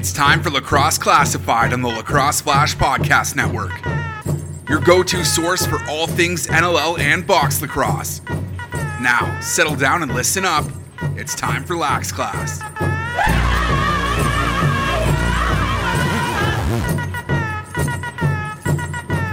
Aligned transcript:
It's 0.00 0.14
time 0.14 0.42
for 0.42 0.48
Lacrosse 0.48 0.96
Classified 0.96 1.74
on 1.74 1.82
the 1.82 1.88
Lacrosse 1.88 2.40
Flash 2.40 2.74
Podcast 2.74 3.36
Network. 3.36 3.70
Your 4.66 4.80
go 4.80 5.02
to 5.02 5.22
source 5.26 5.66
for 5.66 5.78
all 5.90 6.06
things 6.06 6.46
NLL 6.46 6.98
and 6.98 7.26
box 7.26 7.60
lacrosse. 7.60 8.22
Now, 8.98 9.38
settle 9.42 9.76
down 9.76 10.02
and 10.02 10.14
listen 10.14 10.46
up. 10.46 10.64
It's 11.18 11.34
time 11.34 11.64
for 11.64 11.76
Lax 11.76 12.12
Class. 12.12 12.62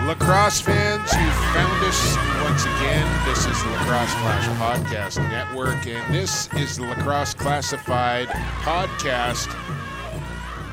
Lacrosse 0.06 0.60
fans, 0.60 1.14
you 1.14 1.32
found 1.54 1.86
us 1.86 2.18
once 2.44 2.66
again. 2.66 3.26
This 3.26 3.46
is 3.46 3.64
the 3.64 3.70
Lacrosse 3.70 4.14
Flash 4.16 4.48
Podcast 4.60 5.30
Network, 5.30 5.88
and 5.88 6.14
this 6.14 6.54
is 6.56 6.76
the 6.76 6.84
Lacrosse 6.84 7.34
Classified 7.34 8.28
Podcast. 8.28 9.77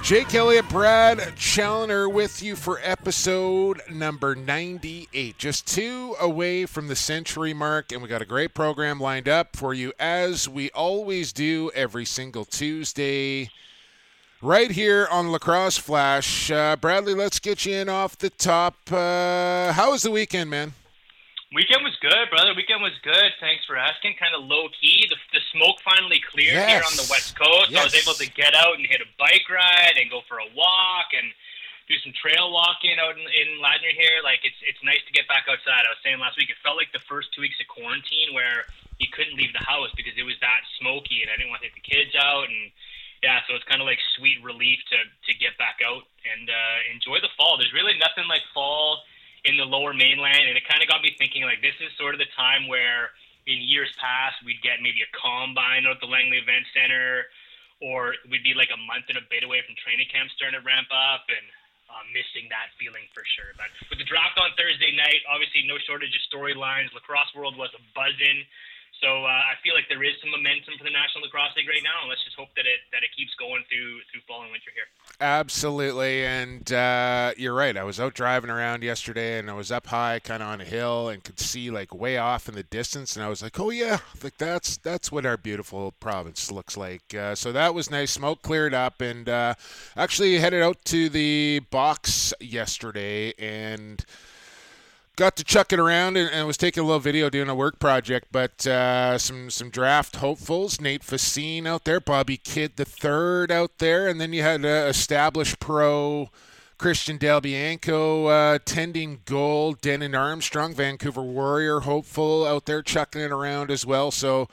Jake 0.04 0.34
Elliott, 0.34 0.68
Brad 0.68 1.34
Challoner 1.34 2.10
with 2.10 2.42
you 2.42 2.56
for 2.56 2.78
episode 2.82 3.80
number 3.90 4.34
98. 4.34 5.38
Just 5.38 5.66
two 5.66 6.14
away 6.20 6.66
from 6.66 6.88
the 6.88 6.94
century 6.94 7.54
mark, 7.54 7.90
and 7.90 8.02
we 8.02 8.08
got 8.08 8.20
a 8.20 8.26
great 8.26 8.52
program 8.52 9.00
lined 9.00 9.30
up 9.30 9.56
for 9.56 9.72
you 9.72 9.94
as 9.98 10.46
we 10.46 10.70
always 10.72 11.32
do 11.32 11.70
every 11.74 12.04
single 12.04 12.44
Tuesday 12.44 13.48
right 14.42 14.72
here 14.72 15.08
on 15.10 15.32
Lacrosse 15.32 15.78
Flash. 15.78 16.50
Uh, 16.50 16.76
Bradley, 16.76 17.14
let's 17.14 17.38
get 17.38 17.64
you 17.64 17.74
in 17.74 17.88
off 17.88 18.18
the 18.18 18.28
top. 18.28 18.76
Uh, 18.92 19.72
how 19.72 19.92
was 19.92 20.02
the 20.02 20.10
weekend, 20.10 20.50
man? 20.50 20.74
Weekend 21.54 21.86
was 21.86 21.94
good, 22.02 22.26
brother. 22.34 22.50
Weekend 22.50 22.82
was 22.82 22.98
good. 23.06 23.30
Thanks 23.38 23.62
for 23.62 23.78
asking. 23.78 24.18
Kind 24.18 24.34
of 24.34 24.42
low 24.42 24.66
key. 24.74 25.06
The, 25.06 25.14
the 25.30 25.38
smoke 25.54 25.78
finally 25.86 26.18
cleared 26.18 26.58
yes. 26.58 26.66
here 26.66 26.82
on 26.82 26.98
the 26.98 27.06
west 27.06 27.38
coast. 27.38 27.70
Yes. 27.70 27.78
I 27.78 27.84
was 27.86 27.94
able 27.94 28.18
to 28.18 28.26
get 28.26 28.58
out 28.58 28.74
and 28.74 28.82
hit 28.82 28.98
a 28.98 29.06
bike 29.22 29.46
ride 29.46 29.94
and 29.94 30.10
go 30.10 30.26
for 30.26 30.42
a 30.42 30.50
walk 30.58 31.14
and 31.14 31.30
do 31.86 31.94
some 32.02 32.10
trail 32.10 32.50
walking 32.50 32.98
out 32.98 33.14
in, 33.14 33.22
in 33.22 33.62
Ladner 33.62 33.94
here. 33.94 34.18
Like 34.26 34.42
it's 34.42 34.58
it's 34.66 34.82
nice 34.82 34.98
to 35.06 35.14
get 35.14 35.30
back 35.30 35.46
outside. 35.46 35.86
I 35.86 35.94
was 35.94 36.02
saying 36.02 36.18
last 36.18 36.34
week, 36.34 36.50
it 36.50 36.58
felt 36.58 36.74
like 36.74 36.90
the 36.90 37.06
first 37.06 37.30
two 37.30 37.46
weeks 37.46 37.62
of 37.62 37.70
quarantine 37.70 38.34
where 38.34 38.66
you 38.98 39.06
couldn't 39.14 39.38
leave 39.38 39.54
the 39.54 39.62
house 39.62 39.94
because 39.94 40.18
it 40.18 40.26
was 40.26 40.34
that 40.42 40.66
smoky 40.82 41.22
and 41.22 41.30
I 41.30 41.38
didn't 41.38 41.54
want 41.54 41.62
to 41.62 41.70
take 41.70 41.78
the 41.78 41.86
kids 41.86 42.18
out 42.18 42.50
and 42.50 42.74
yeah, 43.22 43.40
so 43.46 43.54
it's 43.54 43.64
kind 43.64 43.80
of 43.80 43.86
like 43.86 44.02
sweet 44.18 44.42
relief 44.42 44.82
to 44.90 44.98
to 45.06 45.32
get 45.38 45.54
back 45.54 45.78
out 45.86 46.02
and 46.26 46.50
uh, 46.50 46.78
enjoy 46.90 47.22
the 47.22 47.30
fall. 47.38 47.62
There's 47.62 47.72
really 47.72 47.94
nothing 47.94 48.26
like 48.26 48.42
fall 48.50 49.06
in 49.44 49.60
the 49.60 49.68
lower 49.68 49.92
mainland, 49.92 50.48
and 50.48 50.56
it 50.56 50.64
kind 50.64 50.80
of 50.80 50.88
got 50.88 51.04
me 51.04 51.12
thinking 51.20 51.44
like 51.44 51.60
this 51.60 51.76
is 51.84 51.92
sort 52.00 52.16
of 52.16 52.20
the 52.20 52.30
time 52.32 52.66
where 52.66 53.12
in 53.44 53.60
years 53.60 53.92
past 54.00 54.40
we'd 54.40 54.60
get 54.64 54.80
maybe 54.80 55.04
a 55.04 55.10
combine 55.12 55.84
at 55.84 56.00
the 56.00 56.08
Langley 56.08 56.40
Event 56.40 56.64
Center, 56.72 57.28
or 57.84 58.16
we'd 58.32 58.42
be 58.42 58.56
like 58.56 58.72
a 58.72 58.80
month 58.88 59.04
and 59.12 59.20
a 59.20 59.26
bit 59.28 59.44
away 59.44 59.60
from 59.68 59.76
training 59.76 60.08
camp 60.08 60.32
starting 60.32 60.56
to 60.56 60.64
ramp 60.64 60.88
up, 60.88 61.28
and 61.28 61.44
uh, 61.92 62.02
missing 62.10 62.48
that 62.50 62.72
feeling 62.80 63.04
for 63.12 63.22
sure. 63.36 63.52
But 63.54 63.70
with 63.92 64.00
the 64.00 64.08
draft 64.08 64.34
on 64.40 64.50
Thursday 64.56 64.96
night, 64.96 65.22
obviously 65.30 65.62
no 65.68 65.78
shortage 65.84 66.10
of 66.10 66.22
storylines. 66.26 66.90
Lacrosse 66.96 67.30
world 67.36 67.54
was 67.54 67.70
a 67.76 67.82
buzzing. 67.94 68.42
So 69.00 69.08
uh, 69.08 69.28
I 69.28 69.54
feel 69.62 69.74
like 69.74 69.84
there 69.88 70.02
is 70.02 70.14
some 70.20 70.30
momentum 70.30 70.74
for 70.78 70.84
the 70.84 70.90
National 70.90 71.24
Lacrosse 71.24 71.52
League 71.56 71.68
right 71.68 71.82
now, 71.82 72.02
and 72.02 72.08
let's 72.08 72.24
just 72.24 72.36
hope 72.36 72.48
that 72.56 72.66
it 72.66 72.80
that 72.92 73.02
it 73.02 73.10
keeps 73.16 73.34
going 73.34 73.62
through 73.68 74.00
through 74.10 74.20
fall 74.26 74.42
and 74.42 74.50
winter 74.50 74.70
here. 74.74 74.88
Absolutely, 75.20 76.24
and 76.24 76.72
uh, 76.72 77.32
you're 77.36 77.54
right. 77.54 77.76
I 77.76 77.84
was 77.84 78.00
out 78.00 78.14
driving 78.14 78.50
around 78.50 78.82
yesterday, 78.82 79.38
and 79.38 79.50
I 79.50 79.54
was 79.54 79.70
up 79.70 79.86
high, 79.88 80.20
kind 80.20 80.42
of 80.42 80.48
on 80.48 80.60
a 80.60 80.64
hill, 80.64 81.08
and 81.08 81.22
could 81.22 81.40
see 81.40 81.70
like 81.70 81.94
way 81.94 82.16
off 82.16 82.48
in 82.48 82.54
the 82.54 82.62
distance, 82.62 83.16
and 83.16 83.24
I 83.24 83.28
was 83.28 83.42
like, 83.42 83.58
"Oh 83.60 83.70
yeah, 83.70 83.98
like 84.22 84.38
that's 84.38 84.76
that's 84.78 85.12
what 85.12 85.26
our 85.26 85.36
beautiful 85.36 85.92
province 86.00 86.50
looks 86.50 86.76
like." 86.76 87.14
Uh, 87.14 87.34
so 87.34 87.52
that 87.52 87.74
was 87.74 87.90
nice. 87.90 88.12
Smoke 88.12 88.42
cleared 88.42 88.74
up, 88.74 89.00
and 89.00 89.28
uh, 89.28 89.54
actually 89.96 90.38
headed 90.38 90.62
out 90.62 90.84
to 90.86 91.08
the 91.08 91.60
box 91.70 92.32
yesterday, 92.40 93.32
and 93.38 94.04
got 95.16 95.36
to 95.36 95.44
chuck 95.44 95.72
it 95.72 95.78
around 95.78 96.16
and, 96.16 96.30
and, 96.30 96.46
was 96.46 96.56
taking 96.56 96.82
a 96.82 96.86
little 96.86 97.00
video 97.00 97.30
doing 97.30 97.48
a 97.48 97.54
work 97.54 97.78
project. 97.78 98.28
But 98.32 98.66
uh, 98.66 99.18
some 99.18 99.50
some 99.50 99.70
draft 99.70 100.16
hopefuls, 100.16 100.80
Nate 100.80 101.02
Facine 101.02 101.66
out 101.66 101.84
there, 101.84 102.00
Bobby 102.00 102.36
Kidd 102.36 102.76
the 102.76 102.84
third 102.84 103.50
out 103.50 103.78
there, 103.78 104.08
and 104.08 104.20
then 104.20 104.32
you 104.32 104.42
had 104.42 104.64
uh, 104.64 104.86
established 104.88 105.60
pro. 105.60 106.30
Christian 106.76 107.18
Del 107.18 107.40
Bianco 107.40 108.26
uh, 108.26 108.58
tending 108.64 109.20
goal, 109.24 109.74
Denon 109.74 110.14
Armstrong, 110.14 110.74
Vancouver 110.74 111.22
Warrior 111.22 111.80
hopeful 111.80 112.44
out 112.44 112.66
there 112.66 112.82
chucking 112.82 113.20
it 113.20 113.30
around 113.30 113.70
as 113.70 113.86
well. 113.86 114.10
So 114.10 114.48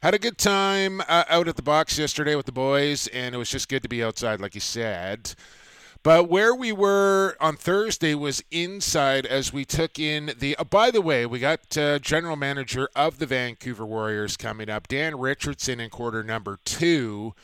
had 0.00 0.14
a 0.14 0.18
good 0.18 0.38
time 0.38 1.00
uh, 1.08 1.24
out 1.28 1.48
at 1.48 1.56
the 1.56 1.62
box 1.62 1.98
yesterday 1.98 2.36
with 2.36 2.46
the 2.46 2.52
boys, 2.52 3.08
and 3.08 3.34
it 3.34 3.38
was 3.38 3.50
just 3.50 3.68
good 3.68 3.82
to 3.82 3.88
be 3.88 4.04
outside, 4.04 4.40
like 4.40 4.54
you 4.54 4.60
said. 4.60 5.34
But 6.04 6.28
where 6.28 6.54
we 6.54 6.70
were 6.70 7.34
on 7.40 7.56
Thursday 7.56 8.14
was 8.14 8.44
inside 8.50 9.24
as 9.24 9.54
we 9.54 9.64
took 9.64 9.98
in 9.98 10.34
the. 10.38 10.54
Uh, 10.56 10.64
by 10.64 10.90
the 10.90 11.00
way, 11.00 11.24
we 11.24 11.38
got 11.38 11.78
uh, 11.78 11.98
general 11.98 12.36
manager 12.36 12.90
of 12.94 13.18
the 13.18 13.24
Vancouver 13.24 13.86
Warriors 13.86 14.36
coming 14.36 14.68
up, 14.68 14.86
Dan 14.86 15.18
Richardson, 15.18 15.80
in 15.80 15.88
quarter 15.88 16.22
number 16.22 16.58
two. 16.66 17.34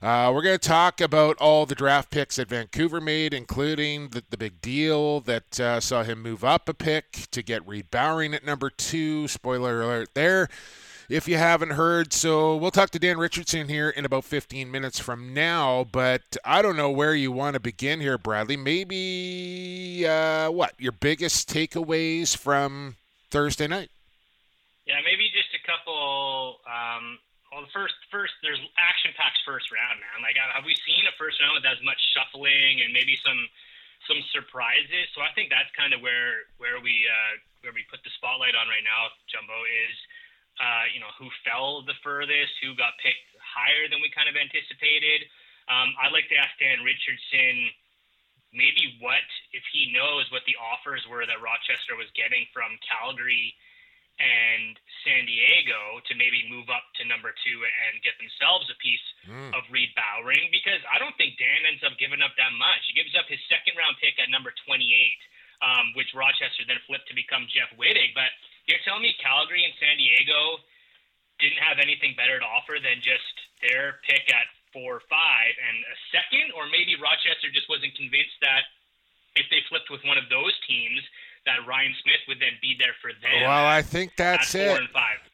Uh, 0.00 0.30
we're 0.32 0.42
going 0.42 0.56
to 0.56 0.68
talk 0.68 1.00
about 1.00 1.36
all 1.38 1.66
the 1.66 1.74
draft 1.74 2.12
picks 2.12 2.36
that 2.36 2.48
Vancouver 2.48 3.00
made, 3.00 3.34
including 3.34 4.10
the, 4.10 4.22
the 4.30 4.36
big 4.36 4.60
deal 4.60 5.18
that 5.22 5.58
uh, 5.58 5.80
saw 5.80 6.04
him 6.04 6.22
move 6.22 6.44
up 6.44 6.68
a 6.68 6.74
pick 6.74 7.26
to 7.32 7.42
get 7.42 7.66
Reid 7.66 7.90
Bowering 7.90 8.34
at 8.34 8.44
number 8.44 8.70
two. 8.70 9.26
Spoiler 9.26 9.82
alert 9.82 10.10
there 10.14 10.48
if 11.08 11.28
you 11.28 11.36
haven't 11.36 11.70
heard. 11.70 12.12
So 12.12 12.56
we'll 12.56 12.70
talk 12.70 12.90
to 12.90 12.98
Dan 12.98 13.18
Richardson 13.18 13.68
here 13.68 13.90
in 13.90 14.04
about 14.04 14.24
15 14.24 14.70
minutes 14.70 14.98
from 14.98 15.32
now. 15.34 15.86
But 15.90 16.36
I 16.44 16.62
don't 16.62 16.76
know 16.76 16.90
where 16.90 17.14
you 17.14 17.32
want 17.32 17.54
to 17.54 17.60
begin 17.60 18.00
here, 18.00 18.18
Bradley. 18.18 18.56
Maybe 18.56 20.06
uh, 20.06 20.50
what 20.50 20.74
your 20.78 20.92
biggest 20.92 21.48
takeaways 21.48 22.36
from 22.36 22.96
Thursday 23.30 23.66
night? 23.66 23.90
Yeah, 24.86 25.02
maybe 25.04 25.30
just 25.34 25.50
a 25.54 25.62
couple. 25.66 26.60
Um, 26.62 27.18
well, 27.50 27.62
the 27.66 27.72
first, 27.74 27.94
first, 28.10 28.34
there's 28.42 28.60
action-packed 28.78 29.42
first 29.42 29.72
round, 29.74 29.98
man. 29.98 30.22
Like, 30.22 30.38
have 30.38 30.62
we 30.62 30.78
seen 30.86 31.02
a 31.10 31.14
first 31.18 31.42
round 31.42 31.58
with 31.58 31.66
as 31.66 31.82
much 31.82 31.98
shuffling 32.14 32.82
and 32.82 32.92
maybe 32.92 33.18
some 33.24 33.48
some 34.06 34.22
surprises? 34.30 35.10
So 35.18 35.26
I 35.26 35.34
think 35.34 35.50
that's 35.50 35.70
kind 35.74 35.90
of 35.90 35.98
where 35.98 36.46
where 36.62 36.78
we 36.78 37.02
uh, 37.06 37.34
where 37.66 37.74
we 37.74 37.82
put 37.90 37.98
the 38.06 38.14
spotlight 38.14 38.54
on 38.54 38.70
right 38.70 38.86
now, 38.86 39.10
Jumbo 39.26 39.58
is 39.66 39.96
uh, 40.56 40.84
you 40.92 41.00
know, 41.00 41.12
who 41.20 41.28
fell 41.44 41.84
the 41.84 41.96
furthest, 42.00 42.56
who 42.64 42.72
got 42.74 42.96
picked 43.02 43.28
higher 43.40 43.88
than 43.88 44.00
we 44.00 44.08
kind 44.12 44.28
of 44.28 44.36
anticipated. 44.36 45.28
Um, 45.68 45.92
I'd 46.00 46.14
like 46.14 46.28
to 46.30 46.38
ask 46.38 46.54
Dan 46.56 46.84
Richardson 46.86 47.72
maybe 48.54 48.96
what, 49.04 49.26
if 49.52 49.62
he 49.74 49.92
knows 49.92 50.24
what 50.32 50.46
the 50.48 50.56
offers 50.56 51.04
were 51.10 51.28
that 51.28 51.42
Rochester 51.44 51.98
was 51.98 52.08
getting 52.16 52.48
from 52.56 52.78
Calgary 52.80 53.52
and 54.16 54.80
San 55.04 55.28
Diego 55.28 56.00
to 56.08 56.16
maybe 56.16 56.48
move 56.48 56.72
up 56.72 56.88
to 56.96 57.04
number 57.04 57.36
two 57.44 57.58
and 57.60 58.00
get 58.00 58.16
themselves 58.16 58.64
a 58.72 58.76
piece 58.80 59.06
mm. 59.28 59.52
of 59.52 59.60
Reid 59.68 59.92
Bowering 59.92 60.48
because 60.48 60.80
I 60.88 60.96
don't 60.96 61.12
think 61.20 61.36
Dan 61.36 61.68
ends 61.68 61.84
up 61.84 62.00
giving 62.00 62.24
up 62.24 62.32
that 62.40 62.56
much. 62.56 62.80
He 62.88 62.96
gives 62.96 63.12
up 63.12 63.28
his 63.28 63.40
second 63.52 63.76
round 63.76 64.00
pick 64.00 64.16
at 64.16 64.32
number 64.32 64.56
28, 64.64 64.80
um, 65.60 65.92
which 65.92 66.16
Rochester 66.16 66.64
then 66.64 66.80
flipped 66.88 67.12
to 67.12 67.16
become 67.16 67.44
Jeff 67.52 67.68
Wittig. 67.76 68.16
But 68.16 68.32
you're 68.66 68.82
telling 68.84 69.02
me 69.02 69.14
Calgary 69.22 69.64
and 69.64 69.74
San 69.78 69.96
Diego 69.96 70.62
didn't 71.38 71.62
have 71.62 71.78
anything 71.78 72.14
better 72.18 72.38
to 72.38 72.46
offer 72.46 72.78
than 72.82 72.98
just 72.98 73.34
their 73.62 74.02
pick 74.06 74.26
at 74.32 74.46
four 74.72 75.00
or 75.00 75.04
five 75.08 75.52
and 75.56 75.76
a 75.86 75.96
second, 76.12 76.52
or 76.52 76.68
maybe 76.68 76.98
Rochester 77.00 77.48
just 77.54 77.68
wasn't 77.68 77.94
convinced 77.94 78.36
that 78.42 78.68
if 79.36 79.46
they 79.50 79.60
flipped 79.68 79.90
with 79.90 80.02
one 80.04 80.18
of 80.18 80.28
those 80.28 80.52
teams, 80.66 81.00
that 81.44 81.64
Ryan 81.66 81.94
Smith 82.02 82.20
would 82.28 82.40
then 82.40 82.58
be 82.60 82.74
there 82.78 82.94
for 83.00 83.12
them. 83.12 83.42
Well, 83.42 83.66
I 83.66 83.82
think 83.82 84.16
that's 84.16 84.54
it. 84.54 84.80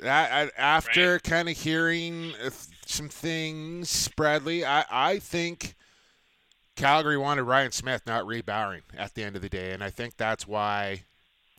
That, 0.01 0.53
after 0.59 1.13
right? 1.13 1.23
kind 1.23 1.49
of 1.49 1.57
hearing 1.57 2.35
uh, 2.45 2.51
some 2.85 3.09
things, 3.09 4.09
Bradley, 4.09 4.65
I, 4.65 4.85
I 4.91 5.19
think 5.19 5.75
Calgary 6.77 7.17
wanted 7.17 7.45
Ryan 7.45 7.73
Smith, 7.73 8.03
not 8.07 8.27
Reid 8.27 8.49
at 8.49 9.15
the 9.15 9.25
end 9.25 9.37
of 9.37 9.43
the 9.43 9.49
day, 9.49 9.73
and 9.73 9.83
I 9.83 9.91
think 9.91 10.17
that's 10.17 10.47
why 10.47 11.05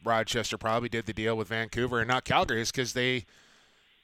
Rochester 0.03 0.57
probably 0.57 0.89
did 0.89 1.05
the 1.05 1.13
deal 1.13 1.35
with 1.35 1.50
Vancouver 1.50 2.00
and 2.00 2.07
not 2.07 2.25
Calgary 2.25 2.61
is 2.61 2.71
because 2.71 2.94
they 2.94 3.25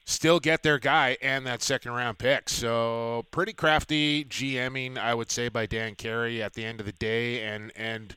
still 0.04 0.40
get 0.40 0.62
their 0.62 0.78
guy 0.78 1.16
and 1.22 1.46
that 1.46 1.62
second 1.62 1.92
round 1.92 2.18
pick. 2.18 2.48
So 2.48 3.26
pretty 3.30 3.52
crafty 3.52 4.24
GMing, 4.24 4.98
I 4.98 5.14
would 5.14 5.30
say, 5.30 5.48
by 5.48 5.66
Dan 5.66 5.94
Carey 5.94 6.42
at 6.42 6.54
the 6.54 6.64
end 6.64 6.80
of 6.80 6.86
the 6.86 6.92
day, 6.92 7.42
and 7.44 7.72
and 7.76 8.16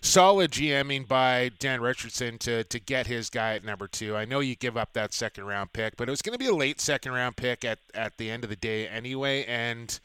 solid 0.00 0.50
GMing 0.50 1.08
by 1.08 1.50
Dan 1.58 1.80
Richardson 1.80 2.38
to 2.38 2.64
to 2.64 2.78
get 2.78 3.06
his 3.06 3.30
guy 3.30 3.54
at 3.54 3.64
number 3.64 3.86
two. 3.86 4.16
I 4.16 4.24
know 4.24 4.40
you 4.40 4.56
give 4.56 4.76
up 4.76 4.92
that 4.94 5.12
second 5.12 5.44
round 5.44 5.72
pick, 5.72 5.96
but 5.96 6.08
it 6.08 6.10
was 6.10 6.22
going 6.22 6.36
to 6.36 6.38
be 6.38 6.50
a 6.50 6.54
late 6.54 6.80
second 6.80 7.12
round 7.12 7.36
pick 7.36 7.64
at 7.64 7.78
at 7.94 8.16
the 8.16 8.30
end 8.30 8.44
of 8.44 8.50
the 8.50 8.56
day 8.56 8.88
anyway. 8.88 9.44
And 9.44 9.98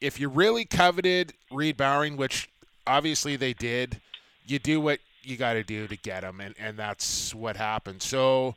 if 0.00 0.18
you 0.18 0.28
really 0.28 0.64
coveted 0.64 1.32
Reid 1.50 1.76
Bowering, 1.76 2.16
which 2.16 2.48
obviously 2.86 3.36
they 3.36 3.52
did, 3.52 4.00
you 4.46 4.58
do 4.58 4.80
what 4.80 4.98
you 5.22 5.36
got 5.36 5.54
to 5.54 5.62
do 5.62 5.86
to 5.86 5.96
get 5.96 6.22
them, 6.22 6.40
and, 6.40 6.54
and 6.58 6.78
that's 6.78 7.34
what 7.34 7.56
happened. 7.56 8.02
So 8.02 8.54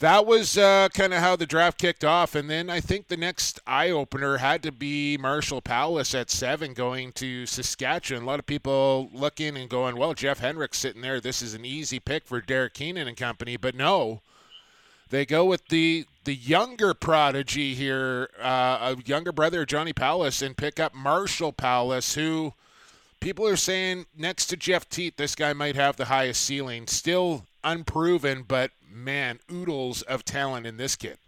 that 0.00 0.26
was 0.26 0.56
uh, 0.56 0.88
kind 0.94 1.12
of 1.12 1.20
how 1.20 1.34
the 1.34 1.46
draft 1.46 1.78
kicked 1.78 2.04
off. 2.04 2.34
And 2.34 2.48
then 2.48 2.70
I 2.70 2.80
think 2.80 3.08
the 3.08 3.16
next 3.16 3.58
eye 3.66 3.90
opener 3.90 4.36
had 4.36 4.62
to 4.62 4.72
be 4.72 5.16
Marshall 5.16 5.60
Powless 5.60 6.14
at 6.14 6.30
seven 6.30 6.72
going 6.72 7.12
to 7.12 7.46
Saskatchewan. 7.46 8.22
A 8.22 8.26
lot 8.26 8.38
of 8.38 8.46
people 8.46 9.10
looking 9.12 9.56
and 9.56 9.68
going, 9.68 9.96
well, 9.96 10.14
Jeff 10.14 10.38
Henrick's 10.38 10.78
sitting 10.78 11.02
there. 11.02 11.20
This 11.20 11.42
is 11.42 11.54
an 11.54 11.64
easy 11.64 11.98
pick 11.98 12.26
for 12.26 12.40
Derek 12.40 12.74
Keenan 12.74 13.08
and 13.08 13.16
company. 13.16 13.56
But 13.56 13.74
no, 13.74 14.20
they 15.10 15.26
go 15.26 15.44
with 15.44 15.66
the 15.68 16.06
the 16.24 16.34
younger 16.34 16.92
prodigy 16.92 17.74
here, 17.74 18.28
uh, 18.40 18.94
a 18.94 18.96
younger 19.06 19.32
brother, 19.32 19.64
Johnny 19.64 19.94
Powless, 19.94 20.42
and 20.42 20.56
pick 20.56 20.78
up 20.78 20.94
Marshall 20.94 21.52
Powless, 21.52 22.14
who 22.14 22.52
people 23.20 23.46
are 23.46 23.56
saying 23.56 24.06
next 24.16 24.46
to 24.46 24.56
Jeff 24.56 24.88
Teat, 24.88 25.16
this 25.16 25.34
guy 25.34 25.52
might 25.52 25.76
have 25.76 25.96
the 25.96 26.06
highest 26.06 26.42
ceiling. 26.42 26.86
Still 26.86 27.44
unproven, 27.64 28.44
but 28.46 28.70
man, 28.88 29.40
oodles 29.50 30.02
of 30.02 30.24
talent 30.24 30.66
in 30.66 30.76
this 30.76 30.96
kid. 30.96 31.18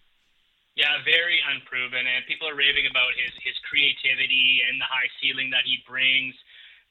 Yeah, 0.77 1.03
very 1.05 1.43
unproven, 1.45 2.07
and 2.07 2.25
people 2.25 2.49
are 2.49 2.57
raving 2.57 2.87
about 2.89 3.13
his 3.13 3.35
his 3.45 3.59
creativity 3.69 4.63
and 4.65 4.81
the 4.81 4.89
high 4.89 5.11
ceiling 5.21 5.51
that 5.51 5.67
he 5.67 5.83
brings, 5.85 6.33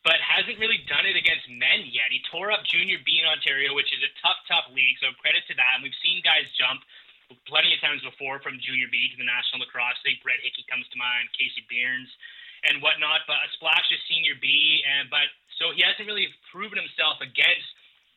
but 0.03 0.21
hasn't 0.21 0.59
really 0.59 0.83
done 0.85 1.09
it 1.09 1.15
against 1.15 1.49
men 1.49 1.87
yet. 1.89 2.11
He 2.11 2.21
tore 2.29 2.51
up 2.51 2.67
Junior 2.67 3.01
B 3.01 3.19
in 3.19 3.25
Ontario, 3.25 3.73
which 3.73 3.89
is 3.89 4.03
a 4.03 4.11
tough, 4.21 4.37
tough 4.45 4.67
league. 4.75 4.99
So 5.01 5.09
credit 5.17 5.47
to 5.49 5.55
that. 5.57 5.79
And 5.79 5.83
we've 5.83 5.97
seen 6.05 6.21
guys 6.21 6.51
jump 6.53 6.85
plenty 7.49 7.73
of 7.73 7.79
times 7.81 8.01
before 8.01 8.39
from 8.39 8.61
Junior 8.61 8.87
B 8.91 9.09
to 9.11 9.17
the 9.17 9.27
National 9.27 9.65
Lacrosse 9.65 9.99
League. 10.05 10.21
Brett 10.21 10.41
Hickey 10.41 10.65
comes 10.69 10.87
to 10.89 10.97
mind, 10.97 11.29
Casey 11.35 11.65
Behrens, 11.69 12.09
and 12.67 12.81
whatnot. 12.83 13.23
But 13.29 13.39
a 13.43 13.49
splash 13.55 13.87
is 13.91 14.01
Senior 14.09 14.35
B, 14.39 14.83
and 14.83 15.07
but 15.07 15.27
so 15.59 15.71
he 15.75 15.83
hasn't 15.83 16.07
really 16.07 16.27
proven 16.51 16.79
himself 16.79 17.19
against 17.19 17.69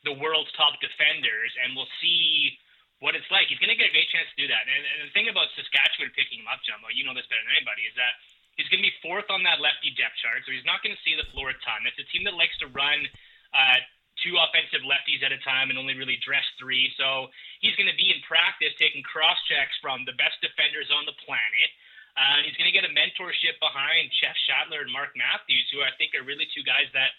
the 0.03 0.15
world's 0.15 0.51
top 0.59 0.79
defenders, 0.83 1.53
and 1.63 1.79
we'll 1.79 1.91
see 2.03 2.59
what 2.99 3.19
it's 3.19 3.27
like. 3.35 3.51
He's 3.51 3.59
going 3.59 3.75
to 3.75 3.79
get 3.79 3.91
a 3.91 3.95
great 3.95 4.11
chance 4.15 4.31
to 4.31 4.39
do 4.39 4.47
that. 4.51 4.67
And, 4.67 4.83
and 4.83 4.99
the 5.11 5.13
thing 5.15 5.27
about 5.27 5.51
Saskatchewan 5.59 6.15
picking 6.15 6.43
him 6.43 6.51
up, 6.51 6.63
Jumbo, 6.63 6.91
you 6.95 7.03
know 7.03 7.15
this 7.15 7.27
better 7.27 7.43
than 7.43 7.59
anybody, 7.59 7.87
is 7.87 7.95
that 7.99 8.15
he's 8.55 8.71
going 8.71 8.83
to 8.83 8.87
be 8.87 8.95
fourth 9.03 9.27
on 9.31 9.43
that 9.43 9.59
lefty 9.59 9.91
depth 9.99 10.19
chart, 10.23 10.47
so 10.47 10.55
he's 10.55 10.67
not 10.67 10.83
going 10.87 10.95
to 10.95 11.03
see 11.03 11.19
the 11.19 11.27
floor 11.35 11.51
a 11.51 11.57
ton. 11.67 11.83
It's 11.87 11.99
a 11.99 12.07
team 12.15 12.23
that 12.27 12.39
likes 12.39 12.55
to 12.63 12.71
run 12.71 13.07
uh, 13.55 13.79
two 14.21 14.39
offensive 14.39 14.85
lefties 14.85 15.25
at 15.25 15.33
a 15.35 15.41
time 15.43 15.73
and 15.73 15.79
only 15.81 15.97
really 15.97 16.21
dress 16.23 16.45
three. 16.61 16.93
So 16.95 17.33
he's 17.65 17.75
going 17.75 17.89
to 17.91 17.99
be 17.99 18.13
in 18.13 18.21
practice 18.29 18.75
taking 18.79 19.03
cross 19.03 19.39
checks 19.49 19.75
from 19.81 20.05
the 20.05 20.15
best 20.21 20.39
defenders 20.45 20.93
on 20.93 21.09
the 21.09 21.17
planet. 21.25 21.71
Uh, 22.13 22.45
he's 22.45 22.57
going 22.61 22.69
to 22.69 22.77
get 22.77 22.85
a 22.85 22.93
mentorship 22.93 23.57
behind 23.57 24.13
Jeff 24.21 24.37
Shattler 24.45 24.85
and 24.85 24.93
Mark 24.93 25.17
Matthews, 25.17 25.65
who 25.73 25.81
I 25.81 25.93
think 25.97 26.13
are 26.13 26.25
really 26.25 26.45
two 26.53 26.61
guys 26.65 26.89
that 26.93 27.17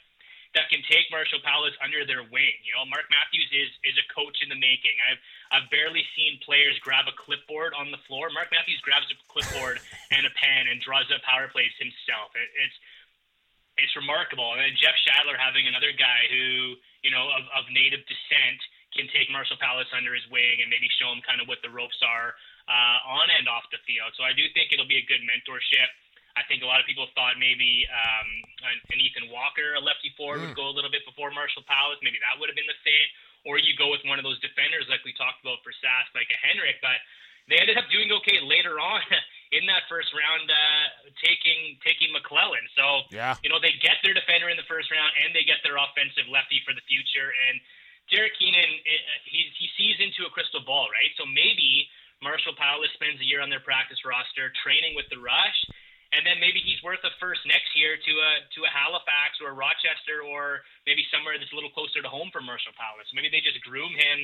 that 0.53 0.69
can 0.69 0.85
take 0.85 1.09
Marshall 1.09 1.41
Powless 1.41 1.73
under 1.81 2.05
their 2.05 2.21
wing. 2.29 2.57
You 2.61 2.77
know, 2.77 2.85
Mark 2.85 3.09
Matthews 3.09 3.49
is 3.49 3.73
is 3.89 3.97
a 3.97 4.05
coach 4.13 4.37
in 4.45 4.53
the 4.53 4.59
making. 4.59 4.93
I've 5.09 5.21
I've 5.49 5.67
barely 5.73 6.05
seen 6.13 6.37
players 6.45 6.77
grab 6.85 7.09
a 7.09 7.15
clipboard 7.17 7.73
on 7.73 7.89
the 7.89 8.01
floor. 8.05 8.29
Mark 8.29 8.53
Matthews 8.53 8.77
grabs 8.85 9.09
a 9.09 9.17
clipboard 9.25 9.81
and 10.13 10.29
a 10.29 10.33
pen 10.37 10.69
and 10.69 10.77
draws 10.77 11.09
up 11.09 11.25
power 11.25 11.49
plays 11.49 11.73
himself. 11.81 12.37
It, 12.37 12.49
it's 12.53 12.77
it's 13.81 13.93
remarkable. 13.97 14.53
And 14.53 14.61
then 14.61 14.77
Jeff 14.77 14.93
Shattler 15.01 15.41
having 15.41 15.65
another 15.65 15.89
guy 15.89 16.29
who 16.29 16.77
you 17.01 17.09
know 17.09 17.33
of, 17.33 17.49
of 17.57 17.65
native 17.73 18.05
descent 18.05 18.61
can 18.93 19.09
take 19.09 19.33
Marshall 19.33 19.57
Powless 19.57 19.89
under 19.89 20.13
his 20.13 20.25
wing 20.29 20.61
and 20.61 20.69
maybe 20.69 20.85
show 21.01 21.09
him 21.09 21.25
kind 21.25 21.41
of 21.41 21.49
what 21.49 21.65
the 21.65 21.73
ropes 21.73 21.97
are 22.05 22.37
uh, 22.67 22.97
on 23.19 23.27
and 23.33 23.47
off 23.51 23.67
the 23.71 23.81
field. 23.83 24.15
So 24.15 24.23
I 24.23 24.31
do 24.31 24.43
think 24.55 24.71
it'll 24.71 24.89
be 24.89 24.99
a 24.99 25.07
good 25.07 25.23
mentorship. 25.23 25.89
I 26.33 26.41
think 26.49 26.65
a 26.65 26.69
lot 26.69 26.81
of 26.81 26.89
people 26.89 27.05
thought 27.13 27.37
maybe 27.37 27.85
um, 27.93 28.29
an 28.89 28.97
Ethan 28.97 29.29
Walker, 29.29 29.77
a 29.77 29.81
lefty 29.81 30.09
forward, 30.17 30.41
mm. 30.41 30.49
would 30.49 30.57
go 30.57 30.65
a 30.65 30.73
little 30.73 30.89
bit 30.89 31.05
before 31.05 31.29
Marshall 31.29 31.61
Powless. 31.69 32.01
Maybe 32.01 32.17
that 32.25 32.41
would 32.41 32.49
have 32.49 32.57
been 32.57 32.69
the 32.69 32.79
fit. 32.81 33.07
Or 33.45 33.59
you 33.59 33.75
go 33.75 33.91
with 33.91 34.01
one 34.07 34.17
of 34.17 34.25
those 34.25 34.39
defenders 34.39 34.87
like 34.87 35.03
we 35.03 35.13
talked 35.13 35.43
about 35.43 35.61
for 35.61 35.75
Sask, 35.83 36.09
like 36.15 36.31
a 36.31 36.39
Henrick. 36.39 36.79
But 36.79 36.97
they 37.51 37.59
ended 37.59 37.75
up 37.75 37.85
doing 37.91 38.07
okay 38.23 38.39
later 38.39 38.79
on 38.79 39.03
in 39.57 39.67
that 39.67 39.85
first 39.91 40.09
round, 40.15 40.47
uh, 40.47 41.11
taking 41.19 41.77
taking 41.83 42.09
McClelland. 42.15 42.65
So 42.73 43.05
yeah. 43.11 43.35
you 43.43 43.51
know 43.51 43.59
they 43.59 43.75
get 43.83 43.99
their 44.01 44.15
defender 44.15 44.47
in 44.49 44.57
the 44.57 44.65
first 44.65 44.89
round 44.89 45.11
and 45.21 45.35
they 45.35 45.43
get 45.43 45.61
their 45.61 45.75
offensive 45.75 46.25
lefty 46.31 46.63
for 46.63 46.71
the 46.73 46.83
future. 46.87 47.35
And 47.51 47.59
Derek 48.09 48.33
Keenan, 48.39 48.79
he 49.27 49.51
he 49.59 49.67
sees 49.75 49.99
into 49.99 50.25
a 50.25 50.31
crystal 50.31 50.63
ball, 50.63 50.87
right? 50.89 51.11
So 51.19 51.27
maybe 51.27 51.91
Marshall 52.23 52.55
Powless 52.55 52.89
spends 52.95 53.19
a 53.19 53.27
year 53.27 53.43
on 53.43 53.51
their 53.51 53.61
practice 53.61 53.99
roster 54.07 54.49
training 54.63 54.95
with 54.95 55.05
the 55.11 55.19
Rush 55.19 55.59
and 56.13 56.21
then 56.25 56.37
maybe 56.37 56.61
he's 56.61 56.81
worth 56.85 57.01
a 57.03 57.11
first 57.17 57.41
next 57.49 57.73
year 57.73 57.97
to 57.97 58.13
a 58.13 58.31
to 58.53 58.59
a 58.63 58.71
Halifax 58.71 59.41
or 59.41 59.49
a 59.49 59.57
Rochester 59.57 60.21
or 60.21 60.61
maybe 60.85 61.01
somewhere 61.09 61.35
that's 61.37 61.51
a 61.51 61.57
little 61.57 61.73
closer 61.73 62.01
to 62.01 62.09
home 62.09 62.29
for 62.31 62.41
Marshall 62.41 62.77
Powless. 62.77 63.09
Maybe 63.13 63.29
they 63.33 63.41
just 63.41 63.59
groom 63.65 63.91
him 63.97 64.19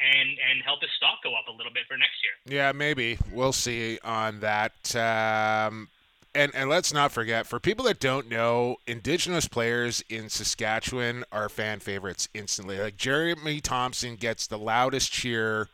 and 0.00 0.28
and 0.40 0.64
help 0.64 0.80
his 0.80 0.90
stock 0.96 1.20
go 1.22 1.36
up 1.36 1.46
a 1.46 1.54
little 1.54 1.72
bit 1.72 1.84
for 1.86 1.96
next 2.00 2.16
year. 2.24 2.34
Yeah, 2.48 2.72
maybe 2.72 3.20
we'll 3.30 3.52
see 3.52 4.00
on 4.02 4.40
that. 4.40 4.72
Um, 4.96 5.88
and 6.34 6.50
and 6.54 6.68
let's 6.68 6.92
not 6.92 7.12
forget, 7.12 7.46
for 7.46 7.60
people 7.60 7.84
that 7.84 8.00
don't 8.00 8.28
know, 8.28 8.80
Indigenous 8.88 9.46
players 9.46 10.02
in 10.08 10.28
Saskatchewan 10.28 11.24
are 11.30 11.48
fan 11.48 11.78
favorites 11.78 12.28
instantly. 12.32 12.80
Like 12.80 12.96
Jeremy 12.96 13.60
Thompson 13.60 14.16
gets 14.16 14.46
the 14.46 14.58
loudest 14.58 15.12
cheer 15.12 15.68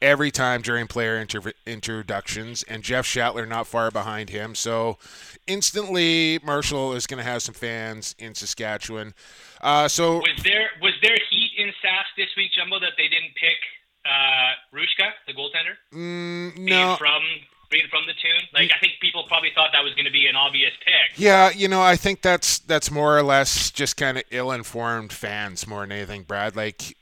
every 0.00 0.30
time 0.30 0.62
during 0.62 0.86
player 0.86 1.16
inter- 1.16 1.52
introductions, 1.66 2.62
and 2.64 2.82
Jeff 2.82 3.06
Shattler 3.06 3.46
not 3.46 3.66
far 3.66 3.90
behind 3.90 4.30
him. 4.30 4.54
So 4.54 4.98
instantly, 5.46 6.38
Marshall 6.44 6.92
is 6.92 7.06
going 7.06 7.18
to 7.18 7.28
have 7.28 7.42
some 7.42 7.54
fans 7.54 8.14
in 8.18 8.34
Saskatchewan. 8.34 9.14
Uh, 9.60 9.88
so 9.88 10.18
was 10.18 10.40
there 10.44 10.70
was 10.80 10.94
there 11.02 11.16
heat 11.30 11.50
in 11.58 11.68
Sask 11.84 12.16
this 12.16 12.28
week, 12.36 12.52
Jumbo, 12.52 12.78
that 12.80 12.92
they 12.96 13.08
didn't 13.08 13.34
pick 13.34 13.56
uh, 14.04 14.76
Rushka, 14.76 15.10
the 15.26 15.32
goaltender? 15.34 15.76
Mm, 15.92 16.58
no. 16.58 16.86
Being 16.86 16.96
from 16.96 17.22
being 17.70 17.86
from 17.90 18.06
the 18.06 18.14
tune, 18.14 18.48
like 18.54 18.70
I 18.74 18.78
think 18.78 18.94
people 19.00 19.24
probably 19.28 19.50
thought 19.54 19.70
that 19.72 19.84
was 19.84 19.92
going 19.94 20.06
to 20.06 20.10
be 20.10 20.26
an 20.26 20.36
obvious 20.36 20.72
pick. 20.84 21.18
Yeah, 21.18 21.50
you 21.50 21.68
know, 21.68 21.82
I 21.82 21.96
think 21.96 22.22
that's 22.22 22.60
that's 22.60 22.90
more 22.90 23.18
or 23.18 23.22
less 23.22 23.70
just 23.70 23.96
kind 23.96 24.16
of 24.16 24.24
ill-informed 24.30 25.12
fans 25.12 25.66
more 25.66 25.80
than 25.80 25.92
anything, 25.92 26.22
Brad. 26.22 26.56
Like 26.56 26.96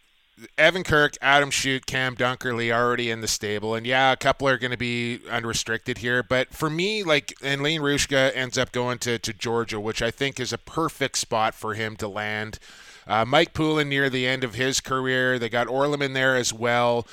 Evan 0.59 0.85
Kirk, 0.85 1.15
Adam 1.23 1.51
Shute, 1.51 1.87
Cam 1.87 2.15
Dunkerley 2.15 2.71
already 2.71 3.11
in 3.11 3.23
the 3.23 3.29
stable, 3.29 3.75
and 3.75 3.87
yeah, 3.87 4.13
a 4.13 4.17
couple 4.17 4.47
are 4.49 4.59
going 4.59 4.71
to 4.71 4.77
be 4.77 5.21
unrestricted 5.31 5.99
here. 5.99 6.23
But 6.23 6.53
for 6.53 6.69
me, 6.69 7.03
like, 7.03 7.35
and 7.43 7.63
Lane 7.63 7.81
Rushka 7.81 8.33
ends 8.35 8.59
up 8.59 8.71
going 8.71 8.99
to, 8.99 9.19
to 9.19 9.33
Georgia, 9.33 9.81
which 9.81 10.03
I 10.03 10.11
think 10.11 10.39
is 10.39 10.53
a 10.53 10.59
perfect 10.59 11.17
spot 11.17 11.55
for 11.55 11.75
him 11.75 11.97
to 11.97 12.09
land. 12.09 12.59
Uh, 13.07 13.25
Mike 13.25 13.55
Poulin 13.55 13.89
near 13.89 14.11
the 14.11 14.27
end 14.27 14.45
of 14.45 14.55
his 14.55 14.81
career. 14.81 15.39
They 15.39 15.49
got 15.49 15.69
Orleman 15.69 16.13
there 16.13 16.37
as 16.37 16.53
well. 16.53 17.07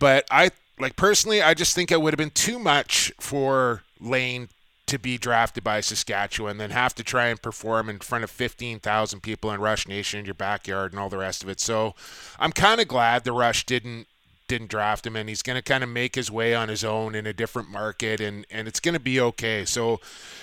But 0.00 0.26
I, 0.30 0.50
like, 0.78 0.96
personally, 0.96 1.42
I 1.42 1.54
just 1.54 1.74
think 1.74 1.92
it 1.92 2.02
would 2.02 2.12
have 2.12 2.18
been 2.18 2.30
too 2.30 2.58
much 2.58 3.12
for 3.20 3.82
Lane 4.00 4.48
to 4.86 4.98
be 4.98 5.16
drafted 5.16 5.64
by 5.64 5.80
Saskatchewan, 5.80 6.58
then 6.58 6.70
have 6.70 6.94
to 6.96 7.02
try 7.02 7.26
and 7.26 7.40
perform 7.40 7.88
in 7.88 7.98
front 8.00 8.24
of 8.24 8.30
15,000 8.30 9.20
people 9.20 9.50
in 9.50 9.60
Rush 9.60 9.88
Nation 9.88 10.20
in 10.20 10.26
your 10.26 10.34
backyard 10.34 10.92
and 10.92 11.00
all 11.00 11.08
the 11.08 11.18
rest 11.18 11.42
of 11.42 11.48
it. 11.48 11.60
So 11.60 11.94
I'm 12.38 12.52
kind 12.52 12.80
of 12.80 12.88
glad 12.88 13.24
the 13.24 13.32
Rush 13.32 13.64
didn't 13.64 14.06
didn't 14.46 14.68
draft 14.68 15.06
him 15.06 15.16
and 15.16 15.26
he's 15.26 15.40
going 15.40 15.56
to 15.56 15.62
kind 15.62 15.82
of 15.82 15.88
make 15.88 16.14
his 16.14 16.30
way 16.30 16.54
on 16.54 16.68
his 16.68 16.84
own 16.84 17.14
in 17.14 17.26
a 17.26 17.32
different 17.32 17.70
market 17.70 18.20
and 18.20 18.46
and 18.50 18.68
it's 18.68 18.78
going 18.78 18.92
to 18.92 19.00
be 19.00 19.18
okay. 19.18 19.64
So 19.64 20.00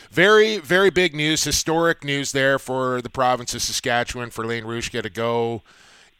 very 0.09 0.57
very 0.57 0.89
big 0.89 1.13
news, 1.13 1.43
historic 1.43 2.03
news 2.03 2.31
there 2.31 2.57
for 2.57 3.01
the 3.01 3.11
province 3.11 3.53
of 3.53 3.61
Saskatchewan 3.61 4.31
for 4.31 4.45
Lane 4.45 4.63
Rushka 4.63 5.03
to 5.03 5.09
go 5.09 5.61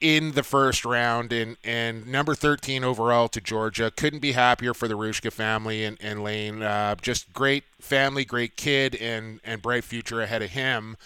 in 0.02 0.32
the 0.32 0.44
first 0.44 0.84
round 0.84 1.32
and, 1.32 1.56
and 1.64 2.08
number 2.08 2.34
13 2.34 2.84
overall 2.84 3.30
to 3.30 3.40
Georgia. 3.40 3.92
Couldn't 3.96 4.20
be 4.20 4.32
happier 4.34 4.74
for 4.74 4.88
the 4.88 4.96
Rushka 4.96 5.32
family 5.32 5.86
and, 5.86 5.98
and 6.02 6.24
Lane. 6.24 6.64
Uh, 6.64 6.96
just 7.02 7.32
great 7.32 7.64
family, 7.80 8.26
great 8.26 8.58
kid, 8.58 8.96
and, 8.96 9.40
and 9.44 9.62
bright 9.62 9.84
future 9.84 10.22
ahead 10.22 10.42
of 10.42 10.50
him. 10.50 10.98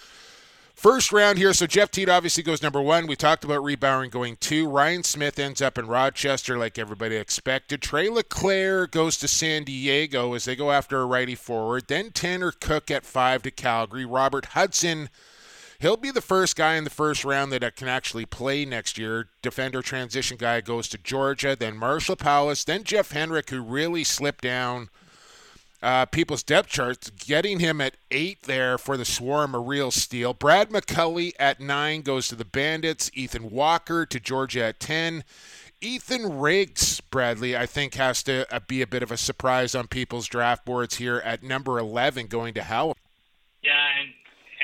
First 0.74 1.10
round 1.10 1.38
here, 1.38 1.54
so 1.54 1.66
Jeff 1.66 1.90
Teat 1.90 2.08
obviously 2.08 2.42
goes 2.42 2.62
number 2.62 2.82
one. 2.82 3.06
We 3.06 3.16
talked 3.16 3.44
about 3.44 3.62
Rebauer 3.62 4.10
going 4.10 4.36
two. 4.36 4.68
Ryan 4.68 5.04
Smith 5.04 5.38
ends 5.38 5.62
up 5.62 5.78
in 5.78 5.86
Rochester 5.86 6.58
like 6.58 6.78
everybody 6.78 7.16
expected. 7.16 7.80
Trey 7.80 8.10
LeClaire 8.10 8.86
goes 8.86 9.16
to 9.18 9.28
San 9.28 9.64
Diego 9.64 10.34
as 10.34 10.44
they 10.44 10.54
go 10.54 10.70
after 10.70 11.00
a 11.00 11.06
righty 11.06 11.34
forward. 11.34 11.84
Then 11.88 12.10
Tanner 12.10 12.52
Cook 12.52 12.90
at 12.90 13.06
five 13.06 13.42
to 13.42 13.50
Calgary. 13.50 14.04
Robert 14.04 14.46
Hudson– 14.46 15.08
He'll 15.78 15.96
be 15.96 16.10
the 16.10 16.20
first 16.20 16.56
guy 16.56 16.74
in 16.74 16.84
the 16.84 16.90
first 16.90 17.24
round 17.24 17.52
that 17.52 17.76
can 17.76 17.88
actually 17.88 18.26
play 18.26 18.64
next 18.64 18.98
year. 18.98 19.28
Defender 19.42 19.82
transition 19.82 20.36
guy 20.36 20.60
goes 20.60 20.88
to 20.88 20.98
Georgia, 20.98 21.56
then 21.58 21.76
Marshall 21.76 22.16
Powless, 22.16 22.64
then 22.64 22.84
Jeff 22.84 23.12
Henrick, 23.12 23.50
who 23.50 23.60
really 23.62 24.04
slipped 24.04 24.42
down 24.42 24.88
uh, 25.82 26.06
people's 26.06 26.42
depth 26.42 26.68
charts, 26.68 27.10
getting 27.10 27.60
him 27.60 27.80
at 27.80 27.96
eight 28.10 28.42
there 28.42 28.78
for 28.78 28.96
the 28.96 29.04
Swarm, 29.04 29.54
a 29.54 29.60
real 29.60 29.90
steal. 29.90 30.32
Brad 30.34 30.70
McCulley 30.70 31.32
at 31.38 31.60
nine 31.60 32.02
goes 32.02 32.28
to 32.28 32.34
the 32.34 32.44
Bandits. 32.44 33.10
Ethan 33.14 33.50
Walker 33.50 34.06
to 34.06 34.18
Georgia 34.18 34.64
at 34.64 34.80
10. 34.80 35.22
Ethan 35.82 36.38
Riggs, 36.38 37.00
Bradley, 37.02 37.56
I 37.56 37.66
think 37.66 37.94
has 37.94 38.22
to 38.24 38.52
uh, 38.52 38.60
be 38.66 38.80
a 38.80 38.86
bit 38.86 39.02
of 39.02 39.12
a 39.12 39.16
surprise 39.16 39.74
on 39.74 39.88
people's 39.88 40.26
draft 40.26 40.64
boards 40.64 40.96
here 40.96 41.18
at 41.18 41.42
number 41.42 41.78
11 41.78 42.26
going 42.28 42.54
to 42.54 42.62
Halifax. 42.62 43.00
Yeah, 43.62 43.86
and 44.00 44.14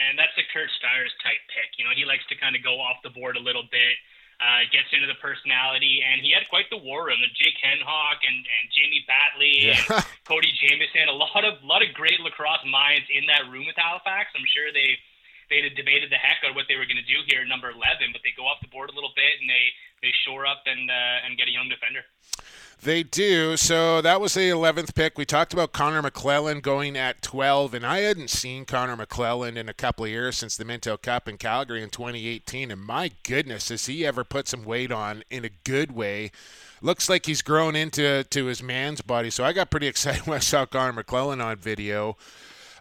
and 0.09 0.19
that's 0.19 0.35
a 0.39 0.47
Curt 0.51 0.71
Styres 0.79 1.15
type 1.23 1.43
pick. 1.53 1.79
You 1.79 1.85
know, 1.87 1.95
he 1.95 2.05
likes 2.05 2.27
to 2.29 2.37
kind 2.37 2.57
of 2.57 2.63
go 2.63 2.81
off 2.83 2.99
the 3.07 3.15
board 3.15 3.37
a 3.37 3.43
little 3.43 3.65
bit. 3.71 3.97
uh, 4.43 4.67
gets 4.75 4.91
into 4.91 5.07
the 5.07 5.19
personality, 5.23 6.03
and 6.03 6.19
he 6.19 6.35
had 6.35 6.43
quite 6.51 6.67
the 6.67 6.81
war 6.81 7.07
room. 7.07 7.23
The 7.23 7.31
Jake 7.39 7.55
Henhawk 7.63 8.19
and, 8.27 8.39
and 8.43 8.65
Jamie 8.75 9.07
Batley 9.07 9.71
yeah. 9.71 9.79
and 9.79 10.03
Cody 10.29 10.51
Jamieson. 10.59 11.07
a 11.07 11.15
lot 11.15 11.47
of 11.47 11.63
lot 11.63 11.87
of 11.87 11.95
great 11.95 12.19
lacrosse 12.19 12.67
minds 12.67 13.07
in 13.07 13.23
that 13.31 13.47
room 13.47 13.71
with 13.71 13.79
Halifax. 13.79 14.35
I'm 14.35 14.47
sure 14.51 14.75
they 14.75 14.99
they 15.47 15.63
had 15.63 15.79
debated 15.79 16.11
the 16.11 16.19
heck 16.19 16.43
out 16.43 16.51
of 16.51 16.57
what 16.59 16.67
they 16.67 16.75
were 16.75 16.89
going 16.89 16.99
to 16.99 17.07
do 17.07 17.21
here, 17.29 17.45
at 17.45 17.49
number 17.49 17.69
11, 17.69 18.09
but 18.17 18.25
they 18.25 18.33
go 18.33 18.49
off 18.49 18.57
the 18.65 18.73
board 18.73 18.89
a 18.89 18.97
little 18.97 19.13
bit 19.15 19.37
and 19.39 19.47
they 19.47 19.71
they 20.03 20.11
shore 20.27 20.43
up 20.43 20.67
and 20.67 20.91
uh, 20.91 21.27
and 21.29 21.39
get 21.39 21.47
a 21.47 21.55
young 21.55 21.71
defender. 21.71 22.03
They 22.83 23.05
do. 23.05 23.57
So 23.57 24.01
that 24.01 24.21
was 24.21 24.35
the 24.35 24.51
11th 24.51 24.97
pick. 24.97 25.17
We 25.17 25.25
talked 25.25 25.53
about 25.53 25.73
Connor 25.73 26.03
McClelland 26.03 26.63
going 26.63 26.97
at 26.97 27.23
12, 27.23 27.75
and 27.75 27.87
I 27.87 27.99
hadn't 27.99 28.29
seen 28.29 28.65
Connor 28.65 28.97
McClelland 28.97 29.57
in 29.57 29.69
a 29.69 29.75
couple 29.75 30.05
of 30.05 30.11
years 30.11 30.37
since 30.37 30.57
the 30.57 30.65
Minto 30.65 30.97
Cup 30.97 31.29
in 31.29 31.39
Calgary 31.39 31.81
in 31.81 31.91
2018. 31.91 32.73
And 32.73 32.81
my 32.81 33.13
goodness, 33.23 33.69
has 33.69 33.87
he 33.87 34.05
ever 34.05 34.25
put 34.25 34.49
some 34.49 34.65
weight 34.65 34.91
on 34.91 35.23
in 35.31 35.45
a 35.45 35.51
good 35.63 35.93
way? 35.93 36.33
Looks 36.81 37.09
like 37.09 37.27
he's 37.27 37.41
grown 37.41 37.77
into 37.77 38.25
to 38.25 38.45
his 38.47 38.65
man's 38.65 39.01
body. 39.01 39.31
So 39.31 39.45
I 39.45 39.53
got 39.53 39.71
pretty 39.71 39.87
excited 39.89 40.27
when 40.27 40.39
I 40.39 40.41
saw 40.41 40.67
Connor 40.67 41.05
McClelland 41.05 41.45
on 41.45 41.59
video. 41.59 42.17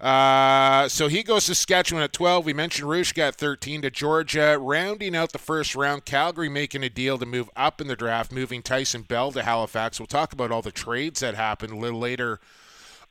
Uh, 0.01 0.89
so 0.89 1.08
he 1.08 1.22
goes 1.22 1.46
to 1.46 1.53
Saskatchewan 1.53 2.03
at 2.03 2.12
12. 2.12 2.43
We 2.43 2.53
mentioned 2.53 2.89
Roosh 2.89 3.13
got 3.13 3.36
13 3.36 3.84
to 3.84 3.91
Georgia. 3.91 4.58
Rounding 4.60 5.15
out 5.15 5.31
the 5.31 5.38
first 5.38 5.75
round, 5.75 6.05
Calgary 6.05 6.50
making 6.50 6.84
a 6.84 6.89
deal 6.89 7.20
to 7.20 7.25
move 7.25 7.51
up 7.55 7.79
in 7.79 7.88
the 7.88 7.96
draft, 7.96 8.31
moving 8.31 8.63
Tyson 8.63 9.03
Bell 9.03 9.31
to 9.31 9.43
Halifax. 9.43 10.00
We'll 10.00 10.08
talk 10.08 10.34
about 10.34 10.51
all 10.51 10.63
the 10.63 10.72
trades 10.72 11.20
that 11.20 11.36
happened 11.36 11.74
a 11.74 11.77
little 11.77 12.00
later 12.00 12.39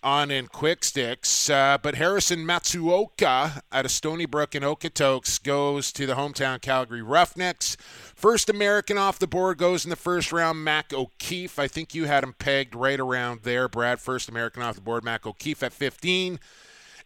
on 0.02 0.32
in 0.32 0.48
Quick 0.48 0.82
Sticks. 0.82 1.48
Uh, 1.48 1.78
but 1.80 1.94
Harrison 1.94 2.40
Matsuoka 2.40 3.60
out 3.70 3.84
of 3.84 3.90
Stony 3.92 4.26
Brook 4.26 4.56
and 4.56 4.64
Okotoks 4.64 5.40
goes 5.40 5.92
to 5.92 6.06
the 6.06 6.14
hometown 6.14 6.60
Calgary 6.60 7.02
Roughnecks. 7.02 7.76
First 8.16 8.50
American 8.50 8.98
off 8.98 9.20
the 9.20 9.28
board 9.28 9.58
goes 9.58 9.84
in 9.84 9.90
the 9.90 9.96
first 9.96 10.32
round, 10.32 10.64
Mac 10.64 10.92
O'Keefe. 10.92 11.58
I 11.58 11.68
think 11.68 11.94
you 11.94 12.06
had 12.06 12.24
him 12.24 12.34
pegged 12.38 12.74
right 12.74 12.98
around 12.98 13.42
there, 13.42 13.68
Brad. 13.68 14.00
First 14.00 14.28
American 14.28 14.62
off 14.62 14.74
the 14.74 14.80
board, 14.80 15.04
Mac 15.04 15.24
O'Keefe 15.24 15.62
at 15.62 15.72
15. 15.72 16.40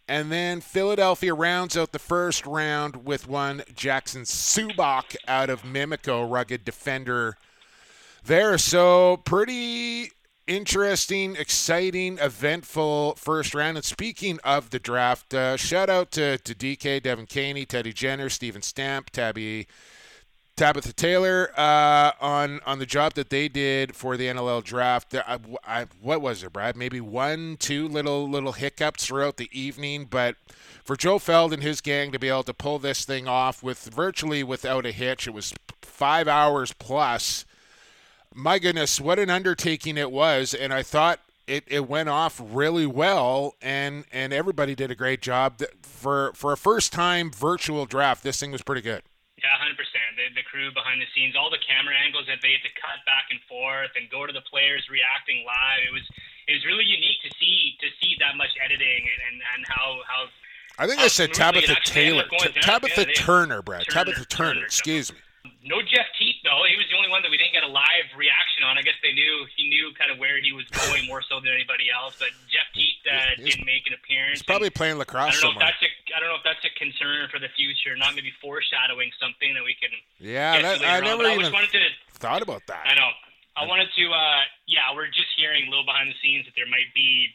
And 0.07 0.31
then 0.31 0.61
Philadelphia 0.61 1.33
rounds 1.33 1.75
out 1.75 1.91
the 1.91 1.99
first 1.99 2.45
round 2.45 3.05
with 3.05 3.27
one 3.27 3.63
Jackson 3.75 4.21
Subak 4.21 5.15
out 5.27 5.49
of 5.49 5.63
Mimico, 5.63 6.29
rugged 6.29 6.63
defender 6.63 7.37
there. 8.23 8.57
So 8.59 9.17
pretty 9.17 10.11
interesting, 10.47 11.35
exciting, 11.35 12.19
eventful 12.19 13.15
first 13.15 13.55
round. 13.55 13.77
And 13.77 13.85
speaking 13.85 14.39
of 14.43 14.69
the 14.69 14.79
draft, 14.79 15.33
uh, 15.33 15.57
shout 15.57 15.89
out 15.89 16.11
to, 16.11 16.37
to 16.37 16.53
DK, 16.53 17.01
Devin 17.01 17.25
Caney, 17.25 17.65
Teddy 17.65 17.93
Jenner, 17.93 18.29
Steven 18.29 18.61
Stamp, 18.61 19.09
Tabby 19.09 19.67
Tabitha 20.55 20.93
Taylor 20.93 21.51
uh, 21.57 22.11
on 22.21 22.61
on 22.65 22.79
the 22.79 22.85
job 22.85 23.13
that 23.15 23.29
they 23.29 23.49
did 23.49 23.93
for 23.95 24.15
the 24.15 24.27
NLL 24.27 24.63
draft. 24.63 25.13
I, 25.13 25.39
I, 25.67 25.87
what 26.01 26.21
was 26.21 26.43
it, 26.43 26.53
Brad? 26.53 26.77
Maybe 26.77 27.01
one, 27.01 27.57
two 27.59 27.87
little 27.87 28.29
little 28.29 28.53
hiccups 28.53 29.05
throughout 29.05 29.35
the 29.35 29.49
evening, 29.51 30.05
but 30.05 30.37
for 30.83 30.95
Joe 30.95 31.19
Feld 31.19 31.51
and 31.51 31.61
his 31.61 31.81
gang 31.81 32.11
to 32.13 32.19
be 32.19 32.29
able 32.29 32.43
to 32.43 32.53
pull 32.53 32.79
this 32.79 33.03
thing 33.03 33.27
off 33.27 33.61
with 33.61 33.83
virtually 33.93 34.43
without 34.43 34.85
a 34.85 34.91
hitch, 34.91 35.27
it 35.27 35.33
was 35.33 35.53
five 35.81 36.27
hours 36.27 36.71
plus. 36.71 37.43
My 38.33 38.57
goodness, 38.57 39.01
what 39.01 39.19
an 39.19 39.29
undertaking 39.29 39.97
it 39.97 40.11
was, 40.11 40.53
and 40.53 40.73
I 40.73 40.83
thought 40.83 41.19
it, 41.47 41.63
it 41.67 41.87
went 41.87 42.07
off 42.07 42.41
really 42.41 42.85
well, 42.85 43.55
and 43.61 44.05
and 44.11 44.31
everybody 44.31 44.73
did 44.73 44.89
a 44.89 44.95
great 44.95 45.21
job 45.21 45.61
for 45.81 46.31
for 46.33 46.53
a 46.53 46.57
first 46.57 46.93
time 46.93 47.29
virtual 47.29 47.85
draft. 47.85 48.23
This 48.23 48.39
thing 48.39 48.51
was 48.51 48.61
pretty 48.61 48.81
good. 48.81 49.03
Yeah, 49.45 49.61
hundred 49.61 49.77
percent. 49.77 50.17
The, 50.17 50.41
the 50.41 50.41
crew 50.41 50.73
behind 50.73 50.97
the 50.97 51.05
scenes, 51.13 51.37
all 51.37 51.53
the 51.53 51.61
camera 51.61 51.93
angles 51.93 52.25
that 52.25 52.41
they 52.41 52.57
had 52.57 52.65
to 52.65 52.73
cut 52.81 52.97
back 53.05 53.29
and 53.29 53.37
forth 53.45 53.93
and 53.93 54.09
go 54.09 54.25
to 54.25 54.33
the 54.33 54.41
players 54.49 54.89
reacting 54.89 55.45
live. 55.45 55.85
It 55.85 55.93
was 55.93 56.01
it 56.49 56.57
was 56.57 56.65
really 56.65 56.85
unique 56.89 57.21
to 57.21 57.29
see 57.37 57.77
to 57.77 57.87
see 58.01 58.17
that 58.25 58.41
much 58.41 58.49
editing 58.57 59.05
and 59.05 59.21
and, 59.29 59.37
and 59.53 59.61
how 59.69 60.01
how. 60.09 60.21
I 60.81 60.89
think 60.89 60.97
I 60.99 61.13
said 61.13 61.29
Tabitha 61.31 61.77
Taylor, 61.85 62.25
Tabitha 62.59 63.05
yeah, 63.05 63.13
Turner, 63.13 63.61
Brad, 63.61 63.85
Turner, 63.85 64.17
Tabitha 64.17 64.25
Turner. 64.25 64.53
Turner 64.53 64.65
excuse 64.65 65.13
me. 65.13 65.19
No 65.65 65.81
Jeff 65.81 66.05
Teat 66.13 66.45
though. 66.45 66.61
He 66.69 66.77
was 66.77 66.85
the 66.93 66.95
only 66.95 67.09
one 67.09 67.25
that 67.25 67.33
we 67.33 67.41
didn't 67.41 67.57
get 67.57 67.65
a 67.65 67.73
live 67.73 68.05
reaction 68.13 68.61
on. 68.61 68.77
I 68.77 68.85
guess 68.85 68.93
they 69.01 69.17
knew 69.17 69.49
he 69.57 69.65
knew 69.65 69.89
kind 69.97 70.13
of 70.13 70.21
where 70.21 70.37
he 70.37 70.53
was 70.53 70.69
going 70.69 71.09
more 71.09 71.25
so 71.25 71.41
than 71.41 71.49
anybody 71.49 71.89
else. 71.89 72.21
But 72.21 72.37
Jeff 72.45 72.69
Teat 72.77 73.01
uh, 73.09 73.41
didn't 73.41 73.65
make 73.65 73.89
an 73.89 73.97
appearance. 73.97 74.45
He's 74.45 74.45
probably 74.45 74.69
and 74.69 74.77
playing 74.77 75.01
lacrosse 75.01 75.41
I 75.41 75.41
don't 75.41 75.57
know 75.57 75.65
somewhere. 75.65 75.73
If 75.73 75.81
that's 75.81 75.89
a, 75.89 76.13
I 76.13 76.17
don't 76.21 76.29
know 76.29 76.37
if 76.37 76.45
that's 76.45 76.65
a 76.69 76.73
concern 76.77 77.33
for 77.33 77.41
the 77.41 77.49
future. 77.57 77.97
Not 77.97 78.13
maybe 78.13 78.29
foreshadowing 78.37 79.09
something 79.17 79.57
that 79.57 79.65
we 79.65 79.73
can. 79.73 79.89
Yeah, 80.21 80.61
that, 80.61 80.85
I 80.85 81.01
never 81.01 81.25
even 81.25 81.49
I 81.49 81.65
to, 81.65 81.81
thought 82.21 82.45
about 82.45 82.61
that. 82.69 82.85
I 82.85 82.93
know. 82.93 83.09
I 83.57 83.65
wanted 83.65 83.89
to. 83.89 84.05
Uh, 84.13 84.45
yeah, 84.69 84.93
we're 84.93 85.09
just 85.09 85.33
hearing 85.33 85.65
a 85.65 85.69
little 85.73 85.89
behind 85.89 86.13
the 86.13 86.19
scenes 86.21 86.45
that 86.45 86.53
there 86.53 86.69
might 86.69 86.93
be 86.93 87.33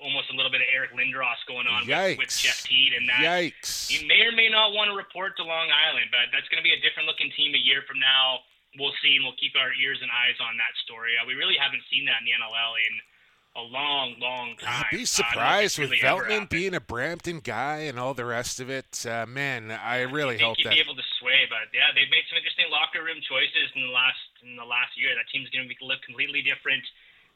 almost 0.00 0.32
a 0.32 0.34
little 0.36 0.50
bit 0.50 0.64
of 0.64 0.68
Eric 0.72 0.96
Lindros 0.96 1.38
going 1.46 1.68
on 1.68 1.86
with, 1.86 2.18
with, 2.18 2.32
Jeff 2.32 2.64
Teat, 2.64 2.96
and 2.96 3.08
that 3.08 3.20
Yikes. 3.20 3.86
he 3.86 4.04
may 4.08 4.24
or 4.24 4.32
may 4.32 4.48
not 4.48 4.72
want 4.72 4.88
to 4.88 4.96
report 4.96 5.36
to 5.36 5.44
Long 5.44 5.68
Island, 5.68 6.08
but 6.10 6.32
that's 6.32 6.48
going 6.48 6.58
to 6.58 6.66
be 6.66 6.72
a 6.72 6.80
different 6.80 7.06
looking 7.06 7.30
team 7.36 7.52
a 7.54 7.60
year 7.60 7.84
from 7.84 8.00
now. 8.00 8.40
We'll 8.78 8.94
see, 9.02 9.18
and 9.18 9.26
we'll 9.26 9.38
keep 9.38 9.52
our 9.58 9.74
ears 9.76 9.98
and 10.00 10.08
eyes 10.10 10.38
on 10.40 10.56
that 10.56 10.72
story. 10.86 11.18
Uh, 11.18 11.26
we 11.26 11.34
really 11.34 11.58
haven't 11.58 11.82
seen 11.90 12.06
that 12.06 12.22
in 12.22 12.26
the 12.26 12.34
NLL 12.38 12.74
in 12.80 12.94
a 13.58 13.64
long, 13.66 14.14
long 14.22 14.54
time. 14.62 14.86
I'd 14.86 14.94
be 14.94 15.04
surprised 15.04 15.78
uh, 15.78 15.82
with 15.82 15.90
really 15.90 16.06
Veltman 16.06 16.48
being 16.48 16.74
a 16.74 16.80
Brampton 16.80 17.40
guy 17.42 17.90
and 17.90 17.98
all 17.98 18.14
the 18.14 18.24
rest 18.24 18.60
of 18.60 18.70
it. 18.70 19.02
Uh, 19.02 19.26
man, 19.26 19.74
I 19.74 20.06
really 20.06 20.38
I 20.38 20.46
hope 20.46 20.56
he'd 20.56 20.66
that 20.66 20.78
be 20.78 20.80
able 20.80 20.94
to 20.94 21.08
sway. 21.18 21.50
But 21.50 21.74
yeah, 21.74 21.90
they've 21.90 22.10
made 22.10 22.22
some 22.30 22.38
interesting 22.38 22.70
locker 22.70 23.02
room 23.02 23.18
choices 23.26 23.74
in 23.74 23.82
the 23.82 23.92
last 23.92 24.22
in 24.46 24.54
the 24.54 24.64
last 24.64 24.94
year. 24.94 25.10
That 25.18 25.26
team's 25.34 25.50
going 25.50 25.66
to 25.66 25.70
be 25.70 25.74
look 25.82 25.98
completely 26.06 26.46
different 26.46 26.86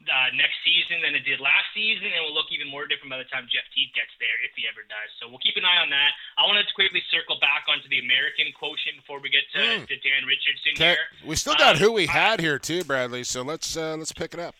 uh, 0.08 0.30
next 0.36 0.60
season 0.64 1.00
than 1.02 1.16
it 1.16 1.24
did 1.24 1.40
last 1.40 1.68
season, 1.72 2.08
and 2.08 2.20
will 2.24 2.36
look 2.36 2.52
even 2.52 2.68
more 2.68 2.86
different 2.86 3.10
by 3.10 3.20
the 3.20 3.28
time 3.28 3.48
Jeff 3.48 3.66
Teat 3.72 3.92
gets 3.92 4.12
there, 4.20 4.36
if 4.44 4.52
he 4.56 4.68
ever 4.68 4.84
does. 4.86 5.10
So 5.20 5.28
we'll 5.28 5.42
keep 5.42 5.56
an 5.56 5.64
eye 5.64 5.80
on 5.80 5.90
that. 5.90 6.12
I 6.36 6.46
wanted 6.46 6.68
to 6.68 6.74
quickly 6.76 7.02
circle 7.10 7.40
back 7.40 7.66
onto 7.68 7.88
the 7.88 8.00
American 8.00 8.52
quotient 8.54 9.00
before 9.00 9.18
we 9.18 9.28
get 9.32 9.44
to, 9.56 9.62
mm. 9.62 9.86
to 9.88 9.94
Dan 10.00 10.28
Richardson 10.28 10.76
okay. 10.76 10.96
here. 10.98 11.06
We 11.24 11.36
still 11.36 11.56
got 11.56 11.76
um, 11.76 11.82
who 11.82 11.92
we 11.92 12.06
had 12.06 12.40
here 12.40 12.58
too, 12.58 12.84
Bradley. 12.84 13.24
So 13.24 13.42
let's 13.42 13.76
uh, 13.76 13.96
let's 13.96 14.12
pick 14.12 14.32
it 14.32 14.40
up. 14.40 14.54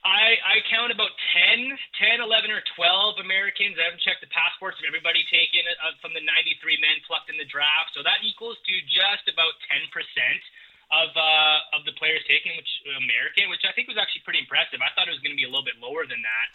I, 0.00 0.40
I 0.40 0.56
count 0.72 0.88
about 0.88 1.12
10, 1.36 1.76
10, 2.00 2.24
11, 2.24 2.48
or 2.48 2.64
12 2.72 3.20
Americans. 3.20 3.76
I 3.76 3.84
haven't 3.84 4.00
checked 4.00 4.24
the 4.24 4.32
passports 4.32 4.80
of 4.80 4.88
everybody 4.88 5.20
taken 5.28 5.60
uh, 5.76 5.92
from 6.00 6.16
the 6.16 6.24
93 6.24 6.80
men 6.80 7.04
plucked 7.04 7.28
in 7.28 7.36
the 7.36 7.44
draft. 7.44 7.92
So 7.92 8.00
that 8.00 8.24
equals 8.24 8.56
to 8.64 8.74
just 8.88 9.28
about 9.28 9.52
10% 9.68 9.92
of 10.90 11.10
uh, 11.14 11.78
of 11.78 11.86
the 11.86 11.94
players 11.94 12.22
taken, 12.26 12.50
which 12.58 12.72
American, 12.98 13.46
which 13.46 13.62
I 13.62 13.72
think 13.72 13.86
was 13.86 13.98
actually 13.98 14.26
pretty 14.26 14.42
impressive. 14.42 14.82
I 14.82 14.90
thought 14.94 15.06
it 15.06 15.14
was 15.14 15.22
going 15.22 15.34
to 15.34 15.40
be 15.40 15.46
a 15.46 15.52
little 15.52 15.66
bit 15.66 15.78
lower 15.78 16.06
than 16.06 16.18
that. 16.22 16.48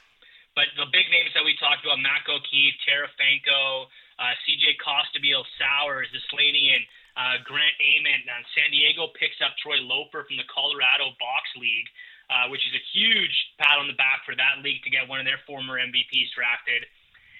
But 0.56 0.72
the 0.80 0.88
big 0.92 1.12
names 1.12 1.36
that 1.36 1.44
we 1.44 1.56
talked 1.60 1.84
about, 1.84 2.00
Mac 2.00 2.28
O'Keefe, 2.32 2.80
Tarafanko, 2.88 3.92
uh, 4.20 4.34
CJ 4.48 4.80
Costabile, 4.80 5.44
Sowers, 5.60 6.08
Islanian, 6.16 6.80
uh, 7.20 7.44
Grant 7.44 7.76
Ament. 7.80 8.24
Uh, 8.24 8.40
San 8.56 8.72
Diego 8.72 9.12
picks 9.20 9.36
up 9.44 9.52
Troy 9.60 9.84
Loper 9.84 10.24
from 10.24 10.40
the 10.40 10.48
Colorado 10.48 11.12
Box 11.20 11.44
League, 11.60 11.92
uh, 12.32 12.48
which 12.48 12.64
is 12.64 12.72
a 12.72 12.84
huge 12.96 13.36
pat 13.60 13.76
on 13.80 13.92
the 13.92 14.00
back 14.00 14.24
for 14.24 14.32
that 14.36 14.64
league 14.64 14.80
to 14.88 14.92
get 14.92 15.08
one 15.12 15.20
of 15.20 15.28
their 15.28 15.44
former 15.44 15.76
MVPs 15.76 16.32
drafted. 16.32 16.88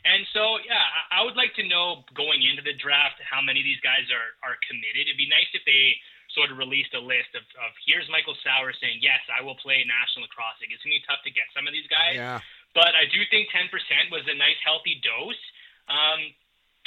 And 0.06 0.22
so, 0.36 0.62
yeah, 0.62 0.86
I 1.10 1.26
would 1.26 1.40
like 1.40 1.56
to 1.58 1.66
know 1.66 2.06
going 2.14 2.46
into 2.46 2.62
the 2.62 2.78
draft 2.78 3.18
how 3.26 3.42
many 3.42 3.64
of 3.64 3.68
these 3.68 3.82
guys 3.82 4.06
are, 4.14 4.38
are 4.46 4.60
committed. 4.68 5.10
It'd 5.10 5.18
be 5.18 5.32
nice 5.32 5.50
if 5.56 5.66
they 5.66 5.98
sort 6.36 6.52
of 6.52 6.60
released 6.60 6.92
a 6.94 7.02
list 7.02 7.32
of, 7.34 7.48
of 7.64 7.72
here's 7.88 8.06
Michael 8.12 8.36
Sowers 8.44 8.76
saying, 8.84 9.00
yes, 9.00 9.24
I 9.32 9.42
will 9.42 9.58
play 9.58 9.82
national 9.88 10.28
lacrosse. 10.28 10.60
It's 10.62 10.84
going 10.84 10.94
to 10.94 11.00
be 11.00 11.08
tough 11.08 11.24
to 11.24 11.32
get 11.32 11.48
some 11.56 11.66
of 11.66 11.74
these 11.74 11.88
guys. 11.88 12.20
Yeah. 12.20 12.44
But 12.76 12.92
I 12.92 13.08
do 13.08 13.24
think 13.32 13.48
10% 13.56 13.72
was 14.12 14.28
a 14.28 14.36
nice, 14.36 14.60
healthy 14.62 15.00
dose. 15.00 15.40
Um, 15.88 16.36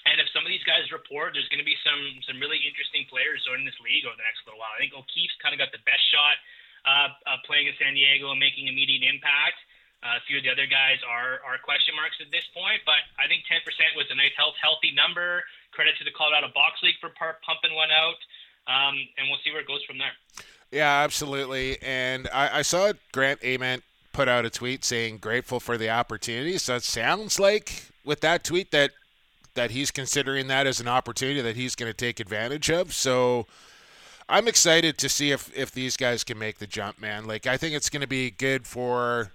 and 0.07 0.21
if 0.23 0.29
some 0.31 0.45
of 0.45 0.53
these 0.53 0.63
guys 0.63 0.87
report, 0.95 1.35
there's 1.35 1.49
going 1.51 1.65
to 1.65 1.67
be 1.67 1.77
some 1.83 2.01
some 2.25 2.39
really 2.39 2.61
interesting 2.63 3.03
players 3.11 3.43
joining 3.43 3.67
this 3.67 3.77
league 3.83 4.07
over 4.07 4.15
the 4.15 4.23
next 4.23 4.47
little 4.47 4.61
while. 4.61 4.71
I 4.73 4.81
think 4.81 4.95
O'Keefe's 4.95 5.35
kind 5.43 5.53
of 5.53 5.59
got 5.59 5.75
the 5.75 5.83
best 5.83 6.05
shot 6.15 6.37
uh, 6.87 7.09
uh, 7.27 7.39
playing 7.45 7.67
in 7.67 7.75
San 7.83 7.99
Diego 7.99 8.31
and 8.31 8.39
making 8.39 8.71
immediate 8.71 9.03
impact. 9.03 9.59
Uh, 9.99 10.15
a 10.15 10.23
few 10.31 10.39
of 10.39 10.47
the 10.47 10.53
other 10.55 10.71
guys 10.71 11.03
are 11.03 11.43
are 11.43 11.59
question 11.59 11.99
marks 11.99 12.15
at 12.23 12.31
this 12.31 12.47
point, 12.55 12.79
but 12.87 13.03
I 13.19 13.27
think 13.27 13.43
10% 13.51 13.67
was 13.99 14.07
a 14.15 14.17
nice 14.17 14.31
health 14.39 14.55
healthy 14.63 14.95
number. 14.95 15.43
Credit 15.75 15.99
to 15.99 16.07
the 16.07 16.15
Colorado 16.15 16.55
Box 16.55 16.79
League 16.87 16.97
for 17.03 17.11
pumping 17.19 17.75
one 17.75 17.91
out 17.91 18.23
um, 18.69 18.95
and 19.17 19.29
we'll 19.29 19.39
see 19.45 19.51
where 19.51 19.61
it 19.61 19.67
goes 19.67 19.83
from 19.85 19.99
there. 19.99 20.13
Yeah, 20.71 21.03
absolutely. 21.03 21.79
And 21.83 22.29
I, 22.33 22.59
I 22.59 22.63
saw 22.63 22.93
Grant 23.13 23.41
Ament 23.43 23.83
put 24.13 24.29
out 24.29 24.45
a 24.45 24.51
tweet 24.51 24.85
saying 24.85 25.19
grateful 25.19 25.61
for 25.61 25.79
the 25.79 25.89
opportunity. 25.89 26.59
So 26.59 26.77
it 26.77 26.83
sounds 26.83 27.41
like 27.41 27.85
with 28.05 28.21
that 28.21 28.45
tweet 28.45 28.71
that 28.73 28.91
that 29.55 29.71
he's 29.73 29.91
considering 29.91 30.47
that 30.49 30.67
as 30.67 30.79
an 30.79 30.87
opportunity 30.87 31.41
that 31.41 31.57
he's 31.57 31.75
going 31.75 31.91
to 31.91 31.97
take 31.97 32.21
advantage 32.21 32.71
of. 32.71 32.93
So 32.93 33.47
I'm 34.29 34.47
excited 34.47 34.99
to 34.99 35.09
see 35.09 35.31
if 35.31 35.51
if 35.57 35.73
these 35.73 35.97
guys 35.97 36.23
can 36.23 36.39
make 36.39 36.59
the 36.59 36.67
jump, 36.67 37.01
man. 37.01 37.27
Like 37.27 37.47
I 37.47 37.57
think 37.57 37.75
it's 37.75 37.89
going 37.89 38.03
to 38.03 38.09
be 38.09 38.31
good 38.31 38.67
for 38.67 39.33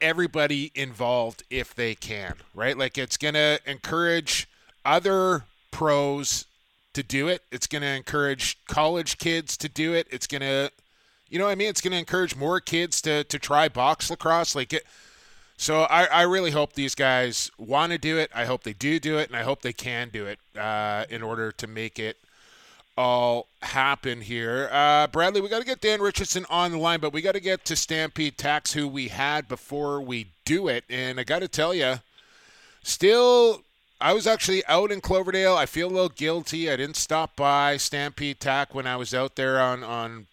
everybody 0.00 0.72
involved 0.74 1.42
if 1.50 1.74
they 1.74 1.94
can, 1.94 2.34
right? 2.54 2.76
Like 2.76 2.98
it's 2.98 3.16
going 3.16 3.34
to 3.34 3.58
encourage 3.66 4.48
other 4.84 5.44
pros 5.70 6.46
to 6.94 7.02
do 7.02 7.28
it. 7.28 7.42
It's 7.52 7.66
going 7.66 7.82
to 7.82 7.88
encourage 7.88 8.58
college 8.66 9.18
kids 9.18 9.56
to 9.58 9.68
do 9.68 9.92
it. 9.92 10.06
It's 10.10 10.26
going 10.26 10.40
to, 10.40 10.70
you 11.28 11.38
know, 11.38 11.44
what 11.44 11.52
I 11.52 11.54
mean, 11.54 11.68
it's 11.68 11.80
going 11.80 11.92
to 11.92 11.98
encourage 11.98 12.34
more 12.34 12.60
kids 12.60 13.00
to 13.02 13.24
to 13.24 13.38
try 13.38 13.68
box 13.68 14.10
lacrosse. 14.10 14.54
Like 14.54 14.72
it. 14.72 14.84
So 15.56 15.82
I, 15.82 16.06
I 16.06 16.22
really 16.22 16.50
hope 16.50 16.72
these 16.72 16.94
guys 16.94 17.50
want 17.58 17.92
to 17.92 17.98
do 17.98 18.18
it. 18.18 18.30
I 18.34 18.44
hope 18.44 18.64
they 18.64 18.72
do 18.72 18.98
do 18.98 19.18
it, 19.18 19.28
and 19.28 19.36
I 19.36 19.44
hope 19.44 19.62
they 19.62 19.72
can 19.72 20.08
do 20.08 20.26
it 20.26 20.38
uh, 20.58 21.04
in 21.08 21.22
order 21.22 21.52
to 21.52 21.66
make 21.66 21.98
it 21.98 22.16
all 22.96 23.46
happen 23.62 24.20
here. 24.20 24.68
Uh, 24.72 25.06
Bradley, 25.06 25.40
we 25.40 25.48
got 25.48 25.60
to 25.60 25.64
get 25.64 25.80
Dan 25.80 26.00
Richardson 26.00 26.46
on 26.50 26.72
the 26.72 26.78
line, 26.78 27.00
but 27.00 27.12
we 27.12 27.22
got 27.22 27.32
to 27.32 27.40
get 27.40 27.64
to 27.66 27.76
Stampede 27.76 28.36
Tack, 28.36 28.68
who 28.68 28.88
we 28.88 29.08
had 29.08 29.48
before 29.48 30.00
we 30.00 30.28
do 30.44 30.68
it. 30.68 30.84
And 30.88 31.18
I 31.18 31.24
got 31.24 31.40
to 31.40 31.48
tell 31.48 31.74
you, 31.74 32.00
still, 32.82 33.62
I 34.04 34.12
was 34.12 34.26
actually 34.26 34.62
out 34.66 34.92
in 34.92 35.00
Cloverdale. 35.00 35.54
I 35.54 35.64
feel 35.64 35.88
a 35.88 35.88
little 35.88 36.10
guilty. 36.10 36.70
I 36.70 36.76
didn't 36.76 36.98
stop 36.98 37.36
by 37.36 37.78
Stampede 37.78 38.38
Tack 38.38 38.74
when 38.74 38.86
I 38.86 38.96
was 38.96 39.14
out 39.14 39.36
there 39.36 39.58
on, 39.58 39.82
on 39.82 40.26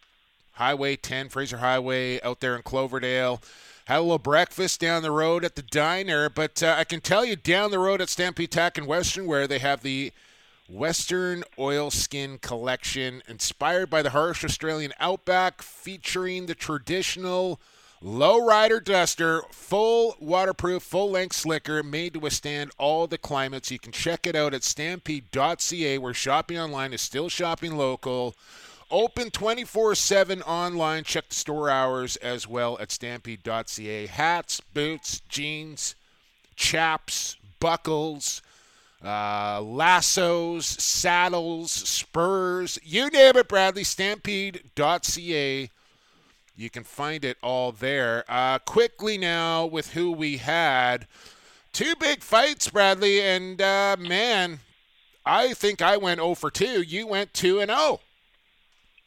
Highway 0.56 0.98
10, 0.98 1.30
Fraser 1.30 1.60
Highway, 1.60 2.20
out 2.20 2.42
there 2.42 2.54
in 2.54 2.64
Cloverdale. 2.64 3.42
Had 3.86 4.00
a 4.00 4.02
little 4.02 4.18
breakfast 4.18 4.82
down 4.82 5.04
the 5.04 5.12
road 5.12 5.46
at 5.46 5.56
the 5.56 5.62
diner, 5.62 6.30
but 6.30 6.62
uh, 6.62 6.76
I 6.78 6.84
can 6.84 7.00
tell 7.00 7.24
you 7.24 7.38
down 7.38 7.72
the 7.72 7.80
road 7.80 8.02
at 8.02 8.10
Stampede 8.10 8.52
Tack 8.52 8.78
in 8.78 8.86
Western, 8.86 9.26
where 9.26 9.48
they 9.48 9.60
have 9.60 9.84
the 9.84 10.12
Western 10.68 11.46
Oilskin 11.58 12.40
Collection, 12.40 13.24
inspired 13.26 13.90
by 13.90 14.02
the 14.02 14.10
harsh 14.10 14.44
Australian 14.44 14.92
outback, 15.00 15.62
featuring 15.62 16.48
the 16.48 16.56
traditional 16.56 17.58
lowrider 18.04 18.84
duster, 18.84 19.44
full 19.52 20.16
waterproof, 20.20 20.84
full 20.84 21.12
length 21.12 21.36
slicker, 21.36 21.84
made 21.84 22.14
to 22.14 22.20
withstand 22.20 22.72
all 22.78 23.08
the 23.08 23.18
climates. 23.18 23.72
You 23.72 23.80
can 23.80 23.92
check 23.92 24.26
it 24.26 24.36
out 24.36 24.54
at 24.54 24.64
stampede.ca, 24.64 25.98
where 25.98 26.14
shopping 26.14 26.60
online 26.60 26.94
is 26.94 27.02
still 27.02 27.30
shopping 27.30 27.78
local. 27.78 28.36
Open 28.90 29.32
24 29.32 29.96
7 29.96 30.42
online. 30.42 31.04
Check 31.04 31.30
the 31.30 31.36
store 31.36 31.70
hours 31.70 32.16
as 32.18 32.48
well 32.48 32.78
at 32.80 32.92
stampede.ca. 32.92 34.08
Hats, 34.08 34.62
boots, 34.74 35.22
jeans, 35.30 35.96
chaps, 36.56 37.38
buckles 37.60 38.42
uh, 39.04 39.62
lassos, 39.62 40.66
saddles, 40.66 41.72
spurs, 41.72 42.80
you 42.84 43.10
name 43.10 43.38
it, 43.38 43.48
Bradley. 43.48 43.84
Stampede.ca. 43.84 45.70
You 46.56 46.70
can 46.70 46.84
find 46.84 47.24
it 47.24 47.38
all 47.42 47.72
there. 47.72 48.24
Uh, 48.28 48.60
quickly 48.60 49.18
now 49.18 49.66
with 49.66 49.94
who 49.94 50.12
we 50.12 50.38
had. 50.38 51.08
Two 51.74 51.96
big 52.00 52.22
fights, 52.22 52.70
Bradley, 52.70 53.22
and 53.22 53.62
uh, 53.62 53.96
man, 53.98 54.60
I 55.26 55.54
think 55.54 55.82
I 55.82 55.98
went 55.98 56.20
0 56.20 56.36
for 56.36 56.52
2. 56.52 56.82
You 56.82 57.08
went 57.08 57.34
2 57.34 57.62
and 57.62 57.72
0. 57.72 58.02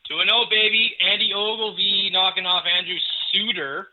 2 0.08 0.18
and 0.18 0.30
0, 0.30 0.44
baby. 0.50 0.96
Andy 1.00 1.32
Ogilvie 1.34 2.10
knocking 2.12 2.46
off 2.46 2.64
Andrew 2.64 2.96
Suitor. 3.30 3.88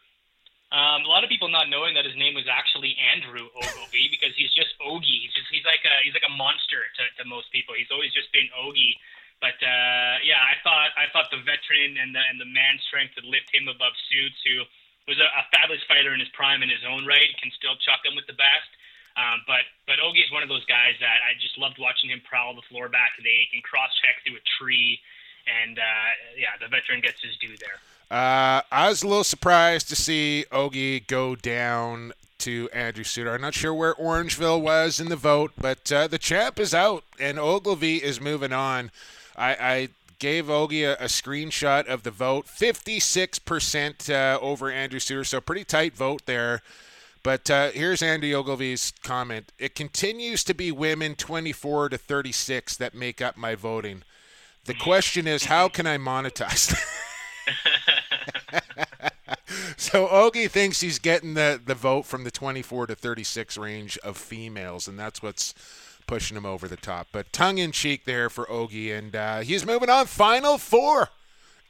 Um, 0.72 1.03
a 1.03 1.10
lot 1.12 1.27
of 1.27 1.29
people 1.29 1.51
not 1.51 1.67
knowing 1.67 1.96
that 2.00 2.08
his 2.08 2.15
name 2.15 2.31
was 2.34 2.48
actually 2.48 2.96
Andrew 3.12 3.51
Ogilvie 3.60 4.08
because 4.15 4.31
he's 4.39 4.55
just 4.55 4.72
Ogie. 4.79 5.27
He's 5.27 5.36
just 5.36 5.51
he's 5.51 5.67
like 5.67 5.84
a 5.84 5.96
he's 6.08 6.15
like 6.15 6.24
a 6.24 6.31
monster 6.31 6.79
to, 6.96 7.03
to 7.20 7.27
most 7.27 7.51
people. 7.51 7.75
He's 7.75 7.91
always 7.91 8.15
just 8.15 8.31
been 8.31 8.48
Ogie. 8.55 8.96
But 9.41 9.57
uh, 9.57 10.21
yeah, 10.21 10.38
I 10.38 10.55
thought 10.62 10.93
I 10.93 11.10
thought 11.10 11.33
the 11.33 11.41
veteran 11.41 11.98
and 11.98 12.13
the 12.13 12.21
and 12.21 12.38
the 12.38 12.45
man 12.45 12.77
strength 12.86 13.17
would 13.17 13.25
lift 13.25 13.50
him 13.50 13.65
above 13.67 13.98
Suits, 14.07 14.38
who 14.45 14.62
was 15.10 15.17
a, 15.17 15.25
a 15.25 15.43
fabulous 15.50 15.81
fighter 15.89 16.13
in 16.13 16.21
his 16.21 16.29
prime 16.29 16.62
in 16.62 16.69
his 16.69 16.86
own 16.86 17.10
right, 17.10 17.33
can 17.41 17.50
still 17.57 17.74
chuck 17.81 18.05
him 18.05 18.13
with 18.13 18.29
the 18.29 18.38
best. 18.38 18.69
Um, 19.17 19.41
but 19.50 19.65
but 19.89 19.98
Ogie 19.98 20.24
is 20.24 20.31
one 20.31 20.45
of 20.45 20.50
those 20.50 20.63
guys 20.69 20.93
that 21.01 21.25
I 21.25 21.33
just 21.41 21.57
loved 21.57 21.81
watching 21.81 22.13
him 22.13 22.21
prowl 22.21 22.53
the 22.53 22.62
floor 22.69 22.88
back 22.88 23.17
to 23.17 23.21
the 23.25 23.33
and 23.51 23.65
cross 23.65 23.89
check 23.98 24.21
through 24.24 24.38
a 24.38 24.45
tree, 24.62 25.01
and 25.50 25.81
uh, 25.81 26.10
yeah, 26.38 26.55
the 26.62 26.69
veteran 26.69 27.01
gets 27.01 27.25
his 27.25 27.36
due 27.41 27.57
there. 27.57 27.81
Uh, 28.13 28.62
I 28.71 28.89
was 28.89 29.03
a 29.03 29.07
little 29.07 29.24
surprised 29.24 29.89
to 29.89 29.95
see 29.95 30.45
Ogie 30.51 31.07
go 31.07 31.36
down 31.36 32.13
to 32.39 32.69
Andrew 32.74 33.03
Suitor. 33.03 33.33
I'm 33.33 33.41
not 33.41 33.53
sure 33.53 33.74
where 33.74 33.93
Orangeville 33.95 34.62
was 34.62 35.00
in 35.00 35.10
the 35.10 35.15
vote, 35.15 35.53
but 35.57 35.91
uh, 35.91 36.08
the 36.08 36.17
champ 36.17 36.60
is 36.60 36.73
out 36.73 37.04
and 37.19 37.39
Ogilvie 37.39 38.04
is 38.04 38.19
moving 38.19 38.51
on. 38.51 38.91
I, 39.41 39.58
I 39.60 39.89
gave 40.19 40.45
Ogie 40.45 40.86
a, 40.88 40.93
a, 41.04 41.08
screenshot 41.08 41.88
of 41.88 42.04
the 42.04 42.12
vote 42.12 42.45
56% 42.45 44.10
uh, 44.10 44.39
over 44.39 44.69
Andrew 44.69 44.99
Suitor, 44.99 45.23
so 45.23 45.41
pretty 45.41 45.63
tight 45.63 45.95
vote 45.95 46.27
there. 46.27 46.62
But 47.23 47.49
uh, 47.49 47.71
here's 47.71 48.04
Andy 48.04 48.32
Ogilvie's 48.32 48.93
comment. 49.04 49.51
It 49.58 49.73
continues 49.73 50.43
to 50.43 50.54
be 50.54 50.71
women 50.71 51.15
24 51.15 51.89
to 51.89 51.97
36 51.97 52.77
that 52.77 52.93
make 52.93 53.19
up 53.21 53.36
my 53.36 53.56
voting. 53.56 54.04
The 54.65 54.75
question 54.75 55.27
is, 55.27 55.45
how 55.45 55.67
can 55.69 55.88
I 55.88 55.97
monetize? 55.97 56.75
so 59.75 60.08
Ogie 60.08 60.49
thinks 60.49 60.82
he's 60.82 60.99
getting 60.99 61.34
the, 61.34 61.60
the 61.63 61.75
vote 61.75 62.04
from 62.04 62.23
the 62.25 62.32
24 62.32 62.88
to 62.88 62.95
36 62.95 63.58
range 63.58 63.97
of 63.99 64.17
females, 64.17 64.88
and 64.88 64.99
that's 64.99 65.23
what's 65.23 65.56
pushing 66.07 66.37
him 66.37 66.45
over 66.45 66.67
the 66.67 66.77
top. 66.77 67.07
But 67.11 67.31
tongue 67.33 67.57
in 67.57 67.71
cheek 67.71 68.05
there 68.05 68.29
for 68.29 68.45
Ogie, 68.45 68.97
and 68.97 69.15
uh, 69.15 69.39
he's 69.39 69.65
moving 69.65 69.89
on. 69.89 70.05
Final 70.05 70.57
four 70.57 71.09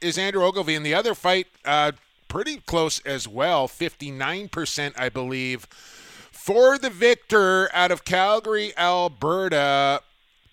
is 0.00 0.18
Andrew 0.18 0.44
Ogilvie, 0.44 0.74
and 0.74 0.84
the 0.84 0.94
other 0.94 1.14
fight 1.14 1.46
uh, 1.64 1.92
pretty 2.28 2.58
close 2.58 3.00
as 3.00 3.28
well, 3.28 3.68
59%, 3.68 4.94
I 4.96 5.08
believe, 5.08 5.66
for 6.30 6.78
the 6.78 6.90
victor 6.90 7.68
out 7.74 7.90
of 7.90 8.04
Calgary, 8.04 8.72
Alberta. 8.76 10.00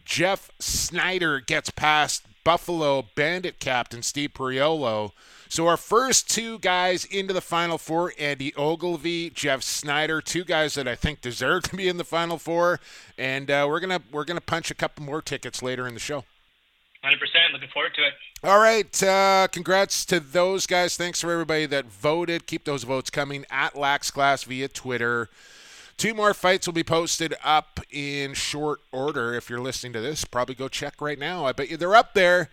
Jeff 0.06 0.52
Snyder 0.60 1.40
gets 1.40 1.70
past 1.70 2.24
Buffalo 2.44 3.06
Bandit 3.16 3.60
captain 3.60 4.02
Steve 4.02 4.32
Priolo. 4.34 5.12
So 5.52 5.66
our 5.66 5.78
first 5.78 6.30
two 6.30 6.60
guys 6.60 7.06
into 7.06 7.34
the 7.34 7.42
Final 7.42 7.80
Four, 7.80 8.14
Andy 8.20 8.54
Ogilvie, 8.54 9.32
Jeff 9.32 9.64
Snyder, 9.64 10.22
two 10.22 10.44
guys 10.44 10.76
that 10.76 10.88
I 10.88 10.94
think 10.94 11.22
deserve 11.22 11.64
to 11.70 11.76
be 11.76 11.88
in 11.88 11.98
the 11.98 12.04
Final 12.04 12.38
Four, 12.38 12.80
and 13.18 13.50
uh, 13.50 13.66
we're 13.68 13.80
gonna 13.80 14.02
we're 14.12 14.26
gonna 14.26 14.42
punch 14.42 14.70
a 14.70 14.76
couple 14.76 15.04
more 15.04 15.24
tickets 15.24 15.64
later 15.64 15.88
in 15.88 15.96
the 15.96 16.00
show. 16.00 16.24
Hundred 17.04 17.20
percent, 17.20 17.52
looking 17.52 17.70
forward 17.70 17.96
to 17.96 18.02
it. 18.04 18.14
All 18.44 18.60
right, 18.60 19.04
uh, 19.04 19.48
congrats 19.52 20.06
to 20.06 20.20
those 20.20 20.68
guys. 20.68 20.96
Thanks 20.96 21.20
for 21.22 21.32
everybody 21.32 21.66
that 21.66 21.88
voted. 21.88 22.46
Keep 22.46 22.66
those 22.66 22.84
votes 22.84 23.10
coming 23.10 23.44
at 23.50 23.76
Lax 23.76 24.12
Class 24.12 24.44
via 24.44 24.68
Twitter. 24.68 25.30
Two 25.98 26.14
more 26.14 26.36
fights 26.36 26.68
will 26.68 26.74
be 26.74 26.84
posted 26.84 27.34
up 27.44 27.80
in 27.90 28.36
short 28.36 28.82
order. 28.92 29.34
If 29.34 29.50
you're 29.50 29.60
listening 29.60 29.94
to 29.94 30.00
this, 30.00 30.26
probably 30.26 30.56
go 30.56 30.68
check 30.68 31.02
right 31.02 31.18
now. 31.18 31.46
I 31.46 31.54
bet 31.54 31.72
you 31.72 31.76
they're 31.76 31.96
up 31.96 32.14
there. 32.14 32.50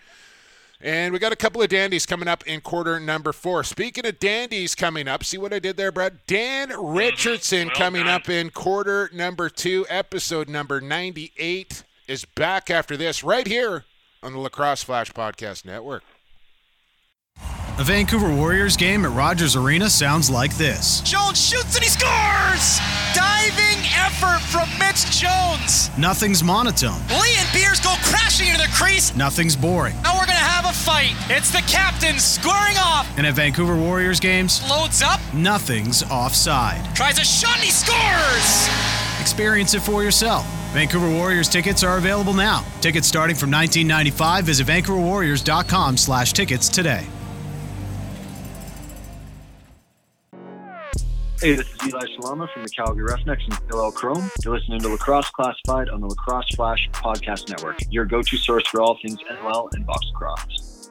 And 0.81 1.13
we 1.13 1.19
got 1.19 1.33
a 1.33 1.37
couple 1.37 1.63
of 1.63 1.69
dandies 1.69 2.05
coming 2.05 2.29
up 2.29 2.47
in 2.47 2.61
quarter 2.61 3.01
number 3.01 3.33
four. 3.33 3.65
Speaking 3.65 4.05
of 4.07 4.19
dandies 4.19 4.75
coming 4.75 5.09
up, 5.09 5.25
see 5.25 5.39
what 5.39 5.53
I 5.53 5.59
did 5.59 5.77
there, 5.77 5.91
Brad? 5.91 6.19
Dan 6.27 6.69
mm-hmm. 6.69 6.97
Richardson 6.97 7.69
well 7.69 7.77
coming 7.77 8.07
up 8.07 8.29
in 8.29 8.51
quarter 8.51 9.11
number 9.13 9.49
two, 9.49 9.87
episode 9.89 10.49
number 10.49 10.81
98 10.81 11.85
is 12.07 12.25
back 12.25 12.71
after 12.71 12.97
this 12.97 13.25
right 13.25 13.47
here 13.47 13.85
on 14.23 14.33
the 14.33 14.39
Lacrosse 14.39 14.83
Flash 14.83 15.11
Podcast 15.13 15.65
Network. 15.65 16.03
A 17.79 17.85
Vancouver 17.85 18.35
Warriors 18.35 18.75
game 18.75 19.05
at 19.05 19.11
Rogers 19.11 19.55
Arena 19.55 19.91
sounds 19.91 20.31
like 20.31 20.57
this. 20.57 21.03
Jones 21.03 21.39
shoots 21.39 21.75
and 21.75 21.85
he 21.85 21.91
scores! 21.91 22.81
Diving 23.15 23.85
effort 23.95 24.41
from 24.41 24.67
Mitch 24.79 25.05
Jones. 25.11 25.91
Nothing's 25.99 26.43
monotone. 26.43 26.99
Lee 27.11 27.37
and 27.37 27.53
Beers 27.53 27.79
go 27.81 27.93
crashing 28.05 28.49
into 28.49 28.63
the 28.63 28.69
crease. 28.73 29.15
Nothing's 29.15 29.55
boring. 29.55 29.95
Now 30.01 30.15
we're 30.15 30.25
going 30.25 30.39
to 30.39 30.45
have 30.45 30.65
a 30.65 30.73
fight. 30.73 31.13
It's 31.29 31.51
the 31.51 31.61
captain 31.71 32.19
squaring 32.19 32.79
off. 32.79 33.07
And 33.19 33.27
at 33.27 33.35
Vancouver 33.35 33.77
Warriors 33.77 34.21
games, 34.21 34.63
loads 34.71 35.03
up. 35.03 35.21
Nothing's 35.35 36.03
offside. 36.05 36.83
Tries 36.97 37.19
a 37.19 37.25
shot 37.27 37.57
and 37.57 37.65
he 37.65 37.71
scores! 37.71 38.71
Experience 39.21 39.75
it 39.75 39.81
for 39.81 40.03
yourself. 40.03 40.47
Vancouver 40.73 41.11
Warriors 41.11 41.47
tickets 41.47 41.83
are 41.83 41.99
available 41.99 42.33
now. 42.33 42.65
Tickets 42.81 43.07
starting 43.07 43.37
from 43.37 43.51
1995. 43.51 44.45
Visit 44.47 44.67
vancouverwarriors.com 44.67 45.99
slash 45.99 46.33
tickets 46.33 46.71
today. 46.71 47.07
Hey, 51.39 51.55
this 51.55 51.71
is 51.71 51.89
Eli 51.89 52.07
Salama 52.15 52.49
from 52.49 52.63
the 52.63 52.71
Calgary 52.71 53.05
Roughnecks 53.05 53.43
and 53.45 53.59
LL 53.71 53.91
Chrome. 53.91 54.31
You're 54.43 54.59
listening 54.59 54.81
to 54.81 54.89
Lacrosse 54.89 55.29
Classified 55.29 55.91
on 55.91 56.01
the 56.01 56.07
Lacrosse 56.07 56.49
Flash 56.55 56.89
Podcast 56.93 57.51
Network, 57.51 57.79
your 57.91 58.07
go-to 58.07 58.39
source 58.39 58.67
for 58.69 58.81
all 58.81 58.99
things 59.03 59.19
NLL 59.31 59.69
and 59.75 59.85
box 59.85 60.07
lacrosse. 60.07 60.91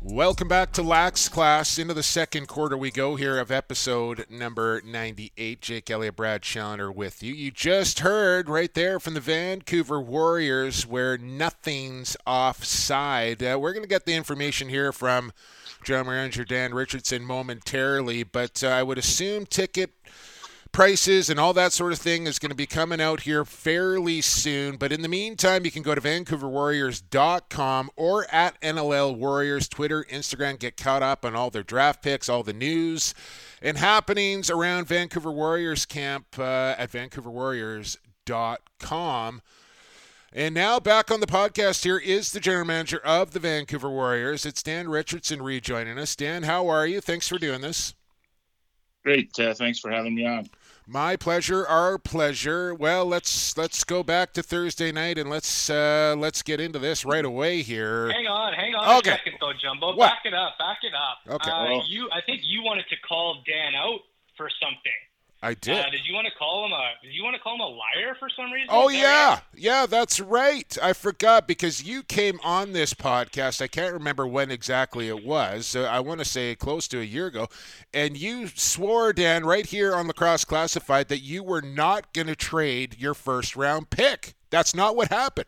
Welcome 0.00 0.46
back 0.46 0.70
to 0.72 0.82
Lax 0.82 1.28
Class. 1.28 1.76
Into 1.76 1.92
the 1.92 2.04
second 2.04 2.46
quarter 2.46 2.76
we 2.76 2.92
go 2.92 3.16
here 3.16 3.36
of 3.36 3.50
episode 3.50 4.24
number 4.30 4.80
98. 4.86 5.60
Jake 5.60 5.90
Elliott, 5.90 6.14
Brad 6.14 6.42
Challoner 6.42 6.90
with 6.90 7.24
you. 7.24 7.34
You 7.34 7.50
just 7.50 7.98
heard 7.98 8.48
right 8.48 8.72
there 8.72 9.00
from 9.00 9.14
the 9.14 9.20
Vancouver 9.20 10.00
Warriors 10.00 10.86
where 10.86 11.18
nothing's 11.18 12.16
offside. 12.26 13.42
Uh, 13.42 13.58
we're 13.60 13.72
going 13.72 13.82
to 13.82 13.88
get 13.88 14.06
the 14.06 14.14
information 14.14 14.68
here 14.68 14.92
from 14.92 15.32
general 15.84 16.06
manager 16.06 16.44
Dan 16.44 16.74
Richardson 16.74 17.24
momentarily, 17.24 18.22
but 18.22 18.62
uh, 18.62 18.68
I 18.68 18.82
would 18.82 18.98
assume 18.98 19.46
ticket 19.46 19.90
prices 20.72 21.28
and 21.28 21.40
all 21.40 21.52
that 21.52 21.72
sort 21.72 21.92
of 21.92 21.98
thing 21.98 22.26
is 22.26 22.38
going 22.38 22.50
to 22.50 22.56
be 22.56 22.66
coming 22.66 23.00
out 23.00 23.20
here 23.20 23.44
fairly 23.44 24.20
soon. 24.20 24.76
But 24.76 24.92
in 24.92 25.02
the 25.02 25.08
meantime, 25.08 25.64
you 25.64 25.70
can 25.70 25.82
go 25.82 25.94
to 25.94 26.00
VancouverWarriors.com 26.00 27.90
or 27.96 28.26
at 28.32 28.60
NLL 28.60 29.16
Warriors, 29.16 29.68
Twitter, 29.68 30.04
Instagram, 30.10 30.58
get 30.58 30.76
caught 30.76 31.02
up 31.02 31.24
on 31.24 31.34
all 31.34 31.50
their 31.50 31.62
draft 31.62 32.02
picks, 32.02 32.28
all 32.28 32.42
the 32.42 32.52
news 32.52 33.14
and 33.62 33.76
happenings 33.76 34.48
around 34.50 34.86
Vancouver 34.86 35.30
Warriors 35.30 35.84
camp 35.86 36.26
uh, 36.38 36.74
at 36.78 36.90
VancouverWarriors.com. 36.90 39.42
And 40.32 40.54
now 40.54 40.78
back 40.78 41.10
on 41.10 41.18
the 41.20 41.26
podcast 41.26 41.82
here 41.82 41.98
is 41.98 42.30
the 42.32 42.38
general 42.38 42.64
manager 42.64 42.98
of 43.04 43.32
the 43.32 43.40
Vancouver 43.40 43.90
Warriors. 43.90 44.46
It's 44.46 44.62
Dan 44.62 44.88
Richardson 44.88 45.42
rejoining 45.42 45.98
us. 45.98 46.14
Dan, 46.14 46.44
how 46.44 46.68
are 46.68 46.86
you? 46.86 47.00
Thanks 47.00 47.26
for 47.26 47.36
doing 47.38 47.60
this. 47.62 47.94
Great. 49.02 49.36
Uh, 49.38 49.54
thanks 49.54 49.80
for 49.80 49.90
having 49.90 50.14
me 50.14 50.24
on. 50.26 50.48
My 50.86 51.16
pleasure, 51.16 51.66
our 51.66 51.98
pleasure. 51.98 52.74
Well, 52.74 53.06
let's 53.06 53.56
let's 53.56 53.82
go 53.84 54.02
back 54.02 54.32
to 54.34 54.42
Thursday 54.42 54.92
night 54.92 55.18
and 55.18 55.30
let's 55.30 55.70
uh, 55.70 56.14
let's 56.18 56.42
get 56.42 56.60
into 56.60 56.78
this 56.78 57.04
right 57.04 57.24
away 57.24 57.62
here. 57.62 58.10
Hang 58.12 58.26
on, 58.26 58.52
hang 58.54 58.74
on 58.74 58.98
Okay. 58.98 59.10
a 59.10 59.16
second 59.16 59.34
though, 59.40 59.52
Jumbo. 59.60 59.94
What? 59.96 60.10
Back 60.10 60.20
it 60.26 60.34
up, 60.34 60.58
back 60.58 60.78
it 60.82 60.92
up. 60.94 61.34
Okay. 61.42 61.50
Uh, 61.50 61.64
Well- 61.64 61.84
you, 61.88 62.08
I 62.12 62.20
think 62.26 62.42
you 62.44 62.62
wanted 62.62 62.86
to 62.90 62.96
call 63.08 63.42
Dan 63.46 63.74
out 63.74 64.00
for 64.36 64.48
something. 64.60 64.92
I 65.42 65.54
did. 65.54 65.78
Uh, 65.78 65.88
did 65.90 66.06
you 66.06 66.12
want 66.12 66.26
to 66.26 66.34
call 66.38 66.66
him 66.66 66.72
a? 66.72 66.90
Did 67.02 67.14
you 67.14 67.24
want 67.24 67.34
to 67.34 67.40
call 67.40 67.54
him 67.54 67.60
a 67.60 67.66
liar 67.66 68.14
for 68.18 68.28
some 68.28 68.52
reason? 68.52 68.68
Oh 68.70 68.90
yeah, 68.90 69.30
right? 69.30 69.40
yeah, 69.56 69.86
that's 69.86 70.20
right. 70.20 70.76
I 70.82 70.92
forgot 70.92 71.48
because 71.48 71.82
you 71.82 72.02
came 72.02 72.38
on 72.44 72.72
this 72.72 72.92
podcast. 72.92 73.62
I 73.62 73.66
can't 73.66 73.94
remember 73.94 74.26
when 74.26 74.50
exactly 74.50 75.08
it 75.08 75.24
was. 75.24 75.64
So 75.64 75.84
I 75.84 76.00
want 76.00 76.18
to 76.20 76.26
say 76.26 76.54
close 76.56 76.86
to 76.88 77.00
a 77.00 77.04
year 77.04 77.26
ago, 77.28 77.48
and 77.94 78.18
you 78.18 78.48
swore, 78.48 79.14
Dan, 79.14 79.46
right 79.46 79.64
here 79.64 79.94
on 79.94 80.06
Lacrosse 80.08 80.44
Classified, 80.44 81.08
that 81.08 81.20
you 81.20 81.42
were 81.42 81.62
not 81.62 82.12
going 82.12 82.26
to 82.26 82.36
trade 82.36 82.96
your 82.98 83.14
first 83.14 83.56
round 83.56 83.88
pick. 83.88 84.34
That's 84.50 84.74
not 84.74 84.94
what 84.94 85.08
happened. 85.08 85.46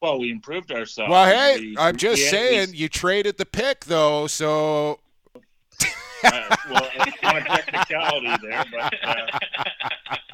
Well, 0.00 0.18
we 0.20 0.30
improved 0.30 0.70
ourselves. 0.72 1.10
Well, 1.10 1.26
hey, 1.26 1.58
We- 1.60 1.76
I'm 1.78 1.96
just 1.96 2.18
we 2.18 2.22
had- 2.22 2.30
saying 2.30 2.68
you 2.72 2.88
traded 2.88 3.36
the 3.36 3.44
pick 3.44 3.84
though, 3.84 4.28
so 4.28 5.00
uh, 6.24 6.56
well, 6.70 6.88
on 7.24 7.36
a 7.36 7.44
technicality 7.44 8.34
there, 8.42 8.64
but 8.70 8.94
uh, 9.04 9.38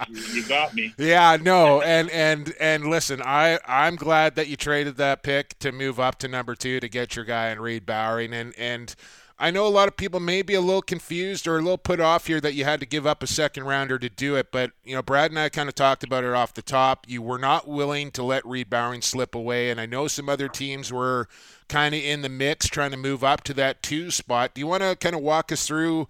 you, 0.08 0.20
you 0.34 0.44
got 0.44 0.74
me. 0.74 0.94
Yeah, 0.98 1.36
no, 1.40 1.80
and 1.82 2.10
and 2.10 2.54
and 2.60 2.86
listen, 2.86 3.20
I 3.22 3.58
I'm 3.66 3.96
glad 3.96 4.34
that 4.36 4.48
you 4.48 4.56
traded 4.56 4.96
that 4.96 5.22
pick 5.22 5.58
to 5.60 5.72
move 5.72 5.98
up 6.00 6.18
to 6.20 6.28
number 6.28 6.54
two 6.54 6.80
to 6.80 6.88
get 6.88 7.16
your 7.16 7.24
guy 7.24 7.50
in 7.50 7.60
Reid 7.60 7.86
Bowering, 7.86 8.32
and 8.32 8.54
and 8.58 8.94
I 9.38 9.50
know 9.50 9.66
a 9.66 9.68
lot 9.68 9.88
of 9.88 9.96
people 9.96 10.20
may 10.20 10.42
be 10.42 10.54
a 10.54 10.60
little 10.60 10.82
confused 10.82 11.48
or 11.48 11.58
a 11.58 11.62
little 11.62 11.78
put 11.78 11.98
off 11.98 12.28
here 12.28 12.40
that 12.40 12.54
you 12.54 12.64
had 12.64 12.78
to 12.80 12.86
give 12.86 13.04
up 13.06 13.22
a 13.22 13.26
second 13.26 13.64
rounder 13.64 13.98
to 13.98 14.08
do 14.08 14.36
it, 14.36 14.52
but 14.52 14.70
you 14.84 14.94
know 14.94 15.02
Brad 15.02 15.32
and 15.32 15.40
I 15.40 15.48
kind 15.48 15.68
of 15.68 15.74
talked 15.74 16.04
about 16.04 16.22
it 16.22 16.32
off 16.32 16.54
the 16.54 16.62
top. 16.62 17.06
You 17.08 17.20
were 17.20 17.38
not 17.38 17.66
willing 17.66 18.12
to 18.12 18.22
let 18.22 18.46
Reid 18.46 18.70
Bowering 18.70 19.02
slip 19.02 19.34
away, 19.34 19.70
and 19.70 19.80
I 19.80 19.86
know 19.86 20.06
some 20.06 20.28
other 20.28 20.48
teams 20.48 20.92
were 20.92 21.28
kind 21.68 21.94
of 21.94 22.00
in 22.00 22.22
the 22.22 22.28
mix 22.28 22.68
trying 22.68 22.92
to 22.92 22.96
move 22.96 23.24
up 23.24 23.42
to 23.44 23.54
that 23.54 23.82
two 23.82 24.10
spot. 24.10 24.54
Do 24.54 24.60
you 24.60 24.68
want 24.68 24.82
to 24.82 24.94
kind 24.94 25.16
of 25.16 25.20
walk 25.22 25.50
us 25.50 25.66
through 25.66 26.06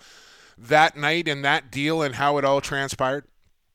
that 0.58 0.96
night 0.96 1.26
and 1.26 1.44
that 1.44 1.70
deal 1.70 2.02
and 2.02 2.16
how 2.16 2.36
it 2.38 2.44
all 2.44 2.60
transpired? 2.60 3.24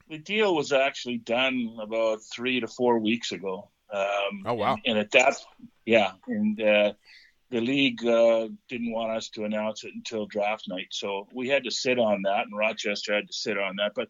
The 0.09 0.17
deal 0.19 0.55
was 0.55 0.71
actually 0.71 1.17
done 1.17 1.75
about 1.79 2.21
three 2.21 2.59
to 2.59 2.67
four 2.67 2.99
weeks 2.99 3.31
ago. 3.31 3.69
Um, 3.91 4.43
Oh, 4.45 4.53
wow. 4.53 4.73
And, 4.73 4.81
and 4.85 4.97
at 4.99 5.11
that, 5.11 5.35
yeah, 5.85 6.11
and 6.27 6.61
uh, 6.61 6.93
the 7.51 7.61
league 7.61 8.05
uh, 8.05 8.47
didn't 8.67 8.91
want 8.91 9.11
us 9.11 9.29
to 9.29 9.45
announce 9.45 9.83
it 9.83 9.93
until 9.95 10.25
draft 10.25 10.67
night, 10.67 10.87
so 10.91 11.27
we 11.33 11.47
had 11.47 11.63
to 11.63 11.71
sit 11.71 11.99
on 11.99 12.21
that, 12.23 12.45
and 12.45 12.57
Rochester 12.57 13.15
had 13.15 13.27
to 13.27 13.33
sit 13.33 13.57
on 13.57 13.77
that. 13.77 13.93
But 13.95 14.09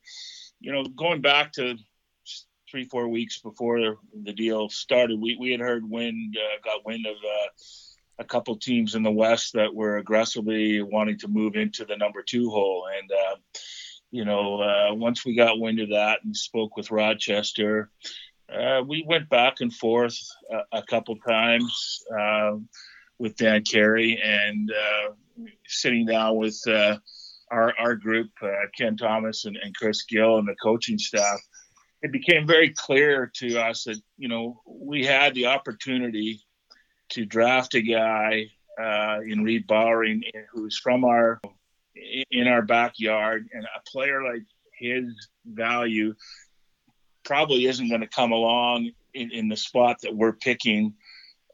you 0.60 0.72
know, 0.72 0.84
going 0.84 1.22
back 1.22 1.54
to 1.54 1.78
three, 2.70 2.86
four 2.86 3.08
weeks 3.08 3.40
before 3.40 3.98
the 4.24 4.34
deal 4.34 4.70
started, 4.70 5.20
we, 5.20 5.38
we 5.40 5.52
had 5.52 5.60
heard 5.60 5.90
wind, 5.90 6.38
uh, 6.38 6.62
got 6.64 6.86
wind 6.86 7.06
of 7.06 7.16
uh, 7.16 7.48
a 8.20 8.24
couple 8.24 8.56
teams 8.58 8.96
in 8.96 9.04
the 9.04 9.12
West 9.12 9.54
that 9.54 9.74
were 9.74 9.98
aggressively 9.98 10.82
wanting 10.82 11.18
to 11.18 11.28
move 11.28 11.56
into 11.56 11.86
the 11.86 11.98
number 11.98 12.22
two 12.22 12.50
hole. 12.50 12.88
And, 12.96 13.12
uh, 13.12 13.36
you 14.12 14.26
know, 14.26 14.62
uh, 14.62 14.94
once 14.94 15.26
we 15.26 15.36
got 15.36 15.60
wind 15.60 15.80
of 15.80 15.90
that 15.90 16.20
and 16.24 16.36
spoke 16.36 16.76
with 16.76 16.92
Rochester, 16.92 17.90
uh, 18.54 18.82
we 18.86 19.04
went 19.08 19.30
back 19.30 19.62
and 19.62 19.74
forth 19.74 20.18
a, 20.52 20.80
a 20.80 20.84
couple 20.84 21.16
times 21.18 22.04
with 23.20 23.36
Dan 23.36 23.64
Carey 23.64 24.20
and 24.24 24.72
uh, 24.72 25.14
sitting 25.68 26.06
down 26.06 26.38
with 26.38 26.60
uh, 26.68 26.98
our, 27.52 27.74
our 27.78 27.96
group, 27.96 28.30
uh, 28.42 28.50
Ken 28.78 28.98
Thomas 28.98 29.46
and, 29.46 29.58
and 29.58 29.76
Chris 29.76 30.04
Gill 30.04 30.38
and 30.38 30.48
the 30.48 30.56
coaching 30.62 30.98
staff 30.98 31.40
it 32.02 32.12
became 32.12 32.48
very 32.48 32.70
clear 32.70 33.32
to 33.36 33.60
us 33.60 33.84
that 33.84 34.02
you 34.18 34.28
know 34.28 34.62
we 34.66 35.06
had 35.06 35.34
the 35.34 35.48
opportunity 35.48 36.42
to 37.10 37.26
draft 37.26 37.74
a 37.76 37.82
guy 37.82 38.46
uh, 38.82 39.20
in 39.26 39.44
Reid 39.44 39.68
Bowering 39.68 40.24
who's 40.52 40.78
from 40.78 41.04
our 41.04 41.42
in 42.32 42.48
our 42.48 42.62
backyard, 42.62 43.48
and 43.54 43.66
a 43.66 43.90
player 43.90 44.24
like 44.24 44.44
his 44.78 45.06
value 45.46 46.14
probably 47.26 47.66
isn't 47.66 47.90
going 47.90 48.02
to 48.02 48.08
come 48.08 48.32
along 48.32 48.92
in, 49.14 49.32
in 49.32 49.50
the 49.50 49.58
spot 49.58 49.98
that 50.02 50.16
we're 50.16 50.34
picking. 50.34 50.94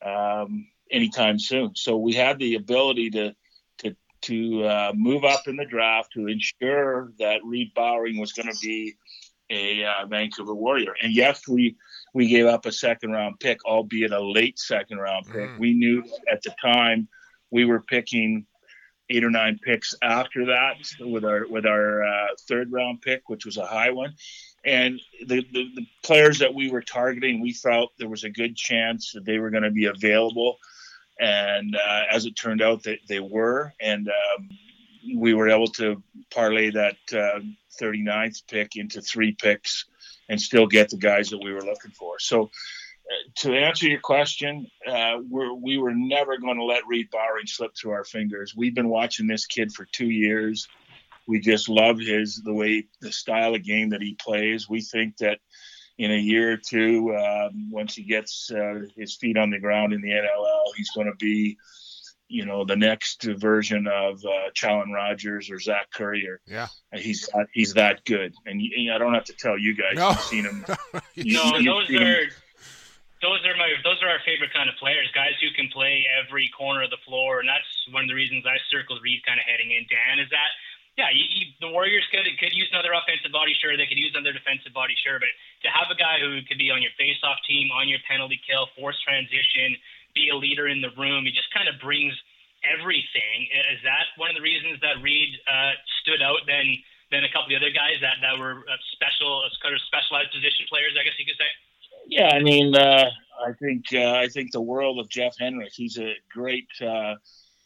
Um, 0.06 0.68
anytime 0.92 1.40
soon. 1.40 1.76
So 1.76 1.98
we 1.98 2.14
had 2.14 2.40
the 2.40 2.56
ability 2.56 3.10
to 3.12 3.36
to 3.80 3.96
to 4.22 4.64
uh, 4.66 4.92
move 4.96 5.24
up 5.24 5.48
in 5.48 5.56
the 5.56 5.66
draft 5.66 6.14
to 6.14 6.28
ensure 6.28 7.12
that 7.20 7.42
Reid 7.44 7.74
Bowering 7.74 8.20
was 8.20 8.34
going 8.34 8.52
to 8.52 8.60
be 8.62 8.96
a 9.50 9.86
uh, 9.86 10.06
Vancouver 10.08 10.56
Warrior. 10.56 10.96
And 11.02 11.14
yes, 11.14 11.48
we 11.48 11.76
we 12.14 12.28
gave 12.28 12.46
up 12.46 12.66
a 12.66 12.72
second 12.72 13.12
round 13.12 13.40
pick, 13.40 13.64
albeit 13.66 14.12
a 14.12 14.20
late 14.20 14.60
second 14.60 14.98
round 14.98 15.26
pick. 15.28 15.50
Mm. 15.50 15.60
We 15.60 15.74
knew 15.74 16.04
at 16.32 16.42
the 16.42 16.56
time 16.62 17.08
we 17.52 17.66
were 17.66 17.82
picking 17.82 18.46
eight 19.10 19.24
or 19.24 19.30
nine 19.30 19.60
picks 19.64 19.94
after 20.02 20.48
that 20.48 20.76
with 21.00 21.24
our 21.24 21.48
with 21.48 21.66
our 21.66 22.04
uh, 22.04 22.28
third 22.48 22.72
round 22.72 23.02
pick, 23.02 23.30
which 23.30 23.46
was 23.46 23.58
a 23.58 23.66
high 23.66 23.92
one. 23.92 24.14
And 24.66 25.00
the, 25.28 25.46
the, 25.54 25.70
the 25.76 25.86
players 26.04 26.40
that 26.40 26.54
we 26.54 26.72
were 26.72 26.82
targeting, 26.82 27.40
we 27.40 27.54
felt 27.54 27.92
there 28.00 28.10
was 28.10 28.24
a 28.24 28.32
good 28.32 28.56
chance 28.56 29.12
that 29.12 29.24
they 29.24 29.38
were 29.38 29.52
going 29.52 29.64
to 29.64 29.70
be 29.70 29.86
available. 29.86 30.58
And 31.20 31.76
uh, 31.76 32.04
as 32.12 32.26
it 32.26 32.36
turned 32.36 32.62
out, 32.62 32.84
they, 32.84 33.00
they 33.08 33.20
were. 33.20 33.74
And 33.80 34.10
um, 34.10 34.50
we 35.16 35.34
were 35.34 35.50
able 35.50 35.68
to 35.68 36.02
parlay 36.32 36.72
that 36.72 36.98
uh, 37.14 37.40
39th 37.82 38.48
pick 38.48 38.76
into 38.76 39.02
three 39.02 39.34
picks 39.34 39.86
and 40.30 40.42
still 40.42 40.68
get 40.68 40.90
the 40.90 40.98
guys 40.98 41.30
that 41.30 41.44
we 41.44 41.54
were 41.54 41.64
looking 41.64 41.92
for. 41.92 42.20
So, 42.20 42.46
uh, 42.46 43.30
to 43.36 43.56
answer 43.56 43.88
your 43.88 44.00
question, 44.00 44.66
uh, 44.88 45.18
we're, 45.30 45.54
we 45.54 45.78
were 45.78 45.94
never 45.94 46.38
going 46.38 46.58
to 46.58 46.64
let 46.64 46.88
Reid 46.88 47.12
Bowering 47.12 47.46
slip 47.46 47.72
through 47.76 47.92
our 47.92 48.04
fingers. 48.04 48.56
We've 48.56 48.74
been 48.74 48.90
watching 48.90 49.28
this 49.28 49.46
kid 49.46 49.72
for 49.72 49.86
two 49.86 50.10
years. 50.10 50.68
We 51.28 51.40
just 51.40 51.70
love 51.70 52.00
his 52.00 52.42
the 52.44 52.54
way 52.54 52.88
the 53.02 53.12
style 53.12 53.54
of 53.54 53.64
game 53.64 53.90
that 53.90 54.02
he 54.02 54.16
plays. 54.16 54.68
We 54.68 54.82
think 54.82 55.18
that 55.18 55.40
in 55.98 56.12
a 56.12 56.18
year 56.18 56.54
or 56.54 56.58
two, 56.58 57.16
um, 57.16 57.72
once 57.72 57.96
he 57.96 58.04
gets 58.04 58.52
uh, 58.52 58.82
his 58.98 59.16
feet 59.16 59.38
on 59.38 59.50
the 59.50 59.60
ground 59.60 59.94
in 59.94 60.02
the 60.02 60.10
NLL, 60.10 60.64
he's 60.76 60.90
going 60.92 61.08
to 61.08 61.16
be 61.18 61.58
you 62.28 62.44
know 62.44 62.66
the 62.66 62.76
next 62.76 63.22
version 63.24 63.86
of 63.88 64.18
uh, 64.26 64.50
Challen 64.56 64.92
Rogers 64.92 65.52
or 65.52 65.60
Zach 65.60 65.92
Currier 65.92 66.34
or 66.34 66.40
Yeah. 66.48 66.68
he's 66.92 67.30
that, 67.34 67.46
he's 67.54 67.74
that 67.76 68.04
good 68.04 68.34
and 68.48 68.60
you, 68.60 68.92
I 68.92 68.98
don't 68.98 69.14
have 69.14 69.26
to 69.26 69.34
tell 69.38 69.60
you 69.60 69.76
guys 69.78 69.94
No. 69.94 70.10
you've 70.10 70.20
seen 70.22 70.44
him 70.46 70.66
You- 71.14 71.38
No, 71.38 71.58
you've 71.58 71.66
those 71.66 71.88
seen 71.88 72.02
him. 72.02 72.08
are 72.08 72.26
those 73.22 73.46
are 73.46 73.56
my 73.56 73.70
those 73.84 74.02
are 74.02 74.10
our 74.10 74.18
favorite 74.26 74.52
kind 74.54 74.70
of 74.70 74.76
players, 74.82 75.06
guys 75.14 75.38
who 75.40 75.54
can 75.56 75.70
play 75.70 76.04
every 76.18 76.50
corner 76.58 76.82
of 76.84 76.90
the 76.90 76.98
floor, 77.06 77.40
and 77.42 77.48
that's 77.48 77.70
one 77.94 78.04
of 78.04 78.10
the 78.10 78.16
reasons 78.18 78.44
I 78.46 78.58
circled 78.74 79.00
Reid 79.04 79.22
kind 79.26 79.40
of 79.40 79.46
heading 79.46 79.70
in. 79.70 79.86
Dan 79.90 80.18
is 80.18 80.30
that. 80.32 80.50
Yeah, 80.96 81.12
you, 81.12 81.28
you, 81.28 81.46
the 81.60 81.68
Warriors 81.68 82.08
could 82.08 82.24
could 82.40 82.56
use 82.56 82.72
another 82.72 82.96
offensive 82.96 83.32
body, 83.36 83.52
sure. 83.60 83.76
They 83.76 83.84
could 83.84 84.00
use 84.00 84.16
another 84.16 84.32
defensive 84.32 84.72
body, 84.72 84.96
sure. 85.04 85.20
But 85.20 85.32
to 85.68 85.70
have 85.70 85.92
a 85.92 85.98
guy 86.00 86.24
who 86.24 86.40
could 86.48 86.58
be 86.58 86.72
on 86.72 86.80
your 86.80 86.96
face-off 86.96 87.44
team, 87.44 87.68
on 87.76 87.92
your 87.92 88.00
penalty 88.08 88.40
kill, 88.48 88.72
force 88.80 88.96
transition, 89.04 89.76
be 90.16 90.32
a 90.32 90.38
leader 90.40 90.72
in 90.72 90.80
the 90.80 90.96
room, 90.96 91.28
he 91.28 91.36
just 91.36 91.52
kind 91.52 91.68
of 91.68 91.76
brings 91.84 92.16
everything. 92.64 93.52
Is 93.76 93.84
that 93.84 94.08
one 94.16 94.32
of 94.32 94.40
the 94.40 94.46
reasons 94.46 94.80
that 94.80 95.04
Reid 95.04 95.36
uh, 95.52 95.76
stood 96.00 96.24
out 96.24 96.48
than 96.48 96.80
than 97.12 97.28
a 97.28 97.30
couple 97.30 97.52
of 97.52 97.60
the 97.60 97.60
other 97.60 97.76
guys 97.76 98.00
that 98.00 98.24
that 98.24 98.40
were 98.40 98.64
uh, 98.64 98.80
special, 98.96 99.44
uh, 99.44 99.52
kind 99.60 99.76
of 99.76 99.84
specialized 99.84 100.32
position 100.32 100.64
players? 100.72 100.96
I 100.96 101.04
guess 101.04 101.20
you 101.20 101.28
could 101.28 101.40
say. 101.40 101.52
Yeah, 102.08 102.32
I 102.32 102.40
mean, 102.40 102.76
uh, 102.76 103.12
I 103.44 103.52
think 103.60 103.92
uh, 103.92 104.16
I 104.16 104.28
think 104.28 104.52
the 104.52 104.62
world 104.62 105.00
of 105.00 105.10
Jeff 105.10 105.36
Henrick. 105.36 105.76
He's 105.76 105.98
a 106.00 106.16
great 106.32 106.72
uh, 106.82 107.16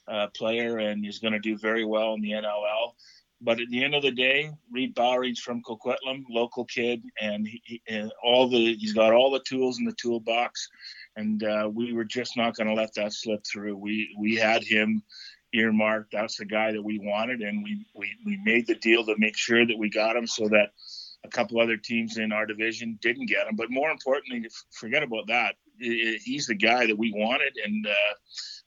uh, 0.08 0.28
player, 0.36 0.78
and 0.78 1.04
he's 1.04 1.20
going 1.20 1.34
to 1.34 1.40
do 1.40 1.58
very 1.58 1.86
well 1.86 2.14
in 2.14 2.22
the 2.22 2.32
NLL. 2.32 2.94
But 3.42 3.62
at 3.62 3.70
the 3.70 3.84
end 3.84 3.96
of 3.96 4.02
the 4.02 4.12
day, 4.12 4.52
Reid 4.70 4.94
Bowering's 4.96 5.40
from 5.40 5.64
Coquitlam, 5.64 6.26
local 6.30 6.66
kid, 6.66 7.02
and 7.22 7.48
he, 7.48 7.62
he, 7.64 7.82
and 7.88 8.12
all 8.22 8.50
the 8.50 8.76
he's 8.76 8.94
got 8.94 9.14
all 9.14 9.32
the 9.32 9.44
tools 9.48 9.80
in 9.80 9.86
the 9.86 9.94
toolbox. 9.94 10.68
And 11.16 11.44
uh, 11.44 11.70
we 11.72 11.94
were 11.94 12.04
just 12.04 12.36
not 12.36 12.56
going 12.56 12.68
to 12.68 12.74
let 12.74 12.94
that 12.96 13.14
slip 13.14 13.46
through. 13.46 13.78
We 13.78 14.14
we 14.20 14.36
had 14.36 14.64
him 14.64 15.04
earmarked. 15.54 16.12
That's 16.12 16.38
the 16.38 16.46
guy 16.46 16.72
that 16.72 16.84
we 16.84 17.00
wanted, 17.00 17.42
and 17.42 17.64
we, 17.64 17.86
we, 17.96 18.16
we 18.26 18.40
made 18.44 18.68
the 18.68 18.76
deal 18.76 19.06
to 19.06 19.16
make 19.18 19.38
sure 19.38 19.66
that 19.66 19.78
we 19.78 19.90
got 19.90 20.16
him 20.16 20.28
so 20.28 20.48
that 20.50 20.72
a 21.24 21.28
couple 21.28 21.60
other 21.60 21.78
teams 21.78 22.18
in 22.18 22.32
our 22.32 22.46
division 22.46 22.98
didn't 23.02 23.28
get 23.28 23.48
him. 23.48 23.56
But 23.56 23.70
more 23.70 23.92
importantly, 23.92 24.50
forget 24.72 25.04
about 25.04 25.28
that. 25.28 25.56
He's 25.80 26.48
the 26.48 26.56
guy 26.56 26.88
that 26.88 26.98
we 26.98 27.14
wanted, 27.16 27.54
and 27.64 27.88
uh, 27.88 28.14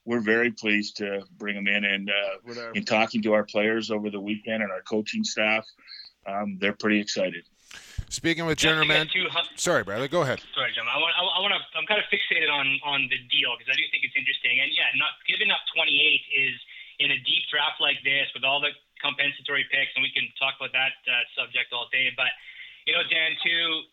we're 0.05 0.19
very 0.19 0.51
pleased 0.51 0.97
to 0.97 1.21
bring 1.37 1.55
him 1.55 1.67
in. 1.67 1.85
And 1.85 2.09
uh, 2.09 2.71
in 2.73 2.85
talking 2.85 3.21
to 3.23 3.33
our 3.33 3.43
players 3.43 3.91
over 3.91 4.09
the 4.09 4.19
weekend 4.19 4.63
and 4.63 4.71
our 4.71 4.81
coaching 4.81 5.23
staff, 5.23 5.65
um, 6.25 6.57
they're 6.59 6.73
pretty 6.73 6.99
excited. 6.99 7.45
Speaking 8.09 8.45
with 8.45 8.61
general 8.61 8.85
manager, 8.85 9.25
sorry, 9.55 9.83
Bradley, 9.83 10.07
go 10.07 10.21
ahead. 10.21 10.37
Sorry, 10.53 10.69
Jim. 10.69 10.85
I 10.85 11.01
want, 11.01 11.13
I, 11.17 11.21
I 11.25 11.39
want 11.41 11.53
to. 11.57 11.61
I'm 11.73 11.89
kind 11.89 11.97
of 11.97 12.05
fixated 12.13 12.45
on 12.45 12.77
on 12.85 13.09
the 13.09 13.17
deal 13.33 13.57
because 13.57 13.73
I 13.73 13.77
do 13.77 13.81
think 13.89 14.05
it's 14.05 14.13
interesting. 14.13 14.61
And 14.61 14.69
yeah, 14.69 14.93
not 15.01 15.17
giving 15.25 15.49
up 15.49 15.65
28 15.73 15.89
is 15.89 16.53
in 17.01 17.09
a 17.09 17.17
deep 17.25 17.49
draft 17.49 17.81
like 17.81 17.97
this 18.05 18.29
with 18.37 18.45
all 18.45 18.61
the 18.61 18.69
compensatory 19.03 19.67
picks, 19.67 19.91
and 19.99 20.01
we 20.01 20.09
can 20.15 20.23
talk 20.39 20.55
about 20.55 20.71
that 20.71 20.95
uh, 21.03 21.27
subject 21.35 21.75
all 21.75 21.91
day. 21.91 22.09
But 22.15 22.31
you 22.87 22.95
know, 22.95 23.03
Dan, 23.11 23.35
too, 23.43 23.83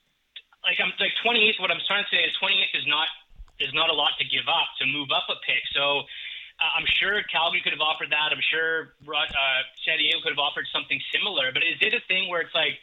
like 0.62 0.78
I'm 0.78 0.94
like 1.02 1.14
28. 1.26 1.58
What 1.58 1.74
I'm 1.74 1.82
trying 1.84 2.06
to 2.06 2.10
say 2.14 2.22
is 2.22 2.32
28 2.38 2.70
is 2.78 2.86
not 2.86 3.10
is 3.58 3.74
not 3.74 3.90
a 3.90 3.96
lot 3.96 4.14
to 4.22 4.24
give 4.24 4.46
up 4.46 4.70
to 4.78 4.86
move 4.86 5.10
up 5.10 5.26
a 5.26 5.36
pick. 5.42 5.66
So. 5.74 6.06
Uh, 6.60 6.76
I'm 6.76 6.84
sure 7.00 7.16
Calgary 7.32 7.64
could 7.64 7.72
have 7.72 7.80
offered 7.80 8.12
that. 8.12 8.36
I'm 8.36 8.44
sure 8.52 8.92
uh, 9.08 9.60
San 9.80 9.96
Diego 9.96 10.20
could 10.20 10.36
have 10.36 10.44
offered 10.44 10.68
something 10.68 11.00
similar. 11.08 11.48
But 11.56 11.64
is 11.64 11.80
it 11.80 11.96
a 11.96 12.04
thing 12.04 12.28
where 12.28 12.44
it's 12.44 12.52
like, 12.52 12.76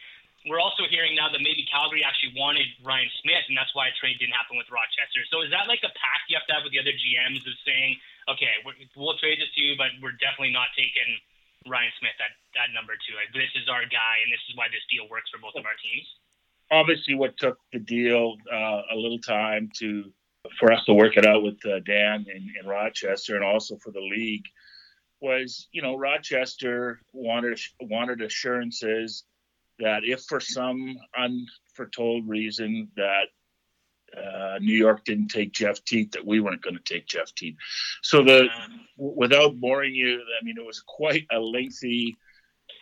we're 0.49 0.57
also 0.57 0.87
hearing 0.89 1.13
now 1.13 1.29
that 1.29 1.43
maybe 1.43 1.67
Calgary 1.67 2.01
actually 2.01 2.33
wanted 2.33 2.65
Ryan 2.81 3.05
Smith, 3.21 3.45
and 3.51 3.53
that's 3.53 3.69
why 3.75 3.91
a 3.91 3.95
trade 3.99 4.17
didn't 4.17 4.33
happen 4.33 4.55
with 4.55 4.65
Rochester. 4.71 5.21
So 5.27 5.43
is 5.43 5.51
that 5.51 5.67
like 5.67 5.83
a 5.83 5.93
pact 5.93 6.31
you 6.31 6.39
have 6.39 6.47
to 6.47 6.53
have 6.57 6.63
with 6.63 6.73
the 6.73 6.81
other 6.81 6.95
GMs 6.95 7.43
of 7.43 7.53
saying, 7.67 7.99
okay, 8.31 8.63
we'll 8.95 9.19
trade 9.19 9.43
this 9.43 9.51
to 9.55 9.59
you, 9.61 9.75
but 9.75 9.91
we're 9.99 10.15
definitely 10.17 10.55
not 10.55 10.71
taking 10.73 11.19
Ryan 11.65 11.91
Smith 11.99 12.17
at, 12.19 12.33
at 12.59 12.69
number 12.73 12.93
two. 12.93 13.15
Like, 13.15 13.33
this 13.33 13.49
is 13.55 13.67
our 13.69 13.83
guy, 13.83 14.21
and 14.23 14.29
this 14.31 14.43
is 14.49 14.55
why 14.55 14.67
this 14.69 14.83
deal 14.91 15.09
works 15.09 15.29
for 15.33 15.39
both 15.39 15.55
of 15.57 15.65
our 15.65 15.77
teams. 15.81 16.07
Obviously, 16.69 17.15
what 17.15 17.37
took 17.37 17.57
the 17.71 17.79
deal 17.79 18.37
uh, 18.51 18.81
a 18.91 18.95
little 18.95 19.19
time 19.19 19.71
to 19.79 20.11
for 20.59 20.71
us 20.71 20.83
to 20.85 20.93
work 20.93 21.17
it 21.17 21.25
out 21.25 21.43
with 21.43 21.57
uh, 21.65 21.79
Dan 21.85 22.25
in, 22.33 22.53
in 22.59 22.67
Rochester, 22.67 23.35
and 23.35 23.43
also 23.43 23.75
for 23.77 23.91
the 23.91 24.01
league, 24.01 24.45
was 25.19 25.67
you 25.71 25.81
know 25.81 25.95
Rochester 25.95 27.01
wanted 27.13 27.59
wanted 27.81 28.21
assurances 28.21 29.23
that 29.79 30.03
if 30.03 30.23
for 30.23 30.39
some 30.39 30.97
unforetold 31.17 32.27
reason 32.27 32.89
that 32.95 33.27
uh, 34.15 34.57
New 34.59 34.77
York 34.77 35.03
didn't 35.03 35.29
take 35.29 35.51
Jeff 35.51 35.83
Teat, 35.83 36.11
that 36.13 36.25
we 36.25 36.39
weren't 36.39 36.61
going 36.61 36.77
to 36.77 36.93
take 36.93 37.07
Jeff 37.07 37.33
Teat. 37.35 37.57
So 38.01 38.23
the 38.23 38.47
without 38.97 39.59
boring 39.59 39.95
you, 39.95 40.21
I 40.21 40.43
mean, 40.43 40.55
it 40.57 40.65
was 40.65 40.81
quite 40.81 41.25
a 41.31 41.39
lengthy 41.39 42.17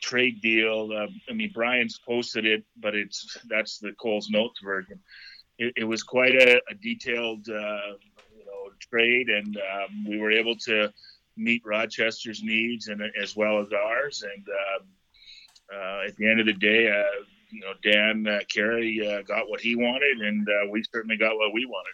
trade 0.02 0.42
deal. 0.42 0.92
Uh, 0.96 1.08
I 1.30 1.34
mean, 1.34 1.52
Brian's 1.54 2.00
posted 2.06 2.46
it, 2.46 2.64
but 2.78 2.96
it's 2.96 3.38
that's 3.48 3.80
the 3.80 3.94
Cole's 3.94 4.30
Notes 4.30 4.60
version. 4.64 5.00
It, 5.58 5.74
it 5.78 5.84
was 5.84 6.04
quite 6.04 6.36
a, 6.36 6.62
a 6.70 6.76
detailed, 6.76 7.48
uh, 7.50 7.96
you 8.38 8.46
know, 8.46 8.72
trade, 8.80 9.30
and 9.30 9.58
um, 9.58 10.06
we 10.08 10.20
were 10.20 10.32
able 10.32 10.56
to 10.58 10.92
meet 11.38 11.64
Rochester's 11.66 12.44
needs 12.44 12.88
and 12.88 13.02
as 13.22 13.36
well 13.36 13.62
as 13.62 13.68
ours, 13.74 14.24
and. 14.24 14.46
Um, 14.48 14.88
uh, 15.74 16.02
at 16.08 16.16
the 16.18 16.30
end 16.30 16.40
of 16.40 16.46
the 16.46 16.54
day, 16.54 16.88
uh, 16.90 17.24
you 17.56 17.62
know, 17.62 17.74
Dan 17.82 18.28
uh, 18.28 18.39
Carey 18.48 19.08
uh, 19.08 19.22
got 19.22 19.50
what 19.50 19.62
he 19.62 19.76
wanted, 19.76 20.20
and 20.20 20.48
uh, 20.48 20.70
we 20.70 20.84
certainly 20.84 21.18
got 21.18 21.36
what 21.38 21.54
we 21.54 21.65
wanted. 21.65 21.94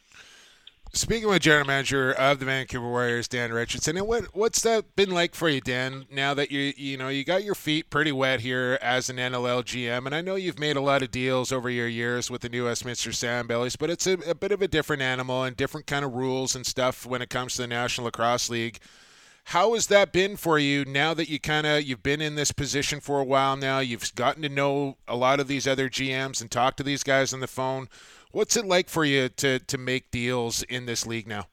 Speaking 0.93 1.29
with 1.29 1.43
general 1.43 1.65
manager 1.65 2.11
of 2.11 2.39
the 2.39 2.45
Vancouver 2.45 2.89
Warriors, 2.89 3.29
Dan 3.29 3.53
Richardson, 3.53 3.95
and 3.95 4.05
what 4.05 4.35
what's 4.35 4.61
that 4.63 4.93
been 4.97 5.11
like 5.11 5.35
for 5.35 5.47
you, 5.47 5.61
Dan? 5.61 6.05
Now 6.11 6.33
that 6.33 6.51
you 6.51 6.73
you 6.75 6.97
know 6.97 7.07
you 7.07 7.23
got 7.23 7.45
your 7.45 7.55
feet 7.55 7.89
pretty 7.89 8.11
wet 8.11 8.41
here 8.41 8.77
as 8.81 9.09
an 9.09 9.15
NLL 9.15 9.63
GM, 9.63 10.05
and 10.05 10.13
I 10.13 10.19
know 10.19 10.35
you've 10.35 10.59
made 10.59 10.75
a 10.75 10.81
lot 10.81 11.01
of 11.01 11.09
deals 11.09 11.53
over 11.53 11.69
your 11.69 11.87
years 11.87 12.29
with 12.29 12.41
the 12.41 12.49
New 12.49 12.65
Westminster 12.65 13.11
Salmonbellies, 13.11 13.77
but 13.79 13.89
it's 13.89 14.05
a, 14.05 14.13
a 14.27 14.35
bit 14.35 14.51
of 14.51 14.61
a 14.61 14.67
different 14.67 15.01
animal 15.01 15.43
and 15.43 15.55
different 15.55 15.87
kind 15.87 16.03
of 16.03 16.13
rules 16.13 16.57
and 16.57 16.65
stuff 16.65 17.05
when 17.05 17.21
it 17.21 17.29
comes 17.29 17.55
to 17.55 17.61
the 17.61 17.67
National 17.67 18.05
Lacrosse 18.05 18.49
League. 18.49 18.79
How 19.51 19.73
has 19.73 19.87
that 19.87 20.13
been 20.13 20.37
for 20.37 20.57
you 20.57 20.85
now 20.85 21.13
that 21.13 21.27
you 21.27 21.37
kind 21.37 21.67
of 21.67 21.83
you've 21.83 22.01
been 22.01 22.21
in 22.21 22.35
this 22.35 22.53
position 22.53 23.01
for 23.01 23.19
a 23.19 23.25
while 23.25 23.57
now? 23.57 23.79
You've 23.79 24.15
gotten 24.15 24.41
to 24.43 24.47
know 24.47 24.95
a 25.09 25.17
lot 25.17 25.41
of 25.41 25.49
these 25.49 25.67
other 25.67 25.89
GMs 25.89 26.39
and 26.39 26.49
talk 26.49 26.77
to 26.77 26.83
these 26.83 27.03
guys 27.03 27.33
on 27.33 27.41
the 27.41 27.47
phone. 27.47 27.89
What's 28.31 28.55
it 28.55 28.65
like 28.65 28.87
for 28.87 29.03
you 29.03 29.27
to 29.27 29.59
to 29.59 29.77
make 29.77 30.09
deals 30.09 30.63
in 30.63 30.85
this 30.85 31.05
league 31.05 31.27
now? 31.27 31.47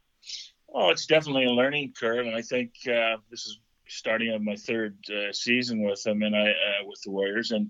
Oh, 0.72 0.90
it's 0.90 1.06
definitely 1.06 1.46
a 1.46 1.50
learning 1.50 1.92
curve, 1.98 2.24
and 2.24 2.36
I 2.36 2.42
think 2.42 2.74
uh, 2.86 3.16
this 3.32 3.46
is 3.46 3.58
starting 3.88 4.32
on 4.32 4.44
my 4.44 4.54
third 4.54 4.96
uh, 5.10 5.32
season 5.32 5.82
with 5.82 6.00
them 6.04 6.22
and 6.22 6.36
I 6.36 6.50
uh, 6.50 6.84
with 6.86 7.02
the 7.02 7.10
Warriors, 7.10 7.50
and 7.50 7.68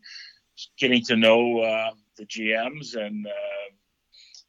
getting 0.78 1.02
to 1.04 1.16
know 1.16 1.60
uh, 1.60 1.92
the 2.18 2.26
GMs 2.26 2.96
and 2.96 3.26
uh, 3.26 3.70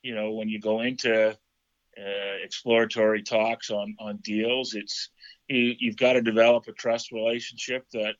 you 0.01 0.13
know 0.13 0.31
when 0.33 0.49
you 0.49 0.59
go 0.59 0.81
into 0.81 1.29
uh, 1.29 2.35
exploratory 2.43 3.23
talks 3.23 3.69
on 3.69 3.95
on 3.97 4.17
deals, 4.17 4.73
it's 4.73 5.09
you, 5.49 5.75
you've 5.79 5.97
got 5.97 6.13
to 6.13 6.21
develop 6.21 6.67
a 6.67 6.71
trust 6.71 7.11
relationship 7.11 7.85
that 7.93 8.15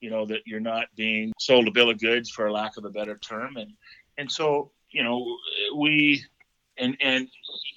you 0.00 0.10
know 0.10 0.26
that 0.26 0.42
you're 0.46 0.60
not 0.60 0.86
being 0.94 1.32
sold 1.38 1.66
a 1.66 1.70
bill 1.70 1.90
of 1.90 1.98
goods 1.98 2.30
for 2.30 2.50
lack 2.50 2.76
of 2.76 2.84
a 2.84 2.90
better 2.90 3.16
term. 3.16 3.56
And 3.56 3.72
and 4.18 4.30
so 4.30 4.72
you 4.90 5.02
know 5.02 5.36
we 5.76 6.24
and 6.76 6.96
and 7.00 7.28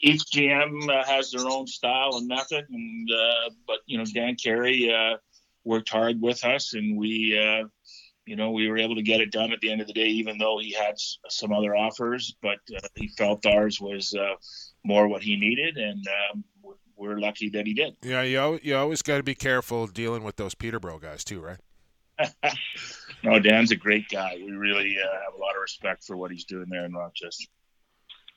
each 0.02 0.24
GM 0.34 0.90
uh, 0.90 1.06
has 1.06 1.32
their 1.32 1.48
own 1.48 1.66
style 1.66 2.12
and 2.16 2.28
method. 2.28 2.66
And 2.70 3.10
uh, 3.10 3.50
but 3.66 3.80
you 3.86 3.98
know 3.98 4.06
Dan 4.14 4.36
Carey 4.36 4.94
uh, 4.94 5.18
worked 5.64 5.90
hard 5.90 6.22
with 6.22 6.44
us 6.44 6.74
and 6.74 6.98
we 6.98 7.38
uh, 7.38 7.68
you 8.26 8.36
know 8.36 8.52
we 8.52 8.68
were 8.68 8.78
able 8.78 8.96
to 8.96 9.02
get 9.02 9.22
it 9.22 9.32
done 9.32 9.54
at 9.54 9.62
the 9.62 9.72
end 9.72 9.82
of 9.82 9.88
the 9.88 9.94
day 9.94 10.08
even 10.08 10.38
though 10.38 10.60
he 10.60 10.74
had 10.74 10.96
some 11.30 11.54
other 11.54 11.76
offers. 11.76 12.36
But 12.42 12.60
uh, 12.76 12.88
he 12.96 13.08
felt 13.08 13.46
ours 13.46 13.80
was 13.80 14.14
more 14.84 15.08
what 15.08 15.24
he 15.24 15.38
needed. 15.38 15.78
And 15.78 16.06
um, 16.08 16.44
we're 17.00 17.18
lucky 17.18 17.50
that 17.50 17.66
he 17.66 17.74
did. 17.74 17.96
Yeah, 18.04 18.22
you 18.22 18.60
you 18.62 18.76
always 18.76 19.02
got 19.02 19.18
to 19.18 19.24
be 19.24 19.36
careful 19.36 19.88
dealing 19.88 20.24
with 20.24 20.36
those 20.36 20.54
Peterborough 20.54 21.00
guys 21.00 21.24
too, 21.24 21.40
right? 21.40 21.60
no, 23.24 23.40
Dan's 23.40 23.72
a 23.72 23.80
great 23.80 24.12
guy. 24.12 24.36
We 24.36 24.52
really 24.52 25.00
uh, 25.00 25.08
have 25.24 25.34
a 25.34 25.40
lot 25.40 25.56
of 25.56 25.64
respect 25.64 26.04
for 26.04 26.20
what 26.20 26.32
he's 26.32 26.44
doing 26.44 26.68
there 26.68 26.84
in 26.84 26.92
Rochester. 26.92 27.48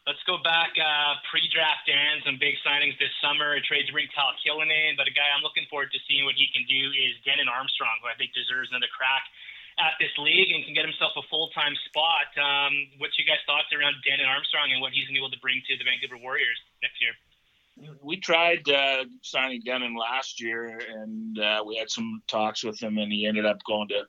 Let's 0.07 0.23
go 0.27 0.39
back 0.43 0.75
uh, 0.79 1.19
pre-draft 1.31 1.87
Dan. 1.87 2.23
Some 2.27 2.39
big 2.39 2.55
signings 2.63 2.99
this 2.99 3.11
summer. 3.23 3.55
A 3.55 3.63
trade 3.63 3.87
to 3.87 3.95
bring 3.95 4.07
Kyle 4.15 4.35
Killinan, 4.43 4.95
but 4.95 5.07
a 5.07 5.15
guy 5.15 5.27
I'm 5.35 5.43
looking 5.43 5.67
forward 5.67 5.91
to 5.95 5.99
seeing 6.07 6.27
what 6.27 6.35
he 6.39 6.47
can 6.55 6.63
do 6.67 6.91
is 6.91 7.19
Denon 7.27 7.51
Armstrong, 7.51 8.03
who 8.03 8.11
I 8.11 8.15
think 8.19 8.35
deserves 8.35 8.71
another 8.71 8.91
crack 8.91 9.27
at 9.79 9.95
this 10.03 10.11
league 10.19 10.51
and 10.51 10.67
can 10.67 10.75
get 10.75 10.87
himself 10.87 11.15
a 11.15 11.25
full-time 11.31 11.75
spot. 11.87 12.31
Um, 12.35 12.99
what's 12.99 13.15
your 13.15 13.31
guys' 13.31 13.43
thoughts 13.47 13.71
around 13.71 13.99
Denon 14.03 14.27
Armstrong 14.27 14.75
and 14.75 14.83
what 14.83 14.91
he's 14.91 15.07
going 15.07 15.15
to 15.15 15.23
be 15.23 15.25
able 15.27 15.35
to 15.35 15.43
bring 15.43 15.63
to 15.71 15.73
the 15.79 15.87
Vancouver 15.87 16.19
Warriors 16.19 16.59
next 16.83 16.99
year? 16.99 17.15
We 18.03 18.19
tried 18.19 18.69
uh, 18.69 19.05
signing 19.23 19.63
Denon 19.65 19.97
last 19.97 20.41
year, 20.41 20.67
and 20.67 21.39
uh, 21.39 21.63
we 21.67 21.77
had 21.77 21.91
some 21.91 22.23
talks 22.29 22.65
with 22.65 22.81
him, 22.81 22.99
and 22.99 23.13
he 23.13 23.27
ended 23.27 23.47
up 23.47 23.59
going 23.67 23.89
to, 23.89 24.03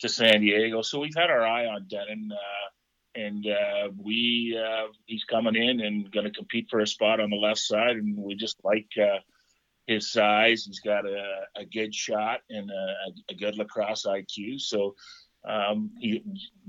to 0.00 0.08
San 0.08 0.40
Diego. 0.40 0.82
So 0.82 1.00
we've 1.00 1.16
had 1.16 1.30
our 1.30 1.44
eye 1.44 1.66
on 1.66 1.86
Denon, 1.88 2.30
uh, 2.32 3.20
and 3.20 3.46
uh, 3.46 3.90
we 3.96 4.58
uh, 4.58 4.88
he's 5.06 5.24
coming 5.24 5.56
in 5.56 5.80
and 5.80 6.10
going 6.12 6.26
to 6.26 6.32
compete 6.32 6.68
for 6.70 6.80
a 6.80 6.86
spot 6.86 7.20
on 7.20 7.30
the 7.30 7.36
left 7.36 7.60
side, 7.60 7.96
and 7.96 8.16
we 8.16 8.34
just 8.34 8.56
like 8.64 8.88
uh, 9.00 9.18
his 9.86 10.12
size. 10.12 10.64
He's 10.64 10.80
got 10.80 11.06
a, 11.06 11.40
a 11.56 11.64
good 11.64 11.94
shot 11.94 12.40
and 12.50 12.70
a, 12.70 13.32
a 13.32 13.34
good 13.34 13.56
lacrosse 13.56 14.06
IQ. 14.06 14.60
So 14.60 14.94
um, 15.48 15.90
he, 15.98 16.22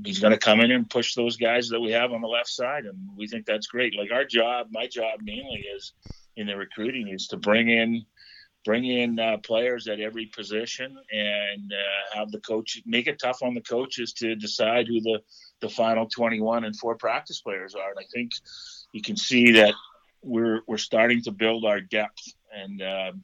he's 0.04 0.20
going 0.20 0.34
to 0.34 0.40
come 0.40 0.62
in 0.62 0.72
and 0.72 0.90
push 0.90 1.14
those 1.14 1.38
guys 1.38 1.70
that 1.70 1.80
we 1.80 1.92
have 1.92 2.12
on 2.12 2.22
the 2.22 2.28
left 2.28 2.50
side, 2.50 2.86
and 2.86 2.98
we 3.16 3.28
think 3.28 3.46
that's 3.46 3.68
great. 3.68 3.96
Like 3.96 4.12
our 4.12 4.26
job, 4.26 4.68
my 4.72 4.88
job 4.88 5.20
mainly 5.22 5.66
is 5.76 5.94
in 6.40 6.48
the 6.48 6.56
recruiting 6.56 7.10
is 7.10 7.28
to 7.28 7.38
bring 7.38 7.70
in 7.70 8.06
bring 8.66 8.86
in 8.86 9.20
uh, 9.20 9.38
players 9.38 9.88
at 9.88 10.00
every 10.00 10.26
position 10.26 10.98
and 11.12 11.72
uh, 11.72 12.18
have 12.18 12.32
the 12.32 12.40
coach 12.42 12.82
make 12.86 13.08
it 13.08 13.20
tough 13.20 13.42
on 13.42 13.54
the 13.54 13.62
coaches 13.62 14.12
to 14.14 14.36
decide 14.36 14.88
who 14.88 15.00
the 15.02 15.20
the 15.62 15.70
final 15.70 16.08
21 16.08 16.66
and 16.66 16.76
four 16.78 16.96
practice 16.96 17.42
players 17.42 17.76
are. 17.76 17.90
And 17.90 18.00
I 18.00 18.06
think 18.14 18.32
you 18.94 19.02
can 19.02 19.18
see 19.18 19.52
that 19.52 19.74
we're 20.22 20.62
we're 20.68 20.78
starting 20.78 21.22
to 21.24 21.32
build 21.32 21.66
our 21.66 21.82
depth, 21.82 22.34
and 22.54 22.82
um, 22.82 23.24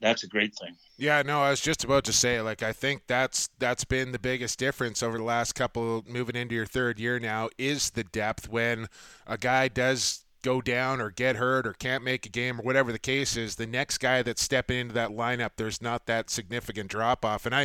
that's 0.00 0.24
a 0.24 0.28
great 0.28 0.54
thing. 0.54 0.76
Yeah, 0.98 1.22
no, 1.22 1.42
I 1.42 1.50
was 1.50 1.60
just 1.60 1.84
about 1.84 2.04
to 2.04 2.12
say, 2.12 2.40
like, 2.40 2.62
I 2.62 2.72
think 2.72 3.02
that's 3.06 3.48
that's 3.58 3.84
been 3.84 4.12
the 4.12 4.18
biggest 4.18 4.58
difference 4.58 5.02
over 5.02 5.18
the 5.18 5.24
last 5.24 5.54
couple, 5.54 6.04
moving 6.06 6.36
into 6.36 6.54
your 6.54 6.66
third 6.66 7.00
year 7.00 7.18
now, 7.18 7.48
is 7.58 7.90
the 7.90 8.04
depth. 8.04 8.48
When 8.48 8.88
a 9.26 9.38
guy 9.38 9.68
does 9.68 10.25
go 10.46 10.60
down 10.60 11.00
or 11.00 11.10
get 11.10 11.34
hurt 11.34 11.66
or 11.66 11.72
can't 11.72 12.04
make 12.04 12.24
a 12.24 12.28
game 12.28 12.60
or 12.60 12.62
whatever 12.62 12.92
the 12.92 13.00
case 13.00 13.36
is, 13.36 13.56
the 13.56 13.66
next 13.66 13.98
guy 13.98 14.22
that's 14.22 14.40
stepping 14.40 14.78
into 14.78 14.94
that 14.94 15.10
lineup, 15.10 15.50
there's 15.56 15.82
not 15.82 16.06
that 16.06 16.30
significant 16.30 16.88
drop 16.88 17.24
off. 17.24 17.46
And 17.46 17.54
I, 17.54 17.62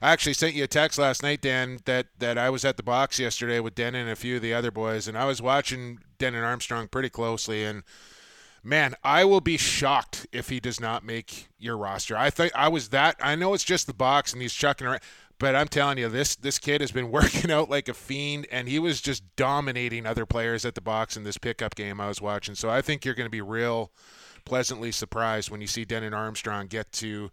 I 0.00 0.12
actually 0.12 0.32
sent 0.32 0.54
you 0.54 0.64
a 0.64 0.66
text 0.66 0.98
last 0.98 1.22
night, 1.22 1.42
Dan, 1.42 1.80
that, 1.84 2.06
that 2.18 2.38
I 2.38 2.48
was 2.48 2.64
at 2.64 2.78
the 2.78 2.82
box 2.82 3.18
yesterday 3.18 3.60
with 3.60 3.74
Denon 3.74 4.00
and 4.00 4.10
a 4.10 4.16
few 4.16 4.36
of 4.36 4.42
the 4.42 4.54
other 4.54 4.70
boys, 4.70 5.06
and 5.06 5.18
I 5.18 5.26
was 5.26 5.42
watching 5.42 5.98
Denon 6.16 6.42
Armstrong 6.42 6.88
pretty 6.88 7.10
closely. 7.10 7.64
And 7.64 7.82
man, 8.62 8.94
I 9.04 9.24
will 9.24 9.42
be 9.42 9.58
shocked 9.58 10.26
if 10.32 10.48
he 10.48 10.58
does 10.58 10.80
not 10.80 11.04
make 11.04 11.48
your 11.58 11.76
roster. 11.76 12.16
I 12.16 12.30
think 12.30 12.54
I 12.54 12.68
was 12.68 12.88
that. 12.88 13.16
I 13.20 13.34
know 13.34 13.52
it's 13.52 13.62
just 13.62 13.86
the 13.86 13.92
box 13.92 14.32
and 14.32 14.40
he's 14.40 14.54
chucking 14.54 14.86
around, 14.86 15.02
but 15.42 15.56
I'm 15.56 15.66
telling 15.66 15.98
you, 15.98 16.08
this 16.08 16.36
this 16.36 16.60
kid 16.60 16.80
has 16.82 16.92
been 16.92 17.10
working 17.10 17.50
out 17.50 17.68
like 17.68 17.88
a 17.88 17.94
fiend, 17.94 18.46
and 18.52 18.68
he 18.68 18.78
was 18.78 19.00
just 19.00 19.24
dominating 19.34 20.06
other 20.06 20.24
players 20.24 20.64
at 20.64 20.76
the 20.76 20.80
box 20.80 21.16
in 21.16 21.24
this 21.24 21.36
pickup 21.36 21.74
game 21.74 22.00
I 22.00 22.06
was 22.06 22.22
watching. 22.22 22.54
So 22.54 22.70
I 22.70 22.80
think 22.80 23.04
you're 23.04 23.16
going 23.16 23.26
to 23.26 23.30
be 23.30 23.40
real 23.40 23.90
pleasantly 24.44 24.92
surprised 24.92 25.50
when 25.50 25.60
you 25.60 25.66
see 25.66 25.84
Denon 25.84 26.14
Armstrong 26.14 26.68
get 26.68 26.92
to 26.92 27.32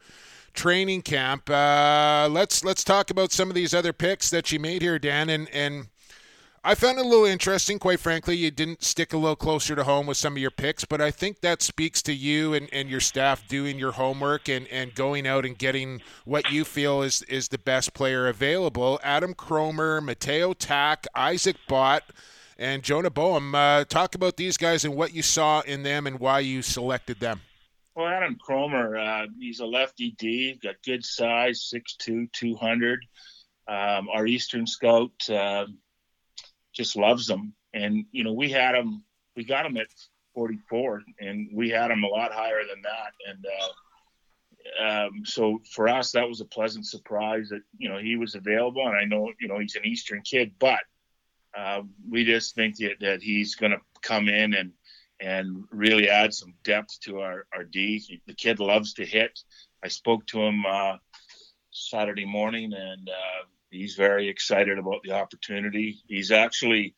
training 0.53 1.03
camp. 1.03 1.51
Uh, 1.51 2.27
let's 2.31 2.65
let's 2.65 2.83
talk 2.83 3.11
about 3.11 3.31
some 3.31 3.47
of 3.47 3.53
these 3.53 3.75
other 3.75 3.93
picks 3.93 4.31
that 4.31 4.51
you 4.51 4.59
made 4.59 4.81
here, 4.81 4.97
Dan, 4.97 5.29
and 5.29 5.47
and 5.53 5.89
I 6.61 6.75
found 6.75 6.97
it 6.97 7.05
a 7.05 7.07
little 7.07 7.25
interesting, 7.25 7.79
quite 7.79 8.01
frankly. 8.01 8.35
You 8.35 8.51
didn't 8.51 8.83
stick 8.83 9.13
a 9.13 9.17
little 9.17 9.35
closer 9.35 9.75
to 9.75 9.83
home 9.85 10.07
with 10.07 10.17
some 10.17 10.33
of 10.33 10.39
your 10.39 10.51
picks, 10.51 10.83
but 10.83 10.99
I 10.99 11.09
think 11.09 11.39
that 11.39 11.61
speaks 11.61 12.01
to 12.03 12.13
you 12.13 12.53
and, 12.53 12.67
and 12.73 12.89
your 12.89 12.99
staff 12.99 13.47
doing 13.47 13.79
your 13.79 13.93
homework 13.93 14.49
and, 14.49 14.67
and 14.67 14.93
going 14.93 15.25
out 15.25 15.45
and 15.45 15.57
getting 15.57 16.01
what 16.25 16.51
you 16.51 16.65
feel 16.65 17.01
is, 17.01 17.21
is 17.23 17.47
the 17.47 17.57
best 17.57 17.93
player 17.93 18.27
available. 18.27 18.99
Adam 19.03 19.33
Cromer, 19.33 20.01
Mateo 20.01 20.53
Tack, 20.53 21.07
Isaac 21.15 21.55
Bott, 21.69 22.03
and 22.57 22.83
Jonah 22.83 23.09
Boehm. 23.09 23.55
Uh, 23.55 23.85
talk 23.85 24.13
about 24.15 24.35
these 24.35 24.57
guys 24.57 24.83
and 24.83 24.95
what 24.95 25.13
you 25.13 25.21
saw 25.21 25.61
in 25.61 25.83
them 25.83 26.07
and 26.07 26.19
why 26.19 26.39
you 26.41 26.61
selected 26.61 27.21
them. 27.21 27.39
Well, 27.95 28.07
Adam 28.07 28.35
Cromer, 28.35 28.97
uh, 28.97 29.27
he's 29.39 29.61
a 29.61 29.65
lefty 29.65 30.11
D, 30.17 30.59
got 30.61 30.75
good 30.85 31.05
size, 31.05 31.71
6'2", 31.73 32.31
200. 32.33 33.05
Um, 33.67 34.09
our 34.13 34.25
Eastern 34.25 34.67
scout, 34.67 35.11
uh, 35.29 35.65
just 36.79 36.95
loves 36.95 37.27
them. 37.27 37.53
And 37.73 38.05
you 38.13 38.23
know, 38.23 38.31
we 38.31 38.49
had 38.49 38.73
him, 38.73 39.03
we 39.35 39.43
got 39.43 39.65
him 39.65 39.75
at 39.75 39.87
44, 40.33 41.03
and 41.19 41.49
we 41.53 41.69
had 41.69 41.91
him 41.91 42.05
a 42.05 42.07
lot 42.07 42.31
higher 42.31 42.61
than 42.69 42.81
that. 42.83 43.11
And 43.27 43.45
uh, 44.79 45.05
um, 45.05 45.25
so 45.25 45.59
for 45.69 45.89
us, 45.89 46.13
that 46.13 46.27
was 46.27 46.39
a 46.39 46.45
pleasant 46.45 46.85
surprise 46.85 47.49
that 47.49 47.63
you 47.77 47.89
know 47.89 47.97
he 47.97 48.15
was 48.15 48.35
available. 48.35 48.87
And 48.87 48.95
I 48.95 49.03
know 49.03 49.29
you 49.41 49.49
know 49.49 49.59
he's 49.59 49.75
an 49.75 49.85
Eastern 49.85 50.21
kid, 50.21 50.53
but 50.57 50.79
uh, 51.57 51.81
we 52.09 52.23
just 52.23 52.55
think 52.55 52.77
that, 52.77 52.95
that 53.01 53.21
he's 53.21 53.55
going 53.55 53.73
to 53.73 53.81
come 54.01 54.29
in 54.29 54.53
and 54.53 54.71
and 55.19 55.65
really 55.71 56.07
add 56.07 56.33
some 56.33 56.53
depth 56.63 56.97
to 57.01 57.19
our 57.19 57.45
our 57.53 57.65
D. 57.65 58.21
The 58.25 58.33
kid 58.33 58.61
loves 58.61 58.93
to 58.93 59.05
hit. 59.05 59.37
I 59.83 59.89
spoke 59.89 60.25
to 60.27 60.41
him 60.41 60.63
uh, 60.65 60.95
Saturday 61.71 62.25
morning, 62.25 62.71
and 62.71 63.09
uh, 63.09 63.43
he's 63.69 63.95
very 63.95 64.27
excited 64.29 64.77
about 64.77 65.01
the 65.03 65.11
opportunity. 65.11 65.99
He's 66.07 66.31
actually 66.31 66.95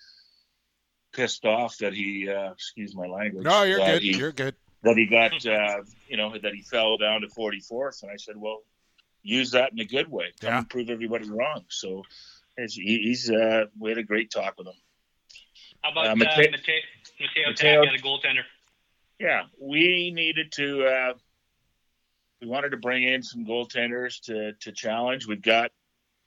pissed 1.13 1.45
off 1.45 1.77
that 1.79 1.93
he, 1.93 2.29
uh, 2.29 2.51
excuse 2.51 2.95
my 2.95 3.05
language. 3.07 3.43
No, 3.45 3.63
you're 3.63 3.79
good. 3.79 4.01
He, 4.01 4.15
you're 4.17 4.31
good. 4.31 4.55
That 4.83 4.97
he 4.97 5.05
got, 5.07 5.45
uh, 5.45 5.83
you 6.07 6.17
know, 6.17 6.31
that 6.37 6.53
he 6.53 6.61
fell 6.63 6.97
down 6.97 7.21
to 7.21 7.27
44th. 7.27 8.01
And 8.03 8.11
I 8.11 8.15
said, 8.15 8.35
well, 8.37 8.63
use 9.21 9.51
that 9.51 9.71
in 9.73 9.79
a 9.79 9.85
good 9.85 10.09
way. 10.09 10.31
Come 10.39 10.49
Yeah. 10.49 10.57
and 10.59 10.69
prove 10.69 10.89
everybody 10.89 11.29
wrong. 11.29 11.65
So 11.69 12.03
he's, 12.57 12.73
he's 12.73 13.29
uh, 13.29 13.65
we 13.79 13.89
had 13.91 13.97
a 13.99 14.03
great 14.03 14.31
talk 14.31 14.55
with 14.57 14.67
him. 14.67 14.73
How 15.83 15.91
about 15.91 16.07
Uh, 16.07 16.11
uh, 16.11 16.15
Mate- 16.15 16.27
Mateo, 16.27 16.51
Mateo, 16.51 17.49
Mateo- 17.49 17.83
Tack, 17.85 18.01
the 18.01 18.07
goaltender? 18.07 18.43
Yeah, 19.19 19.43
we 19.61 20.11
needed 20.11 20.51
to. 20.53 20.83
Uh, 20.85 21.13
we 22.41 22.47
wanted 22.47 22.69
to 22.71 22.77
bring 22.77 23.03
in 23.03 23.21
some 23.21 23.45
goaltenders 23.45 24.19
to 24.21 24.53
to 24.61 24.71
challenge. 24.71 25.27
We've 25.27 25.41
got, 25.41 25.69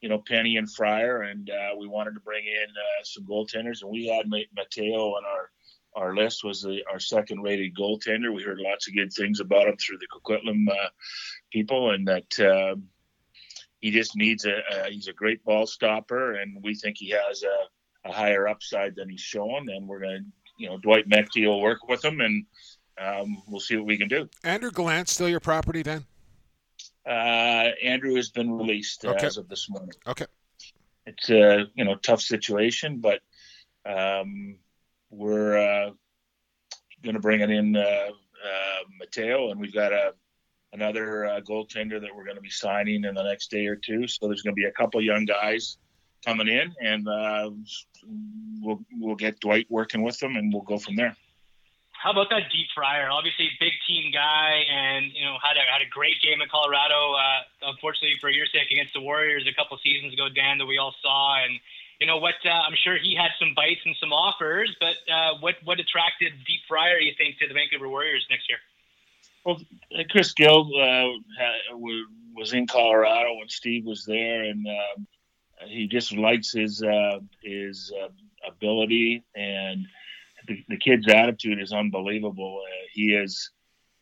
you 0.04 0.10
know, 0.10 0.22
Penney 0.28 0.58
and 0.58 0.70
Fryer, 0.70 1.22
and 1.22 1.48
uh, 1.48 1.74
we 1.78 1.88
wanted 1.88 2.12
to 2.12 2.20
bring 2.20 2.44
in 2.44 2.68
uh, 2.68 3.04
some 3.04 3.24
goaltenders. 3.24 3.80
And 3.80 3.90
we 3.90 4.06
had 4.06 4.28
Mateo 4.28 5.14
on 5.14 5.24
our 5.24 5.50
our 5.96 6.14
list 6.14 6.44
was 6.44 6.60
the, 6.60 6.82
our 6.92 7.00
second 7.00 7.40
rated 7.40 7.74
goaltender. 7.74 8.34
We 8.34 8.42
heard 8.42 8.58
lots 8.58 8.86
of 8.86 8.94
good 8.94 9.14
things 9.14 9.40
about 9.40 9.66
him 9.66 9.78
through 9.78 9.96
the 9.96 10.08
Coquitlam 10.08 10.68
uh, 10.68 10.88
people, 11.50 11.92
and 11.92 12.06
that. 12.06 12.38
Um, 12.38 12.88
he 13.80 13.90
just 13.90 14.16
needs 14.16 14.46
a, 14.46 14.62
he's 14.88 15.08
a 15.08 15.12
great 15.12 15.44
ball 15.44 15.66
stopper 15.66 16.36
and 16.36 16.56
we 16.62 16.74
think 16.74 16.96
he 16.96 17.10
has 17.10 17.42
a, 17.42 18.08
a 18.08 18.12
higher 18.12 18.48
upside 18.48 18.96
than 18.96 19.10
he's 19.10 19.20
shown 19.20 19.68
and 19.68 19.86
we're 19.86 19.98
to 19.98 20.20
you 20.56 20.70
know 20.70 20.78
dwight 20.78 21.06
Maetche 21.06 21.46
will 21.46 21.60
work 21.60 21.86
with 21.86 22.02
him 22.02 22.22
and 22.22 22.46
um, 22.98 23.42
we'll 23.46 23.60
see 23.60 23.76
what 23.76 23.84
we 23.84 23.98
can 23.98 24.08
do 24.08 24.26
Andrew 24.42 24.70
Gallant 24.70 25.10
still 25.10 25.28
your 25.28 25.38
property 25.38 25.82
then? 25.82 26.06
Uh, 27.06 27.70
andrew 27.82 28.14
has 28.16 28.30
been 28.30 28.50
released 28.52 29.04
uh, 29.04 29.10
Okay. 29.10 29.26
as 29.26 29.36
of 29.36 29.48
this 29.48 29.68
morning 29.68 29.94
Okay. 30.06 30.26
it's 31.06 31.30
a 31.30 31.66
you 31.74 31.84
know 31.84 31.96
tough 31.96 32.20
situation 32.20 33.00
but 33.00 33.20
um, 33.86 34.56
we're 35.10 35.56
uh, 35.58 35.90
going 37.02 37.14
to 37.14 37.20
bring 37.20 37.40
it 37.40 37.50
in 37.50 37.76
uh, 37.76 37.80
uh, 37.80 38.78
mateo 38.98 39.50
and 39.50 39.60
we've 39.60 39.74
got 39.74 39.92
a 39.92 40.14
another 40.72 41.24
uh, 41.26 41.40
goaltender 41.40 42.00
that 42.00 42.10
we're 42.14 42.24
going 42.24 42.34
to 42.36 42.42
be 42.42 42.50
signing 42.50 43.04
in 43.04 43.14
the 43.14 43.22
next 43.22 43.48
day 43.48 43.66
or 43.66 43.76
two. 43.76 44.08
So 44.08 44.26
there's 44.26 44.42
going 44.42 44.56
to 44.56 44.60
be 44.60 44.64
a 44.64 44.72
couple 44.72 45.00
young 45.00 45.24
guys 45.24 45.78
coming 46.26 46.48
in, 46.48 46.74
and 46.82 47.06
uh, 47.08 47.50
we'll 48.60 48.80
we'll 48.98 49.14
get 49.14 49.38
Dwight 49.38 49.66
working 49.70 50.02
with 50.02 50.18
them, 50.18 50.34
and 50.34 50.52
we'll 50.52 50.62
go 50.62 50.76
from 50.78 50.96
there. 50.96 51.16
How 52.04 52.12
about 52.12 52.28
that 52.28 52.52
deep 52.52 52.68
fryer? 52.74 53.08
Obviously, 53.08 53.48
big 53.58 53.72
team 53.88 54.12
guy, 54.12 54.60
and 54.68 55.08
you 55.16 55.24
know 55.24 55.40
had 55.40 55.56
a 55.56 55.64
had 55.64 55.80
a 55.80 55.88
great 55.88 56.20
game 56.20 56.42
in 56.42 56.48
Colorado. 56.52 57.16
Uh, 57.16 57.72
unfortunately, 57.72 58.20
for 58.20 58.28
your 58.28 58.44
sake, 58.44 58.68
against 58.70 58.92
the 58.92 59.00
Warriors 59.00 59.48
a 59.48 59.54
couple 59.56 59.78
seasons 59.80 60.12
ago, 60.12 60.28
Dan, 60.28 60.58
that 60.58 60.66
we 60.66 60.76
all 60.76 60.94
saw. 61.00 61.42
And 61.42 61.58
you 62.00 62.06
know 62.06 62.18
what? 62.18 62.34
Uh, 62.44 62.50
I'm 62.50 62.76
sure 62.76 62.98
he 63.00 63.16
had 63.16 63.30
some 63.40 63.56
bites 63.56 63.80
and 63.86 63.96
some 63.96 64.12
offers. 64.12 64.76
But 64.78 65.00
uh, 65.08 65.40
what 65.40 65.56
what 65.64 65.80
attracted 65.80 66.34
deep 66.46 66.60
fryer? 66.68 67.00
You 67.00 67.14
think 67.16 67.38
to 67.38 67.48
the 67.48 67.54
Vancouver 67.54 67.88
Warriors 67.88 68.26
next 68.28 68.50
year? 68.52 68.58
Well, 69.46 69.56
Chris 70.10 70.34
Gill 70.34 70.68
uh, 70.76 71.08
was 72.36 72.52
in 72.52 72.66
Colorado 72.66 73.32
when 73.38 73.48
Steve 73.48 73.86
was 73.86 74.04
there, 74.04 74.44
and 74.44 74.66
um 74.66 75.06
he 75.66 75.86
just 75.86 76.12
likes 76.12 76.52
his 76.52 76.82
uh, 76.82 77.20
his 77.42 77.92
uh, 77.96 78.08
ability, 78.46 79.24
and 79.34 79.86
the, 80.46 80.64
the 80.68 80.76
kid's 80.76 81.08
attitude 81.08 81.60
is 81.60 81.72
unbelievable. 81.72 82.62
Uh, 82.64 82.86
he 82.92 83.14
is 83.14 83.50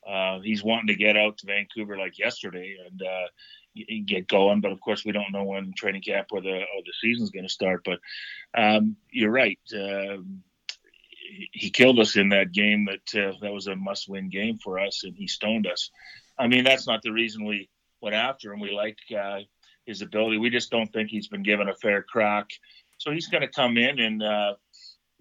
uh, 0.06 0.40
he's 0.40 0.64
wanting 0.64 0.88
to 0.88 0.96
get 0.96 1.16
out 1.16 1.38
to 1.38 1.46
Vancouver 1.46 1.96
like 1.96 2.18
yesterday 2.18 2.76
and 2.86 3.02
uh, 3.02 3.26
get 4.06 4.26
going, 4.26 4.60
but 4.60 4.72
of 4.72 4.80
course 4.80 5.04
we 5.04 5.12
don't 5.12 5.32
know 5.32 5.44
when 5.44 5.72
training 5.76 6.02
camp 6.02 6.28
or 6.32 6.40
the 6.40 6.54
or 6.54 6.82
the 6.84 6.92
season's 7.00 7.30
going 7.30 7.46
to 7.46 7.52
start. 7.52 7.84
But 7.84 8.00
um, 8.56 8.96
you're 9.10 9.30
right. 9.30 9.60
Um, 9.74 10.42
he 11.52 11.70
killed 11.70 11.98
us 11.98 12.16
in 12.16 12.30
that 12.30 12.52
game 12.52 12.86
that 12.86 13.20
uh, 13.20 13.32
that 13.40 13.52
was 13.52 13.66
a 13.66 13.76
must 13.76 14.08
win 14.08 14.28
game 14.28 14.58
for 14.58 14.78
us 14.78 15.04
and 15.04 15.16
he 15.16 15.26
stoned 15.26 15.66
us 15.66 15.90
i 16.38 16.46
mean 16.46 16.64
that's 16.64 16.86
not 16.86 17.02
the 17.02 17.12
reason 17.12 17.44
we 17.44 17.68
went 18.00 18.14
after 18.14 18.52
him 18.52 18.60
we 18.60 18.70
like 18.70 18.98
uh, 19.18 19.38
his 19.86 20.02
ability 20.02 20.38
we 20.38 20.50
just 20.50 20.70
don't 20.70 20.92
think 20.92 21.08
he's 21.08 21.28
been 21.28 21.42
given 21.42 21.68
a 21.68 21.74
fair 21.76 22.02
crack 22.02 22.48
so 22.98 23.10
he's 23.10 23.28
going 23.28 23.40
to 23.40 23.48
come 23.48 23.76
in 23.76 23.98
and 23.98 24.22
uh, 24.22 24.54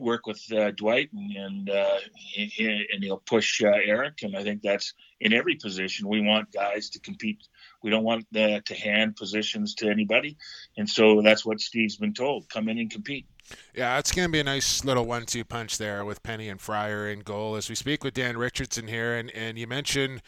work 0.01 0.25
with 0.25 0.41
uh, 0.51 0.71
dwight 0.71 1.09
and 1.13 1.35
and, 1.35 1.69
uh, 1.69 1.97
he, 2.13 2.87
and 2.93 3.03
he'll 3.03 3.23
push 3.25 3.63
uh, 3.63 3.67
eric. 3.67 4.23
And 4.23 4.35
i 4.35 4.43
think 4.43 4.61
that's 4.61 4.93
in 5.19 5.33
every 5.33 5.55
position 5.55 6.07
we 6.07 6.21
want 6.21 6.51
guys 6.51 6.89
to 6.89 6.99
compete. 6.99 7.47
We 7.83 7.89
don't 7.89 8.03
want 8.03 8.25
uh, 8.35 8.59
to 8.65 8.75
hand 8.75 9.15
positions 9.15 9.75
to 9.75 9.89
anybody. 9.89 10.37
And 10.77 10.89
so 10.89 11.21
that's 11.21 11.45
what 11.45 11.61
steve's 11.61 11.97
been 11.97 12.13
told 12.13 12.49
come 12.49 12.69
in 12.69 12.79
and 12.79 12.89
compete. 12.89 13.25
Yeah, 13.75 13.97
it's 13.99 14.11
going 14.11 14.27
to 14.27 14.31
be 14.31 14.39
a 14.39 14.43
nice 14.43 14.85
little 14.85 15.05
one-two 15.05 15.43
punch 15.43 15.77
there 15.77 16.05
with 16.05 16.23
Penney 16.23 16.49
and 16.49 16.59
Fryer 16.59 17.09
in 17.09 17.19
goal 17.19 17.55
as 17.55 17.69
we 17.69 17.75
speak 17.75 18.03
with 18.03 18.13
Dan 18.13 18.37
Richardson 18.37 18.87
here, 18.87 19.15
and 19.15 19.29
and 19.31 19.57
you 19.57 19.67
mentioned 19.67 20.21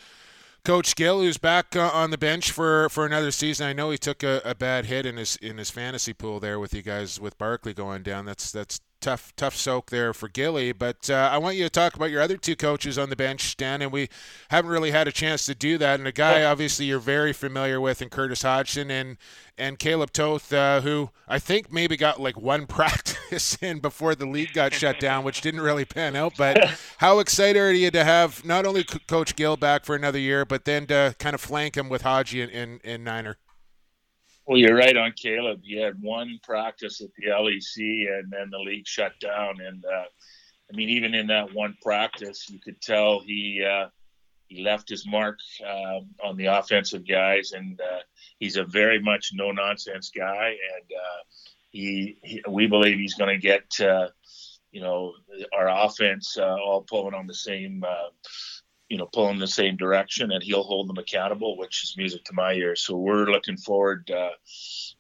Coach 0.66 0.96
Gill, 0.96 1.20
who's 1.20 1.38
back 1.38 1.76
uh, 1.76 1.90
on 1.94 2.12
the 2.12 2.18
bench 2.18 2.52
for, 2.52 2.88
for 2.88 3.06
another 3.06 3.32
season. 3.32 3.68
I 3.68 3.74
know 3.74 3.92
he 3.92 3.98
took 3.98 4.24
a, 4.24 4.42
a 4.46 4.56
bad 4.56 4.86
hit 4.86 5.06
in 5.06 5.18
his 5.18 5.36
in 5.38 5.58
his 5.58 5.70
fantasy 5.70 6.14
pool 6.14 6.40
there 6.40 6.58
with 6.58 6.74
you 6.74 6.82
guys 6.82 7.20
with 7.20 7.38
Barkley 7.38 7.74
going 7.74 8.02
down. 8.02 8.26
That's 8.26 8.50
that's 8.52 8.80
tough 9.04 9.34
tough 9.36 9.56
soak 9.56 9.90
there 9.90 10.14
for 10.14 10.30
Gilly. 10.30 10.72
But 10.72 11.10
uh, 11.10 11.30
I 11.32 11.38
want 11.38 11.58
you 11.58 11.64
to 11.66 11.70
talk 11.70 11.96
about 11.96 12.10
your 12.10 12.22
other 12.22 12.38
two 12.38 12.56
coaches 12.56 12.98
on 12.98 13.10
the 13.10 13.16
bench, 13.16 13.58
Dan, 13.58 13.82
and 13.82 13.92
we 13.92 14.10
haven't 14.50 14.72
really 14.72 14.92
had 14.92 15.08
a 15.08 15.12
chance 15.12 15.46
to 15.46 15.54
do 15.54 15.78
that. 15.78 16.00
And 16.00 16.08
a 16.08 16.12
guy 16.12 16.44
obviously 16.44 16.86
you're 16.86 17.00
very 17.00 17.34
familiar 17.34 17.82
with, 17.82 18.02
and 18.02 18.10
Curtis 18.10 18.42
Hodgson 18.42 18.90
and 18.90 19.18
and 19.58 19.78
Caleb 19.78 20.12
Toth, 20.14 20.52
uh, 20.54 20.82
who 20.82 21.10
I 21.28 21.38
think 21.38 21.72
maybe 21.72 21.98
got 21.98 22.20
like 22.20 22.40
one 22.40 22.66
practice 22.68 23.58
in 23.62 23.80
before 23.80 24.16
the 24.16 24.26
league 24.26 24.54
got 24.54 24.74
shut 24.74 25.00
down, 25.00 25.24
which 25.24 25.42
didn't 25.42 25.62
really 25.62 25.86
pan 25.86 26.16
out. 26.16 26.34
But 26.38 26.70
how 26.98 27.20
excited 27.20 27.60
are 27.60 27.74
you 27.74 27.92
to 27.92 28.04
have 28.04 28.46
not 28.46 28.66
only 28.66 28.86
Co- 28.86 29.00
Coach 29.08 29.36
Gill 29.36 29.58
back 29.58 29.84
for 29.84 29.96
another 29.96 30.20
year, 30.20 30.46
but 30.46 30.64
then 30.64 30.88
to 30.88 31.16
kind 31.20 31.36
of 31.36 31.42
flank 31.42 31.76
him 31.76 31.90
with 31.90 32.04
Haji 32.04 32.42
and, 32.42 32.52
in, 32.52 32.80
in 32.84 33.04
Niner? 33.04 33.38
Well, 34.46 34.58
you're 34.58 34.76
right 34.76 34.96
on 34.96 35.14
Caleb. 35.14 35.62
He 35.64 35.78
had 35.78 36.02
one 36.02 36.40
practice 36.44 37.02
at 37.02 37.10
the 37.18 37.28
LEC, 37.28 38.08
and 38.12 38.32
then 38.32 38.50
the 38.52 38.60
league 38.60 38.88
shut 38.88 39.14
down. 39.20 39.62
And 39.62 39.84
uh, 39.86 40.04
I 40.72 40.76
mean, 40.76 40.90
even 40.90 41.14
in 41.16 41.28
that 41.28 41.54
one 41.54 41.78
practice, 41.82 42.50
you 42.50 42.60
could 42.60 42.82
tell 42.82 43.22
he 43.22 43.64
uh, 43.64 43.88
he 44.48 44.62
left 44.62 44.90
his 44.90 45.08
mark 45.08 45.40
um, 45.66 46.10
on 46.24 46.36
the 46.36 46.48
offensive 46.48 47.08
guys, 47.08 47.54
and 47.54 47.80
uh, 47.80 48.00
he's 48.40 48.58
a 48.58 48.66
very 48.66 49.00
much 49.00 49.32
no 49.34 49.52
nonsense 49.52 50.12
guy. 50.16 50.50
And 50.50 50.92
uh, 50.92 51.24
he, 51.72 52.18
he, 52.22 52.44
we 52.50 52.68
believe 52.68 52.98
he's 52.98 53.16
going 53.16 53.34
to 53.34 53.42
get 53.42 53.64
uh, 53.80 54.10
you 54.74 54.82
know, 54.82 55.14
our 55.56 55.70
offense 55.70 56.36
uh, 56.38 56.56
all 56.56 56.82
pulling 56.82 57.14
on 57.14 57.28
the 57.28 57.34
same, 57.34 57.86
uh, 57.88 58.10
you 58.94 59.00
know, 59.00 59.10
pulling 59.12 59.40
the 59.40 59.48
same 59.48 59.76
direction, 59.76 60.32
and 60.32 60.44
he'll 60.44 60.62
hold 60.62 60.88
them 60.88 61.00
accountable, 61.00 61.58
which 61.58 61.84
is 61.84 61.98
music 61.98 62.24
to 62.26 62.34
my 62.34 62.54
ears. 62.54 62.84
So 62.86 62.96
we're 62.96 63.26
looking 63.26 63.58
forward 63.58 64.08
uh, 64.12 64.30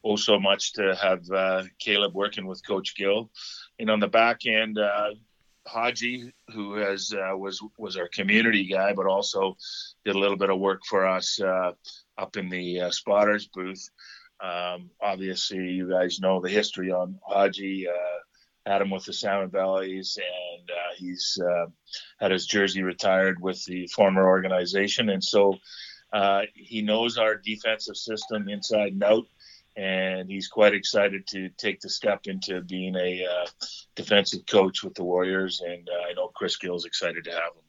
oh 0.03 0.15
so 0.15 0.39
much 0.39 0.73
to 0.73 0.95
have 0.95 1.29
uh, 1.29 1.63
Caleb 1.77 2.15
working 2.15 2.47
with 2.47 2.65
Coach 2.65 2.95
Gill, 2.95 3.29
and 3.77 3.91
on 3.91 3.99
the 3.99 4.07
back 4.07 4.47
end. 4.47 4.79
Uh, 4.79 5.11
Haji, 5.65 6.33
who 6.53 6.73
has 6.73 7.13
uh, 7.13 7.37
was 7.37 7.63
was 7.77 7.95
our 7.95 8.09
community 8.09 8.65
guy, 8.65 8.93
but 8.93 9.05
also 9.05 9.55
did 10.03 10.15
a 10.15 10.19
little 10.19 10.37
bit 10.37 10.49
of 10.49 10.59
work 10.59 10.81
for 10.89 11.05
us 11.05 11.39
uh, 11.39 11.71
up 12.17 12.35
in 12.35 12.49
the 12.49 12.81
uh, 12.81 12.89
spotters 12.89 13.47
booth. 13.47 13.89
Um, 14.41 14.89
obviously, 14.99 15.59
you 15.59 15.89
guys 15.89 16.19
know 16.19 16.41
the 16.41 16.49
history 16.49 16.91
on 16.91 17.19
Haji. 17.25 17.87
Uh, 17.87 18.19
had 18.65 18.81
him 18.81 18.89
with 18.89 19.05
the 19.05 19.11
Salmonbellies, 19.11 20.17
and 20.17 20.69
uh, 20.69 20.93
he's 20.97 21.37
uh, 21.41 21.65
had 22.19 22.31
his 22.31 22.45
jersey 22.45 22.81
retired 22.81 23.41
with 23.41 23.63
the 23.65 23.87
former 23.87 24.25
organization, 24.25 25.09
and 25.09 25.23
so 25.23 25.57
uh, 26.13 26.41
he 26.53 26.81
knows 26.81 27.17
our 27.17 27.35
defensive 27.35 27.97
system 27.97 28.47
inside 28.47 28.93
and 28.93 29.03
out, 29.03 29.25
and 29.75 30.29
he's 30.29 30.47
quite 30.47 30.73
excited 30.73 31.27
to 31.27 31.49
take 31.57 31.81
the 31.81 31.89
step 31.89 32.21
into 32.25 32.61
being 32.61 32.95
a 32.95 33.25
uh, 33.25 33.47
defensive 33.95 34.45
coach 34.45 34.83
with 34.83 34.93
the 34.93 35.03
Warriors, 35.03 35.61
and 35.65 35.87
uh, 35.89 36.09
I 36.09 36.13
know 36.13 36.27
Chris 36.27 36.57
Gill's 36.57 36.85
excited 36.85 37.23
to 37.25 37.31
have 37.31 37.55
him. 37.55 37.63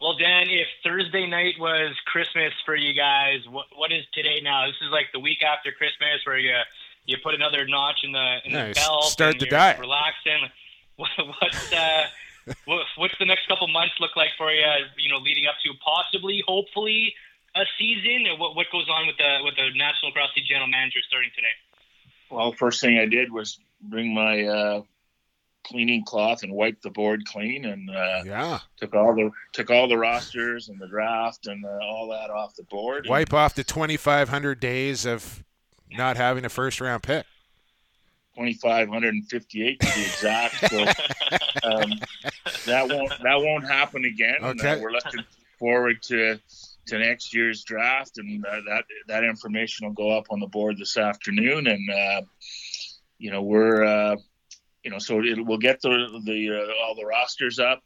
Well, 0.00 0.16
Dan, 0.18 0.50
if 0.50 0.66
Thursday 0.82 1.26
night 1.26 1.54
was 1.58 1.94
Christmas 2.06 2.52
for 2.66 2.74
you 2.74 2.94
guys, 2.94 3.40
what 3.48 3.66
what 3.76 3.92
is 3.92 4.04
today 4.12 4.40
now? 4.42 4.66
This 4.66 4.76
is 4.82 4.90
like 4.90 5.06
the 5.12 5.20
week 5.20 5.42
after 5.42 5.70
Christmas, 5.72 6.20
where 6.24 6.38
you 6.38 6.52
you 7.06 7.16
put 7.22 7.34
another 7.34 7.66
notch 7.66 8.00
in 8.02 8.12
the 8.12 8.36
in 8.44 8.52
Yeah, 8.52 8.62
the 8.62 8.68
you 8.68 8.74
belt. 8.74 9.04
start 9.04 9.38
the 9.38 9.46
you're 9.46 9.50
diet. 9.58 9.78
Relaxing. 9.80 10.48
What, 10.96 11.10
what's 11.40 11.72
uh, 11.72 12.06
what, 12.66 12.86
what's 12.96 13.14
the 13.18 13.24
next 13.24 13.48
couple 13.48 13.66
months 13.66 13.94
look 13.98 14.14
like 14.14 14.28
for 14.38 14.52
you? 14.52 14.62
You 14.96 15.08
know, 15.08 15.18
leading 15.18 15.46
up 15.48 15.56
to 15.64 15.72
possibly, 15.84 16.40
hopefully, 16.46 17.12
a 17.56 17.64
season. 17.76 18.26
What 18.38 18.54
what 18.54 18.66
goes 18.70 18.88
on 18.88 19.08
with 19.08 19.16
the 19.16 19.38
with 19.42 19.56
the 19.56 19.76
National 19.76 20.12
Cross 20.12 20.30
League 20.36 20.46
general 20.48 20.68
manager 20.68 21.00
starting 21.08 21.30
today? 21.34 21.48
Well, 22.30 22.52
first 22.52 22.80
thing 22.80 22.96
I 22.98 23.06
did 23.06 23.32
was 23.32 23.58
bring 23.80 24.14
my 24.14 24.44
uh, 24.44 24.82
cleaning 25.66 26.04
cloth 26.04 26.44
and 26.44 26.52
wipe 26.52 26.80
the 26.82 26.90
board 26.90 27.24
clean, 27.26 27.64
and 27.64 27.90
uh, 27.90 28.22
Yeah. 28.24 28.60
took 28.76 28.94
all 28.94 29.16
the 29.16 29.30
took 29.52 29.70
all 29.70 29.88
the 29.88 29.98
rosters 29.98 30.68
and 30.68 30.80
the 30.80 30.86
draft 30.86 31.48
and 31.48 31.64
uh, 31.64 31.78
all 31.82 32.08
that 32.10 32.30
off 32.30 32.54
the 32.54 32.62
board. 32.64 33.06
Wipe 33.08 33.32
off 33.34 33.56
the 33.56 33.64
2,500 33.64 34.60
days 34.60 35.04
of 35.06 35.42
not 35.96 36.16
having 36.16 36.44
a 36.44 36.48
first 36.48 36.80
round 36.80 37.02
pick. 37.02 37.26
2,558 38.36 39.80
to 39.80 39.86
be 39.94 40.02
exact. 40.02 40.54
So 40.70 40.80
um, 41.68 41.92
that 42.66 42.88
won't 42.88 43.10
that 43.22 43.36
won't 43.38 43.66
happen 43.66 44.04
again. 44.04 44.36
And, 44.42 44.60
uh, 44.60 44.64
Okay. 44.64 44.80
we're 44.80 44.90
looking 44.92 45.24
forward 45.58 46.02
to 46.04 46.40
to 46.86 46.98
next 46.98 47.32
year's 47.34 47.62
draft, 47.64 48.18
and 48.18 48.44
uh, 48.44 48.60
that 48.68 48.84
that 49.06 49.24
information 49.24 49.86
will 49.86 49.94
go 49.94 50.10
up 50.10 50.26
on 50.30 50.40
the 50.40 50.46
board 50.48 50.76
this 50.78 50.96
afternoon. 50.96 51.66
And 51.68 51.90
uh, 51.90 52.22
you 53.18 53.30
know 53.30 53.42
we're 53.42 53.84
uh, 53.84 54.16
you 54.82 54.90
know 54.90 54.98
so 54.98 55.20
it, 55.22 55.44
we'll 55.44 55.58
get 55.58 55.80
the 55.80 56.20
the 56.24 56.50
uh, 56.50 56.84
all 56.84 56.94
the 56.94 57.06
rosters 57.06 57.58
up. 57.58 57.82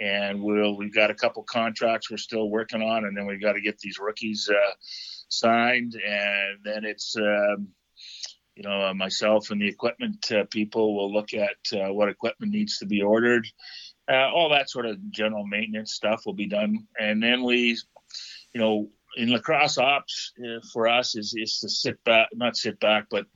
And 0.00 0.42
we'll 0.42 0.76
we've 0.76 0.92
got 0.92 1.10
a 1.10 1.14
couple 1.14 1.44
contracts 1.44 2.10
we're 2.10 2.16
still 2.16 2.48
working 2.50 2.82
on, 2.82 3.04
and 3.04 3.16
then 3.16 3.24
we've 3.26 3.40
got 3.42 3.52
to 3.52 3.60
get 3.60 3.78
these 3.78 3.98
rookies 4.00 4.50
uh, 4.50 4.70
signed, 5.32 5.94
and 5.94 6.58
then 6.64 6.84
it's 6.84 7.16
um, 7.16 7.68
you 8.54 8.62
know, 8.62 8.88
uh, 8.88 8.94
myself 8.94 9.50
and 9.50 9.60
the 9.60 9.68
equipment 9.68 10.30
uh, 10.30 10.44
people 10.50 10.94
will 10.94 11.12
look 11.12 11.32
at 11.34 11.56
uh, 11.72 11.92
what 11.92 12.08
equipment 12.08 12.52
needs 12.52 12.78
to 12.78 12.86
be 12.86 13.02
ordered. 13.02 13.46
All 14.08 14.50
that 14.50 14.68
sort 14.68 14.84
of 14.84 15.10
general 15.10 15.46
maintenance 15.46 15.94
stuff 15.94 16.22
will 16.26 16.34
be 16.34 16.48
done, 16.48 16.86
and 17.00 17.22
then 17.22 17.44
we, 17.44 17.78
you 18.52 18.60
know, 18.60 18.90
in 19.16 19.30
lacrosse 19.30 19.78
ops 19.78 20.32
for 20.72 20.86
us 20.86 21.16
is 21.16 21.34
is 21.34 21.60
to 21.60 21.68
sit 21.68 22.02
back, 22.04 22.28
not 22.34 22.56
sit 22.56 22.78
back, 22.78 23.06
but 23.10 23.26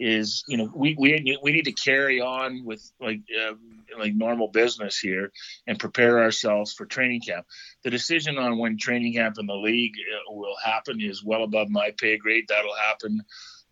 is 0.00 0.42
you 0.48 0.56
know 0.56 0.70
we 0.74 0.96
we 0.98 1.38
we 1.42 1.52
need 1.52 1.66
to 1.66 1.72
carry 1.72 2.20
on 2.20 2.64
with 2.64 2.90
like 3.00 3.20
uh, 3.38 3.52
like 3.98 4.14
normal 4.14 4.48
business 4.48 4.98
here 4.98 5.30
and 5.66 5.78
prepare 5.78 6.20
ourselves 6.20 6.72
for 6.72 6.86
training 6.86 7.20
camp. 7.20 7.46
The 7.84 7.90
decision 7.90 8.38
on 8.38 8.58
when 8.58 8.78
training 8.78 9.14
camp 9.14 9.36
in 9.38 9.46
the 9.46 9.54
league 9.54 9.94
uh, 9.94 10.32
will 10.32 10.56
happen 10.64 11.00
is 11.00 11.22
well 11.22 11.44
above 11.44 11.68
my 11.68 11.92
pay 11.98 12.16
grade. 12.16 12.46
That'll 12.48 12.74
happen 12.74 13.22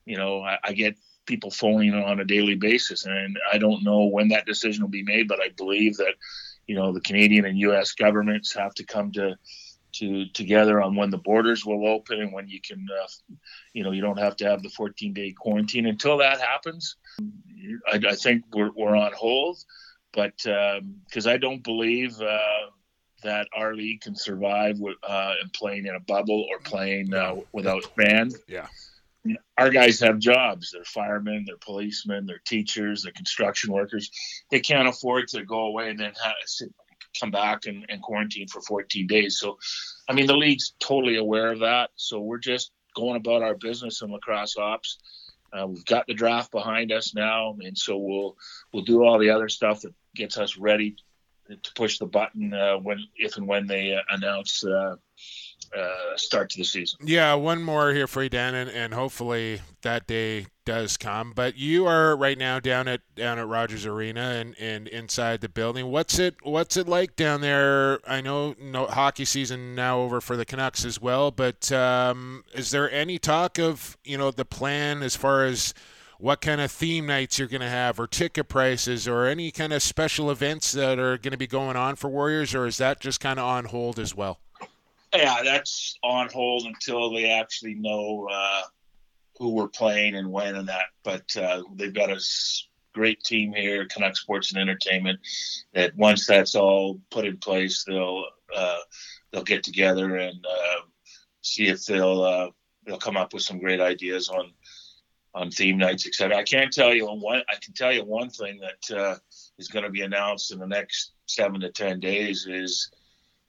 you 0.08 0.16
know, 0.16 0.42
I, 0.42 0.58
I 0.64 0.72
get 0.72 0.96
people 1.26 1.50
phoning 1.50 1.92
on 1.92 2.18
a 2.18 2.24
daily 2.24 2.54
basis, 2.54 3.04
and 3.04 3.38
I 3.52 3.58
don't 3.58 3.84
know 3.84 4.06
when 4.06 4.28
that 4.28 4.46
decision 4.46 4.82
will 4.82 4.88
be 4.88 5.04
made, 5.04 5.28
but 5.28 5.38
I 5.38 5.50
believe 5.50 5.98
that, 5.98 6.14
you 6.66 6.74
know, 6.74 6.92
the 6.92 7.02
Canadian 7.02 7.44
and 7.44 7.58
U.S. 7.58 7.92
governments 7.92 8.54
have 8.54 8.72
to 8.76 8.84
come 8.84 9.12
to 9.12 9.36
to 9.98 10.26
together 10.30 10.80
on 10.80 10.96
when 10.96 11.10
the 11.10 11.18
borders 11.18 11.64
will 11.64 11.86
open 11.88 12.20
and 12.20 12.32
when 12.32 12.48
you 12.48 12.60
can, 12.60 12.86
uh, 13.00 13.06
you 13.72 13.82
know, 13.82 13.92
you 13.92 14.00
don't 14.02 14.18
have 14.18 14.36
to 14.36 14.44
have 14.44 14.62
the 14.62 14.70
14 14.70 15.12
day 15.12 15.32
quarantine. 15.32 15.86
Until 15.86 16.18
that 16.18 16.40
happens, 16.40 16.96
I, 17.92 18.00
I 18.08 18.14
think 18.14 18.44
we're, 18.52 18.70
we're 18.76 18.96
on 18.96 19.12
hold, 19.12 19.58
but 20.12 20.36
because 21.06 21.26
I 21.26 21.36
don't 21.36 21.62
believe. 21.62 22.20
Uh, 22.20 22.38
that 23.24 23.48
our 23.52 23.74
league 23.74 24.00
can 24.00 24.14
survive 24.14 24.78
with 24.78 24.94
uh, 25.02 25.34
and 25.42 25.52
playing 25.52 25.86
in 25.86 25.94
a 25.96 26.00
bubble 26.00 26.46
or 26.52 26.60
playing 26.60 27.12
uh, 27.12 27.34
without 27.52 27.82
fans 28.00 28.36
Yeah. 28.46 28.68
our 29.58 29.70
guys 29.70 29.98
have 29.98 30.20
jobs. 30.20 30.70
They're 30.70 30.84
firemen, 30.84 31.42
they're 31.44 31.56
policemen, 31.56 32.26
they're 32.26 32.40
teachers, 32.46 33.02
they're 33.02 33.12
construction 33.12 33.72
workers. 33.72 34.08
They 34.52 34.60
can't 34.60 34.86
afford 34.86 35.26
to 35.34 35.44
go 35.44 35.66
away 35.66 35.90
and 35.90 35.98
then 35.98 36.12
have, 36.22 36.34
sit, 36.46 36.70
come 37.18 37.30
back 37.30 37.66
and, 37.66 37.86
and 37.88 38.02
quarantine 38.02 38.48
for 38.48 38.60
14 38.60 39.06
days. 39.06 39.38
So, 39.38 39.58
I 40.08 40.12
mean, 40.12 40.26
the 40.26 40.36
league's 40.36 40.74
totally 40.80 41.16
aware 41.16 41.52
of 41.52 41.60
that. 41.60 41.90
So 41.96 42.20
we're 42.20 42.38
just 42.38 42.72
going 42.94 43.16
about 43.16 43.42
our 43.42 43.54
business 43.54 44.02
in 44.02 44.10
lacrosse 44.10 44.56
ops. 44.56 44.98
Uh, 45.52 45.66
we've 45.66 45.84
got 45.84 46.06
the 46.06 46.14
draft 46.14 46.50
behind 46.50 46.92
us 46.92 47.14
now, 47.14 47.56
and 47.60 47.76
so 47.76 47.96
we'll 47.96 48.36
we'll 48.72 48.84
do 48.84 49.02
all 49.02 49.18
the 49.18 49.30
other 49.30 49.48
stuff 49.48 49.80
that 49.80 49.94
gets 50.14 50.36
us 50.36 50.58
ready 50.58 50.96
to 51.48 51.72
push 51.74 51.98
the 51.98 52.06
button 52.06 52.52
uh, 52.52 52.76
when 52.76 52.98
if 53.16 53.38
and 53.38 53.48
when 53.48 53.66
they 53.66 53.94
uh, 53.94 54.00
announce 54.10 54.62
uh, 55.76 56.16
start 56.16 56.50
to 56.50 56.58
the 56.58 56.64
season. 56.64 57.00
Yeah, 57.02 57.34
one 57.34 57.62
more 57.62 57.92
here 57.92 58.06
for 58.06 58.22
you, 58.22 58.28
Dan, 58.28 58.54
and, 58.54 58.70
and 58.70 58.94
hopefully 58.94 59.60
that 59.82 60.06
day 60.06 60.46
does 60.64 60.96
come. 60.96 61.32
But 61.34 61.56
you 61.56 61.86
are 61.86 62.16
right 62.16 62.38
now 62.38 62.60
down 62.60 62.88
at 62.88 63.00
down 63.14 63.38
at 63.38 63.46
Rogers 63.46 63.86
Arena 63.86 64.20
and, 64.20 64.54
and 64.58 64.88
inside 64.88 65.40
the 65.40 65.48
building. 65.48 65.90
What's 65.90 66.18
it 66.18 66.36
What's 66.42 66.76
it 66.76 66.88
like 66.88 67.16
down 67.16 67.40
there? 67.40 68.00
I 68.06 68.20
know 68.20 68.54
no 68.60 68.86
hockey 68.86 69.24
season 69.24 69.74
now 69.74 70.00
over 70.00 70.20
for 70.20 70.36
the 70.36 70.44
Canucks 70.44 70.84
as 70.84 71.00
well, 71.00 71.30
but 71.30 71.70
um, 71.72 72.44
is 72.54 72.70
there 72.70 72.90
any 72.90 73.18
talk 73.18 73.58
of 73.58 73.96
you 74.04 74.18
know 74.18 74.30
the 74.30 74.44
plan 74.44 75.02
as 75.02 75.16
far 75.16 75.44
as 75.44 75.74
what 76.18 76.40
kind 76.40 76.60
of 76.60 76.70
theme 76.70 77.06
nights 77.06 77.38
you're 77.38 77.48
going 77.48 77.60
to 77.60 77.68
have, 77.68 78.00
or 78.00 78.06
ticket 78.06 78.48
prices, 78.48 79.06
or 79.06 79.24
any 79.26 79.50
kind 79.50 79.72
of 79.72 79.82
special 79.82 80.30
events 80.30 80.72
that 80.72 80.98
are 80.98 81.16
going 81.16 81.30
to 81.30 81.38
be 81.38 81.46
going 81.46 81.76
on 81.76 81.94
for 81.94 82.10
Warriors, 82.10 82.54
or 82.54 82.66
is 82.66 82.78
that 82.78 83.00
just 83.00 83.20
kind 83.20 83.38
of 83.38 83.44
on 83.44 83.66
hold 83.66 83.98
as 83.98 84.14
well? 84.14 84.40
Yeah, 85.14 85.42
that's 85.42 85.98
on 86.02 86.28
hold 86.28 86.66
until 86.66 87.12
they 87.12 87.30
actually 87.30 87.74
know 87.74 88.28
uh, 88.30 88.62
who 89.38 89.54
we're 89.54 89.68
playing 89.68 90.16
and 90.16 90.30
when 90.30 90.56
and 90.56 90.68
that. 90.68 90.86
But 91.02 91.34
uh, 91.36 91.62
they've 91.74 91.94
got 91.94 92.10
a 92.10 92.20
great 92.92 93.22
team 93.22 93.52
here, 93.52 93.86
Canuck 93.86 94.16
Sports 94.16 94.52
and 94.52 94.60
Entertainment. 94.60 95.20
That 95.72 95.96
once 95.96 96.26
that's 96.26 96.54
all 96.54 97.00
put 97.10 97.24
in 97.24 97.38
place, 97.38 97.84
they'll 97.84 98.24
uh, 98.54 98.78
they'll 99.32 99.44
get 99.44 99.62
together 99.62 100.16
and 100.16 100.44
uh, 100.44 100.80
see 101.40 101.68
if 101.68 101.86
they'll 101.86 102.22
uh, 102.22 102.50
they'll 102.84 102.98
come 102.98 103.16
up 103.16 103.32
with 103.32 103.42
some 103.42 103.58
great 103.58 103.80
ideas 103.80 104.28
on 104.28 104.52
on 105.34 105.50
theme 105.50 105.78
nights, 105.78 106.06
etc. 106.06 106.36
I 106.36 106.42
can't 106.42 106.72
tell 106.72 106.92
you 106.92 107.06
one. 107.06 107.42
I 107.50 107.56
can 107.62 107.72
tell 107.72 107.92
you 107.92 108.04
one 108.04 108.30
thing 108.30 108.60
that 108.60 108.98
uh, 108.98 109.16
is 109.58 109.68
going 109.68 109.84
to 109.84 109.90
be 109.90 110.02
announced 110.02 110.52
in 110.52 110.58
the 110.58 110.66
next 110.66 111.12
seven 111.26 111.60
to 111.60 111.70
ten 111.70 112.00
days 112.00 112.46
is 112.46 112.90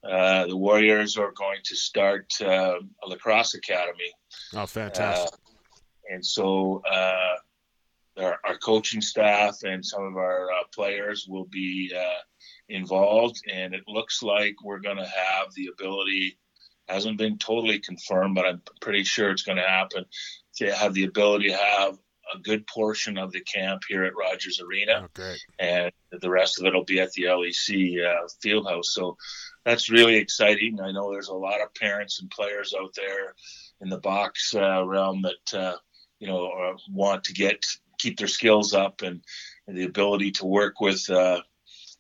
uh, 0.04 0.48
the 0.48 0.58
Warriors 0.58 1.18
are 1.18 1.32
going 1.32 1.60
to 1.66 1.76
start 1.76 2.28
uh, 2.42 2.76
a 3.04 3.08
lacrosse 3.08 3.54
academy, 3.54 4.12
Oh, 4.54 4.60
uh, 4.62 4.66
fantastic! 4.66 5.40
and 6.10 6.26
so 6.26 6.82
uh, 6.90 7.36
our, 8.18 8.40
our 8.46 8.58
coaching 8.58 9.02
staff 9.02 9.58
and 9.64 9.86
some 9.86 10.04
of 10.04 10.16
our 10.18 10.52
uh, 10.52 10.64
players 10.74 11.26
will 11.28 11.46
be 11.46 11.92
uh, 11.96 12.20
involved. 12.68 13.42
And 13.52 13.74
it 13.74 13.84
looks 13.88 14.22
like 14.24 14.56
we're 14.64 14.80
going 14.80 14.98
to 14.98 15.04
have 15.06 15.54
the 15.56 15.68
ability. 15.68 16.38
Hasn't 16.88 17.18
been 17.20 17.38
totally 17.38 17.80
confirmed, 17.80 18.34
but 18.36 18.46
I'm 18.48 18.62
pretty 18.82 19.04
sure 19.04 19.30
it's 19.30 19.44
going 19.44 19.58
to 19.60 19.68
happen. 19.68 20.06
To 20.58 20.74
have 20.76 20.94
the 20.94 21.06
ability 21.06 21.50
to 21.50 21.56
have 21.56 21.98
a 22.34 22.40
good 22.40 22.66
portion 22.68 23.18
of 23.18 23.32
the 23.32 23.42
camp 23.42 23.84
here 23.88 24.04
at 24.04 24.16
Rogers 24.16 24.60
Arena 24.60 25.08
oh, 25.18 25.36
and 25.60 25.92
the 26.12 26.30
rest 26.30 26.60
of 26.60 26.66
it 26.66 26.74
will 26.74 26.84
be 26.84 27.00
at 27.00 27.12
the 27.14 27.24
LEC 27.24 27.96
uh, 28.06 28.28
Fieldhouse. 28.44 28.86
So 28.86 29.18
that's 29.70 29.90
really 29.90 30.16
exciting. 30.16 30.82
I 30.82 30.92
know 30.92 31.12
there's 31.12 31.28
a 31.28 31.34
lot 31.34 31.62
of 31.62 31.76
parents 31.76 32.20
and 32.20 32.30
players 32.32 32.74
out 32.80 32.94
there 32.96 33.36
in 33.82 33.90
the 33.90 34.00
box 34.00 34.56
uh, 34.56 34.84
realm 34.84 35.22
that 35.22 35.58
uh, 35.58 35.78
you 36.20 36.28
know 36.28 36.48
uh, 36.48 36.78
want 36.92 37.26
to 37.26 37.34
get 37.34 37.66
keep 38.00 38.18
their 38.18 38.28
skills 38.28 38.74
up 38.74 39.04
and, 39.04 39.22
and 39.68 39.78
the 39.78 39.84
ability 39.84 40.32
to 40.32 40.46
work 40.46 40.82
with 40.82 41.08
uh, 41.12 41.42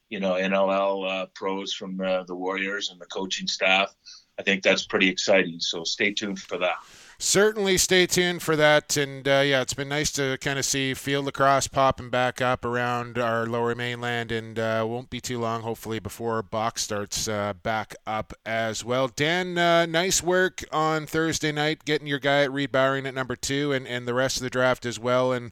you 0.10 0.20
know 0.20 0.34
NLL 0.34 1.10
uh, 1.10 1.26
pros 1.36 1.74
from 1.74 1.98
the, 1.98 2.24
the 2.28 2.36
Warriors 2.36 2.90
and 2.90 3.00
the 3.00 3.06
coaching 3.06 3.48
staff. 3.48 3.94
I 4.40 4.42
think 4.42 4.64
that's 4.64 4.88
pretty 4.88 5.10
exciting. 5.10 5.60
So 5.60 5.84
stay 5.84 6.14
tuned 6.14 6.40
for 6.40 6.58
that 6.58 6.78
certainly 7.20 7.78
stay 7.78 8.08
tuned 8.08 8.42
for 8.42 8.56
that. 8.56 8.96
And 8.98 9.28
uh, 9.28 9.44
yeah, 9.46 9.62
it's 9.62 9.74
been 9.74 9.90
nice 9.90 10.12
to 10.14 10.38
kind 10.42 10.58
of 10.58 10.66
see 10.66 10.94
field 10.94 11.26
lacrosse 11.26 11.68
popping 11.68 12.10
back 12.10 12.42
up 12.42 12.66
around 12.66 13.18
our 13.18 13.46
lower 13.46 13.76
mainland, 13.76 14.32
and 14.32 14.58
uh, 14.58 14.86
won't 14.88 15.10
be 15.10 15.20
too 15.20 15.38
long, 15.38 15.62
hopefully, 15.62 16.00
before 16.00 16.42
box 16.42 16.82
starts 16.82 17.28
uh, 17.28 17.54
back 17.62 17.96
up 18.08 18.34
as 18.46 18.84
well. 18.84 19.10
Dan, 19.10 19.58
uh, 19.58 19.86
nice 19.86 20.24
work 20.24 20.64
on 20.72 21.06
Thursday 21.06 21.52
night, 21.52 21.86
getting 21.86 22.08
your 22.08 22.20
guy 22.20 22.44
at 22.44 22.52
Reid 22.52 22.72
Bowering 22.72 23.06
at 23.06 23.14
number 23.14 23.36
two, 23.36 23.74
and, 23.74 23.86
and 23.86 24.08
the 24.08 24.14
rest 24.14 24.38
of 24.38 24.44
the 24.44 24.50
draft 24.50 24.86
as 24.86 24.98
well. 24.98 25.34
And 25.34 25.52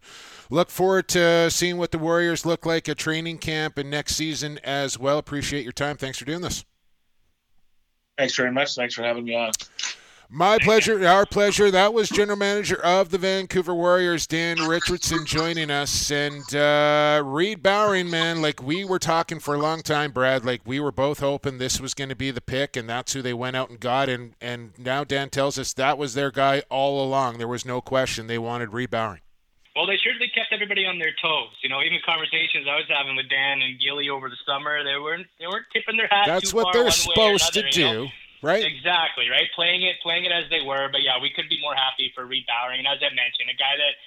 look 0.50 0.70
forward 0.70 1.10
to 1.10 1.52
seeing 1.52 1.78
what 1.78 1.92
the 1.92 2.00
Warriors 2.00 2.46
look 2.46 2.66
like 2.66 2.88
at 2.88 2.98
training 2.98 3.40
camp 3.40 3.78
and 3.78 3.92
next 3.92 4.16
season 4.16 4.60
as 4.64 4.98
well. 4.98 5.18
Appreciate 5.18 5.64
your 5.64 5.74
time. 5.74 5.98
Thanks 5.98 6.18
for 6.18 6.26
doing 6.26 6.42
this. 6.42 6.64
Thanks 8.18 8.36
very 8.36 8.52
much. 8.52 8.74
Thanks 8.74 8.96
for 8.96 9.04
having 9.04 9.26
me 9.26 9.36
on. 9.36 9.52
My 10.30 10.58
pleasure, 10.58 11.08
our 11.08 11.26
pleasure. 11.26 11.72
That 11.72 11.94
was 11.94 12.10
General 12.10 12.38
Manager 12.38 12.84
of 12.84 13.12
the 13.12 13.18
Vancouver 13.18 13.74
Warriors, 13.74 14.28
Dan 14.28 14.58
Richardson, 14.68 15.26
joining 15.26 15.72
us. 15.72 16.12
And 16.12 16.54
uh, 16.54 17.24
Reid 17.26 17.64
Bowering, 17.64 18.10
man, 18.10 18.42
like 18.42 18.62
we 18.62 18.84
were 18.84 19.00
talking 19.00 19.40
for 19.40 19.56
a 19.56 19.58
long 19.58 19.82
time, 19.82 20.12
Brad. 20.12 20.44
Like 20.44 20.62
we 20.66 20.82
were 20.82 20.92
both 20.92 21.20
hoping 21.22 21.60
this 21.60 21.80
was 21.80 21.94
going 21.94 22.10
to 22.10 22.16
be 22.16 22.32
the 22.32 22.42
pick, 22.42 22.76
and 22.76 22.90
that's 22.90 23.14
who 23.14 23.22
they 23.22 23.34
went 23.34 23.56
out 23.56 23.70
and 23.70 23.80
got. 23.80 24.10
And 24.10 24.34
and 24.42 24.72
now 24.78 25.06
Dan 25.06 25.30
tells 25.30 25.58
us 25.58 25.72
that 25.74 25.98
was 25.98 26.14
their 26.14 26.30
guy 26.30 26.62
all 26.70 27.02
along. 27.02 27.38
There 27.38 27.48
was 27.48 27.66
no 27.66 27.80
question 27.80 28.28
they 28.28 28.38
wanted 28.38 28.74
Reid 28.74 28.90
Bowering. 28.90 29.22
Well, 29.78 29.86
they 29.86 29.98
certainly 30.04 30.28
kept 30.36 30.52
everybody 30.52 30.86
on 30.86 31.00
their 31.00 31.14
toes. 31.22 31.56
You 31.62 31.70
know, 31.70 31.82
even 31.82 32.00
conversations 32.06 32.68
I 32.70 32.76
was 32.76 32.86
having 32.90 33.16
with 33.16 33.30
Dan 33.30 33.62
and 33.62 33.80
Gilly 33.80 34.10
over 34.10 34.28
the 34.28 34.38
summer, 34.46 34.84
they 34.84 35.00
weren't 35.00 35.28
they 35.40 35.48
weren't 35.48 35.68
tipping 35.72 35.96
their 35.96 36.08
hat. 36.08 36.26
That's 36.26 36.54
what 36.54 36.74
they're 36.74 36.92
supposed 36.92 37.56
another, 37.56 37.70
to 37.70 37.72
do. 37.72 37.82
You 37.82 37.94
know? 37.94 38.08
Right? 38.42 38.62
Exactly, 38.64 39.30
right. 39.30 39.50
Playing 39.58 39.82
it, 39.82 39.98
playing 40.06 40.26
it 40.26 40.32
as 40.32 40.46
they 40.54 40.62
were. 40.62 40.88
But 40.92 41.02
yeah, 41.02 41.18
we 41.18 41.34
could 41.34 41.50
be 41.50 41.58
more 41.62 41.74
happy 41.74 42.14
for 42.14 42.26
Reid 42.26 42.46
Bowering. 42.46 42.78
And 42.78 42.88
as 42.88 43.02
I 43.02 43.10
mentioned, 43.10 43.50
a 43.50 43.58
guy 43.58 43.74
that 43.82 43.98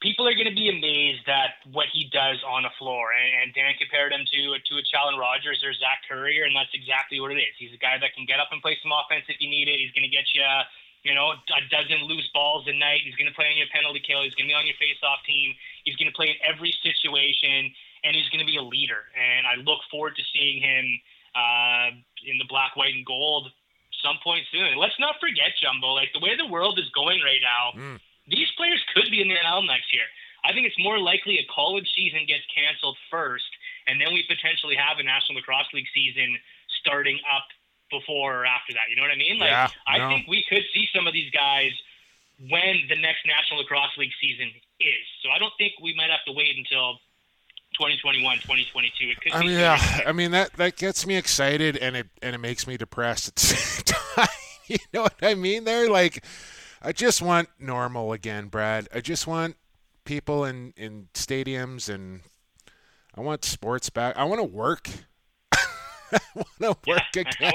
people 0.00 0.24
are 0.24 0.32
going 0.32 0.48
to 0.48 0.56
be 0.56 0.72
amazed 0.72 1.28
at 1.28 1.60
what 1.68 1.90
he 1.92 2.08
does 2.08 2.40
on 2.48 2.64
the 2.64 2.72
floor. 2.80 3.12
And, 3.12 3.44
and 3.44 3.46
Dan 3.52 3.76
compared 3.76 4.16
him 4.16 4.24
to 4.24 4.40
to 4.56 4.72
a 4.80 4.84
Challen 4.88 5.20
Rogers 5.20 5.60
or 5.60 5.76
Zach 5.76 6.06
Currier, 6.08 6.48
and 6.48 6.56
that's 6.56 6.72
exactly 6.72 7.20
what 7.20 7.28
it 7.28 7.40
is. 7.44 7.52
He's 7.60 7.76
a 7.76 7.82
guy 7.82 8.00
that 8.00 8.16
can 8.16 8.24
get 8.24 8.40
up 8.40 8.48
and 8.56 8.64
play 8.64 8.78
some 8.80 8.90
offense 8.90 9.28
if 9.28 9.36
you 9.36 9.52
need 9.52 9.68
it. 9.68 9.76
He's 9.76 9.92
going 9.92 10.08
to 10.08 10.12
get 10.12 10.24
you. 10.32 10.42
You 11.06 11.14
know, 11.14 11.30
a 11.30 11.62
dozen 11.70 12.10
loose 12.10 12.26
balls 12.34 12.66
a 12.66 12.74
night. 12.74 13.06
He's 13.06 13.14
going 13.14 13.30
to 13.30 13.36
play 13.38 13.46
on 13.46 13.56
your 13.56 13.70
penalty 13.70 14.02
kill. 14.02 14.26
He's 14.26 14.34
going 14.34 14.50
to 14.50 14.52
be 14.52 14.58
on 14.58 14.66
your 14.66 14.74
face-off 14.82 15.22
team. 15.22 15.54
He's 15.86 15.94
going 15.94 16.10
to 16.10 16.12
play 16.12 16.34
in 16.34 16.38
every 16.42 16.74
situation, 16.82 17.70
and 18.02 18.18
he's 18.18 18.26
going 18.34 18.42
to 18.42 18.50
be 18.50 18.58
a 18.58 18.66
leader. 18.66 19.06
And 19.14 19.46
I 19.46 19.62
look 19.62 19.78
forward 19.94 20.18
to 20.18 20.24
seeing 20.34 20.58
him 20.58 20.98
uh, 21.38 21.94
in 22.26 22.38
the 22.38 22.48
black, 22.48 22.74
white, 22.74 22.94
and 22.94 23.06
gold 23.06 23.50
some 24.02 24.18
point 24.22 24.46
soon. 24.52 24.78
let's 24.78 24.98
not 24.98 25.16
forget, 25.20 25.58
Jumbo, 25.60 25.94
like 25.94 26.10
the 26.14 26.20
way 26.20 26.36
the 26.36 26.46
world 26.46 26.78
is 26.78 26.88
going 26.94 27.20
right 27.22 27.42
now, 27.42 27.74
mm. 27.74 27.98
these 28.30 28.46
players 28.56 28.82
could 28.94 29.10
be 29.10 29.20
in 29.20 29.28
the 29.28 29.34
NL 29.34 29.66
next 29.66 29.92
year. 29.92 30.06
I 30.44 30.52
think 30.52 30.66
it's 30.66 30.78
more 30.78 30.98
likely 30.98 31.38
a 31.38 31.46
college 31.50 31.88
season 31.96 32.22
gets 32.26 32.46
canceled 32.54 32.96
first, 33.10 33.50
and 33.86 34.00
then 34.00 34.14
we 34.14 34.22
potentially 34.30 34.76
have 34.78 34.98
a 34.98 35.02
National 35.02 35.42
Lacrosse 35.42 35.66
League 35.74 35.90
season 35.92 36.38
starting 36.78 37.18
up 37.26 37.50
before 37.90 38.42
or 38.42 38.46
after 38.46 38.72
that. 38.74 38.86
You 38.88 38.96
know 38.96 39.02
what 39.02 39.10
I 39.10 39.18
mean? 39.18 39.38
Like, 39.40 39.50
yeah, 39.50 39.68
I 39.88 39.98
think 40.06 40.28
we 40.28 40.44
could 40.48 40.62
see 40.72 40.86
some 40.94 41.06
of 41.06 41.12
these 41.12 41.30
guys 41.34 41.72
when 42.38 42.86
the 42.86 42.96
next 43.02 43.26
National 43.26 43.60
Lacrosse 43.60 43.96
League 43.98 44.14
season 44.22 44.46
is. 44.78 45.04
So 45.26 45.30
I 45.34 45.42
don't 45.42 45.52
think 45.58 45.74
we 45.82 45.90
might 45.98 46.10
have 46.10 46.22
to 46.30 46.32
wait 46.32 46.54
until 46.54 47.02
2021, 47.78 48.38
2022. 48.38 49.10
It 49.10 49.20
could 49.20 49.32
I 49.32 49.40
mean, 49.40 49.50
yeah, 49.50 50.00
I 50.04 50.12
mean 50.12 50.32
that 50.32 50.52
that 50.54 50.76
gets 50.76 51.06
me 51.06 51.16
excited 51.16 51.76
and 51.76 51.96
it 51.96 52.08
and 52.20 52.34
it 52.34 52.38
makes 52.38 52.66
me 52.66 52.76
depressed 52.76 53.28
at 53.28 53.34
the 53.36 53.40
same 53.46 53.84
time. 53.84 54.28
you 54.66 54.78
know 54.92 55.02
what 55.02 55.14
I 55.22 55.34
mean? 55.34 55.64
They're 55.64 55.88
like, 55.88 56.24
I 56.82 56.92
just 56.92 57.22
want 57.22 57.48
normal 57.58 58.12
again, 58.12 58.48
Brad. 58.48 58.88
I 58.92 59.00
just 59.00 59.26
want 59.26 59.56
people 60.04 60.44
in 60.44 60.74
in 60.76 61.08
stadiums 61.14 61.92
and 61.92 62.22
I 63.14 63.20
want 63.20 63.44
sports 63.44 63.90
back. 63.90 64.16
I 64.16 64.24
want 64.24 64.40
to 64.40 64.44
work. 64.56 64.88
I 65.52 66.18
want 66.34 66.48
to 66.60 66.76
work 66.88 67.02
yeah, 67.14 67.22
again. 67.22 67.52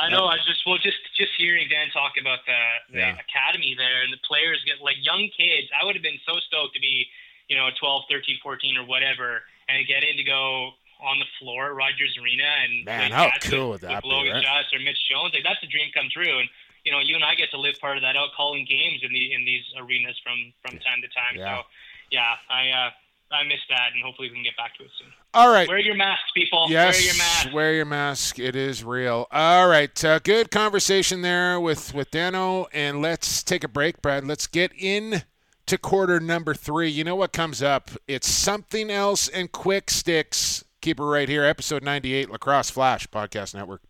I 0.00 0.08
know. 0.10 0.26
I 0.26 0.38
just 0.38 0.66
well, 0.66 0.78
just 0.78 0.98
just 1.16 1.32
hearing 1.38 1.68
Dan 1.68 1.90
talk 1.92 2.12
about 2.20 2.40
the, 2.46 2.58
the 2.92 2.98
yeah. 2.98 3.16
academy 3.20 3.74
there 3.76 4.02
and 4.02 4.12
the 4.12 4.20
players 4.26 4.62
get 4.66 4.82
like 4.82 4.96
young 5.00 5.30
kids. 5.36 5.68
I 5.70 5.84
would 5.84 5.94
have 5.94 6.02
been 6.02 6.20
so 6.26 6.34
stoked 6.48 6.74
to 6.74 6.80
be 6.80 7.06
you 7.48 7.56
know, 7.56 7.68
12, 7.78 8.02
13, 8.10 8.38
14 8.42 8.76
or 8.76 8.86
whatever, 8.86 9.42
and 9.68 9.86
get 9.86 10.04
in 10.04 10.16
to 10.16 10.24
go 10.24 10.72
on 11.02 11.18
the 11.18 11.26
floor 11.38 11.66
at 11.66 11.74
Rogers 11.74 12.16
Arena 12.22 12.48
and 12.64 12.84
man, 12.84 13.10
how 13.10 13.30
cool 13.42 13.70
would 13.70 13.80
that 13.82 14.02
with 14.02 14.04
Logan 14.04 14.26
be, 14.26 14.32
right? 14.32 14.42
Joss 14.42 14.72
or 14.72 14.80
Mitch 14.80 14.98
Jones. 15.10 15.34
Like 15.34 15.44
that's 15.44 15.62
a 15.62 15.66
dream 15.66 15.90
come 15.94 16.08
true. 16.12 16.38
And 16.38 16.48
you 16.84 16.92
know, 16.92 17.00
you 17.00 17.14
and 17.14 17.24
I 17.24 17.34
get 17.34 17.50
to 17.50 17.60
live 17.60 17.76
part 17.80 17.96
of 17.96 18.02
that 18.02 18.16
out 18.16 18.30
calling 18.36 18.64
games 18.64 19.00
in 19.02 19.12
the 19.12 19.32
in 19.32 19.44
these 19.44 19.64
arenas 19.76 20.18
from 20.22 20.52
from 20.62 20.78
time 20.80 21.02
to 21.02 21.08
time. 21.08 21.36
Yeah. 21.36 21.58
So 21.58 21.62
yeah, 22.10 22.34
I 22.48 22.70
uh 22.70 22.90
I 23.32 23.42
miss 23.44 23.60
that, 23.68 23.90
and 23.94 24.02
hopefully 24.04 24.28
we 24.28 24.34
can 24.34 24.44
get 24.44 24.56
back 24.56 24.76
to 24.76 24.84
it 24.84 24.90
soon. 24.98 25.08
All 25.32 25.52
right. 25.52 25.66
Wear 25.66 25.78
your 25.78 25.96
masks, 25.96 26.30
people. 26.34 26.66
Yes, 26.68 26.94
wear 26.94 27.04
your 27.04 27.16
mask. 27.16 27.52
Wear 27.52 27.74
your 27.74 27.84
mask. 27.84 28.38
It 28.38 28.54
is 28.54 28.84
real. 28.84 29.26
All 29.32 29.66
right. 29.66 30.04
Uh, 30.04 30.20
good 30.20 30.50
conversation 30.50 31.22
there 31.22 31.58
with 31.58 31.94
with 31.94 32.10
Dano, 32.10 32.66
and 32.72 33.02
let's 33.02 33.42
take 33.42 33.64
a 33.64 33.68
break, 33.68 34.00
Brad. 34.00 34.24
Let's 34.24 34.46
get 34.46 34.72
in 34.78 35.24
to 35.66 35.78
quarter 35.78 36.20
number 36.20 36.54
three. 36.54 36.88
You 36.88 37.04
know 37.04 37.16
what 37.16 37.32
comes 37.32 37.62
up? 37.62 37.90
It's 38.06 38.28
something 38.28 38.90
else 38.90 39.28
and 39.28 39.50
quick 39.50 39.90
sticks. 39.90 40.64
Keep 40.80 41.00
it 41.00 41.04
right 41.04 41.28
here. 41.28 41.44
Episode 41.44 41.82
98, 41.82 42.30
Lacrosse 42.30 42.70
Flash 42.70 43.06
Podcast 43.08 43.54
Network. 43.54 43.82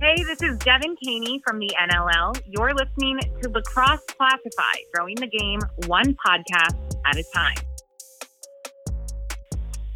Hey, 0.00 0.16
this 0.24 0.42
is 0.42 0.58
Devin 0.58 0.96
Caney 1.04 1.40
from 1.46 1.60
the 1.60 1.70
NLL. 1.80 2.40
You're 2.48 2.74
listening 2.74 3.20
to 3.40 3.48
Lacrosse 3.50 4.02
Classified, 4.18 4.82
growing 4.92 5.14
the 5.14 5.28
game 5.28 5.60
one 5.86 6.16
podcast 6.26 6.96
at 7.06 7.16
a 7.16 7.24
time. 7.32 7.54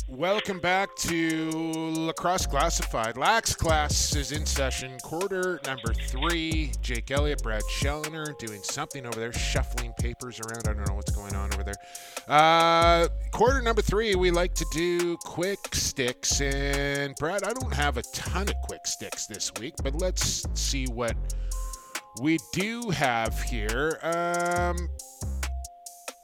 Welcome 0.09 0.61
back 0.61 0.95
to 0.99 1.51
Lacrosse 1.51 2.47
Classified. 2.47 3.17
Lax 3.17 3.57
Class 3.57 4.15
is 4.15 4.31
in 4.31 4.47
session, 4.47 4.97
quarter 5.03 5.59
number 5.67 5.93
three. 5.95 6.71
Jake 6.81 7.11
Elliott, 7.11 7.43
Brad 7.43 7.63
Challoner 7.81 8.33
doing 8.39 8.63
something 8.63 9.05
over 9.05 9.19
there, 9.19 9.33
shuffling 9.33 9.93
papers 9.99 10.39
around. 10.39 10.69
I 10.69 10.75
don't 10.75 10.87
know 10.87 10.95
what's 10.95 11.11
going 11.11 11.35
on 11.35 11.53
over 11.53 11.65
there. 11.65 11.75
Uh, 12.29 13.09
quarter 13.33 13.61
number 13.61 13.83
three, 13.83 14.15
we 14.15 14.31
like 14.31 14.55
to 14.55 14.67
do 14.73 15.17
quick 15.25 15.59
sticks. 15.75 16.41
And 16.41 17.17
Brad, 17.17 17.43
I 17.43 17.53
don't 17.53 17.75
have 17.75 17.97
a 17.97 18.03
ton 18.15 18.49
of 18.49 18.55
quick 18.63 18.87
sticks 18.87 19.27
this 19.27 19.51
week, 19.59 19.75
but 19.83 19.97
let's 19.97 20.47
see 20.55 20.87
what 20.87 21.17
we 22.23 22.39
do 22.53 22.91
have 22.91 23.43
here. 23.43 23.99
Um, 24.05 24.89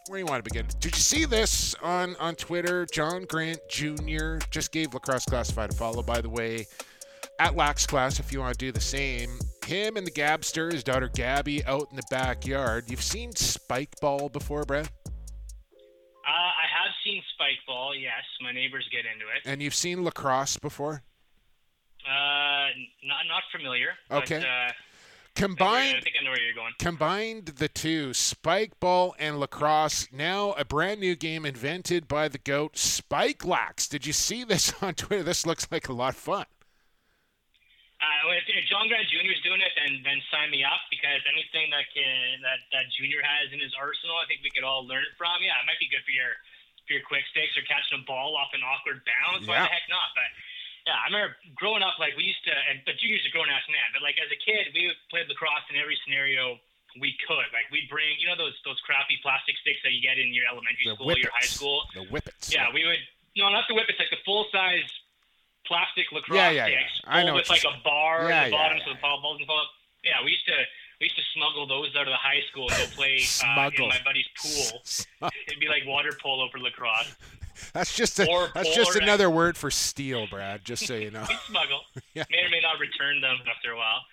where 0.08 0.18
do 0.18 0.24
you 0.24 0.26
want 0.26 0.44
to 0.44 0.50
begin? 0.50 0.66
Did 0.80 0.94
you 0.94 1.00
see 1.00 1.24
this 1.24 1.74
on, 1.82 2.16
on 2.16 2.34
Twitter? 2.34 2.86
John 2.92 3.24
Grant 3.24 3.60
Jr. 3.68 4.38
just 4.50 4.72
gave 4.72 4.94
Lacrosse 4.94 5.24
Classified 5.24 5.70
a 5.70 5.74
follow, 5.74 6.02
by 6.02 6.20
the 6.20 6.28
way, 6.28 6.66
at 7.38 7.56
Lax 7.56 7.86
Class 7.86 8.18
if 8.18 8.32
you 8.32 8.40
want 8.40 8.58
to 8.58 8.58
do 8.58 8.72
the 8.72 8.80
same. 8.80 9.38
Him 9.64 9.96
and 9.96 10.06
the 10.06 10.10
Gabster, 10.10 10.72
his 10.72 10.82
daughter 10.82 11.08
Gabby, 11.14 11.64
out 11.64 11.86
in 11.90 11.96
the 11.96 12.02
backyard. 12.10 12.90
You've 12.90 13.02
seen 13.02 13.34
Spike 13.36 13.94
Ball 14.00 14.28
before, 14.28 14.64
Brad? 14.64 14.86
Uh, 14.86 16.30
I 16.30 16.66
have 16.84 16.92
seen 17.04 17.22
Spike 17.34 17.58
Ball, 17.66 17.94
yes. 17.94 18.22
My 18.40 18.52
neighbors 18.52 18.88
get 18.90 19.04
into 19.12 19.26
it. 19.26 19.42
And 19.44 19.62
you've 19.62 19.74
seen 19.74 20.04
lacrosse 20.04 20.56
before? 20.56 21.02
Uh, 22.04 22.66
not, 23.04 23.26
not 23.28 23.42
familiar. 23.52 23.90
Okay. 24.10 24.40
But, 24.40 24.46
uh, 24.46 24.72
Combined, 25.34 25.96
I 25.96 26.00
think 26.00 26.16
I 26.20 26.24
know 26.24 26.30
where 26.30 26.42
you're 26.42 26.54
going. 26.54 26.74
Combined 26.78 27.46
the 27.56 27.68
two, 27.68 28.12
spike 28.12 28.78
ball 28.80 29.14
and 29.18 29.40
lacrosse, 29.40 30.08
now 30.12 30.52
a 30.52 30.64
brand 30.64 31.00
new 31.00 31.16
game 31.16 31.46
invented 31.46 32.06
by 32.06 32.28
the 32.28 32.38
GOAT, 32.38 32.76
Spike 32.76 33.44
Lax. 33.44 33.88
Did 33.88 34.06
you 34.06 34.12
see 34.12 34.44
this 34.44 34.74
on 34.82 34.94
Twitter? 34.94 35.22
This 35.22 35.46
looks 35.46 35.66
like 35.72 35.88
a 35.88 35.92
lot 35.92 36.14
of 36.14 36.20
fun. 36.20 36.44
Uh, 38.02 38.34
if, 38.34 38.44
if 38.50 38.66
John 38.66 38.90
Grant 38.90 39.06
Jr. 39.06 39.30
is 39.30 39.38
doing 39.46 39.62
it, 39.62 39.70
then 39.78 40.02
then 40.02 40.18
sign 40.26 40.50
me 40.50 40.66
up 40.66 40.82
because 40.90 41.22
anything 41.30 41.70
that 41.70 41.86
can 41.94 42.42
that 42.42 42.58
that 42.74 42.90
Junior 42.98 43.22
has 43.22 43.54
in 43.54 43.62
his 43.62 43.70
arsenal, 43.78 44.18
I 44.18 44.26
think 44.26 44.42
we 44.42 44.50
could 44.50 44.66
all 44.66 44.82
learn 44.82 45.06
from. 45.14 45.38
Yeah, 45.38 45.54
it 45.62 45.66
might 45.70 45.78
be 45.78 45.86
good 45.86 46.02
for 46.02 46.10
your 46.10 46.34
for 46.82 46.98
your 46.98 47.06
quick 47.06 47.22
sticks 47.30 47.54
or 47.54 47.62
catching 47.62 48.02
a 48.02 48.04
ball 48.04 48.34
off 48.34 48.50
an 48.58 48.66
awkward 48.66 49.06
bounce. 49.06 49.46
Yeah. 49.46 49.54
Why 49.54 49.58
the 49.62 49.70
heck 49.70 49.86
not? 49.86 50.10
But 50.18 50.28
yeah, 50.86 50.98
I 50.98 51.06
remember 51.06 51.36
growing 51.54 51.82
up, 51.82 52.02
like 52.02 52.18
we 52.18 52.26
used 52.26 52.42
to, 52.50 52.54
and 52.70 52.82
but 52.82 52.98
Junior's 52.98 53.22
a 53.22 53.30
grown 53.30 53.46
ass 53.46 53.62
man, 53.70 53.88
but 53.94 54.02
like 54.02 54.18
as 54.18 54.30
a 54.34 54.40
kid, 54.40 54.74
we 54.74 54.90
played 55.10 55.30
lacrosse 55.30 55.66
in 55.70 55.78
every 55.78 55.94
scenario 56.02 56.58
we 56.98 57.14
could. 57.24 57.48
Like 57.54 57.70
we'd 57.70 57.88
bring, 57.88 58.18
you 58.18 58.26
know, 58.26 58.36
those 58.36 58.58
those 58.66 58.80
crappy 58.82 59.16
plastic 59.22 59.56
sticks 59.62 59.80
that 59.86 59.94
you 59.94 60.02
get 60.02 60.18
in 60.18 60.34
your 60.34 60.44
elementary 60.50 60.84
the 60.84 60.98
school, 60.98 61.06
whippets. 61.06 61.22
your 61.22 61.32
high 61.32 61.50
school. 61.50 61.78
The 61.94 62.04
whippets. 62.10 62.52
Yeah, 62.52 62.68
we 62.74 62.84
would. 62.84 63.00
No, 63.36 63.48
not 63.48 63.64
the 63.68 63.74
whippets, 63.74 63.98
like 64.02 64.10
the 64.10 64.20
full 64.26 64.46
size 64.52 64.90
plastic 65.64 66.10
lacrosse 66.12 66.36
yeah, 66.36 66.50
yeah, 66.50 66.66
sticks. 66.66 67.00
Yeah. 67.04 67.14
I 67.14 67.22
know. 67.22 67.34
With 67.38 67.48
like 67.48 67.64
a 67.64 67.78
bar 67.82 68.28
yeah, 68.28 68.42
at 68.42 68.44
the 68.46 68.58
bottom, 68.58 68.78
yeah, 68.78 68.84
so 68.84 68.92
the 68.92 69.00
ball 69.00 69.22
doesn't 69.22 69.46
fall 69.46 69.62
up. 69.62 69.70
Yeah, 70.04 70.18
we 70.24 70.34
used 70.34 70.46
to 70.46 70.58
we 71.00 71.06
used 71.06 71.16
to 71.16 71.26
smuggle 71.34 71.66
those 71.66 71.94
out 71.96 72.06
of 72.06 72.12
the 72.12 72.20
high 72.20 72.42
school 72.50 72.68
and 72.70 72.78
go 72.78 72.86
play 72.94 73.22
uh, 73.44 73.70
in 73.70 73.88
my 73.88 74.02
buddy's 74.04 74.28
pool. 74.34 74.82
It'd 75.46 75.60
be 75.60 75.68
like 75.68 75.86
water 75.86 76.12
polo 76.20 76.48
for 76.50 76.58
lacrosse. 76.58 77.14
That's 77.72 77.94
just 77.94 78.18
a, 78.20 78.28
Or 78.28 78.48
that's 78.54 78.74
just 78.74 78.96
another 78.96 79.28
word 79.30 79.56
for 79.56 79.70
steal, 79.70 80.26
Brad. 80.28 80.64
Just 80.64 80.86
so 80.86 80.94
you 80.94 81.10
know. 81.10 81.24
We'd 81.28 81.38
smuggle. 81.46 81.80
Yeah. 82.14 82.24
May 82.28 82.44
or 82.44 82.50
may 82.52 82.60
not 82.60 82.76
return 82.78 83.20
them 83.24 83.40
after 83.48 83.72
a 83.72 83.76
while. 83.80 84.04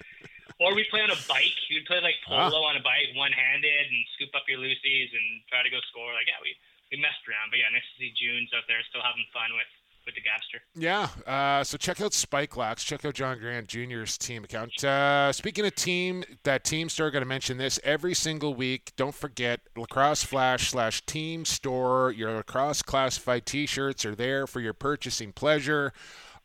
Or 0.59 0.71
we 0.75 0.87
play 0.91 0.99
on 1.03 1.11
a 1.11 1.19
bike. 1.27 1.55
We'd 1.71 1.83
play 1.87 1.99
like 1.99 2.15
Ah. 2.27 2.47
polo 2.51 2.63
on 2.67 2.75
a 2.75 2.83
bike, 2.83 3.11
one 3.15 3.31
handed, 3.31 3.87
and 3.91 3.99
scoop 4.15 4.31
up 4.35 4.43
your 4.47 4.59
loosies 4.59 5.11
and 5.11 5.43
try 5.51 5.63
to 5.63 5.69
go 5.71 5.79
score. 5.91 6.11
Like 6.15 6.27
yeah, 6.27 6.39
we 6.43 6.55
we 6.91 6.99
messed 6.99 7.23
around. 7.27 7.51
But 7.51 7.59
yeah, 7.63 7.71
nice 7.71 7.83
to 7.83 7.95
see 7.99 8.11
June's 8.15 8.51
out 8.55 8.63
there 8.67 8.79
still 8.87 9.03
having 9.03 9.23
fun 9.35 9.51
with 9.55 9.67
with 10.06 10.16
the 10.16 10.22
Gabster. 10.22 10.60
Yeah. 10.76 11.10
Uh, 11.32 11.64
so 11.64 11.78
check 11.78 12.02
out 12.02 12.14
Spike 12.14 12.56
Lax. 12.58 12.84
Check 12.84 13.06
out 13.06 13.14
John 13.14 13.39
Grant 13.39 13.68
Jr.'s 13.68 14.18
team 14.18 14.43
account. 14.43 14.84
Uh, 14.84 15.32
speaking 15.32 15.66
of 15.66 15.76
team, 15.76 16.24
that 16.43 16.64
team 16.64 16.89
store, 16.89 17.12
got 17.12 17.20
to 17.20 17.26
mention 17.26 17.58
this 17.58 17.80
every 17.84 18.14
single 18.14 18.54
week. 18.54 18.91
Don't 18.95 19.16
forget 19.16 19.62
Lacrosse 19.76 20.24
Flash 20.24 20.72
slash 20.72 21.06
Team 21.06 21.45
Store. 21.45 22.12
Your 22.12 22.34
lacrosse 22.36 22.82
classified 22.82 23.45
T-shirts 23.45 24.06
are 24.06 24.16
there 24.16 24.47
for 24.47 24.60
your 24.60 24.74
purchasing 24.74 25.32
pleasure. 25.32 25.93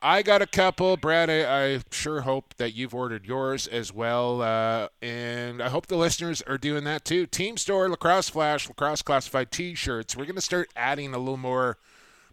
I 0.06 0.20
got 0.20 0.42
a 0.42 0.46
couple, 0.46 0.98
Brad. 0.98 1.30
I, 1.30 1.76
I 1.76 1.80
sure 1.90 2.20
hope 2.20 2.54
that 2.58 2.74
you've 2.74 2.94
ordered 2.94 3.24
yours 3.24 3.66
as 3.66 3.90
well, 3.90 4.42
uh, 4.42 4.88
and 5.00 5.62
I 5.62 5.70
hope 5.70 5.86
the 5.86 5.96
listeners 5.96 6.42
are 6.42 6.58
doing 6.58 6.84
that 6.84 7.06
too. 7.06 7.24
Team 7.24 7.56
Store, 7.56 7.88
Lacrosse 7.88 8.28
Flash, 8.28 8.68
Lacrosse 8.68 9.00
Classified 9.00 9.50
T-shirts. 9.50 10.14
We're 10.14 10.26
gonna 10.26 10.42
start 10.42 10.68
adding 10.76 11.14
a 11.14 11.18
little 11.18 11.38
more 11.38 11.78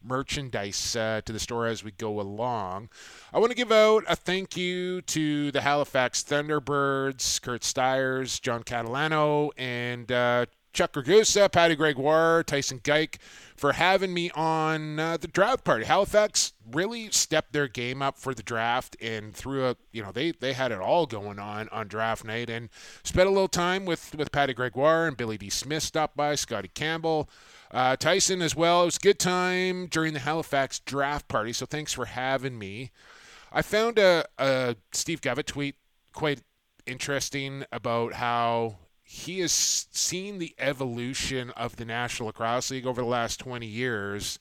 merchandise 0.04 0.96
uh, 0.96 1.22
to 1.26 1.34
the 1.34 1.40
store 1.40 1.68
as 1.68 1.84
we 1.84 1.92
go 1.92 2.20
along. 2.20 2.90
I 3.34 3.40
want 3.40 3.52
to 3.52 3.56
give 3.56 3.72
out 3.72 4.04
a 4.08 4.16
thank 4.16 4.58
you 4.58 5.02
to 5.04 5.52
the 5.52 5.62
Halifax 5.62 6.24
Thunderbirds, 6.24 7.42
Curt 7.42 7.62
Styres, 7.62 8.42
John 8.42 8.64
Catalano, 8.64 9.52
and 9.58 10.12
uh, 10.12 10.46
Chuck 10.74 10.94
Ragusa, 10.94 11.52
Patty 11.52 11.76
Gregoire, 11.76 12.44
Tyson 12.44 12.80
Geik 12.84 13.20
for 13.56 13.74
having 13.74 14.14
me 14.14 14.32
on 14.32 15.00
uh, 15.00 15.18
the 15.18 15.28
draft 15.28 15.64
party. 15.64 15.86
Halifax 15.86 16.54
really 16.72 17.12
stepped 17.12 17.54
their 17.54 17.68
game 17.68 18.02
up 18.02 18.18
for 18.18 18.34
the 18.34 18.44
draft 18.44 18.96
and 19.02 19.36
threw 19.36 19.68
a, 19.68 19.76
you 19.92 20.02
know, 20.02 20.12
they, 20.12 20.32
they 20.32 20.54
had 20.54 20.72
it 20.72 20.80
all 20.80 21.06
going 21.06 21.40
on 21.40 21.70
on 21.70 21.88
draft 21.88 22.24
night 22.24 22.50
and 22.50 22.70
spent 23.04 23.28
a 23.28 23.32
little 23.32 23.48
time 23.48 23.86
with, 23.86 24.16
with 24.16 24.32
Patty 24.32 24.54
Gregoire 24.54 25.08
and 25.08 25.18
Billy 25.18 25.38
D. 25.38 25.50
Smith 25.50 25.84
stopped 25.84 26.16
by, 26.16 26.36
Scotty 26.36 26.70
Campbell. 26.74 27.30
Uh, 27.72 27.96
Tyson 27.96 28.42
as 28.42 28.56
well. 28.56 28.84
It 28.84 28.86
was 28.86 28.98
a 28.98 29.02
good 29.02 29.20
time 29.20 29.88
during 29.88 30.14
the 30.14 30.20
Halifax 30.20 30.80
draft 30.80 31.28
party, 31.28 31.54
so 31.54 31.66
thanks 31.66 31.94
for 31.94 32.06
having 32.06 32.58
me. 32.58 32.92
I 33.52 33.62
found 33.62 34.00
a, 34.00 34.26
a 34.38 34.76
Steve 34.92 35.22
Govett 35.22 35.46
tweet 35.46 35.76
quite 36.14 36.42
interesting 36.86 37.66
about 37.72 38.14
how 38.14 38.78
he 39.12 39.42
has 39.42 39.52
seen 39.52 40.40
the 40.40 40.56
evolution 40.58 41.50
of 41.50 41.76
the 41.76 41.84
National 41.84 42.28
Lacrosse 42.28 42.72
League 42.72 42.88
over 42.88 43.02
the 43.02 43.08
last 43.08 43.42
20 43.42 43.66
years 43.66 44.40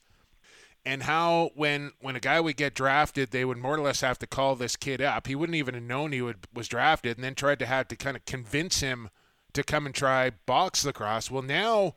and 0.84 1.02
how 1.02 1.50
when 1.56 1.90
when 2.00 2.14
a 2.14 2.20
guy 2.20 2.38
would 2.38 2.56
get 2.56 2.72
drafted 2.72 3.32
they 3.32 3.44
would 3.44 3.58
more 3.58 3.74
or 3.74 3.80
less 3.80 4.00
have 4.00 4.16
to 4.20 4.28
call 4.28 4.54
this 4.54 4.76
kid 4.76 5.02
up. 5.02 5.26
He 5.26 5.34
wouldn't 5.34 5.56
even 5.56 5.74
have 5.74 5.82
known 5.82 6.12
he 6.12 6.22
would, 6.22 6.46
was 6.54 6.68
drafted 6.68 7.16
and 7.16 7.24
then 7.24 7.34
tried 7.34 7.58
to 7.58 7.66
have 7.66 7.88
to 7.88 7.96
kind 7.96 8.16
of 8.16 8.24
convince 8.26 8.78
him 8.78 9.10
to 9.54 9.64
come 9.64 9.86
and 9.86 9.94
try 9.94 10.30
box 10.30 10.84
lacrosse. 10.84 11.32
Well 11.32 11.42
now 11.42 11.96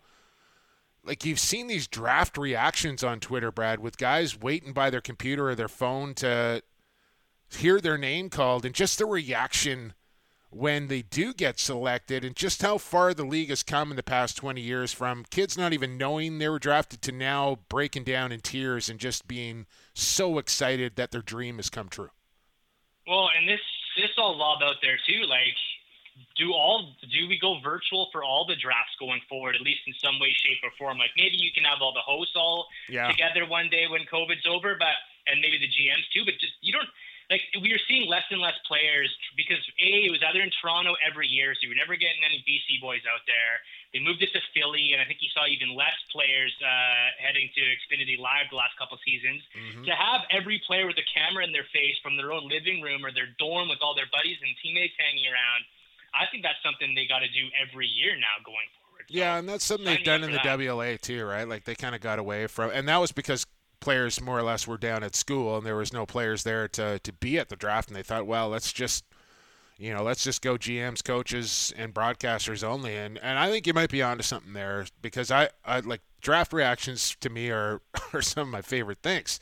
like 1.05 1.23
you've 1.23 1.39
seen 1.39 1.67
these 1.67 1.87
draft 1.87 2.39
reactions 2.39 3.03
on 3.03 3.19
Twitter, 3.19 3.51
Brad, 3.51 3.81
with 3.81 3.99
guys 3.99 4.39
waiting 4.39 4.73
by 4.73 4.89
their 4.89 4.99
computer 4.99 5.49
or 5.49 5.53
their 5.53 5.67
phone 5.67 6.15
to 6.15 6.63
hear 7.51 7.79
their 7.79 7.99
name 7.99 8.31
called, 8.31 8.65
and 8.65 8.73
just 8.73 8.97
the 8.97 9.05
reaction 9.05 9.93
when 10.55 10.87
they 10.87 11.01
do 11.01 11.33
get 11.33 11.59
selected, 11.59 12.23
and 12.23 12.35
just 12.35 12.61
how 12.61 12.77
far 12.77 13.13
the 13.13 13.25
league 13.25 13.49
has 13.49 13.63
come 13.63 13.89
in 13.91 13.95
the 13.97 14.03
past 14.03 14.37
20 14.37 14.61
years 14.61 14.93
from 14.93 15.25
kids 15.29 15.57
not 15.57 15.73
even 15.73 15.97
knowing 15.97 16.37
they 16.37 16.49
were 16.49 16.59
drafted 16.59 17.01
to 17.03 17.11
now 17.11 17.59
breaking 17.69 18.03
down 18.03 18.31
in 18.31 18.39
tears 18.39 18.89
and 18.89 18.99
just 18.99 19.27
being 19.27 19.65
so 19.93 20.37
excited 20.37 20.95
that 20.95 21.11
their 21.11 21.21
dream 21.21 21.57
has 21.57 21.69
come 21.69 21.89
true. 21.89 22.09
Well, 23.07 23.29
and 23.37 23.47
this 23.47 23.59
this 23.97 24.11
all 24.17 24.37
lob 24.37 24.61
out 24.63 24.77
there 24.81 24.97
too. 25.07 25.23
Like, 25.27 25.53
do 26.37 26.53
all 26.53 26.95
do 27.11 27.27
we 27.27 27.37
go 27.39 27.59
virtual 27.61 28.09
for 28.11 28.23
all 28.23 28.45
the 28.47 28.55
drafts 28.55 28.95
going 28.99 29.21
forward, 29.27 29.55
at 29.55 29.61
least 29.61 29.81
in 29.87 29.93
some 30.01 30.19
way, 30.19 30.31
shape, 30.33 30.59
or 30.63 30.71
form? 30.77 30.97
Like 30.97 31.11
maybe 31.17 31.35
you 31.37 31.51
can 31.53 31.63
have 31.65 31.79
all 31.81 31.93
the 31.93 32.05
hosts 32.05 32.33
all 32.35 32.67
Yeah. 32.89 33.09
together 33.09 33.45
one 33.45 33.69
day 33.69 33.87
when 33.87 34.01
COVID's 34.11 34.47
over, 34.47 34.75
but 34.79 34.95
and 35.27 35.41
maybe 35.41 35.57
the 35.57 35.67
GMs 35.67 36.07
too. 36.13 36.23
But 36.25 36.35
just 36.39 36.53
you 36.61 36.71
don't 36.73 36.87
like 37.29 37.41
we 37.61 37.71
were 37.71 37.81
seeing 37.87 38.09
less 38.09 38.23
and 38.31 38.41
less 38.41 38.57
players 38.67 39.07
because 39.35 39.61
a 39.79 40.07
it 40.07 40.11
was 40.11 40.19
either 40.23 40.41
in 40.41 40.51
Toronto 40.59 40.95
every 40.99 41.27
year, 41.27 41.55
so 41.55 41.63
you 41.63 41.69
were 41.71 41.79
never 41.79 41.95
getting 41.95 42.23
any 42.25 42.43
BC 42.43 42.81
boys 42.83 43.03
out 43.07 43.23
there. 43.27 43.63
They 43.93 44.01
moved 44.01 44.25
it 44.25 44.33
to 44.33 44.41
Philly, 44.57 44.91
and 44.91 44.99
I 44.99 45.05
think 45.05 45.21
you 45.21 45.29
saw 45.31 45.45
even 45.45 45.77
less 45.77 45.95
players 46.09 46.51
uh, 46.59 47.13
heading 47.21 47.47
to 47.53 47.61
Xfinity 47.77 48.17
Live 48.17 48.49
the 48.49 48.57
last 48.57 48.73
couple 48.75 48.97
seasons. 49.05 49.45
To 49.85 49.93
have 49.93 50.25
every 50.33 50.57
player 50.65 50.87
with 50.89 50.97
a 50.97 51.07
camera 51.13 51.45
in 51.45 51.53
their 51.53 51.67
face 51.71 51.95
from 52.01 52.17
their 52.17 52.33
own 52.33 52.49
living 52.49 52.81
room 52.81 53.05
or 53.05 53.13
their 53.13 53.29
dorm 53.37 53.69
with 53.69 53.79
all 53.85 53.93
their 53.93 54.09
buddies 54.11 54.37
and 54.41 54.49
teammates 54.61 54.97
hanging 54.97 55.29
around, 55.29 55.61
I 56.13 56.25
think 56.33 56.41
that's 56.43 56.59
something 56.65 56.93
they 56.95 57.05
got 57.05 57.19
to 57.21 57.29
do 57.29 57.45
every 57.55 57.87
year 57.87 58.17
now 58.17 58.41
going 58.43 58.69
forward. 58.81 59.05
So, 59.07 59.13
Yeah, 59.13 59.37
and 59.37 59.47
that's 59.47 59.63
something 59.65 59.85
they've 59.85 60.03
done 60.03 60.23
in 60.23 60.31
the 60.31 60.41
that. 60.43 60.59
WLA 60.59 60.99
too, 60.99 61.23
right? 61.25 61.47
Like 61.47 61.63
they 61.65 61.75
kind 61.75 61.93
of 61.95 62.01
got 62.01 62.19
away 62.19 62.47
from, 62.47 62.71
and 62.73 62.87
that 62.89 62.97
was 62.97 63.11
because 63.11 63.45
players 63.83 64.21
more 64.21 64.39
or 64.39 64.43
less 64.43 64.65
were 64.65 64.77
down 64.77 65.03
at 65.03 65.15
school, 65.15 65.57
and 65.57 65.65
there 65.65 65.75
was 65.75 65.91
no 65.91 66.05
players 66.05 66.43
there 66.43 66.67
to 66.69 66.99
to 66.99 67.13
be 67.13 67.37
at 67.37 67.49
the 67.49 67.55
draft, 67.55 67.89
and 67.89 67.95
they 67.95 68.01
thought, 68.01 68.25
well, 68.25 68.49
let's 68.49 68.71
just, 68.71 69.03
you 69.77 69.93
know, 69.93 70.01
let's 70.01 70.23
just 70.23 70.41
go 70.41 70.57
GMs, 70.57 71.03
coaches, 71.03 71.73
and 71.77 71.93
broadcasters 71.93 72.63
only, 72.63 72.95
and 72.95 73.17
and 73.19 73.37
I 73.37 73.51
think 73.51 73.67
you 73.67 73.73
might 73.73 73.91
be 73.91 74.01
onto 74.01 74.23
something 74.23 74.53
there 74.53 74.85
because 75.01 75.29
I 75.29 75.49
I 75.65 75.81
like 75.81 76.01
draft 76.21 76.53
reactions 76.53 77.17
to 77.19 77.29
me 77.29 77.49
are 77.51 77.81
are 78.13 78.21
some 78.21 78.47
of 78.47 78.51
my 78.51 78.61
favorite 78.61 78.99
things. 79.03 79.39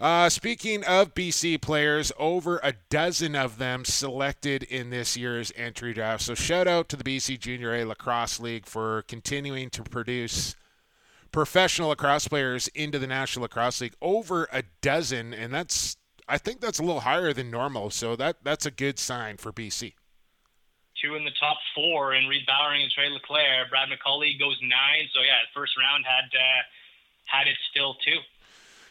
Uh, 0.00 0.28
speaking 0.28 0.82
of 0.84 1.14
BC 1.14 1.60
players, 1.60 2.10
over 2.18 2.58
a 2.64 2.74
dozen 2.90 3.36
of 3.36 3.58
them 3.58 3.84
selected 3.84 4.64
in 4.64 4.90
this 4.90 5.16
year's 5.16 5.52
entry 5.54 5.94
draft. 5.94 6.24
So 6.24 6.34
shout 6.34 6.66
out 6.66 6.88
to 6.88 6.96
the 6.96 7.04
BC 7.04 7.38
Junior 7.38 7.72
A 7.76 7.84
Lacrosse 7.84 8.40
League 8.40 8.66
for 8.66 9.02
continuing 9.02 9.70
to 9.70 9.82
produce 9.84 10.56
professional 11.32 11.88
lacrosse 11.88 12.28
players 12.28 12.68
into 12.68 12.98
the 12.98 13.06
National 13.06 13.42
Lacrosse 13.44 13.80
League. 13.80 13.94
Over 14.00 14.48
a 14.52 14.62
dozen, 14.80 15.32
and 15.34 15.52
that's 15.52 15.96
I 16.28 16.38
think 16.38 16.60
that's 16.60 16.78
a 16.78 16.82
little 16.82 17.00
higher 17.00 17.32
than 17.32 17.50
normal. 17.50 17.90
So 17.90 18.14
that 18.16 18.36
that's 18.44 18.66
a 18.66 18.70
good 18.70 18.98
sign 18.98 19.36
for 19.38 19.52
BC. 19.52 19.94
two 21.02 21.16
in 21.16 21.24
the 21.24 21.32
top 21.40 21.56
four 21.74 22.12
and 22.12 22.28
Reid 22.28 22.46
Bowering 22.46 22.82
and 22.82 22.92
Tre 22.92 23.08
Leclaire. 23.08 23.66
Brad 23.68 23.88
McCauley 23.88 24.38
goes 24.38 24.56
nine. 24.62 25.08
So 25.14 25.20
yeah, 25.22 25.38
first 25.54 25.72
round 25.78 26.04
had 26.06 26.30
uh, 26.38 26.62
had 27.24 27.48
it 27.48 27.56
still 27.70 27.94
too. 27.94 28.18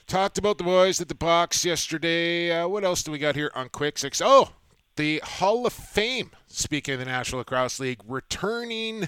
Talked 0.07 0.37
about 0.37 0.57
the 0.57 0.65
boys 0.65 0.99
at 0.99 1.07
the 1.07 1.15
box 1.15 1.63
yesterday. 1.63 2.51
Uh, 2.51 2.67
what 2.67 2.83
else 2.83 3.01
do 3.03 3.11
we 3.11 3.17
got 3.17 3.35
here 3.35 3.51
on 3.55 3.69
Quick 3.69 3.97
Sticks? 3.97 4.21
Oh, 4.23 4.49
the 4.97 5.21
Hall 5.23 5.65
of 5.65 5.71
Fame. 5.71 6.31
Speaking 6.47 6.95
of 6.95 6.99
the 6.99 7.05
National 7.05 7.39
Lacrosse 7.39 7.79
League, 7.79 8.01
returning 8.05 9.07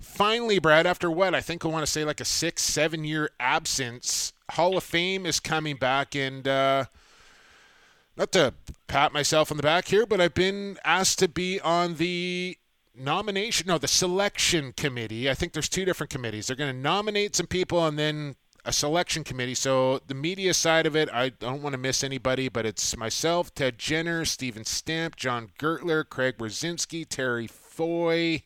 finally, 0.00 0.58
Brad. 0.58 0.86
After 0.86 1.10
what 1.10 1.34
I 1.34 1.40
think 1.40 1.64
I 1.64 1.68
want 1.68 1.84
to 1.84 1.90
say 1.90 2.04
like 2.04 2.20
a 2.20 2.24
six, 2.24 2.62
seven 2.62 3.04
year 3.04 3.30
absence, 3.38 4.32
Hall 4.50 4.76
of 4.76 4.84
Fame 4.84 5.26
is 5.26 5.40
coming 5.40 5.76
back, 5.76 6.14
and 6.14 6.46
uh, 6.48 6.86
not 8.16 8.32
to 8.32 8.54
pat 8.86 9.12
myself 9.12 9.50
on 9.50 9.56
the 9.56 9.62
back 9.62 9.88
here, 9.88 10.06
but 10.06 10.20
I've 10.20 10.34
been 10.34 10.78
asked 10.84 11.18
to 11.20 11.28
be 11.28 11.60
on 11.60 11.94
the 11.96 12.58
nomination, 12.94 13.68
no, 13.68 13.78
the 13.78 13.88
selection 13.88 14.72
committee. 14.72 15.30
I 15.30 15.34
think 15.34 15.52
there's 15.52 15.68
two 15.68 15.84
different 15.84 16.10
committees. 16.10 16.46
They're 16.46 16.56
going 16.56 16.74
to 16.74 16.80
nominate 16.80 17.36
some 17.36 17.46
people 17.46 17.84
and 17.86 17.98
then 17.98 18.36
a 18.64 18.72
selection 18.72 19.24
committee. 19.24 19.54
So 19.54 20.00
the 20.06 20.14
media 20.14 20.52
side 20.54 20.86
of 20.86 20.94
it, 20.94 21.08
I 21.12 21.30
don't 21.30 21.62
want 21.62 21.72
to 21.72 21.78
miss 21.78 22.04
anybody, 22.04 22.48
but 22.48 22.66
it's 22.66 22.96
myself, 22.96 23.54
Ted 23.54 23.78
Jenner, 23.78 24.24
Steven 24.24 24.64
Stamp, 24.64 25.16
John 25.16 25.50
Gertler, 25.58 26.06
Craig 26.08 26.36
Brzezinski, 26.38 27.06
Terry 27.08 27.46
Foy. 27.46 28.42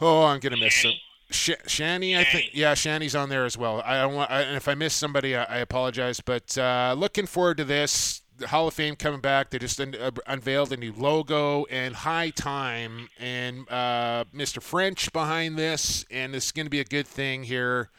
Oh, 0.00 0.24
I'm 0.24 0.40
going 0.40 0.54
to 0.54 0.60
miss 0.60 0.74
some. 0.76 0.92
Sh- 1.30 1.50
Shanny, 1.66 2.16
I 2.16 2.24
think, 2.24 2.50
yeah, 2.54 2.72
Shanny's 2.74 3.14
on 3.14 3.28
there 3.28 3.44
as 3.44 3.58
well. 3.58 3.82
I 3.84 4.00
don't 4.00 4.14
want, 4.14 4.30
I, 4.30 4.42
and 4.42 4.56
if 4.56 4.66
I 4.66 4.74
miss 4.74 4.94
somebody, 4.94 5.36
I, 5.36 5.44
I 5.44 5.58
apologize. 5.58 6.20
But 6.20 6.56
uh, 6.56 6.94
looking 6.96 7.26
forward 7.26 7.58
to 7.58 7.64
this. 7.64 8.22
The 8.38 8.46
Hall 8.46 8.68
of 8.68 8.74
Fame 8.74 8.94
coming 8.94 9.20
back. 9.20 9.50
They 9.50 9.58
just 9.58 9.80
un- 9.80 9.96
uh, 10.00 10.12
unveiled 10.28 10.72
a 10.72 10.76
new 10.76 10.92
logo 10.96 11.64
and 11.64 11.92
high 11.92 12.30
time, 12.30 13.08
and 13.18 13.68
uh, 13.68 14.26
Mr. 14.32 14.62
French 14.62 15.12
behind 15.12 15.58
this, 15.58 16.04
and 16.08 16.32
this 16.32 16.46
is 16.46 16.52
going 16.52 16.66
to 16.66 16.70
be 16.70 16.78
a 16.78 16.84
good 16.84 17.08
thing 17.08 17.42
here 17.42 17.90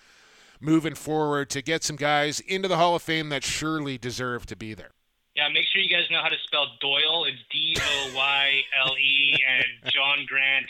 moving 0.61 0.95
forward 0.95 1.49
to 1.49 1.61
get 1.61 1.83
some 1.83 1.97
guys 1.97 2.39
into 2.39 2.69
the 2.69 2.77
Hall 2.77 2.95
of 2.95 3.01
Fame 3.01 3.27
that 3.29 3.43
surely 3.43 3.97
deserve 3.97 4.45
to 4.45 4.55
be 4.55 4.73
there. 4.73 4.91
Yeah, 5.35 5.49
make 5.49 5.65
sure 5.71 5.81
you 5.81 5.89
guys 5.89 6.09
know 6.09 6.21
how 6.21 6.29
to 6.29 6.37
spell 6.47 6.67
Doyle. 6.79 7.25
It's 7.25 7.37
D 7.51 7.75
O 7.81 8.11
Y 8.15 8.61
L 8.85 8.95
E 8.97 9.35
and 9.45 9.91
John 9.91 10.25
Grant 10.25 10.67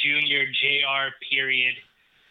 Jr. 0.00 0.48
Jr. 0.52 1.14
period. 1.30 1.76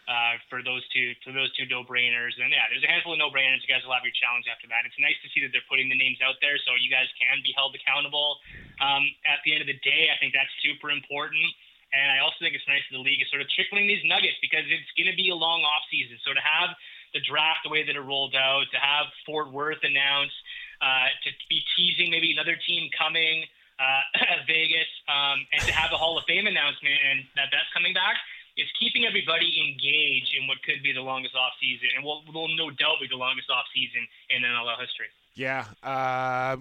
Uh, 0.06 0.38
for 0.54 0.62
those 0.62 0.86
two, 0.94 1.18
for 1.26 1.34
those 1.34 1.50
two 1.58 1.66
no-brainers, 1.66 2.38
and 2.38 2.54
yeah, 2.54 2.70
there's 2.70 2.86
a 2.86 2.92
handful 2.94 3.18
of 3.18 3.18
no-brainers. 3.18 3.58
You 3.66 3.74
guys 3.74 3.82
will 3.82 3.98
have 3.98 4.06
your 4.06 4.14
challenge 4.14 4.46
after 4.46 4.70
that. 4.70 4.86
It's 4.86 4.94
nice 5.02 5.18
to 5.26 5.30
see 5.34 5.42
that 5.42 5.50
they're 5.50 5.66
putting 5.66 5.90
the 5.90 5.98
names 5.98 6.22
out 6.22 6.38
there, 6.46 6.62
so 6.62 6.78
you 6.78 6.94
guys 6.94 7.10
can 7.18 7.42
be 7.42 7.50
held 7.58 7.74
accountable. 7.74 8.38
Um, 8.78 9.10
at 9.26 9.42
the 9.42 9.58
end 9.58 9.66
of 9.66 9.70
the 9.70 9.82
day, 9.82 10.14
I 10.14 10.16
think 10.22 10.38
that's 10.38 10.54
super 10.62 10.94
important. 10.94 11.42
and 11.90 12.12
I 12.12 12.20
also 12.22 12.38
think 12.44 12.54
it's 12.54 12.68
nice 12.68 12.86
that 12.86 12.96
the 12.98 13.02
league 13.02 13.22
is 13.22 13.30
sort 13.34 13.42
of 13.42 13.50
trickling 13.50 13.88
these 13.88 14.04
nuggets 14.06 14.36
because 14.46 14.68
it's 14.68 14.92
going 15.00 15.10
to 15.10 15.18
be 15.18 15.32
a 15.32 15.38
long 15.38 15.64
off 15.64 15.82
season. 15.90 16.22
So 16.22 16.38
to 16.38 16.44
have 16.44 16.78
the 17.16 17.24
draft 17.24 17.64
the 17.64 17.72
way 17.72 17.88
that 17.88 17.96
it 17.96 18.04
rolled 18.04 18.36
out, 18.36 18.68
to 18.76 18.80
have 18.80 19.08
Fort 19.26 19.50
Worth 19.50 19.80
announced, 19.82 20.36
uh, 20.84 21.08
to 21.24 21.30
be 21.48 21.64
teasing 21.74 22.12
maybe 22.12 22.36
another 22.36 22.60
team 22.68 22.92
coming, 22.92 23.48
uh, 23.80 24.04
Vegas, 24.48 24.90
um, 25.08 25.46
and 25.54 25.62
to 25.64 25.74
have 25.74 25.92
a 25.92 25.98
Hall 25.98 26.18
of 26.18 26.24
Fame 26.26 26.48
announcement 26.48 26.96
and 27.12 27.24
that 27.36 27.50
that's 27.52 27.70
coming 27.74 27.94
back. 27.94 28.16
is 28.58 28.68
keeping 28.80 29.06
everybody 29.06 29.52
engaged 29.60 30.32
in 30.40 30.48
what 30.48 30.58
could 30.64 30.82
be 30.82 30.94
the 30.94 31.04
longest 31.04 31.36
off 31.36 31.52
season, 31.60 31.90
and 31.96 32.04
will, 32.04 32.24
will 32.34 32.48
no 32.56 32.72
doubt 32.72 32.98
be 33.02 33.08
the 33.08 33.20
longest 33.20 33.50
off 33.52 33.66
season 33.74 34.08
in 34.32 34.44
NLL 34.44 34.80
history. 34.80 35.12
Yeah, 35.36 35.68
uh, 35.84 36.56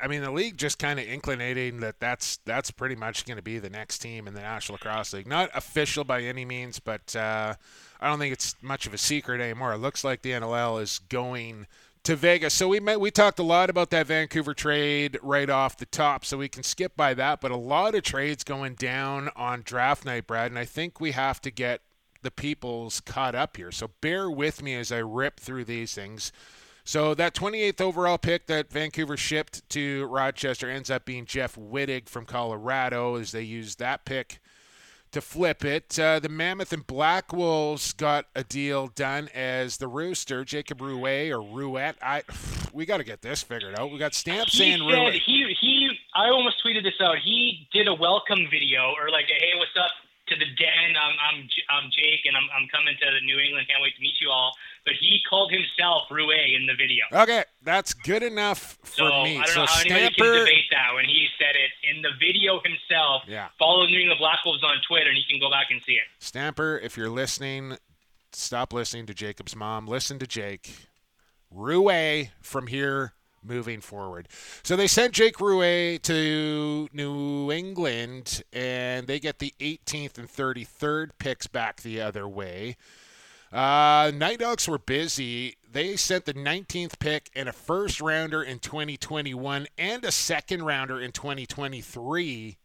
I 0.00 0.08
mean, 0.08 0.22
the 0.22 0.30
league 0.30 0.56
just 0.56 0.78
kind 0.78 0.98
of 0.98 1.06
inclinating 1.06 1.80
that 1.80 2.00
that's 2.00 2.38
that's 2.44 2.70
pretty 2.70 2.96
much 2.96 3.24
going 3.26 3.36
to 3.36 3.42
be 3.42 3.58
the 3.58 3.70
next 3.70 3.98
team 3.98 4.26
in 4.26 4.34
the 4.34 4.40
National 4.40 4.74
Lacrosse 4.74 5.12
League. 5.12 5.26
Not 5.26 5.50
official 5.54 6.04
by 6.04 6.22
any 6.22 6.44
means, 6.44 6.80
but 6.80 7.14
uh, 7.14 7.54
I 8.00 8.08
don't 8.08 8.18
think 8.18 8.32
it's 8.32 8.56
much 8.60 8.86
of 8.86 8.94
a 8.94 8.98
secret 8.98 9.40
anymore. 9.40 9.72
It 9.72 9.78
looks 9.78 10.02
like 10.02 10.22
the 10.22 10.32
NLL 10.32 10.82
is 10.82 11.00
going 11.08 11.66
to 12.04 12.16
Vegas. 12.16 12.54
So 12.54 12.68
we 12.68 12.80
met, 12.80 13.00
we 13.00 13.10
talked 13.10 13.38
a 13.38 13.42
lot 13.42 13.70
about 13.70 13.90
that 13.90 14.06
Vancouver 14.06 14.54
trade 14.54 15.18
right 15.22 15.48
off 15.48 15.76
the 15.76 15.86
top, 15.86 16.24
so 16.24 16.38
we 16.38 16.48
can 16.48 16.62
skip 16.62 16.96
by 16.96 17.14
that. 17.14 17.40
But 17.40 17.50
a 17.50 17.56
lot 17.56 17.94
of 17.94 18.02
trades 18.02 18.44
going 18.44 18.74
down 18.74 19.30
on 19.34 19.62
draft 19.64 20.04
night, 20.04 20.26
Brad, 20.26 20.50
and 20.50 20.58
I 20.58 20.66
think 20.66 21.00
we 21.00 21.12
have 21.12 21.40
to 21.40 21.50
get 21.50 21.80
the 22.22 22.30
people's 22.30 23.00
caught 23.00 23.34
up 23.34 23.56
here. 23.56 23.72
So 23.72 23.90
bear 24.00 24.30
with 24.30 24.62
me 24.62 24.74
as 24.74 24.92
I 24.92 24.98
rip 24.98 25.40
through 25.40 25.64
these 25.64 25.94
things. 25.94 26.32
So 26.84 27.14
that 27.14 27.34
28th 27.34 27.80
overall 27.80 28.18
pick 28.18 28.46
that 28.46 28.70
Vancouver 28.70 29.16
shipped 29.16 29.66
to 29.70 30.06
Rochester 30.06 30.68
ends 30.68 30.90
up 30.90 31.06
being 31.06 31.24
Jeff 31.24 31.56
Wittig 31.56 32.08
from 32.08 32.26
Colorado 32.26 33.16
as 33.16 33.32
they 33.32 33.42
used 33.42 33.78
that 33.78 34.04
pick 34.04 34.40
to 35.14 35.20
flip 35.20 35.64
it. 35.64 35.98
Uh, 35.98 36.18
the 36.18 36.28
Mammoth 36.28 36.72
and 36.72 36.86
Black 36.86 37.32
Wolves 37.32 37.92
got 37.92 38.26
a 38.34 38.42
deal 38.42 38.88
done 38.88 39.28
as 39.32 39.76
the 39.76 39.86
Rooster, 39.86 40.44
Jacob 40.44 40.80
Ruest 40.80 41.32
or 41.32 41.40
Ruest. 41.40 41.98
I 42.02 42.22
we 42.72 42.84
got 42.84 42.98
to 42.98 43.04
get 43.04 43.22
this 43.22 43.42
figured 43.42 43.78
out. 43.78 43.92
We 43.92 43.98
got 43.98 44.12
stamps 44.12 44.52
he 44.52 44.58
saying 44.58 44.80
Ruest. 44.80 45.20
He 45.24 45.56
he. 45.60 45.90
I 46.14 46.28
almost 46.30 46.62
tweeted 46.64 46.82
this 46.82 47.00
out. 47.00 47.16
He 47.24 47.68
did 47.72 47.86
a 47.86 47.94
welcome 47.94 48.46
video 48.50 48.92
or 49.00 49.10
like 49.10 49.26
a 49.30 49.38
hey, 49.38 49.52
what's 49.56 49.70
up 49.78 49.90
to 50.26 50.34
the 50.36 50.46
den. 50.56 50.96
I'm 50.96 51.16
I'm 51.20 51.48
I'm 51.70 51.90
Jake 51.90 52.24
and 52.24 52.36
I'm 52.36 52.48
I'm 52.54 52.68
coming 52.68 52.94
to 53.00 53.06
New 53.24 53.38
England. 53.38 53.68
Can't 53.68 53.82
wait 53.82 53.96
to 53.96 54.02
meet 54.02 54.16
you 54.20 54.30
all. 54.30 54.54
But 54.84 54.94
he 55.00 55.20
called 55.28 55.52
himself 55.52 56.10
Rue 56.10 56.30
in 56.30 56.66
the 56.66 56.74
video. 56.74 57.04
Okay, 57.12 57.44
that's 57.62 57.94
good 57.94 58.22
enough 58.22 58.78
for 58.82 59.08
So 59.08 59.22
me. 59.24 59.38
I 59.38 59.44
don't 59.44 59.48
so 59.48 59.60
know 59.60 59.66
how 59.66 59.80
anybody 59.80 60.14
Stamper, 60.14 60.32
can 60.32 60.44
debate 60.44 60.68
that 60.70 60.94
when 60.94 61.04
he 61.04 61.26
said 61.38 61.54
it 61.56 61.70
in 61.88 62.02
the 62.02 62.10
video 62.18 62.60
himself. 62.64 63.22
Yeah. 63.26 63.48
Follow 63.58 63.86
New 63.86 63.98
England 63.98 64.18
Black 64.18 64.44
Wolves 64.44 64.64
on 64.64 64.76
Twitter 64.86 65.08
and 65.08 65.18
you 65.18 65.24
can 65.28 65.40
go 65.40 65.50
back 65.50 65.68
and 65.70 65.80
see 65.82 65.94
it. 65.94 66.08
Stamper, 66.18 66.78
if 66.78 66.96
you're 66.96 67.10
listening, 67.10 67.76
stop 68.32 68.72
listening 68.72 69.06
to 69.06 69.14
Jacob's 69.14 69.56
mom. 69.56 69.86
Listen 69.86 70.18
to 70.18 70.26
Jake. 70.26 70.88
Rue 71.50 72.28
from 72.42 72.66
here 72.66 73.14
moving 73.44 73.80
forward. 73.80 74.28
So 74.62 74.76
they 74.76 74.86
sent 74.86 75.14
Jake 75.14 75.40
Ruest 75.40 76.04
to 76.04 76.88
New 76.92 77.52
England, 77.52 78.42
and 78.52 79.06
they 79.06 79.20
get 79.20 79.38
the 79.38 79.54
18th 79.60 80.18
and 80.18 80.28
33rd 80.28 81.10
picks 81.18 81.46
back 81.46 81.82
the 81.82 82.00
other 82.00 82.26
way. 82.26 82.76
Uh, 83.52 84.10
Night 84.12 84.40
Dogs 84.40 84.66
were 84.66 84.78
busy. 84.78 85.56
They 85.70 85.94
sent 85.94 86.24
the 86.24 86.34
19th 86.34 86.98
pick 86.98 87.30
and 87.36 87.48
a 87.48 87.52
first 87.52 88.00
rounder 88.00 88.42
in 88.42 88.58
2021 88.58 89.68
and 89.78 90.04
a 90.04 90.10
second 90.10 90.64
rounder 90.64 91.00
in 91.00 91.12
2023 91.12 92.58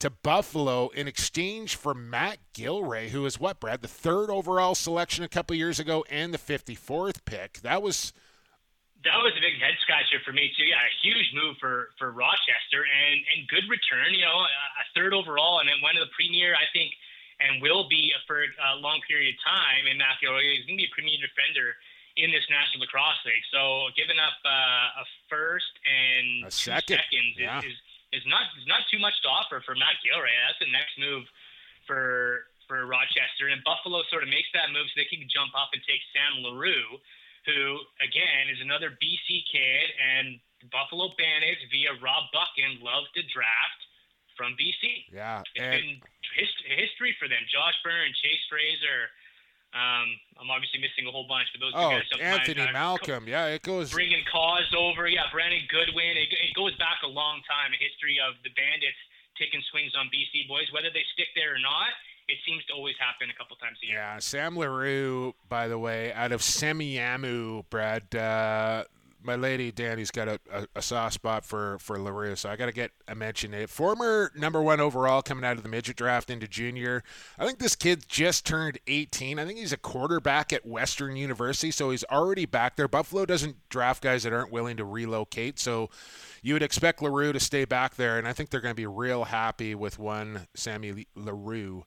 to 0.00 0.10
Buffalo 0.10 0.88
in 0.90 1.08
exchange 1.08 1.76
for 1.76 1.94
Matt 1.94 2.38
Gilray, 2.54 3.08
who 3.08 3.26
is 3.26 3.40
what, 3.40 3.58
Brad? 3.58 3.80
The 3.80 3.88
third 3.88 4.30
overall 4.30 4.74
selection 4.74 5.24
a 5.24 5.28
couple 5.28 5.56
years 5.56 5.80
ago 5.80 6.04
and 6.10 6.32
the 6.32 6.38
54th 6.38 7.24
pick. 7.24 7.60
That 7.62 7.82
was 7.82 8.12
That 9.06 9.22
was 9.22 9.30
a 9.38 9.42
big 9.42 9.62
head 9.62 9.78
scratcher 9.78 10.18
for 10.26 10.34
me 10.34 10.50
too. 10.58 10.66
Yeah, 10.66 10.82
a 10.82 10.94
huge 11.02 11.30
move 11.30 11.54
for 11.62 11.94
for 11.98 12.10
Rochester 12.10 12.82
and 12.82 13.22
and 13.34 13.46
good 13.46 13.66
return. 13.70 14.10
You 14.10 14.26
know, 14.26 14.42
a, 14.42 14.84
third 14.96 15.14
overall 15.14 15.62
and 15.62 15.70
then 15.70 15.78
went 15.78 15.94
to 15.94 16.02
the 16.02 16.10
premier. 16.18 16.58
I 16.58 16.66
think 16.74 16.90
and 17.38 17.62
will 17.62 17.86
be 17.86 18.10
for 18.26 18.42
a 18.42 18.76
long 18.82 18.98
period 19.06 19.34
of 19.34 19.38
time. 19.46 19.86
And 19.86 19.94
Matthew 19.98 20.26
O'Reilly 20.26 20.58
is 20.58 20.66
going 20.66 20.74
to 20.74 20.82
be 20.82 20.90
a 20.90 20.94
premier 20.94 21.18
defender 21.22 21.78
in 22.18 22.34
this 22.34 22.42
National 22.50 22.82
Lacrosse 22.82 23.22
League. 23.22 23.46
So 23.54 23.94
giving 23.94 24.18
up 24.18 24.34
uh, 24.42 25.02
a 25.02 25.04
first 25.30 25.70
and 25.86 26.46
A 26.46 26.50
second. 26.50 26.98
seconds 26.98 27.38
yeah. 27.38 27.62
is, 27.62 27.70
is 27.70 27.78
is 28.08 28.24
not 28.26 28.48
is 28.58 28.66
not 28.66 28.82
too 28.90 28.98
much 28.98 29.14
to 29.22 29.28
offer 29.28 29.62
for 29.62 29.76
Matt 29.78 30.00
Gilray. 30.02 30.32
That's 30.48 30.58
the 30.58 30.72
next 30.72 30.98
move 30.98 31.24
for 31.86 32.48
for 32.66 32.84
Rochester. 32.84 33.48
And 33.48 33.62
Buffalo 33.64 34.02
sort 34.10 34.26
of 34.26 34.28
makes 34.28 34.50
that 34.52 34.74
move 34.74 34.90
so 34.90 34.94
they 34.98 35.08
can 35.08 35.24
jump 35.30 35.54
up 35.54 35.72
and 35.72 35.80
take 35.86 36.02
Sam 36.12 36.44
LaRue, 36.44 37.00
who 37.48 37.80
again 38.04 38.52
is 38.52 38.60
another 38.60 38.92
BC 39.00 39.48
kid, 39.48 39.86
and 39.96 40.36
Buffalo 40.68 41.08
Bandits 41.16 41.64
via 41.72 41.96
Rob 42.04 42.28
Buchan 42.36 42.84
love 42.84 43.08
to 43.16 43.22
draft 43.32 43.80
from 44.36 44.52
BC. 44.54 45.08
yeah, 45.10 45.40
It's 45.40 45.50
and 45.56 45.82
been 45.82 45.98
hist- 46.36 46.66
history 46.68 47.16
for 47.18 47.26
them. 47.26 47.40
Josh 47.50 47.74
Byrne, 47.82 48.12
Chase 48.22 48.44
Fraser. 48.46 49.10
Um, 49.74 50.08
I'm 50.40 50.48
obviously 50.48 50.80
missing 50.80 51.04
a 51.04 51.12
whole 51.12 51.28
bunch, 51.28 51.48
but 51.52 51.60
those 51.60 51.76
oh, 51.76 51.92
guys. 51.92 52.08
Anthony 52.20 52.64
Malcolm. 52.72 53.28
Yeah, 53.28 53.52
it 53.52 53.60
goes. 53.60 53.92
bringing 53.92 54.24
cause 54.30 54.68
over. 54.72 55.08
Yeah, 55.08 55.28
Brandon 55.28 55.60
Goodwin. 55.68 56.16
It, 56.16 56.32
it 56.32 56.54
goes 56.56 56.72
back 56.80 57.04
a 57.04 57.10
long 57.10 57.44
time. 57.44 57.76
A 57.76 57.80
history 57.80 58.16
of 58.16 58.40
the 58.44 58.52
Bandits 58.56 58.96
taking 59.36 59.60
swings 59.68 59.92
on 59.92 60.08
BC 60.08 60.48
boys, 60.48 60.72
whether 60.72 60.88
they 60.88 61.04
stick 61.12 61.28
there 61.36 61.52
or 61.52 61.60
not. 61.60 61.92
It 62.28 62.38
seems 62.46 62.64
to 62.66 62.74
always 62.74 62.94
happen 63.00 63.30
a 63.30 63.34
couple 63.34 63.56
times 63.56 63.78
a 63.82 63.86
year. 63.86 63.96
Yeah, 63.96 64.18
Sam 64.18 64.56
LaRue, 64.56 65.34
by 65.48 65.68
the 65.68 65.78
way, 65.78 66.12
out 66.12 66.32
of 66.32 66.42
Semiahmoo, 66.42 67.64
Brad. 67.70 68.14
Uh, 68.14 68.84
my 69.22 69.34
lady 69.34 69.72
Danny's 69.72 70.10
got 70.10 70.28
a, 70.28 70.40
a, 70.52 70.66
a 70.76 70.82
soft 70.82 71.14
spot 71.14 71.44
for, 71.44 71.78
for 71.80 71.98
LaRue, 71.98 72.36
so 72.36 72.48
I 72.48 72.56
got 72.56 72.66
to 72.66 72.72
get 72.72 72.92
a 73.08 73.14
mention. 73.14 73.52
It 73.52 73.68
former 73.68 74.30
number 74.36 74.62
one 74.62 74.80
overall 74.80 75.22
coming 75.22 75.44
out 75.44 75.56
of 75.56 75.62
the 75.62 75.68
midget 75.68 75.96
draft 75.96 76.30
into 76.30 76.46
junior. 76.46 77.02
I 77.38 77.44
think 77.44 77.58
this 77.58 77.74
kid 77.74 78.04
just 78.08 78.46
turned 78.46 78.78
18. 78.86 79.38
I 79.38 79.44
think 79.44 79.58
he's 79.58 79.72
a 79.72 79.76
quarterback 79.78 80.52
at 80.52 80.64
Western 80.66 81.16
University, 81.16 81.70
so 81.70 81.90
he's 81.90 82.04
already 82.04 82.46
back 82.46 82.76
there. 82.76 82.88
Buffalo 82.88 83.26
doesn't 83.26 83.56
draft 83.68 84.02
guys 84.02 84.22
that 84.22 84.32
aren't 84.32 84.52
willing 84.52 84.76
to 84.76 84.84
relocate, 84.84 85.58
so 85.58 85.90
you 86.42 86.54
would 86.54 86.62
expect 86.62 87.02
LaRue 87.02 87.32
to 87.32 87.40
stay 87.40 87.64
back 87.64 87.96
there, 87.96 88.18
and 88.18 88.28
I 88.28 88.32
think 88.32 88.50
they're 88.50 88.60
going 88.60 88.74
to 88.74 88.80
be 88.80 88.86
real 88.86 89.24
happy 89.24 89.74
with 89.74 89.98
one 89.98 90.46
Sammy 90.54 91.06
LaRue 91.16 91.84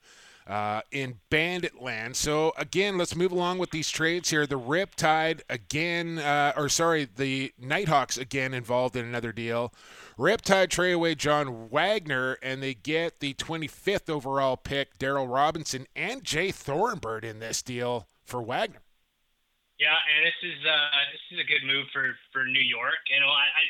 uh, 0.48 0.82
in 0.92 1.20
Bandit 1.30 1.82
Land. 1.82 2.16
So 2.16 2.54
again, 2.58 2.98
let's 2.98 3.16
move 3.16 3.32
along 3.32 3.60
with 3.60 3.72
these 3.72 3.90
trades 3.90 4.30
here. 4.30 4.46
The 4.46 4.60
Riptide 4.60 5.42
again, 5.50 6.20
uh, 6.20 6.54
or 6.56 6.70
sorry, 6.70 7.08
the 7.16 7.54
Nighthawks 7.60 8.18
again 8.18 8.54
involved 8.54 8.96
in 8.96 9.06
another 9.06 9.32
deal. 9.32 9.74
Riptide 10.18 10.70
trade 10.70 10.94
away 10.94 11.16
John 11.16 11.70
Wagner, 11.70 12.38
and 12.44 12.62
they 12.62 12.74
get 12.74 13.20
the 13.20 13.34
25th 13.36 14.10
overall 14.10 14.58
pick, 14.58 14.98
Daryl 14.98 15.32
Robinson, 15.32 15.88
and 15.96 16.24
Jay 16.24 16.50
Thorimbert 16.50 17.24
in 17.24 17.40
this 17.40 17.62
deal 17.62 18.08
for 18.24 18.42
Wagner. 18.42 18.82
Yeah, 19.80 19.98
and 19.98 20.26
this 20.26 20.38
is 20.44 20.62
uh, 20.62 21.02
this 21.12 21.26
is 21.34 21.40
a 21.42 21.48
good 21.48 21.66
move 21.66 21.88
for 21.92 22.14
for 22.32 22.46
New 22.46 22.62
York. 22.62 23.02
You 23.10 23.20
know, 23.20 23.34
I, 23.34 23.50
I 23.50 23.64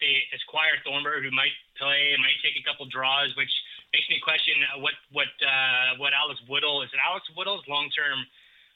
they 0.00 0.18
acquire 0.34 0.76
Thornburg, 0.84 1.22
who 1.22 1.30
might 1.30 1.54
play 1.78 2.10
might 2.18 2.42
take 2.42 2.58
a 2.58 2.64
couple 2.66 2.86
draws, 2.86 3.30
which 3.36 3.54
makes 3.94 4.10
me 4.10 4.18
question 4.18 4.58
what 4.82 4.98
what 5.14 5.30
uh, 5.38 5.94
what 6.02 6.10
Alex 6.10 6.42
Woodall 6.50 6.82
is. 6.82 6.90
It 6.90 6.98
Alex 6.98 7.30
Woodall's 7.38 7.62
long 7.70 7.86
term 7.94 8.26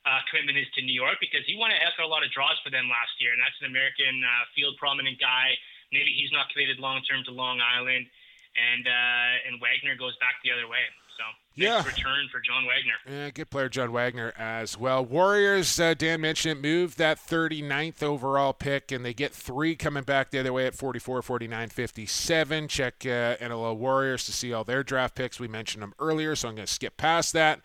uh, 0.07 0.23
commitment 0.31 0.55
is 0.55 0.71
to 0.79 0.81
New 0.87 0.95
York 0.95 1.19
because 1.19 1.43
he 1.51 1.59
won 1.59 1.75
a 1.75 1.79
heck 1.83 1.99
of 1.99 2.07
a 2.07 2.11
lot 2.11 2.23
of 2.23 2.31
draws 2.31 2.55
for 2.63 2.71
them 2.71 2.87
last 2.87 3.19
year, 3.19 3.35
and 3.35 3.43
that's 3.43 3.59
an 3.59 3.67
American 3.67 4.23
uh, 4.23 4.47
field 4.55 4.79
prominent 4.79 5.19
guy. 5.19 5.59
Maybe 5.91 6.15
he's 6.15 6.31
not 6.31 6.47
committed 6.55 6.79
long 6.79 7.03
term 7.03 7.27
to 7.27 7.33
Long 7.35 7.59
Island, 7.59 8.07
and 8.55 8.85
uh, 8.87 9.47
and 9.51 9.59
Wagner 9.59 9.99
goes 9.99 10.15
back 10.23 10.39
the 10.47 10.55
other 10.55 10.71
way. 10.71 10.87
So 11.19 11.25
Yeah. 11.57 11.85
return 11.85 12.29
for 12.31 12.39
John 12.41 12.65
Wagner. 12.67 12.95
Yeah, 13.09 13.31
good 13.31 13.51
player, 13.51 13.69
John 13.69 13.91
Wagner, 13.91 14.33
as 14.39 14.79
well. 14.79 15.05
Warriors, 15.05 15.81
uh, 15.81 15.95
Dan 15.95 16.21
mentioned 16.21 16.59
it, 16.59 16.63
moved 16.63 16.97
that 16.99 17.19
39th 17.19 18.01
overall 18.05 18.53
pick, 18.53 18.93
and 18.93 19.05
they 19.05 19.13
get 19.13 19.35
three 19.35 19.75
coming 19.75 20.05
back 20.05 20.31
the 20.31 20.39
other 20.39 20.53
way 20.53 20.67
at 20.67 20.77
44, 20.77 21.21
49, 21.21 21.69
57. 21.71 22.69
Check 22.69 23.05
uh, 23.05 23.37
NLL 23.41 23.77
Warriors 23.77 24.25
to 24.27 24.33
see 24.33 24.53
all 24.53 24.63
their 24.63 24.85
draft 24.85 25.17
picks. 25.17 25.41
We 25.41 25.49
mentioned 25.49 25.83
them 25.83 25.95
earlier, 25.99 26.37
so 26.37 26.49
I'm 26.49 26.55
going 26.55 26.67
to 26.67 26.73
skip 26.73 26.97
past 26.97 27.33
that. 27.33 27.61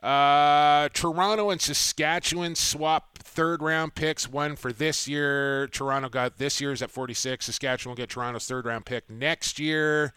Uh, 0.00 0.88
Toronto 0.92 1.50
and 1.50 1.60
Saskatchewan 1.60 2.54
swap 2.54 3.18
third 3.18 3.62
round 3.62 3.94
picks. 3.94 4.28
One 4.28 4.54
for 4.54 4.70
this 4.72 5.08
year. 5.08 5.66
Toronto 5.68 6.08
got 6.10 6.36
this 6.36 6.60
year's 6.60 6.82
at 6.82 6.90
46. 6.90 7.46
Saskatchewan 7.46 7.92
will 7.92 7.96
get 7.96 8.10
Toronto's 8.10 8.46
third 8.46 8.66
round 8.66 8.84
pick 8.84 9.08
next 9.10 9.58
year. 9.58 10.12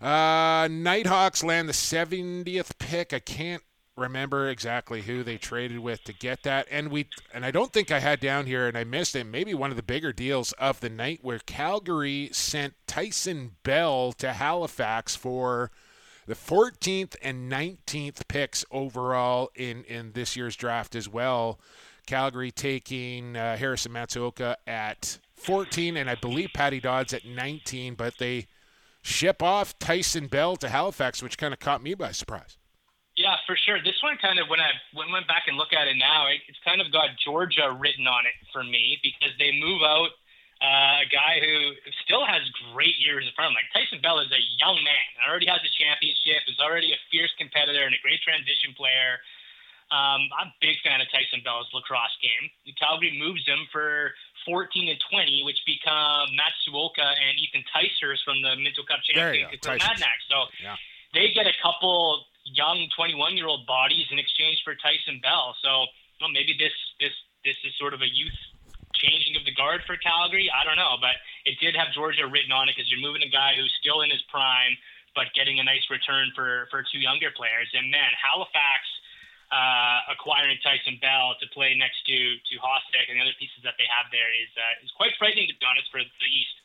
Uh, 0.00 0.68
Nighthawks 0.70 1.42
land 1.42 1.68
the 1.68 1.72
70th 1.72 2.78
pick. 2.78 3.12
I 3.12 3.20
can't 3.20 3.62
remember 3.96 4.48
exactly 4.48 5.02
who 5.02 5.22
they 5.22 5.36
traded 5.36 5.78
with 5.78 6.02
to 6.04 6.12
get 6.12 6.42
that. 6.42 6.66
And 6.70 6.90
we 6.90 7.08
and 7.32 7.44
I 7.44 7.50
don't 7.50 7.72
think 7.72 7.90
I 7.90 8.00
had 8.00 8.20
down 8.20 8.46
here 8.46 8.66
and 8.66 8.76
I 8.76 8.84
missed 8.84 9.14
it. 9.14 9.24
Maybe 9.24 9.54
one 9.54 9.70
of 9.70 9.76
the 9.76 9.82
bigger 9.82 10.12
deals 10.12 10.52
of 10.52 10.80
the 10.80 10.90
night 10.90 11.20
where 11.22 11.38
Calgary 11.38 12.30
sent 12.32 12.74
Tyson 12.86 13.52
Bell 13.62 14.12
to 14.14 14.32
Halifax 14.32 15.14
for 15.14 15.70
the 16.26 16.34
14th 16.34 17.16
and 17.22 17.50
19th 17.50 18.26
picks 18.28 18.64
overall 18.70 19.50
in, 19.54 19.84
in 19.84 20.12
this 20.12 20.36
year's 20.36 20.56
draft 20.56 20.94
as 20.94 21.08
well. 21.08 21.60
Calgary 22.06 22.50
taking 22.50 23.36
uh, 23.36 23.56
Harrison 23.56 23.92
Matsuoka 23.92 24.56
at 24.66 25.18
14, 25.34 25.96
and 25.96 26.08
I 26.08 26.14
believe 26.14 26.50
Patty 26.54 26.80
Dodds 26.80 27.14
at 27.14 27.24
19, 27.24 27.94
but 27.94 28.18
they 28.18 28.46
ship 29.04 29.42
off 29.42 29.78
Tyson 29.78 30.26
Bell 30.26 30.56
to 30.56 30.68
Halifax, 30.68 31.22
which 31.22 31.36
kind 31.36 31.52
of 31.52 31.60
caught 31.60 31.82
me 31.84 31.92
by 31.94 32.10
surprise. 32.10 32.56
Yeah, 33.14 33.36
for 33.46 33.54
sure. 33.54 33.78
This 33.78 34.00
one 34.02 34.18
kind 34.18 34.42
of 34.42 34.50
when 34.50 34.58
I 34.58 34.74
when 34.90 35.12
went 35.14 35.28
back 35.30 35.46
and 35.46 35.54
look 35.54 35.70
at 35.70 35.86
it 35.86 35.94
now, 35.94 36.26
it, 36.26 36.42
it's 36.50 36.58
kind 36.66 36.82
of 36.82 36.90
got 36.90 37.14
Georgia 37.22 37.70
written 37.70 38.10
on 38.10 38.26
it 38.26 38.34
for 38.50 38.64
me 38.64 38.98
because 39.06 39.30
they 39.38 39.54
move 39.54 39.86
out 39.86 40.10
uh, 40.58 41.06
a 41.06 41.08
guy 41.12 41.38
who 41.38 41.78
still 42.02 42.26
has 42.26 42.42
great 42.74 42.98
years 42.98 43.22
in 43.22 43.30
front 43.38 43.52
of 43.52 43.54
him. 43.54 43.62
Like 43.62 43.70
Tyson 43.70 44.02
Bell 44.02 44.18
is 44.18 44.32
a 44.34 44.42
young 44.58 44.82
man, 44.82 45.06
already 45.22 45.46
has 45.46 45.62
a 45.62 45.72
championship, 45.78 46.42
is 46.50 46.58
already 46.58 46.90
a 46.90 46.98
fierce 47.12 47.30
competitor 47.38 47.86
and 47.86 47.94
a 47.94 48.02
great 48.02 48.18
transition 48.24 48.74
player. 48.74 49.22
Um, 49.94 50.26
I'm 50.34 50.50
a 50.50 50.58
big 50.58 50.80
fan 50.82 50.98
of 50.98 51.06
Tyson 51.14 51.44
Bell's 51.46 51.70
lacrosse 51.70 52.18
game. 52.18 52.50
Calgary 52.80 53.14
moves 53.14 53.46
him 53.46 53.68
for 53.70 54.10
14 54.46 54.88
and 54.88 55.00
20, 55.10 55.42
which 55.44 55.58
become 55.66 56.28
Matsuoka 56.36 57.04
and 57.04 57.38
Ethan 57.38 57.64
Ticers 57.72 58.22
from 58.24 58.42
the 58.42 58.56
Minto 58.56 58.82
Cup 58.84 59.00
championship 59.04 59.50
with 59.50 59.80
Madnax. 59.80 60.18
So 60.28 60.48
yeah. 60.62 60.76
they 61.12 61.32
get 61.32 61.46
a 61.46 61.56
couple 61.62 62.24
young 62.44 62.88
21 62.96 63.36
year 63.36 63.46
old 63.46 63.66
bodies 63.66 64.06
in 64.10 64.18
exchange 64.18 64.60
for 64.64 64.74
Tyson 64.74 65.20
Bell. 65.22 65.56
So 65.62 65.88
well, 66.20 66.30
maybe 66.30 66.54
this 66.58 66.72
this 67.00 67.12
this 67.44 67.56
is 67.64 67.72
sort 67.76 67.92
of 67.92 68.00
a 68.00 68.08
youth 68.08 68.36
changing 68.94 69.36
of 69.36 69.44
the 69.44 69.52
guard 69.52 69.82
for 69.86 69.96
Calgary. 69.98 70.48
I 70.48 70.64
don't 70.64 70.78
know, 70.78 70.96
but 71.00 71.18
it 71.44 71.58
did 71.58 71.74
have 71.76 71.92
Georgia 71.92 72.26
written 72.26 72.52
on 72.52 72.68
it 72.68 72.76
because 72.76 72.88
you're 72.88 73.02
moving 73.02 73.22
a 73.22 73.32
guy 73.32 73.52
who's 73.58 73.72
still 73.80 74.00
in 74.00 74.10
his 74.10 74.22
prime, 74.30 74.78
but 75.14 75.28
getting 75.34 75.58
a 75.58 75.64
nice 75.64 75.84
return 75.90 76.30
for 76.34 76.68
for 76.70 76.84
two 76.84 77.00
younger 77.00 77.32
players. 77.34 77.68
And 77.74 77.90
man, 77.90 78.12
Halifax. 78.14 78.84
Uh, 79.54 80.00
acquiring 80.10 80.58
Tyson 80.64 80.98
Bell 81.00 81.36
to 81.38 81.46
play 81.54 81.76
next 81.78 82.02
to 82.06 82.16
to 82.16 82.54
Hostek 82.58 83.06
and 83.06 83.20
the 83.20 83.22
other 83.22 83.38
pieces 83.38 83.62
that 83.62 83.74
they 83.78 83.86
have 83.86 84.10
there 84.10 84.34
is 84.34 84.50
uh, 84.58 84.84
is 84.84 84.90
quite 84.96 85.12
frightening 85.16 85.46
to 85.46 85.54
be 85.54 85.64
honest 85.64 85.86
for 85.92 86.00
the 86.02 86.26
East. 86.26 86.56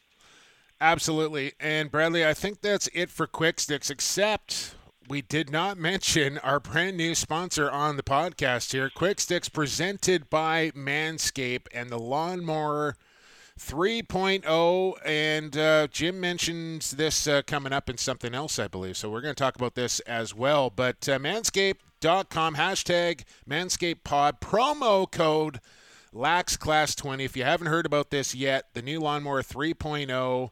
Absolutely, 0.82 1.54
and 1.60 1.92
Bradley, 1.92 2.26
I 2.26 2.34
think 2.34 2.62
that's 2.62 2.90
it 2.94 3.12
for 3.12 3.28
Quick 3.28 3.60
Sticks. 3.60 3.92
Except 3.92 4.74
we 5.08 5.22
did 5.22 5.52
not 5.52 5.78
mention 5.90 6.40
our 6.40 6.60
brand 6.60 6.98
new 6.98 7.14
sponsor 7.14 7.70
on 7.70 7.96
the 7.96 8.04
podcast 8.04 8.72
here, 8.72 8.90
Quick 8.90 9.20
Sticks, 9.20 9.50
presented 9.50 10.30
by 10.30 10.72
Manscaped 10.72 11.68
and 11.72 11.90
the 11.90 12.00
Lawnmower 12.00 12.96
3.0. 13.60 14.94
And 15.06 15.58
uh, 15.58 15.88
Jim 15.88 16.20
mentions 16.20 16.92
this 16.92 17.28
uh, 17.28 17.42
coming 17.46 17.74
up 17.74 17.90
in 17.90 17.98
something 17.98 18.34
else, 18.34 18.58
I 18.58 18.68
believe. 18.68 18.98
So 18.98 19.10
we're 19.10 19.22
going 19.22 19.36
to 19.36 19.44
talk 19.44 19.56
about 19.56 19.76
this 19.76 20.00
as 20.02 20.34
well. 20.34 20.70
But 20.70 21.08
uh, 21.10 21.20
manscaped.com, 22.00 22.56
hashtag 22.56 23.24
manscapedpod, 23.48 24.40
promo 24.40 25.10
code 25.10 25.60
LAXClass20. 26.14 27.26
If 27.26 27.38
you 27.38 27.44
haven't 27.44 27.68
heard 27.68 27.86
about 27.86 28.10
this 28.10 28.34
yet, 28.34 28.66
the 28.74 28.82
new 28.82 29.00
Lawnmower 29.00 29.44
3.0 29.44 30.50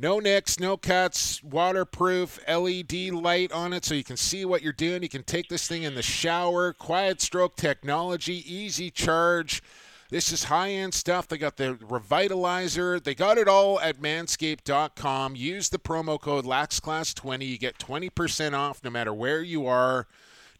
no 0.00 0.20
nicks, 0.20 0.60
no 0.60 0.76
cuts, 0.76 1.42
waterproof, 1.42 2.38
LED 2.46 3.10
light 3.10 3.50
on 3.50 3.72
it 3.72 3.84
so 3.84 3.94
you 3.94 4.04
can 4.04 4.16
see 4.16 4.44
what 4.44 4.62
you're 4.62 4.72
doing. 4.72 5.02
You 5.02 5.08
can 5.08 5.24
take 5.24 5.48
this 5.48 5.66
thing 5.66 5.82
in 5.82 5.96
the 5.96 6.02
shower, 6.02 6.72
quiet 6.72 7.20
stroke 7.20 7.56
technology, 7.56 8.44
easy 8.46 8.92
charge. 8.92 9.60
This 10.08 10.32
is 10.32 10.44
high 10.44 10.70
end 10.70 10.94
stuff. 10.94 11.26
They 11.26 11.36
got 11.36 11.56
the 11.56 11.74
revitalizer. 11.74 13.02
They 13.02 13.16
got 13.16 13.38
it 13.38 13.48
all 13.48 13.80
at 13.80 14.00
manscaped.com. 14.00 15.34
Use 15.34 15.68
the 15.68 15.80
promo 15.80 16.20
code 16.20 16.44
LAXClass20. 16.44 17.48
You 17.48 17.58
get 17.58 17.78
20% 17.78 18.56
off 18.56 18.84
no 18.84 18.90
matter 18.90 19.12
where 19.12 19.42
you 19.42 19.66
are. 19.66 20.06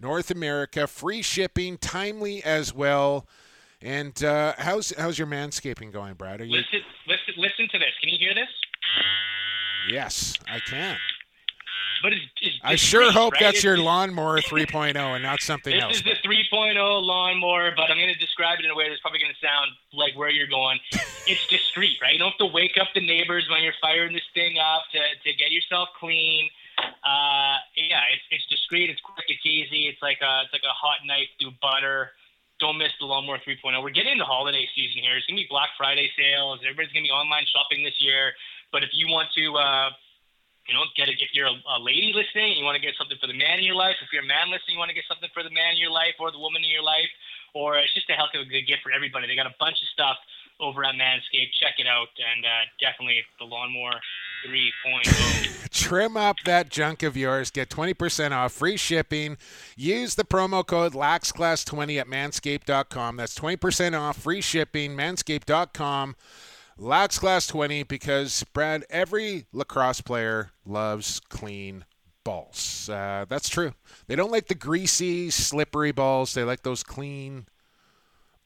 North 0.01 0.31
America, 0.31 0.87
free 0.87 1.23
shipping, 1.23 1.79
timely 1.79 2.43
as 2.45 2.73
well. 2.75 3.27
And 3.81 4.23
uh, 4.25 4.55
how's 4.59 4.93
how's 4.99 5.19
your 5.19 5.29
manscaping 5.29 5.93
going, 5.93 6.15
Brad? 6.15 6.41
Are 6.41 6.45
you... 6.45 6.57
Listen, 6.57 6.81
listen, 7.07 7.35
listen 7.37 7.69
to 7.71 7.79
this. 7.79 7.93
Can 8.01 8.11
you 8.11 8.19
hear 8.19 8.35
this? 8.35 8.49
Yes, 9.89 10.35
I 10.49 10.59
can. 10.61 10.97
But 12.03 12.13
it's, 12.13 12.23
it's 12.41 12.57
I 12.63 12.77
sure 12.77 13.11
hope 13.11 13.33
right? 13.33 13.41
that's 13.41 13.57
it's, 13.57 13.65
your 13.65 13.77
lawnmower 13.77 14.41
3.0 14.41 14.97
and 14.97 15.23
not 15.23 15.41
something 15.41 15.75
this 15.75 15.83
else. 15.83 16.03
This 16.03 16.15
is 16.15 16.23
the 16.23 16.29
3.0 16.29 16.77
lawnmower, 17.03 17.73
but 17.75 17.91
I'm 17.91 17.97
going 17.97 18.13
to 18.13 18.19
describe 18.19 18.59
it 18.61 18.65
in 18.65 18.71
a 18.71 18.75
way 18.75 18.89
that's 18.89 19.01
probably 19.01 19.19
going 19.21 19.33
to 19.33 19.47
sound 19.47 19.71
like 19.93 20.17
where 20.17 20.31
you're 20.31 20.47
going. 20.47 20.79
it's 21.27 21.47
discreet, 21.49 21.99
right? 22.01 22.13
You 22.13 22.19
don't 22.19 22.31
have 22.31 22.39
to 22.39 22.47
wake 22.47 22.79
up 22.81 22.89
the 22.95 23.05
neighbors 23.05 23.49
when 23.51 23.63
you're 23.63 23.79
firing 23.81 24.13
this 24.13 24.27
thing 24.35 24.59
up 24.59 24.83
to, 24.93 24.99
to 24.99 25.37
get 25.37 25.51
yourself 25.51 25.89
clean. 25.99 26.49
Uh, 26.79 27.57
yeah, 27.75 28.05
it's, 28.13 28.27
it's 28.31 28.47
discreet. 28.53 28.91
It's 28.91 29.01
quick. 29.01 29.27
It's 29.29 29.45
easy. 29.47 29.89
It's 29.89 30.03
like 30.03 30.21
a 30.21 30.45
it's 30.45 30.53
like 30.53 30.67
a 30.67 30.77
hot 30.77 31.03
knife 31.07 31.31
through 31.41 31.57
butter. 31.63 32.13
Don't 32.59 32.77
miss 32.77 32.91
the 32.99 33.07
lawnmower 33.07 33.39
3.0. 33.39 33.63
We're 33.79 33.95
getting 33.95 34.19
into 34.19 34.27
holiday 34.27 34.67
season 34.75 35.07
here. 35.07 35.15
It's 35.15 35.27
gonna 35.31 35.39
be 35.39 35.47
Black 35.47 35.71
Friday 35.79 36.11
sales. 36.19 36.59
Everybody's 36.67 36.91
gonna 36.91 37.07
be 37.07 37.15
online 37.15 37.47
shopping 37.49 37.87
this 37.87 37.97
year. 38.03 38.35
But 38.75 38.83
if 38.83 38.91
you 38.93 39.09
want 39.09 39.31
to, 39.39 39.47
uh, 39.57 39.89
you 40.69 40.77
know, 40.77 40.85
get 40.93 41.09
a, 41.09 41.15
if 41.17 41.33
you're 41.33 41.49
a, 41.49 41.57
a 41.57 41.81
lady 41.81 42.13
listening, 42.13 42.59
you 42.59 42.67
want 42.67 42.77
to 42.77 42.85
get 42.85 42.93
something 42.99 43.17
for 43.17 43.31
the 43.31 43.39
man 43.39 43.63
in 43.63 43.65
your 43.65 43.79
life. 43.79 43.97
If 44.05 44.13
you're 44.13 44.27
a 44.27 44.29
man 44.29 44.53
listening, 44.53 44.77
you 44.77 44.83
want 44.83 44.93
to 44.93 44.99
get 44.99 45.09
something 45.09 45.31
for 45.33 45.41
the 45.41 45.55
man 45.55 45.79
in 45.79 45.81
your 45.81 45.95
life 45.95 46.19
or 46.21 46.29
the 46.29 46.43
woman 46.43 46.61
in 46.61 46.69
your 46.69 46.85
life, 46.85 47.09
or 47.57 47.81
it's 47.81 47.95
just 47.97 48.11
a 48.13 48.17
heck 48.19 48.37
of 48.37 48.45
a 48.45 48.51
good 48.51 48.69
gift 48.69 48.85
for 48.85 48.93
everybody. 48.93 49.25
They 49.25 49.39
got 49.39 49.49
a 49.49 49.57
bunch 49.57 49.81
of 49.81 49.89
stuff 49.97 50.21
over 50.61 50.85
at 50.85 50.99
Manscaped. 50.99 51.57
Check 51.57 51.81
it 51.81 51.89
out, 51.89 52.13
and 52.21 52.45
uh, 52.45 52.69
definitely 52.83 53.25
the 53.41 53.49
lawnmower 53.49 53.97
3.0. 54.47 55.71
Trim 55.71 56.17
up 56.17 56.37
that 56.45 56.69
junk 56.69 57.03
of 57.03 57.17
yours. 57.17 57.51
Get 57.51 57.69
20% 57.69 58.33
off, 58.33 58.53
free 58.53 58.77
shipping. 58.77 59.37
Use 59.77 60.15
the 60.15 60.25
promo 60.25 60.67
code 60.67 60.93
LAXClass20 60.93 62.01
at 62.01 62.07
manscaped.com. 62.07 63.17
That's 63.17 63.39
20% 63.39 63.99
off, 63.99 64.17
free 64.19 64.41
shipping, 64.41 64.97
manscaped.com. 64.97 66.17
LAXClass20 66.79 67.89
because, 67.89 68.45
Brad, 68.53 68.85
every 68.89 69.47
lacrosse 69.53 70.01
player 70.01 70.53
loves 70.65 71.21
clean 71.29 71.85
balls. 72.25 72.89
Uh, 72.89 73.25
that's 73.29 73.49
true. 73.49 73.75
They 74.07 74.15
don't 74.15 74.31
like 74.31 74.49
the 74.49 74.55
greasy, 74.55 75.31
slippery 75.31 75.93
balls. 75.93 76.35
They 76.35 76.45
like 76.45 76.63
those 76.63 76.83
clean 76.83 77.47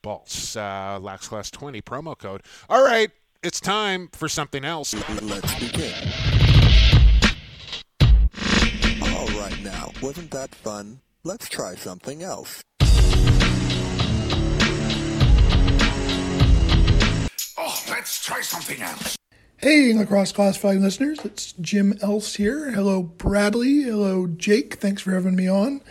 balls. 0.02 0.56
Uh, 0.56 0.98
Lax 1.00 1.28
Class 1.28 1.50
20 1.50 1.82
promo 1.82 2.16
code. 2.16 2.42
All 2.68 2.84
right, 2.84 3.10
it's 3.42 3.60
time 3.60 4.08
for 4.12 4.28
something 4.28 4.64
else. 4.64 4.94
Let's 5.20 5.54
begin. 5.58 5.92
All 9.02 9.26
right, 9.38 9.58
now, 9.62 9.90
wasn't 10.00 10.30
that 10.30 10.54
fun? 10.54 11.00
Let's 11.24 11.48
try 11.48 11.74
something 11.74 12.22
else. 12.22 12.62
Oh, 17.58 17.82
let's 17.88 18.24
try 18.24 18.40
something 18.40 18.80
else. 18.80 19.16
Hey, 19.56 19.92
Lacrosse 19.92 20.32
Classified 20.32 20.78
listeners, 20.78 21.20
it's 21.24 21.52
Jim 21.52 21.94
Else 22.02 22.34
here. 22.34 22.72
Hello, 22.72 23.02
Bradley. 23.02 23.82
Hello, 23.82 24.26
Jake. 24.26 24.74
Thanks 24.74 25.02
for 25.02 25.12
having 25.12 25.36
me 25.36 25.48
on. 25.48 25.82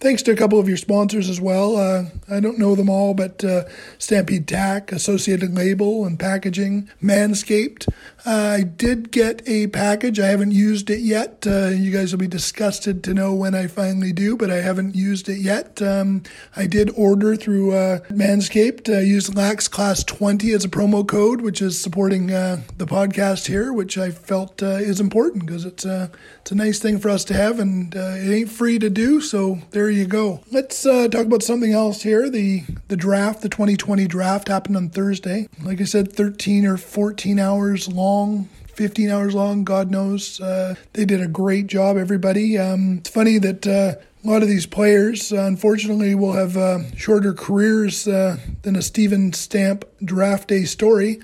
Thanks 0.00 0.22
to 0.22 0.30
a 0.30 0.34
couple 0.34 0.58
of 0.58 0.66
your 0.66 0.78
sponsors 0.78 1.28
as 1.28 1.42
well. 1.42 1.76
Uh, 1.76 2.04
I 2.26 2.40
don't 2.40 2.58
know 2.58 2.74
them 2.74 2.88
all, 2.88 3.12
but 3.12 3.44
uh, 3.44 3.64
Stampede 3.98 4.48
Tack, 4.48 4.92
Associated 4.92 5.54
Label 5.54 6.06
and 6.06 6.18
Packaging, 6.18 6.88
Manscaped. 7.02 7.86
Uh, 8.24 8.30
I 8.30 8.62
did 8.62 9.10
get 9.10 9.46
a 9.46 9.66
package. 9.66 10.18
I 10.18 10.28
haven't 10.28 10.52
used 10.52 10.88
it 10.88 11.00
yet. 11.00 11.46
Uh, 11.46 11.66
you 11.68 11.90
guys 11.90 12.12
will 12.12 12.18
be 12.18 12.28
disgusted 12.28 13.04
to 13.04 13.12
know 13.12 13.34
when 13.34 13.54
I 13.54 13.66
finally 13.66 14.14
do, 14.14 14.38
but 14.38 14.50
I 14.50 14.62
haven't 14.62 14.94
used 14.94 15.28
it 15.28 15.38
yet. 15.38 15.82
Um, 15.82 16.22
I 16.56 16.66
did 16.66 16.90
order 16.96 17.36
through 17.36 17.72
uh, 17.72 17.98
Manscaped. 18.08 18.94
I 18.94 19.00
used 19.00 19.36
Lax 19.36 19.68
Class 19.68 20.02
20 20.04 20.50
as 20.52 20.64
a 20.64 20.70
promo 20.70 21.06
code, 21.06 21.42
which 21.42 21.60
is 21.60 21.78
supporting 21.78 22.30
uh, 22.30 22.62
the 22.78 22.86
podcast 22.86 23.48
here, 23.48 23.70
which 23.70 23.98
I 23.98 24.10
felt 24.12 24.62
is 24.62 24.98
important 24.98 25.44
because 25.44 25.66
it's 25.66 25.84
it's 25.84 26.50
a 26.50 26.54
nice 26.54 26.78
thing 26.78 26.98
for 26.98 27.10
us 27.10 27.24
to 27.26 27.34
have, 27.34 27.60
and 27.60 27.94
it 27.94 28.34
ain't 28.34 28.50
free 28.50 28.78
to 28.78 28.88
do. 28.88 29.20
So 29.20 29.58
there 29.72 29.89
you 29.90 30.06
go. 30.06 30.42
Let's 30.50 30.86
uh, 30.86 31.08
talk 31.08 31.26
about 31.26 31.42
something 31.42 31.72
else 31.72 32.02
here. 32.02 32.30
The 32.30 32.64
the 32.88 32.96
draft, 32.96 33.42
the 33.42 33.48
2020 33.48 34.06
draft, 34.06 34.48
happened 34.48 34.76
on 34.76 34.90
Thursday. 34.90 35.48
Like 35.62 35.80
I 35.80 35.84
said, 35.84 36.12
13 36.12 36.66
or 36.66 36.76
14 36.76 37.38
hours 37.38 37.88
long. 37.88 38.48
15 38.74 39.10
hours 39.10 39.34
long, 39.34 39.62
God 39.64 39.90
knows. 39.90 40.40
Uh, 40.40 40.74
they 40.94 41.04
did 41.04 41.20
a 41.20 41.28
great 41.28 41.66
job, 41.66 41.98
everybody. 41.98 42.56
Um, 42.56 42.98
it's 42.98 43.10
funny 43.10 43.38
that 43.38 43.66
uh, 43.66 44.00
a 44.24 44.26
lot 44.26 44.42
of 44.42 44.48
these 44.48 44.66
players, 44.66 45.32
uh, 45.32 45.42
unfortunately, 45.42 46.14
will 46.14 46.32
have 46.32 46.56
uh, 46.56 46.90
shorter 46.94 47.34
careers 47.34 48.08
uh, 48.08 48.38
than 48.62 48.76
a 48.76 48.82
Steven 48.82 49.32
Stamp 49.32 49.84
draft 50.02 50.48
day 50.48 50.64
story. 50.64 51.20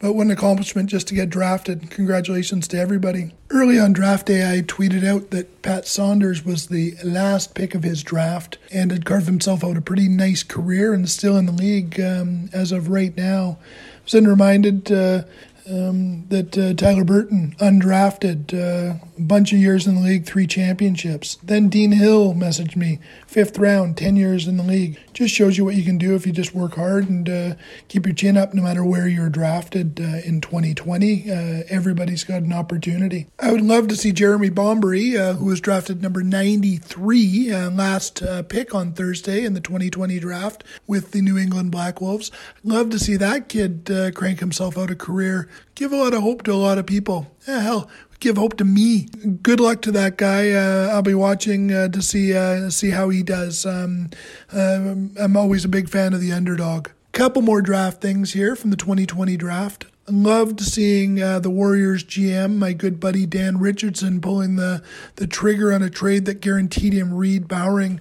But 0.00 0.14
what 0.14 0.24
an 0.24 0.30
accomplishment 0.30 0.88
just 0.88 1.08
to 1.08 1.14
get 1.14 1.28
drafted. 1.28 1.90
Congratulations 1.90 2.66
to 2.68 2.78
everybody. 2.78 3.32
Early 3.50 3.78
on 3.78 3.92
draft 3.92 4.26
day, 4.26 4.50
I 4.50 4.62
tweeted 4.62 5.06
out 5.06 5.30
that 5.30 5.60
Pat 5.60 5.86
Saunders 5.86 6.42
was 6.42 6.68
the 6.68 6.94
last 7.04 7.54
pick 7.54 7.74
of 7.74 7.82
his 7.82 8.02
draft 8.02 8.56
and 8.72 8.90
had 8.90 9.04
carved 9.04 9.26
himself 9.26 9.62
out 9.62 9.76
a 9.76 9.82
pretty 9.82 10.08
nice 10.08 10.42
career 10.42 10.94
and 10.94 11.06
still 11.06 11.36
in 11.36 11.44
the 11.44 11.52
league 11.52 12.00
um, 12.00 12.48
as 12.54 12.72
of 12.72 12.88
right 12.88 13.14
now. 13.14 13.58
I 13.60 14.02
was 14.04 14.12
then 14.12 14.26
reminded 14.26 14.90
uh, 14.90 15.24
um, 15.70 16.26
that 16.28 16.56
uh, 16.58 16.74
Tyler 16.74 17.04
Burton, 17.04 17.54
undrafted, 17.58 18.52
uh, 18.52 19.04
a 19.16 19.20
bunch 19.20 19.52
of 19.52 19.58
years 19.58 19.86
in 19.86 19.94
the 19.94 20.00
league, 20.00 20.24
three 20.24 20.46
championships. 20.46 21.36
Then 21.42 21.68
Dean 21.68 21.92
Hill 21.92 22.34
messaged 22.34 22.76
me, 22.76 22.98
fifth 23.26 23.58
round, 23.58 23.96
10 23.96 24.16
years 24.16 24.46
in 24.46 24.56
the 24.56 24.62
league. 24.62 24.98
Just 25.12 25.34
shows 25.34 25.58
you 25.58 25.64
what 25.64 25.74
you 25.74 25.84
can 25.84 25.98
do 25.98 26.14
if 26.14 26.26
you 26.26 26.32
just 26.32 26.54
work 26.54 26.74
hard 26.74 27.08
and 27.08 27.28
uh, 27.28 27.54
keep 27.88 28.06
your 28.06 28.14
chin 28.14 28.36
up 28.36 28.54
no 28.54 28.62
matter 28.62 28.84
where 28.84 29.06
you're 29.06 29.28
drafted 29.28 30.00
uh, 30.00 30.20
in 30.24 30.40
2020. 30.40 31.30
Uh, 31.30 31.62
everybody's 31.68 32.24
got 32.24 32.42
an 32.42 32.52
opportunity. 32.52 33.26
I 33.38 33.52
would 33.52 33.60
love 33.60 33.88
to 33.88 33.96
see 33.96 34.12
Jeremy 34.12 34.50
Bombery, 34.50 35.18
uh, 35.18 35.34
who 35.34 35.46
was 35.46 35.60
drafted 35.60 36.02
number 36.02 36.22
93, 36.22 37.54
last 37.70 38.22
pick 38.48 38.74
on 38.74 38.92
Thursday 38.92 39.44
in 39.44 39.54
the 39.54 39.60
2020 39.60 40.18
draft 40.18 40.64
with 40.86 41.12
the 41.12 41.20
New 41.20 41.36
England 41.36 41.70
Black 41.70 42.00
Wolves. 42.00 42.30
Love 42.64 42.90
to 42.90 42.98
see 42.98 43.16
that 43.16 43.48
kid 43.48 43.90
crank 44.14 44.40
himself 44.40 44.78
out 44.78 44.90
a 44.90 44.96
career 44.96 45.48
give 45.74 45.92
a 45.92 45.96
lot 45.96 46.14
of 46.14 46.22
hope 46.22 46.42
to 46.44 46.52
a 46.52 46.54
lot 46.54 46.78
of 46.78 46.86
people. 46.86 47.30
Yeah, 47.46 47.60
hell, 47.60 47.90
give 48.20 48.36
hope 48.36 48.56
to 48.58 48.64
me. 48.64 49.08
Good 49.42 49.60
luck 49.60 49.82
to 49.82 49.92
that 49.92 50.16
guy. 50.16 50.52
Uh, 50.52 50.88
I'll 50.88 51.02
be 51.02 51.14
watching 51.14 51.72
uh, 51.72 51.88
to 51.88 52.02
see 52.02 52.36
uh, 52.36 52.70
see 52.70 52.90
how 52.90 53.08
he 53.08 53.22
does. 53.22 53.66
Um, 53.66 54.10
um, 54.52 55.12
I'm 55.18 55.36
always 55.36 55.64
a 55.64 55.68
big 55.68 55.88
fan 55.88 56.14
of 56.14 56.20
the 56.20 56.32
underdog. 56.32 56.88
Couple 57.12 57.42
more 57.42 57.60
draft 57.60 58.00
things 58.00 58.34
here 58.34 58.54
from 58.54 58.70
the 58.70 58.76
2020 58.76 59.36
draft. 59.36 59.86
Loved 60.08 60.60
seeing 60.60 61.20
uh, 61.20 61.38
the 61.40 61.50
Warriors 61.50 62.04
GM, 62.04 62.56
my 62.56 62.72
good 62.72 63.00
buddy 63.00 63.26
Dan 63.26 63.58
Richardson, 63.58 64.20
pulling 64.20 64.56
the, 64.56 64.82
the 65.16 65.26
trigger 65.26 65.72
on 65.72 65.82
a 65.82 65.90
trade 65.90 66.24
that 66.26 66.40
guaranteed 66.40 66.92
him 66.92 67.14
Reid 67.14 67.46
Bowering 67.46 68.00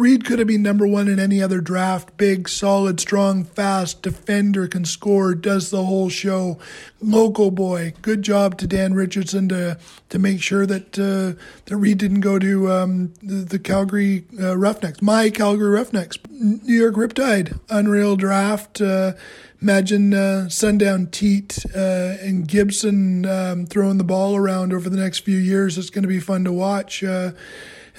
Reid 0.00 0.24
could 0.24 0.38
have 0.38 0.48
been 0.48 0.62
number 0.62 0.86
one 0.86 1.08
in 1.08 1.20
any 1.20 1.42
other 1.42 1.60
draft. 1.60 2.16
Big, 2.16 2.48
solid, 2.48 2.98
strong, 3.00 3.44
fast, 3.44 4.00
defender, 4.00 4.66
can 4.66 4.86
score, 4.86 5.34
does 5.34 5.68
the 5.68 5.84
whole 5.84 6.08
show. 6.08 6.58
Local 7.02 7.50
boy. 7.50 7.92
Good 8.00 8.22
job 8.22 8.56
to 8.58 8.66
Dan 8.66 8.94
Richardson 8.94 9.50
to 9.50 9.78
to 10.08 10.18
make 10.18 10.40
sure 10.40 10.64
that 10.64 10.98
uh, 10.98 11.38
that 11.66 11.76
Reid 11.76 11.98
didn't 11.98 12.22
go 12.22 12.38
to 12.38 12.72
um, 12.72 13.12
the, 13.22 13.44
the, 13.44 13.58
Calgary 13.58 14.24
uh, 14.40 14.56
Roughnecks. 14.56 15.02
My 15.02 15.28
Calgary 15.28 15.70
Roughnecks. 15.70 16.18
New 16.30 16.80
York 16.80 16.94
Riptide. 16.94 17.60
Unreal 17.68 18.16
draft. 18.16 18.80
Uh, 18.80 19.12
imagine 19.60 20.14
uh, 20.14 20.48
Sundown 20.48 21.08
Teat 21.08 21.58
uh, 21.76 22.16
and 22.22 22.48
Gibson 22.48 23.26
um, 23.26 23.66
throwing 23.66 23.98
the 23.98 24.04
ball 24.04 24.34
around 24.34 24.72
over 24.72 24.88
the 24.88 24.96
next 24.96 25.18
few 25.18 25.36
years. 25.36 25.76
It's 25.76 25.90
going 25.90 26.04
to 26.04 26.08
be 26.08 26.20
fun 26.20 26.44
to 26.44 26.52
watch. 26.52 27.04
Uh, 27.04 27.32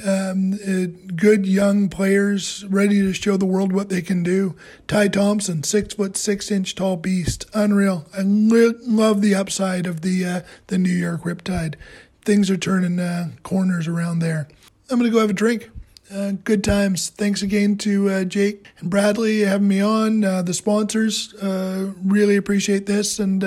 um, 0.05 0.53
uh, 0.53 1.11
good 1.15 1.45
young 1.45 1.89
players 1.89 2.65
ready 2.65 3.01
to 3.01 3.13
show 3.13 3.37
the 3.37 3.45
world 3.45 3.71
what 3.71 3.89
they 3.89 4.01
can 4.01 4.23
do. 4.23 4.55
Ty 4.87 5.09
Thompson, 5.09 5.63
six 5.63 5.93
foot 5.93 6.17
six 6.17 6.51
inch 6.51 6.75
tall 6.75 6.97
beast, 6.97 7.45
unreal. 7.53 8.05
I 8.17 8.21
li- 8.21 8.73
love 8.81 9.21
the 9.21 9.35
upside 9.35 9.87
of 9.87 10.01
the 10.01 10.25
uh, 10.25 10.41
the 10.67 10.77
New 10.77 10.89
York 10.89 11.21
Riptide. 11.23 11.75
Things 12.23 12.49
are 12.49 12.57
turning 12.57 12.99
uh, 12.99 13.31
corners 13.43 13.87
around 13.87 14.19
there. 14.19 14.47
I'm 14.89 14.99
gonna 14.99 15.11
go 15.11 15.19
have 15.19 15.29
a 15.29 15.33
drink. 15.33 15.69
Uh, 16.13 16.33
good 16.43 16.63
times. 16.63 17.09
Thanks 17.09 17.41
again 17.41 17.77
to 17.77 18.09
uh, 18.09 18.23
Jake 18.25 18.67
and 18.79 18.89
Bradley 18.89 19.41
having 19.41 19.69
me 19.69 19.79
on. 19.79 20.21
The 20.21 20.53
sponsors 20.53 21.33
really 21.41 22.35
appreciate 22.35 22.85
this, 22.85 23.17
and 23.17 23.43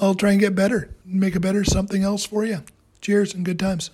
I'll 0.00 0.14
try 0.14 0.30
and 0.30 0.40
get 0.40 0.54
better, 0.54 0.94
make 1.04 1.34
a 1.34 1.40
better 1.40 1.64
something 1.64 2.04
else 2.04 2.24
for 2.24 2.44
you. 2.44 2.62
Cheers 3.00 3.34
and 3.34 3.44
good 3.44 3.58
times. 3.58 3.90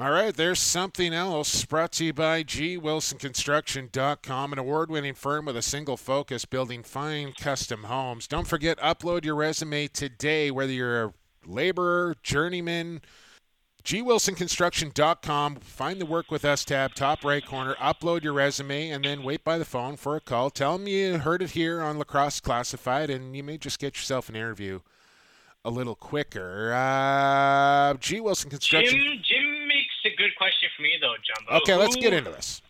All 0.00 0.12
right, 0.12 0.34
there's 0.34 0.60
something 0.60 1.12
else 1.12 1.66
brought 1.66 1.92
to 1.92 2.06
you 2.06 2.14
by 2.14 2.42
gwilsonconstruction.com, 2.42 4.52
an 4.54 4.58
award-winning 4.58 5.12
firm 5.12 5.44
with 5.44 5.58
a 5.58 5.62
single 5.62 5.98
focus, 5.98 6.46
building 6.46 6.82
fine 6.82 7.34
custom 7.38 7.82
homes. 7.82 8.26
Don't 8.26 8.46
forget, 8.46 8.78
upload 8.78 9.26
your 9.26 9.34
resume 9.34 9.88
today, 9.88 10.50
whether 10.50 10.72
you're 10.72 11.04
a 11.04 11.12
laborer, 11.44 12.14
journeyman, 12.22 13.02
gwilsonconstruction.com. 13.84 15.56
Find 15.56 16.00
the 16.00 16.06
Work 16.06 16.30
With 16.30 16.46
Us 16.46 16.64
tab, 16.64 16.94
top 16.94 17.22
right 17.22 17.44
corner. 17.44 17.74
Upload 17.74 18.24
your 18.24 18.32
resume, 18.32 18.88
and 18.88 19.04
then 19.04 19.22
wait 19.22 19.44
by 19.44 19.58
the 19.58 19.66
phone 19.66 19.96
for 19.96 20.16
a 20.16 20.20
call. 20.22 20.48
Tell 20.48 20.78
them 20.78 20.86
you 20.86 21.18
heard 21.18 21.42
it 21.42 21.50
here 21.50 21.82
on 21.82 21.98
Lacrosse 21.98 22.40
Classified, 22.40 23.10
and 23.10 23.36
you 23.36 23.42
may 23.42 23.58
just 23.58 23.78
get 23.78 23.96
yourself 23.96 24.30
an 24.30 24.36
interview 24.36 24.80
a 25.62 25.70
little 25.70 25.94
quicker. 25.94 26.72
Uh, 26.72 27.92
G. 28.00 28.18
Wilson 28.18 28.48
Construction. 28.48 28.98
Jim, 28.98 29.22
Jim 29.22 29.49
a 30.04 30.16
good 30.16 30.34
question 30.36 30.68
for 30.76 30.82
me 30.82 30.92
though, 31.00 31.14
Jumbo. 31.22 31.62
Okay, 31.62 31.72
who, 31.72 31.78
let's 31.78 31.96
get 31.96 32.12
into 32.12 32.30
this. 32.30 32.62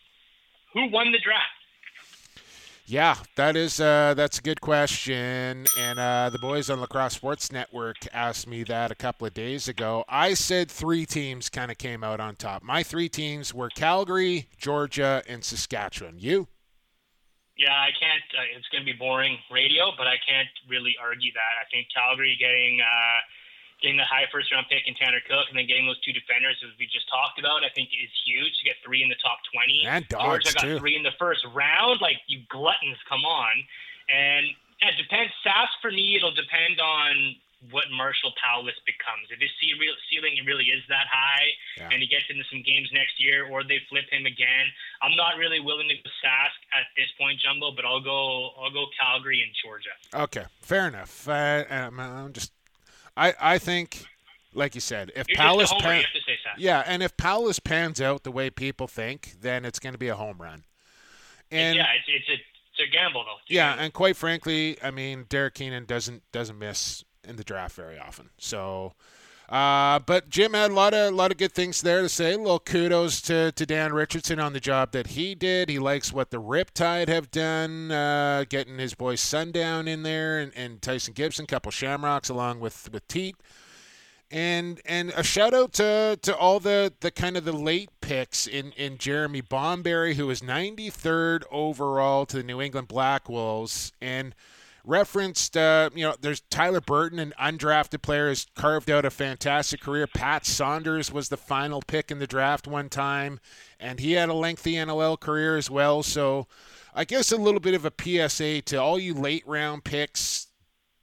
Who 0.75 0.89
won 0.91 1.13
the 1.13 1.19
draft? 1.19 1.47
Yeah, 2.91 3.19
that 3.37 3.55
is 3.55 3.81
uh, 3.81 4.15
that's 4.17 4.41
a 4.41 4.43
good 4.43 4.61
question, 4.61 5.65
and 5.79 5.99
uh, 6.01 6.29
the 6.31 6.41
boys 6.41 6.69
on 6.69 6.81
Lacrosse 6.81 7.15
Sports 7.15 7.53
Network 7.53 7.99
asked 8.13 8.49
me 8.49 8.65
that 8.65 8.91
a 8.91 8.97
couple 8.97 9.29
of 9.29 9.33
days 9.33 9.69
ago. 9.69 10.05
I 10.09 10.35
said 10.35 10.69
three 10.69 11.07
teams 11.07 11.49
kind 11.49 11.71
of 11.71 11.79
came 11.79 12.03
out 12.03 12.19
on 12.19 12.35
top. 12.35 12.65
My 12.65 12.83
three 12.83 13.09
teams 13.09 13.55
were 13.55 13.69
Calgary, 13.69 14.49
Georgia, 14.59 15.23
and 15.29 15.45
Saskatchewan. 15.45 16.19
You? 16.19 16.49
Yeah, 17.57 17.71
I 17.71 17.91
can't. 17.95 18.27
Uh, 18.37 18.59
it's 18.59 18.67
going 18.73 18.83
to 18.83 18.93
be 18.93 18.99
boring 18.99 19.39
radio, 19.53 19.93
but 19.97 20.09
I 20.09 20.17
can't 20.29 20.49
really 20.69 20.97
argue 21.01 21.31
that. 21.31 21.53
I 21.63 21.71
think 21.71 21.87
Calgary 21.95 22.37
getting 22.41 22.81
uh, 22.81 23.19
getting 23.83 23.97
the 23.97 24.09
high 24.09 24.29
first 24.33 24.53
round 24.53 24.69
pick 24.69 24.85
in 24.87 24.95
Tanner 24.95 25.21
Cook 25.25 25.49
and 25.49 25.57
then 25.57 25.67
getting 25.67 25.89
those 25.89 26.01
two 26.01 26.13
defenders 26.13 26.57
as 26.65 26.73
we 26.79 26.87
just 26.87 27.09
talked 27.09 27.41
about, 27.41 27.65
I 27.65 27.73
think 27.73 27.91
is 27.93 28.13
huge 28.25 28.53
to 28.61 28.65
get 28.65 28.77
three 28.85 29.03
in 29.03 29.09
the 29.09 29.21
top 29.21 29.41
20. 29.53 29.89
And 29.89 30.07
dogs 30.09 30.45
Georgia 30.45 30.53
got 30.55 30.65
too. 30.65 30.79
three 30.79 30.97
in 30.97 31.03
the 31.03 31.17
first 31.19 31.45
round. 31.53 32.01
Like, 32.01 32.21
you 32.29 32.45
gluttons, 32.49 33.01
come 33.09 33.25
on. 33.25 33.55
And 34.09 34.53
it 34.85 34.95
depends. 35.01 35.33
Sask, 35.45 35.73
for 35.81 35.91
me, 35.91 36.17
it'll 36.17 36.37
depend 36.37 36.81
on 36.81 37.37
what 37.69 37.85
Marshall 37.93 38.33
Powless 38.41 38.77
becomes. 38.89 39.29
If 39.29 39.37
his 39.41 39.53
ceiling 39.61 40.33
really 40.49 40.73
is 40.73 40.81
that 40.89 41.05
high 41.13 41.53
yeah. 41.77 41.93
and 41.93 42.01
he 42.01 42.09
gets 42.09 42.25
into 42.33 42.45
some 42.49 42.65
games 42.65 42.89
next 42.93 43.21
year 43.21 43.45
or 43.45 43.63
they 43.63 43.81
flip 43.93 44.09
him 44.09 44.25
again, 44.25 44.67
I'm 45.03 45.13
not 45.17 45.37
really 45.37 45.61
willing 45.61 45.89
to 45.89 45.95
go 45.95 46.09
Sask 46.25 46.57
at 46.73 46.89
this 46.97 47.13
point, 47.21 47.39
Jumbo, 47.41 47.73
but 47.77 47.85
I'll 47.85 48.01
go 48.01 48.57
I'll 48.57 48.73
go 48.73 48.87
Calgary 48.97 49.45
and 49.45 49.53
Georgia. 49.61 49.93
Okay, 50.13 50.49
fair 50.61 50.89
enough. 50.89 51.29
Uh, 51.29 51.65
I'm 51.69 52.33
just 52.33 52.53
I 53.17 53.35
I 53.41 53.59
think, 53.59 54.05
like 54.55 54.75
you 54.75 54.81
said, 54.81 55.13
if 55.17 55.27
Powless 55.29 55.73
pan- 55.81 56.05
yeah, 56.59 56.83
and 56.87 57.03
if 57.03 57.17
Powless 57.17 57.63
pans 57.63 58.01
out 58.01 58.25
the 58.25 58.31
way 58.33 58.51
people 58.51 58.87
think, 58.87 59.35
then 59.41 59.65
it's 59.65 59.79
going 59.79 59.93
to 59.95 59.99
be 59.99 60.09
a 60.09 60.17
home 60.17 60.39
run. 60.39 60.65
And 61.51 61.77
yeah, 61.77 61.87
it's, 61.97 62.07
it's 62.09 62.29
a 62.29 62.33
it's 62.35 62.89
a 62.89 62.93
gamble 62.93 63.25
though. 63.25 63.37
Yeah, 63.49 63.77
and 63.79 63.93
quite 63.93 64.17
frankly, 64.17 64.79
I 64.83 64.91
mean, 64.91 65.27
Derek 65.29 65.55
Keenan 65.55 65.85
doesn't 65.85 66.23
doesn't 66.33 66.59
miss 66.59 67.05
in 67.25 67.37
the 67.37 67.45
draft 67.45 67.75
very 67.75 67.99
often, 67.99 68.31
so. 68.39 68.95
Uh, 69.51 69.99
but 69.99 70.31
Jim 70.31 70.55
had 70.55 70.71
a 70.71 70.75
lot 70.75 70.95
of 70.95 71.13
lot 71.13 71.33
of 71.33 71.37
good 71.37 71.53
things 71.53 71.81
there 71.81 72.03
to 72.03 72.09
say. 72.09 72.35
A 72.35 72.39
little 72.39 72.61
kudos 72.61 73.21
to, 73.23 73.51
to 73.51 73.67
Dan 73.67 73.93
Richardson 73.93 74.39
on 74.39 74.53
the 74.53 74.61
job 74.61 74.93
that 74.93 75.09
he 75.09 75.35
did. 75.35 75.69
He 75.69 75.81
likes 75.81 76.13
what 76.13 76.31
the 76.31 76.41
Riptide 76.41 77.09
have 77.09 77.33
done, 77.33 77.91
uh, 77.91 78.45
getting 78.49 78.79
his 78.79 78.95
boy 78.95 79.17
Sundown 79.17 79.89
in 79.89 80.05
there 80.05 80.39
and, 80.39 80.53
and 80.55 80.81
Tyson 80.81 81.15
Gibson, 81.15 81.47
couple 81.47 81.73
Shamrocks 81.73 82.29
along 82.29 82.61
with 82.61 82.93
with 82.93 83.07
Teat. 83.09 83.35
And 84.31 84.81
and 84.85 85.11
a 85.17 85.25
shout 85.25 85.53
out 85.53 85.73
to, 85.75 86.17
to 86.23 86.37
all 86.37 86.61
the, 86.61 86.93
the 87.01 87.11
kind 87.11 87.37
of 87.37 87.45
the 87.45 87.53
late 87.53 87.91
picks 88.01 88.47
in, 88.47 88.71
in 88.73 88.99
Jeremy 88.99 89.43
Bomberry, 89.43 90.15
who 90.15 90.29
was 90.29 90.43
93rd 90.43 91.43
overall 91.51 92.25
to 92.27 92.37
the 92.37 92.45
New 92.45 92.61
England 92.61 92.87
Black 92.87 93.29
Wolves. 93.29 93.93
And 94.01 94.37
referenced, 94.85 95.57
uh, 95.57 95.91
you 95.95 96.05
know, 96.05 96.15
there's 96.21 96.41
Tyler 96.51 96.81
Burton, 96.81 97.19
an 97.19 97.35
undrafted 97.41 98.03
player, 98.03 98.29
has 98.29 98.47
carved 98.55 98.91
out 98.91 99.05
a 99.05 99.11
fantastic 99.11 99.81
career. 99.81 100.07
Pat 100.07 100.47
Saunders 100.47 101.13
was 101.13 101.29
the 101.29 101.37
final 101.37 101.83
pick 101.87 102.11
in 102.11 102.19
the 102.19 102.27
draft 102.27 102.67
one 102.67 102.89
time, 102.89 103.41
and 103.79 104.01
he 104.01 104.13
had 104.13 104.29
a 104.29 104.35
lengthy 104.35 104.75
NLL 104.75 105.19
career 105.19 105.57
as 105.57 105.71
well. 105.71 106.03
So 106.03 106.47
I 106.95 107.05
guess 107.05 107.33
a 107.33 107.37
little 107.37 107.61
bit 107.61 107.75
of 107.75 107.85
a 107.85 107.93
PSA 108.29 108.63
to 108.63 108.77
all 108.77 108.99
you 108.99 109.15
late 109.15 109.45
round 109.47 109.85
picks. 109.85 110.49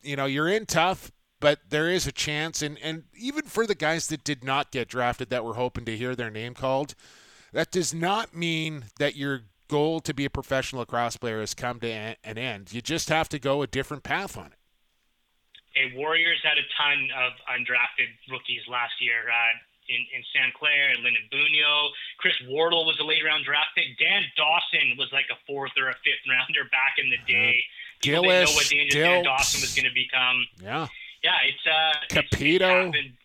You 0.02 0.16
know, 0.16 0.26
you're 0.26 0.50
in 0.50 0.66
tough, 0.66 1.12
but 1.40 1.60
there 1.70 1.90
is 1.90 2.08
a 2.08 2.12
chance. 2.12 2.62
And, 2.62 2.78
and 2.82 3.04
even 3.16 3.46
for 3.46 3.66
the 3.66 3.76
guys 3.76 4.08
that 4.08 4.24
did 4.24 4.44
not 4.44 4.72
get 4.72 4.88
drafted 4.88 5.30
that 5.30 5.44
were 5.46 5.56
hoping 5.56 5.86
to 5.86 5.98
hear 5.98 6.16
their 6.16 6.32
name 6.32 6.54
called, 6.54 6.96
that 7.54 7.72
does 7.72 7.94
not 7.94 8.36
mean 8.36 8.86
that 9.00 9.16
you're 9.16 9.42
goal 9.68 10.00
to 10.02 10.14
be 10.14 10.26
a 10.26 10.30
professional 10.30 10.82
lacrosse 10.82 11.18
player 11.18 11.40
has 11.40 11.54
come 11.54 11.80
to 11.82 11.90
an 11.90 12.38
end. 12.38 12.74
You 12.74 12.82
just 12.82 13.10
have 13.10 13.30
to 13.30 13.40
go 13.40 13.62
a 13.62 13.68
different 13.68 14.04
path 14.04 14.38
on 14.38 14.48
it. 14.48 14.60
Hey, 15.74 15.94
Warriors 15.96 16.40
had 16.44 16.58
a 16.58 16.66
ton 16.76 17.10
of 17.14 17.34
undrafted 17.54 18.10
rookies 18.32 18.62
last 18.68 18.94
year. 19.00 19.30
Uh, 19.30 19.54
in, 19.90 20.04
in 20.12 20.22
San 20.36 20.52
Clair 20.52 20.92
and 20.92 21.00
Lyndon 21.04 21.28
Bunio. 21.32 21.92
Chris 22.20 22.36
Wardle 22.48 22.86
was 22.86 23.00
a 23.00 23.04
late 23.04 23.24
round 23.24 23.46
draft 23.46 23.72
pick. 23.76 23.98
Dan 23.98 24.24
Dawson 24.36 25.00
was 25.00 25.08
like 25.12 25.32
a 25.32 25.40
fourth 25.48 25.72
or 25.80 25.90
a 25.90 25.96
fifth 26.04 26.24
rounder 26.30 26.68
back 26.72 27.00
in 27.00 27.10
the 27.10 27.20
day. 27.24 27.56
Uh, 27.56 28.04
Gillis, 28.04 28.28
didn't 28.28 28.94
know 28.94 29.10
what 29.10 29.16
Dan 29.16 29.24
Dawson 29.24 29.62
was 29.62 29.74
going 29.74 29.88
to 29.88 29.96
become. 29.96 30.46
Yeah. 30.62 30.88
Yeah, 31.24 31.50
it's 31.50 31.66
uh 31.66 31.96
Capito. 32.14 32.94
It's, 32.94 33.10
it's 33.10 33.16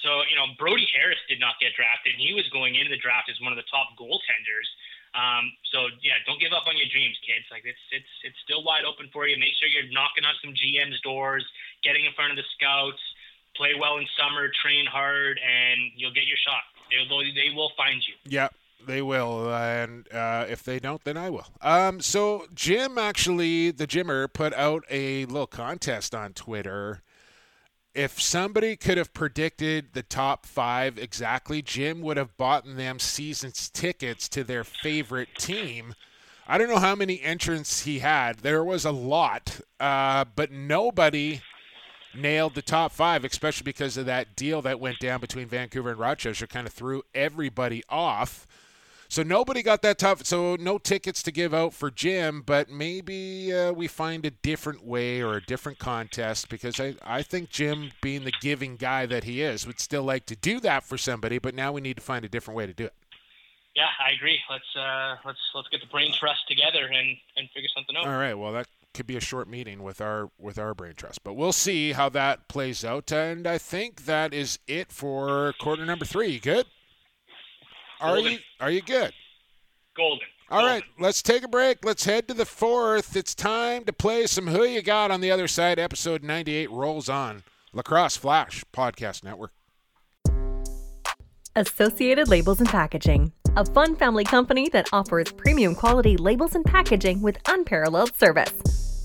so, 0.00 0.22
you 0.30 0.38
know, 0.38 0.46
Brody 0.56 0.86
Harris 0.94 1.18
did 1.28 1.42
not 1.42 1.58
get 1.60 1.74
drafted. 1.74 2.14
He 2.16 2.32
was 2.32 2.46
going 2.54 2.78
into 2.78 2.88
the 2.88 3.02
draft 3.02 3.28
as 3.28 3.36
one 3.42 3.50
of 3.50 3.58
the 3.58 3.66
top 3.66 3.98
goaltenders 3.98 4.68
Um, 5.14 5.52
so 5.72 5.88
yeah, 6.02 6.20
don't 6.26 6.40
give 6.40 6.52
up 6.52 6.68
on 6.68 6.76
your 6.76 6.88
dreams, 6.92 7.16
kids. 7.24 7.46
Like 7.50 7.64
it's 7.64 7.80
it's 7.92 8.12
it's 8.24 8.38
still 8.44 8.64
wide 8.64 8.84
open 8.84 9.08
for 9.12 9.26
you. 9.26 9.38
Make 9.38 9.56
sure 9.56 9.68
you're 9.68 9.90
knocking 9.92 10.24
on 10.24 10.34
some 10.44 10.52
GM's 10.52 11.00
doors, 11.00 11.44
getting 11.82 12.04
in 12.04 12.12
front 12.12 12.30
of 12.30 12.36
the 12.36 12.46
scouts, 12.56 13.00
play 13.56 13.72
well 13.78 13.96
in 13.98 14.06
summer, 14.18 14.50
train 14.62 14.86
hard, 14.86 15.40
and 15.40 15.92
you'll 15.96 16.14
get 16.14 16.26
your 16.26 16.38
shot. 16.40 16.62
They 16.90 17.04
will 17.08 17.24
they 17.24 17.50
will 17.54 17.72
find 17.76 18.02
you. 18.06 18.14
Yeah. 18.24 18.48
They 18.86 19.02
will, 19.02 19.52
and 19.52 20.06
uh, 20.12 20.46
if 20.48 20.62
they 20.62 20.78
don't, 20.78 21.02
then 21.02 21.16
I 21.16 21.30
will. 21.30 21.48
Um, 21.60 22.00
so 22.00 22.46
Jim 22.54 22.96
actually, 22.96 23.72
the 23.72 23.88
Jimmer, 23.88 24.32
put 24.32 24.54
out 24.54 24.84
a 24.88 25.24
little 25.24 25.48
contest 25.48 26.14
on 26.14 26.32
Twitter 26.32 27.02
if 27.94 28.20
somebody 28.20 28.76
could 28.76 28.98
have 28.98 29.12
predicted 29.12 29.92
the 29.92 30.02
top 30.02 30.46
five 30.46 30.98
exactly, 30.98 31.62
Jim 31.62 32.00
would 32.00 32.16
have 32.16 32.36
bought 32.36 32.64
them 32.64 32.98
season's 32.98 33.68
tickets 33.68 34.28
to 34.30 34.44
their 34.44 34.64
favorite 34.64 35.28
team. 35.38 35.94
I 36.46 36.56
don't 36.56 36.70
know 36.70 36.78
how 36.78 36.94
many 36.94 37.20
entrants 37.20 37.82
he 37.82 37.98
had. 37.98 38.38
There 38.38 38.64
was 38.64 38.84
a 38.84 38.90
lot, 38.90 39.60
uh, 39.78 40.24
but 40.34 40.50
nobody 40.50 41.42
nailed 42.14 42.54
the 42.54 42.62
top 42.62 42.92
five, 42.92 43.24
especially 43.24 43.64
because 43.64 43.96
of 43.96 44.06
that 44.06 44.34
deal 44.34 44.62
that 44.62 44.80
went 44.80 44.98
down 44.98 45.20
between 45.20 45.46
Vancouver 45.46 45.90
and 45.90 45.98
Rochester, 45.98 46.46
kind 46.46 46.66
of 46.66 46.72
threw 46.72 47.02
everybody 47.14 47.82
off. 47.88 48.46
So 49.10 49.22
nobody 49.22 49.62
got 49.62 49.80
that 49.82 49.98
tough. 49.98 50.24
So 50.26 50.56
no 50.56 50.76
tickets 50.76 51.22
to 51.22 51.32
give 51.32 51.54
out 51.54 51.72
for 51.72 51.90
Jim, 51.90 52.42
but 52.44 52.68
maybe 52.68 53.52
uh, 53.52 53.72
we 53.72 53.86
find 53.86 54.26
a 54.26 54.30
different 54.30 54.84
way 54.84 55.22
or 55.22 55.36
a 55.36 55.42
different 55.42 55.78
contest 55.78 56.50
because 56.50 56.78
I, 56.78 56.94
I 57.02 57.22
think 57.22 57.48
Jim, 57.48 57.92
being 58.02 58.24
the 58.24 58.32
giving 58.42 58.76
guy 58.76 59.06
that 59.06 59.24
he 59.24 59.40
is, 59.40 59.66
would 59.66 59.80
still 59.80 60.02
like 60.02 60.26
to 60.26 60.36
do 60.36 60.60
that 60.60 60.84
for 60.84 60.98
somebody. 60.98 61.38
But 61.38 61.54
now 61.54 61.72
we 61.72 61.80
need 61.80 61.96
to 61.96 62.02
find 62.02 62.24
a 62.24 62.28
different 62.28 62.56
way 62.56 62.66
to 62.66 62.74
do 62.74 62.84
it. 62.84 62.94
Yeah, 63.74 63.86
I 64.04 64.10
agree. 64.10 64.38
Let's 64.50 64.76
uh, 64.76 65.16
let's 65.24 65.38
let's 65.54 65.68
get 65.68 65.80
the 65.80 65.86
brain 65.86 66.12
trust 66.12 66.48
together 66.48 66.84
and, 66.86 67.16
and 67.36 67.48
figure 67.54 67.68
something 67.74 67.96
out. 67.96 68.06
All 68.06 68.18
right. 68.18 68.34
Well, 68.34 68.52
that 68.52 68.66
could 68.92 69.06
be 69.06 69.16
a 69.16 69.20
short 69.20 69.48
meeting 69.48 69.82
with 69.82 70.00
our 70.00 70.30
with 70.36 70.58
our 70.58 70.74
brain 70.74 70.94
trust, 70.96 71.22
but 71.22 71.34
we'll 71.34 71.52
see 71.52 71.92
how 71.92 72.08
that 72.10 72.48
plays 72.48 72.84
out. 72.84 73.12
And 73.12 73.46
I 73.46 73.56
think 73.56 74.04
that 74.06 74.34
is 74.34 74.58
it 74.66 74.90
for 74.90 75.54
quarter 75.60 75.86
number 75.86 76.04
three. 76.04 76.40
Good? 76.40 76.66
Are 78.00 78.14
Golden. 78.14 78.32
you 78.32 78.38
are 78.60 78.70
you 78.70 78.82
good? 78.82 79.12
Golden. 79.96 80.26
All 80.50 80.64
right, 80.64 80.84
let's 80.98 81.20
take 81.20 81.42
a 81.42 81.48
break. 81.48 81.84
Let's 81.84 82.04
head 82.04 82.26
to 82.28 82.34
the 82.34 82.46
fourth. 82.46 83.16
It's 83.16 83.34
time 83.34 83.84
to 83.84 83.92
play 83.92 84.26
some 84.26 84.46
Who 84.46 84.64
You 84.64 84.80
Got 84.80 85.10
on 85.10 85.20
the 85.20 85.30
Other 85.30 85.46
Side. 85.48 85.78
Episode 85.78 86.22
98 86.22 86.70
rolls 86.70 87.08
on. 87.08 87.42
Lacrosse 87.74 88.16
Flash 88.16 88.64
Podcast 88.72 89.24
Network. 89.24 89.52
Associated 91.54 92.28
Labels 92.28 92.60
and 92.60 92.68
Packaging, 92.68 93.32
a 93.56 93.64
fun 93.66 93.96
family 93.96 94.24
company 94.24 94.68
that 94.70 94.88
offers 94.92 95.32
premium 95.32 95.74
quality 95.74 96.16
labels 96.16 96.54
and 96.54 96.64
packaging 96.64 97.20
with 97.20 97.36
unparalleled 97.48 98.14
service. 98.14 98.52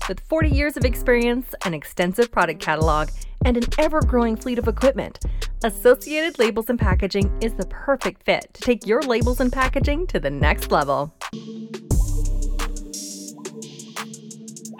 With 0.08 0.20
40 0.20 0.48
years 0.50 0.76
of 0.76 0.84
experience, 0.84 1.54
an 1.64 1.74
extensive 1.74 2.30
product 2.30 2.60
catalog, 2.60 3.08
and 3.44 3.56
an 3.56 3.64
ever 3.78 4.00
growing 4.00 4.36
fleet 4.36 4.58
of 4.58 4.68
equipment, 4.68 5.18
Associated 5.62 6.38
Labels 6.38 6.68
and 6.68 6.78
Packaging 6.78 7.30
is 7.40 7.54
the 7.54 7.66
perfect 7.66 8.22
fit 8.24 8.48
to 8.54 8.60
take 8.62 8.86
your 8.86 9.02
labels 9.02 9.40
and 9.40 9.52
packaging 9.52 10.06
to 10.08 10.18
the 10.18 10.30
next 10.30 10.70
level. 10.70 11.14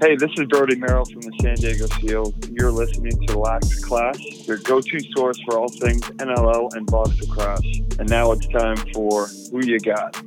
Hey, 0.01 0.17
this 0.17 0.31
is 0.37 0.47
Brody 0.49 0.77
Merrill 0.77 1.05
from 1.05 1.21
the 1.21 1.33
San 1.41 1.55
Diego 1.55 1.87
Seals. 2.01 2.35
You're 2.51 2.73
listening 2.73 3.27
to 3.27 3.39
Lax 3.39 3.83
Class, 3.85 4.19
your 4.47 4.59
go-to 4.59 5.01
source 5.17 5.41
for 5.45 5.57
all 5.57 5.69
things 5.69 6.03
NLL 6.03 6.75
and 6.75 6.87
box 6.87 7.11
lacrosse. 7.21 7.79
And 7.99 8.09
now 8.11 8.33
it's 8.33 8.47
time 8.49 8.77
for 8.93 9.29
Who 9.53 9.65
You 9.65 9.79
Got. 9.79 10.21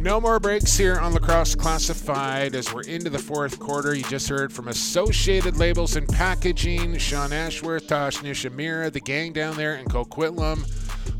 No 0.00 0.20
more 0.20 0.38
breaks 0.38 0.76
here 0.76 0.96
on 0.96 1.12
Lacrosse 1.12 1.56
Classified 1.56 2.54
as 2.54 2.72
we're 2.72 2.82
into 2.82 3.10
the 3.10 3.18
fourth 3.18 3.58
quarter. 3.58 3.96
You 3.96 4.04
just 4.04 4.28
heard 4.28 4.52
from 4.52 4.68
Associated 4.68 5.56
Labels 5.56 5.96
and 5.96 6.08
Packaging, 6.08 6.96
Sean 6.98 7.32
Ashworth, 7.32 7.88
Tosh 7.88 8.18
Nishimura, 8.18 8.92
the 8.92 9.00
gang 9.00 9.32
down 9.32 9.56
there 9.56 9.74
in 9.74 9.86
Coquitlam. 9.86 10.64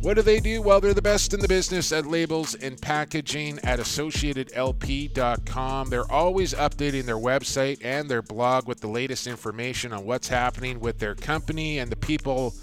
What 0.01 0.14
do 0.14 0.22
they 0.22 0.39
do? 0.39 0.62
Well, 0.62 0.81
they're 0.81 0.95
the 0.95 1.03
best 1.03 1.35
in 1.35 1.41
the 1.41 1.49
business 1.49 1.91
at 1.91 2.07
labels 2.07 2.55
and 2.55 2.81
packaging 2.81 3.59
at 3.64 3.81
associatedlp.com. 3.81 5.91
They're 5.91 6.12
always 6.12 6.55
updating 6.55 7.05
their 7.05 7.16
website 7.16 7.85
and 7.85 8.09
their 8.09 8.22
blog 8.22 8.68
with 8.68 8.81
the 8.81 8.87
latest 8.87 9.26
information 9.26 9.93
on 9.93 10.05
what's 10.05 10.29
happening 10.29 10.79
with 10.79 11.01
their 11.01 11.16
company 11.16 11.81
and 11.81 11.91
the 11.91 11.97
people 11.97 12.55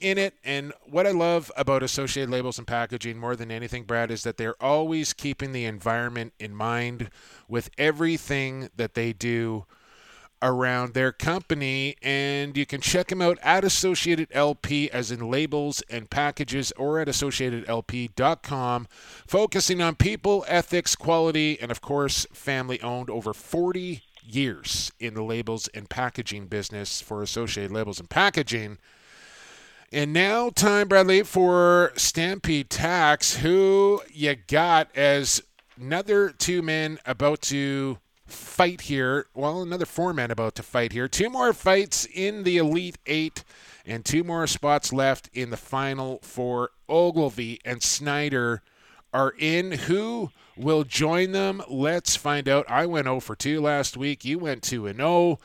in 0.00 0.18
it. 0.18 0.34
And 0.44 0.72
what 0.84 1.06
I 1.06 1.10
love 1.10 1.50
about 1.56 1.82
Associated 1.82 2.30
Labels 2.30 2.58
and 2.58 2.66
Packaging 2.66 3.18
more 3.18 3.36
than 3.36 3.50
anything, 3.50 3.84
Brad, 3.84 4.10
is 4.10 4.22
that 4.22 4.36
they're 4.36 4.62
always 4.62 5.12
keeping 5.12 5.52
the 5.52 5.64
environment 5.64 6.32
in 6.38 6.54
mind 6.54 7.10
with 7.48 7.70
everything 7.78 8.70
that 8.76 8.94
they 8.94 9.12
do 9.12 9.66
around 10.42 10.94
their 10.94 11.12
company. 11.12 11.96
And 12.02 12.56
you 12.56 12.66
can 12.66 12.80
check 12.80 13.08
them 13.08 13.22
out 13.22 13.38
at 13.42 13.64
Associated 13.64 14.28
LP, 14.32 14.90
as 14.90 15.10
in 15.10 15.30
labels 15.30 15.82
and 15.88 16.10
packages, 16.10 16.72
or 16.76 17.00
at 17.00 17.08
AssociatedLP.com, 17.08 18.88
focusing 19.26 19.80
on 19.80 19.94
people, 19.96 20.44
ethics, 20.48 20.94
quality, 20.94 21.58
and 21.60 21.70
of 21.70 21.80
course, 21.80 22.26
family 22.32 22.80
owned 22.82 23.10
over 23.10 23.32
40 23.32 24.02
years 24.22 24.92
in 24.98 25.14
the 25.14 25.22
labels 25.22 25.68
and 25.68 25.88
packaging 25.88 26.46
business 26.46 27.00
for 27.00 27.22
Associated 27.22 27.72
Labels 27.72 28.00
and 28.00 28.10
Packaging. 28.10 28.78
And 29.92 30.12
now, 30.12 30.50
time, 30.50 30.88
Bradley, 30.88 31.22
for 31.22 31.92
Stampede 31.96 32.70
Tack, 32.70 33.24
who 33.24 34.02
you 34.12 34.34
got 34.34 34.88
as 34.96 35.40
another 35.80 36.30
two 36.30 36.60
men 36.60 36.98
about 37.06 37.40
to 37.42 37.98
fight 38.26 38.82
here. 38.82 39.26
Well, 39.32 39.62
another 39.62 39.86
four 39.86 40.12
men 40.12 40.32
about 40.32 40.56
to 40.56 40.64
fight 40.64 40.92
here. 40.92 41.06
Two 41.06 41.30
more 41.30 41.52
fights 41.52 42.04
in 42.12 42.42
the 42.42 42.56
Elite 42.56 42.98
Eight, 43.06 43.44
and 43.84 44.04
two 44.04 44.24
more 44.24 44.48
spots 44.48 44.92
left 44.92 45.30
in 45.32 45.50
the 45.50 45.56
final 45.56 46.18
four. 46.20 46.70
Ogilvie 46.88 47.60
and 47.64 47.80
Snyder 47.80 48.62
are 49.14 49.34
in. 49.38 49.70
Who 49.72 50.30
will 50.56 50.82
join 50.82 51.30
them? 51.30 51.62
Let's 51.68 52.16
find 52.16 52.48
out. 52.48 52.68
I 52.68 52.86
went 52.86 53.06
0 53.06 53.20
for 53.20 53.36
2 53.36 53.60
last 53.60 53.96
week. 53.96 54.24
You 54.24 54.40
went 54.40 54.62
2 54.62 54.86
and 54.88 54.98
0. 54.98 55.38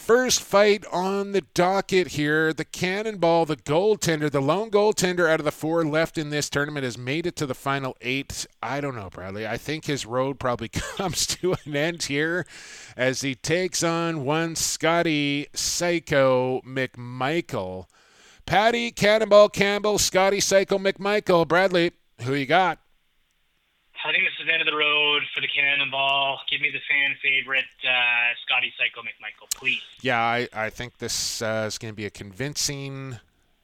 First 0.00 0.42
fight 0.42 0.84
on 0.90 1.32
the 1.32 1.42
docket 1.42 2.08
here. 2.08 2.52
The 2.54 2.64
Cannonball, 2.64 3.44
the 3.44 3.54
goaltender, 3.54 4.30
the 4.30 4.40
lone 4.40 4.70
goaltender 4.70 5.28
out 5.28 5.40
of 5.40 5.44
the 5.44 5.52
four 5.52 5.84
left 5.84 6.18
in 6.18 6.30
this 6.30 6.50
tournament 6.50 6.84
has 6.84 6.98
made 6.98 7.26
it 7.26 7.36
to 7.36 7.46
the 7.46 7.54
final 7.54 7.96
eight. 8.00 8.46
I 8.62 8.80
don't 8.80 8.96
know, 8.96 9.10
Bradley. 9.10 9.46
I 9.46 9.56
think 9.56 9.84
his 9.84 10.06
road 10.06 10.40
probably 10.40 10.68
comes 10.72 11.26
to 11.28 11.54
an 11.64 11.76
end 11.76 12.04
here 12.04 12.44
as 12.96 13.20
he 13.20 13.36
takes 13.36 13.84
on 13.84 14.24
one 14.24 14.56
Scotty 14.56 15.46
Psycho 15.52 16.62
McMichael. 16.62 17.84
Patty, 18.46 18.90
Cannonball 18.90 19.50
Campbell, 19.50 19.98
Scotty 19.98 20.40
Psycho 20.40 20.78
McMichael. 20.78 21.46
Bradley, 21.46 21.92
who 22.22 22.34
you 22.34 22.46
got? 22.46 22.79
I 24.04 24.12
think 24.12 24.24
this 24.24 24.32
is 24.40 24.46
the 24.46 24.52
end 24.52 24.62
of 24.62 24.66
the 24.66 24.76
road 24.76 25.22
for 25.34 25.40
the 25.40 25.48
Cannonball. 25.48 26.40
Give 26.50 26.60
me 26.60 26.70
the 26.70 26.80
fan 26.88 27.16
favorite, 27.22 27.64
uh, 27.84 28.34
Scotty 28.46 28.72
Psycho 28.78 29.02
McMichael, 29.02 29.50
please. 29.54 29.82
Yeah, 30.00 30.20
I, 30.20 30.48
I 30.52 30.70
think 30.70 30.98
this 30.98 31.42
uh, 31.42 31.64
is 31.66 31.76
going 31.76 31.92
to 31.92 31.96
be 31.96 32.06
a 32.06 32.10
convincing 32.10 33.18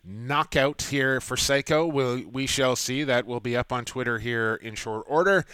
knockout 0.05 0.82
here 0.82 1.20
for 1.20 1.37
Psycho. 1.37 1.87
We'll, 1.87 2.22
we 2.30 2.47
shall 2.47 2.76
see. 2.76 3.03
That 3.03 3.26
will 3.26 3.41
be 3.41 3.57
up 3.57 3.72
on 3.72 3.84
Twitter 3.84 4.18
here 4.18 4.55
in 4.57 4.74
short 4.74 5.05
order. 5.09 5.45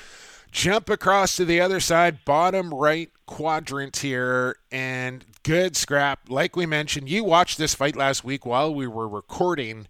Jump 0.50 0.90
across 0.90 1.36
to 1.36 1.44
the 1.44 1.60
other 1.60 1.80
side, 1.80 2.24
bottom 2.24 2.74
right 2.74 3.10
quadrant 3.24 3.96
here, 3.98 4.56
and 4.70 5.24
good 5.44 5.76
scrap. 5.76 6.28
Like 6.28 6.56
we 6.56 6.66
mentioned, 6.66 7.08
you 7.08 7.24
watched 7.24 7.56
this 7.56 7.74
fight 7.74 7.96
last 7.96 8.22
week 8.24 8.44
while 8.44 8.74
we 8.74 8.86
were 8.86 9.08
recording, 9.08 9.86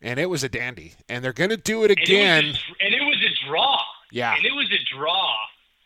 and 0.00 0.20
it 0.20 0.30
was 0.30 0.44
a 0.44 0.48
dandy. 0.48 0.92
And 1.08 1.24
they're 1.24 1.32
going 1.32 1.50
to 1.50 1.56
do 1.56 1.82
it 1.82 1.90
again. 1.90 2.44
And 2.44 2.46
it, 2.46 2.50
was 2.50 2.56
a, 2.56 2.84
and 2.84 2.94
it 2.94 3.00
was 3.00 3.16
a 3.16 3.48
draw. 3.48 3.80
Yeah. 4.14 4.36
And 4.36 4.46
it 4.46 4.52
was 4.52 4.70
a 4.70 4.96
draw. 4.96 5.34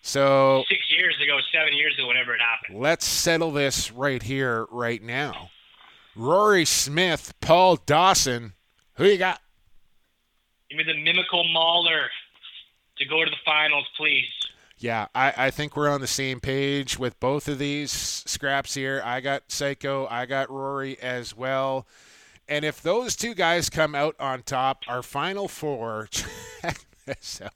So 0.03 0.63
six 0.69 0.83
years 0.91 1.17
ago, 1.23 1.39
seven 1.51 1.75
years 1.75 1.95
ago, 1.95 2.07
whenever 2.07 2.35
it 2.35 2.41
happened. 2.43 2.79
Let's 2.79 3.07
settle 3.07 3.51
this 3.53 3.91
right 3.91 4.23
here, 4.23 4.67
right 4.71 5.03
now. 5.03 5.49
Rory 6.15 6.67
Smith, 6.67 7.33
Paul 7.41 7.77
Dawson. 7.77 8.53
Who 8.97 9.07
you 9.07 9.17
got? 9.17 9.41
Give 10.69 10.77
me 10.77 10.85
the 10.85 10.93
Mimico 10.93 11.43
Mauler 11.55 12.11
to 12.99 13.05
go 13.07 13.25
to 13.25 13.31
the 13.31 13.37
finals, 13.47 13.87
please. 13.97 14.27
Yeah, 14.77 15.07
I, 15.15 15.33
I 15.47 15.51
think 15.51 15.75
we're 15.75 15.89
on 15.89 16.03
the 16.03 16.07
same 16.07 16.39
page 16.39 16.99
with 16.99 17.19
both 17.21 17.49
of 17.49 17.59
these 17.59 17.91
scraps 17.91 18.75
here. 18.75 19.01
I 19.05 19.21
got 19.21 19.45
Psycho, 19.51 20.07
I 20.11 20.27
got 20.27 20.51
Rory 20.51 21.01
as 21.01 21.35
well. 21.35 21.87
And 22.47 22.63
if 22.65 22.83
those 22.83 23.17
two 23.17 23.35
guys 23.35 23.71
come 23.71 23.95
out 23.95 24.17
on 24.21 24.43
top, 24.43 24.83
our 24.87 25.03
final 25.03 25.49
four, 25.49 26.11
out. 27.43 27.53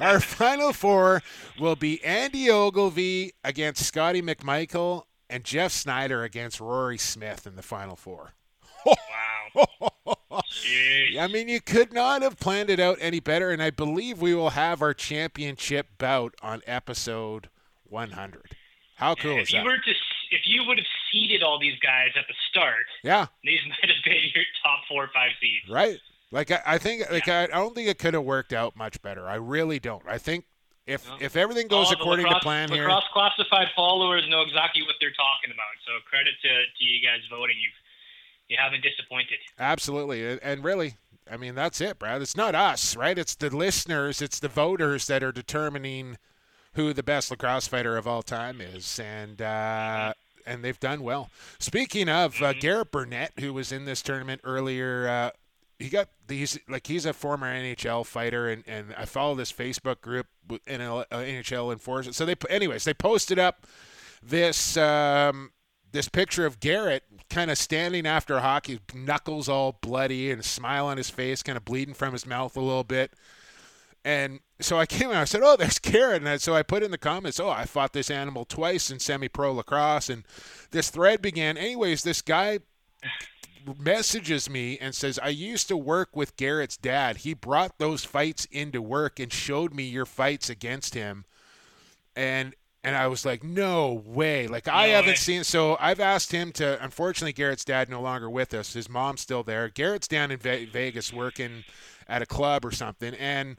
Our 0.00 0.20
final 0.20 0.72
four 0.72 1.22
will 1.58 1.76
be 1.76 2.02
Andy 2.04 2.50
Ogilvie 2.50 3.32
against 3.44 3.84
Scotty 3.84 4.22
McMichael 4.22 5.04
and 5.30 5.44
Jeff 5.44 5.72
Snyder 5.72 6.22
against 6.24 6.60
Rory 6.60 6.98
Smith 6.98 7.46
in 7.46 7.56
the 7.56 7.62
final 7.62 7.96
four. 7.96 8.32
Wow. 8.86 9.66
I 11.18 11.26
mean, 11.30 11.48
you 11.48 11.60
could 11.60 11.92
not 11.92 12.22
have 12.22 12.38
planned 12.38 12.70
it 12.70 12.78
out 12.80 12.98
any 13.00 13.20
better, 13.20 13.50
and 13.50 13.62
I 13.62 13.70
believe 13.70 14.20
we 14.20 14.34
will 14.34 14.50
have 14.50 14.82
our 14.82 14.94
championship 14.94 15.86
bout 15.98 16.34
on 16.42 16.62
episode 16.66 17.48
100. 17.84 18.52
How 18.96 19.14
cool 19.14 19.36
if 19.38 19.44
is 19.44 19.52
you 19.52 19.58
that? 19.58 19.64
were 19.64 19.76
to, 19.78 19.90
if 20.30 20.42
you 20.44 20.64
would 20.66 20.78
have 20.78 20.86
seeded 21.12 21.42
all 21.42 21.58
these 21.58 21.78
guys 21.80 22.08
at 22.18 22.24
the 22.28 22.34
start, 22.50 22.84
Yeah, 23.02 23.26
these 23.44 23.60
might 23.68 23.90
have 23.90 24.04
been 24.04 24.14
your 24.34 24.44
top 24.62 24.80
four 24.88 25.04
or 25.04 25.10
five 25.14 25.30
seeds. 25.40 25.68
right. 25.70 25.98
Like 26.30 26.50
I, 26.50 26.60
I 26.66 26.78
think, 26.78 27.10
like 27.10 27.28
I, 27.28 27.44
I 27.44 27.46
don't 27.46 27.74
think 27.74 27.88
it 27.88 27.98
could 27.98 28.14
have 28.14 28.24
worked 28.24 28.52
out 28.52 28.76
much 28.76 29.00
better. 29.02 29.26
I 29.26 29.36
really 29.36 29.78
don't. 29.78 30.02
I 30.06 30.18
think 30.18 30.44
if 30.86 31.08
if 31.20 31.36
everything 31.36 31.68
goes 31.68 31.86
All 31.88 31.92
according 31.94 32.24
lacrosse, 32.26 32.40
to 32.40 32.44
plan 32.44 32.68
here, 32.70 32.82
lacrosse 32.84 33.04
classified 33.12 33.68
followers 33.74 34.24
know 34.28 34.42
exactly 34.42 34.82
what 34.82 34.96
they're 35.00 35.10
talking 35.12 35.50
about. 35.52 35.66
So 35.86 35.92
credit 36.08 36.34
to, 36.42 36.48
to 36.48 36.84
you 36.84 37.06
guys 37.06 37.20
voting. 37.30 37.56
You've 37.60 37.72
you 38.48 38.56
haven't 38.58 38.82
disappointed. 38.82 39.38
Absolutely. 39.58 40.26
And- 40.26 40.42
And 40.42 40.64
really, 40.64 40.94
I 41.30 41.36
mean, 41.36 41.54
that's 41.54 41.80
it, 41.82 41.98
Brad. 41.98 42.22
It's 42.22 42.36
not 42.36 42.54
us, 42.54 42.96
right? 42.96 43.18
It's 43.18 43.34
the 43.34 43.54
listeners, 43.54 44.22
it's 44.22 44.38
the 44.40 44.48
voters 44.48 45.06
that 45.08 45.22
are 45.22 45.32
determining 45.32 46.16
who 46.72 46.94
the 46.94 47.02
best 47.02 47.30
lacrosse 47.30 47.68
fighter 47.68 47.98
of 47.98 48.06
all 48.06 48.22
time 48.22 48.62
is. 48.62 48.98
And, 48.98 49.42
uh, 49.42 50.14
and 50.46 50.64
they've 50.64 50.80
done 50.80 51.02
well. 51.02 51.28
Speaking 51.58 52.08
of 52.08 52.40
uh, 52.40 52.54
Garrett 52.54 52.90
Burnett, 52.90 53.32
who 53.40 53.52
was 53.52 53.70
in 53.70 53.84
this 53.84 54.00
tournament 54.00 54.40
earlier, 54.44 55.06
uh, 55.06 55.30
he 55.78 55.88
got 55.88 56.08
these 56.26 56.58
like 56.68 56.86
he's 56.86 57.06
a 57.06 57.12
former 57.12 57.46
NHL 57.46 58.04
fighter, 58.04 58.48
and, 58.48 58.64
and 58.66 58.94
I 58.96 59.04
follow 59.04 59.34
this 59.34 59.52
Facebook 59.52 60.00
group 60.00 60.26
with 60.48 60.64
NL, 60.64 61.04
uh, 61.10 61.16
NHL 61.18 61.72
enforcement. 61.72 62.14
So 62.16 62.26
they, 62.26 62.34
anyways, 62.50 62.84
they 62.84 62.94
posted 62.94 63.38
up 63.38 63.66
this 64.22 64.76
um, 64.76 65.52
this 65.92 66.08
picture 66.08 66.44
of 66.46 66.60
Garrett 66.60 67.04
kind 67.30 67.50
of 67.50 67.58
standing 67.58 68.06
after 68.06 68.40
hockey, 68.40 68.80
knuckles 68.94 69.48
all 69.48 69.78
bloody 69.80 70.30
and 70.30 70.44
smile 70.44 70.86
on 70.86 70.96
his 70.96 71.10
face, 71.10 71.42
kind 71.42 71.56
of 71.56 71.64
bleeding 71.64 71.94
from 71.94 72.12
his 72.12 72.26
mouth 72.26 72.56
a 72.56 72.60
little 72.60 72.84
bit. 72.84 73.12
And 74.04 74.40
so 74.60 74.78
I 74.78 74.86
came 74.86 75.10
and 75.10 75.18
I 75.18 75.24
said, 75.24 75.42
"Oh, 75.44 75.56
there's 75.56 75.78
Garrett." 75.78 76.22
And 76.22 76.28
I- 76.28 76.36
so 76.38 76.54
I 76.54 76.62
put 76.62 76.82
in 76.82 76.90
the 76.90 76.98
comments, 76.98 77.38
"Oh, 77.38 77.50
I 77.50 77.66
fought 77.66 77.92
this 77.92 78.10
animal 78.10 78.44
twice 78.44 78.90
in 78.90 78.98
semi-pro 78.98 79.52
lacrosse." 79.52 80.08
And 80.08 80.24
this 80.72 80.90
thread 80.90 81.22
began. 81.22 81.56
Anyways, 81.56 82.02
this 82.02 82.22
guy 82.22 82.58
messages 83.78 84.48
me 84.48 84.78
and 84.80 84.94
says, 84.94 85.18
I 85.22 85.28
used 85.28 85.68
to 85.68 85.76
work 85.76 86.14
with 86.14 86.36
Garrett's 86.36 86.76
dad. 86.76 87.18
He 87.18 87.34
brought 87.34 87.78
those 87.78 88.04
fights 88.04 88.46
into 88.50 88.80
work 88.82 89.18
and 89.18 89.32
showed 89.32 89.74
me 89.74 89.84
your 89.84 90.06
fights 90.06 90.48
against 90.50 90.94
him. 90.94 91.24
And 92.16 92.54
and 92.84 92.94
I 92.94 93.08
was 93.08 93.26
like, 93.26 93.42
no 93.42 94.02
way. 94.06 94.46
Like 94.46 94.68
I 94.68 94.88
haven't 94.88 95.10
way. 95.10 95.16
seen 95.16 95.44
so 95.44 95.76
I've 95.80 96.00
asked 96.00 96.32
him 96.32 96.52
to 96.52 96.82
unfortunately 96.82 97.32
Garrett's 97.32 97.64
dad 97.64 97.88
no 97.88 98.00
longer 98.00 98.30
with 98.30 98.54
us. 98.54 98.72
His 98.72 98.88
mom's 98.88 99.20
still 99.20 99.42
there. 99.42 99.68
Garrett's 99.68 100.08
down 100.08 100.30
in 100.30 100.38
Ve- 100.38 100.66
Vegas 100.66 101.12
working 101.12 101.64
at 102.08 102.22
a 102.22 102.26
club 102.26 102.64
or 102.64 102.70
something 102.70 103.14
and 103.14 103.56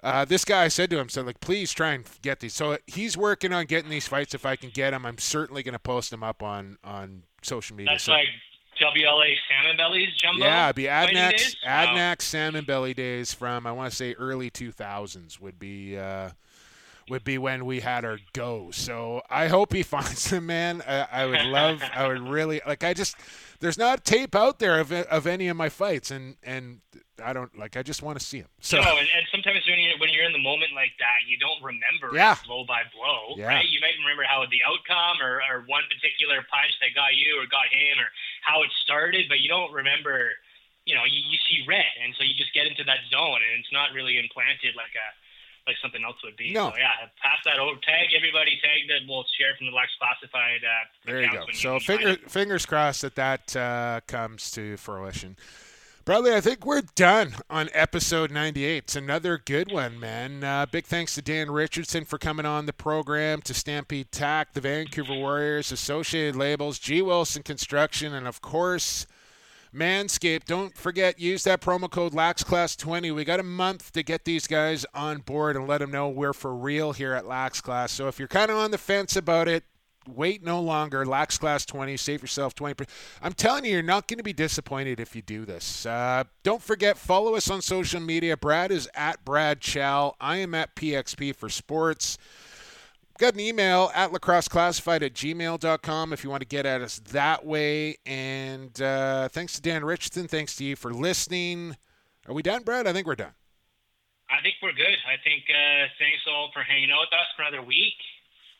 uh, 0.00 0.24
this 0.24 0.44
guy 0.44 0.68
said 0.68 0.90
to 0.90 0.98
him, 0.98 1.08
"said 1.08 1.26
like, 1.26 1.40
please 1.40 1.72
try 1.72 1.90
and 1.90 2.04
get 2.22 2.38
these." 2.38 2.54
So 2.54 2.78
he's 2.86 3.16
working 3.16 3.52
on 3.52 3.66
getting 3.66 3.90
these 3.90 4.06
fights. 4.06 4.32
If 4.32 4.46
I 4.46 4.54
can 4.54 4.70
get 4.70 4.92
them, 4.92 5.04
I'm 5.04 5.18
certainly 5.18 5.64
going 5.64 5.72
to 5.72 5.78
post 5.80 6.12
them 6.12 6.22
up 6.22 6.40
on 6.40 6.78
on 6.84 7.24
social 7.42 7.74
media. 7.74 7.94
That's 7.94 8.04
So- 8.04 8.12
like 8.12 8.28
WLA 8.80 9.34
Salmonbellies 9.50 10.14
jumbo. 10.16 10.44
yeah, 10.44 10.66
it'd 10.66 10.76
be 10.76 10.84
Adnax? 10.84 11.56
Wow. 11.64 12.14
Salmon 12.18 12.64
belly 12.64 12.94
days 12.94 13.32
from 13.32 13.66
I 13.66 13.72
want 13.72 13.90
to 13.90 13.96
say 13.96 14.14
early 14.14 14.50
2000s 14.50 15.40
would 15.40 15.58
be 15.58 15.96
uh, 15.96 16.30
would 17.10 17.24
be 17.24 17.38
when 17.38 17.64
we 17.66 17.80
had 17.80 18.04
our 18.04 18.18
go. 18.32 18.70
So 18.72 19.22
I 19.30 19.48
hope 19.48 19.72
he 19.72 19.82
finds 19.96 20.26
him, 20.30 20.46
man. 20.46 20.82
I, 20.86 21.06
I 21.10 21.26
would 21.26 21.42
love, 21.44 21.82
I 21.94 22.06
would 22.08 22.20
really 22.28 22.60
like. 22.66 22.84
I 22.84 22.94
just 22.94 23.16
there's 23.60 23.78
not 23.78 24.04
tape 24.04 24.34
out 24.34 24.58
there 24.58 24.78
of 24.80 24.92
of 24.92 25.26
any 25.26 25.48
of 25.48 25.56
my 25.56 25.68
fights, 25.68 26.10
and 26.10 26.36
and 26.42 26.80
I 27.22 27.32
don't 27.32 27.56
like. 27.58 27.76
I 27.76 27.82
just 27.82 28.02
want 28.02 28.18
to 28.18 28.24
see 28.24 28.38
him. 28.38 28.46
So 28.60 28.78
no, 28.80 28.94
and, 28.96 29.08
and 29.10 29.26
sometimes 29.32 29.66
when 29.66 29.78
you 29.78 29.90
when 29.98 30.10
you're 30.10 30.24
in 30.24 30.32
the 30.32 30.38
moment 30.42 30.70
like 30.74 30.92
that, 31.00 31.26
you 31.26 31.36
don't 31.38 31.58
remember 31.62 32.14
Yeah. 32.14 32.36
blow 32.46 32.64
by 32.64 32.82
blow, 32.94 33.34
Yeah. 33.36 33.46
right? 33.58 33.66
You 33.66 33.80
might 33.80 33.98
remember 33.98 34.22
how 34.22 34.46
the 34.46 34.62
outcome 34.62 35.18
or, 35.20 35.42
or 35.50 35.64
one 35.66 35.82
particular 35.90 36.46
punch 36.46 36.72
that 36.80 36.94
got 36.94 37.16
you 37.18 37.40
or 37.42 37.46
got 37.50 37.66
him 37.74 37.98
or 37.98 38.06
how 38.46 38.62
it 38.62 38.70
started, 38.82 39.26
but 39.28 39.40
you 39.40 39.48
don't 39.48 39.72
remember. 39.72 40.30
You 40.88 40.96
know, 40.96 41.04
you, 41.04 41.20
you 41.20 41.36
see 41.44 41.68
red, 41.68 41.84
and 42.00 42.14
so 42.16 42.24
you 42.24 42.32
just 42.32 42.54
get 42.56 42.64
into 42.64 42.80
that 42.88 43.04
zone, 43.12 43.44
and 43.44 43.60
it's 43.60 43.68
not 43.76 43.92
really 43.92 44.16
implanted 44.16 44.72
like 44.72 44.96
a 44.96 45.08
like 45.68 45.76
something 45.80 46.02
else 46.02 46.16
would 46.24 46.36
be. 46.36 46.52
No. 46.52 46.70
So 46.70 46.76
yeah, 46.78 47.06
pass 47.22 47.38
that 47.44 47.58
over. 47.60 47.78
Tag 47.86 48.08
everybody. 48.16 48.58
Tag 48.62 48.88
that. 48.88 49.06
We'll 49.08 49.24
share 49.38 49.54
from 49.56 49.66
the 49.68 49.72
Lex 49.72 49.90
Classified. 50.00 50.60
Uh, 50.64 50.84
There 51.06 51.22
you 51.22 51.30
go. 51.30 51.44
So 51.52 51.78
find 51.78 52.00
finger, 52.00 52.16
fingers 52.28 52.66
crossed 52.66 53.02
that 53.02 53.14
that 53.14 53.54
uh, 53.54 54.00
comes 54.06 54.50
to 54.52 54.76
fruition. 54.78 55.36
Bradley, 56.04 56.32
I 56.32 56.40
think 56.40 56.64
we're 56.64 56.80
done 56.94 57.34
on 57.50 57.68
episode 57.74 58.30
98. 58.30 58.78
It's 58.84 58.96
another 58.96 59.36
good 59.36 59.70
one, 59.70 60.00
man. 60.00 60.42
Uh, 60.42 60.64
big 60.64 60.86
thanks 60.86 61.14
to 61.16 61.22
Dan 61.22 61.50
Richardson 61.50 62.06
for 62.06 62.16
coming 62.16 62.46
on 62.46 62.64
the 62.64 62.72
program, 62.72 63.42
to 63.42 63.52
Stampede 63.52 64.10
Tack, 64.10 64.54
the 64.54 64.62
Vancouver 64.62 65.12
Warriors, 65.12 65.70
Associated 65.70 66.34
Labels, 66.34 66.78
G. 66.78 67.02
Wilson 67.02 67.42
Construction, 67.42 68.14
and 68.14 68.26
of 68.26 68.40
course, 68.40 69.06
Manscaped. 69.78 70.44
Don't 70.44 70.76
forget, 70.76 71.18
use 71.20 71.44
that 71.44 71.60
promo 71.60 71.90
code 71.90 72.12
LaxClass20. 72.12 73.14
We 73.14 73.24
got 73.24 73.40
a 73.40 73.44
month 73.44 73.92
to 73.92 74.02
get 74.02 74.24
these 74.24 74.46
guys 74.46 74.84
on 74.94 75.18
board 75.18 75.56
and 75.56 75.68
let 75.68 75.78
them 75.78 75.90
know 75.90 76.08
we're 76.08 76.32
for 76.32 76.54
real 76.54 76.92
here 76.92 77.14
at 77.14 77.24
LAXClass. 77.24 77.90
So 77.90 78.08
if 78.08 78.18
you're 78.18 78.28
kind 78.28 78.50
of 78.50 78.56
on 78.56 78.70
the 78.70 78.78
fence 78.78 79.16
about 79.16 79.48
it, 79.48 79.64
wait 80.08 80.42
no 80.42 80.60
longer. 80.60 81.04
Lax 81.04 81.38
Class 81.38 81.64
20, 81.66 81.96
save 81.96 82.22
yourself 82.22 82.54
20%. 82.54 82.88
I'm 83.22 83.32
telling 83.32 83.64
you, 83.64 83.72
you're 83.72 83.82
not 83.82 84.08
going 84.08 84.18
to 84.18 84.24
be 84.24 84.32
disappointed 84.32 85.00
if 85.00 85.14
you 85.14 85.22
do 85.22 85.44
this. 85.44 85.86
Uh, 85.86 86.24
don't 86.42 86.62
forget, 86.62 86.96
follow 86.96 87.34
us 87.34 87.50
on 87.50 87.62
social 87.62 88.00
media. 88.00 88.36
Brad 88.36 88.70
is 88.70 88.88
at 88.94 89.24
Brad 89.24 89.60
Chow. 89.60 90.14
I 90.20 90.38
am 90.38 90.54
at 90.54 90.74
PXP 90.74 91.34
for 91.36 91.48
Sports. 91.48 92.18
Got 93.18 93.34
an 93.34 93.40
email 93.40 93.90
at 93.96 94.12
lacrosseclassified 94.12 95.02
at 95.02 95.12
gmail.com 95.12 96.12
if 96.12 96.22
you 96.22 96.30
want 96.30 96.42
to 96.42 96.46
get 96.46 96.64
at 96.64 96.80
us 96.80 97.00
that 97.10 97.44
way. 97.44 97.96
And 98.06 98.80
uh, 98.80 99.28
thanks 99.28 99.54
to 99.54 99.60
Dan 99.60 99.84
Richardson. 99.84 100.28
Thanks 100.28 100.54
to 100.56 100.64
you 100.64 100.76
for 100.76 100.94
listening. 100.94 101.76
Are 102.28 102.32
we 102.32 102.42
done, 102.42 102.62
Brad? 102.62 102.86
I 102.86 102.92
think 102.92 103.08
we're 103.08 103.16
done. 103.16 103.32
I 104.30 104.40
think 104.40 104.54
we're 104.62 104.72
good. 104.72 104.96
I 105.04 105.16
think 105.24 105.42
uh, 105.50 105.88
thanks 105.98 106.20
all 106.30 106.50
for 106.52 106.62
hanging 106.62 106.92
out 106.92 107.00
with 107.00 107.12
us 107.12 107.26
for 107.34 107.42
another 107.42 107.66
week, 107.66 107.96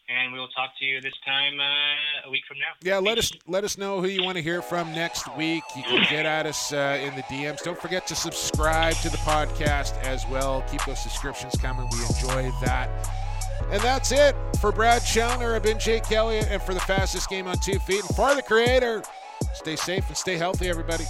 and 0.09 0.33
we 0.33 0.41
will 0.41 0.49
talk 0.49 0.71
to 0.81 0.85
you 0.85 1.01
this 1.03 1.15
time 1.25 1.61
uh, 1.61 2.27
a 2.27 2.31
week 2.31 2.43
from 2.49 2.59
now. 2.59 2.73
Yeah, 2.83 2.99
let 2.99 3.17
us 3.17 3.31
let 3.47 3.63
us 3.63 3.79
know 3.79 4.01
who 4.01 4.09
you 4.09 4.25
want 4.25 4.39
to 4.39 4.43
hear 4.43 4.61
from 4.61 4.91
next 4.93 5.37
week. 5.37 5.63
You 5.77 5.85
can 5.85 6.05
get 6.11 6.27
at 6.27 6.47
us 6.47 6.73
uh, 6.73 6.99
in 7.01 7.15
the 7.15 7.23
DMs. 7.25 7.63
Don't 7.63 7.79
forget 7.79 8.09
to 8.09 8.17
subscribe 8.17 8.95
to 9.03 9.11
the 9.11 9.19
podcast 9.19 10.03
as 10.03 10.27
well. 10.27 10.65
Keep 10.69 10.85
those 10.85 11.01
subscriptions 11.01 11.55
coming. 11.61 11.87
We 11.93 12.01
enjoy 12.01 12.51
that. 12.65 13.28
And 13.71 13.81
that's 13.83 14.13
it 14.13 14.35
for 14.61 14.73
Brad 14.73 15.05
Challoner. 15.05 15.55
I've 15.55 15.63
been 15.63 15.79
Jake 15.79 16.05
Kelly, 16.05 16.39
and 16.39 16.63
for 16.63 16.75
the 16.75 16.81
fastest 16.81 17.29
game 17.29 17.47
on 17.47 17.59
two 17.59 17.79
feet, 17.79 18.01
and 18.01 18.17
for 18.17 18.35
the 18.35 18.43
creator, 18.43 19.03
stay 19.53 19.77
safe 19.77 20.07
and 20.09 20.17
stay 20.17 20.37
healthy, 20.37 20.69
everybody. 20.69 21.05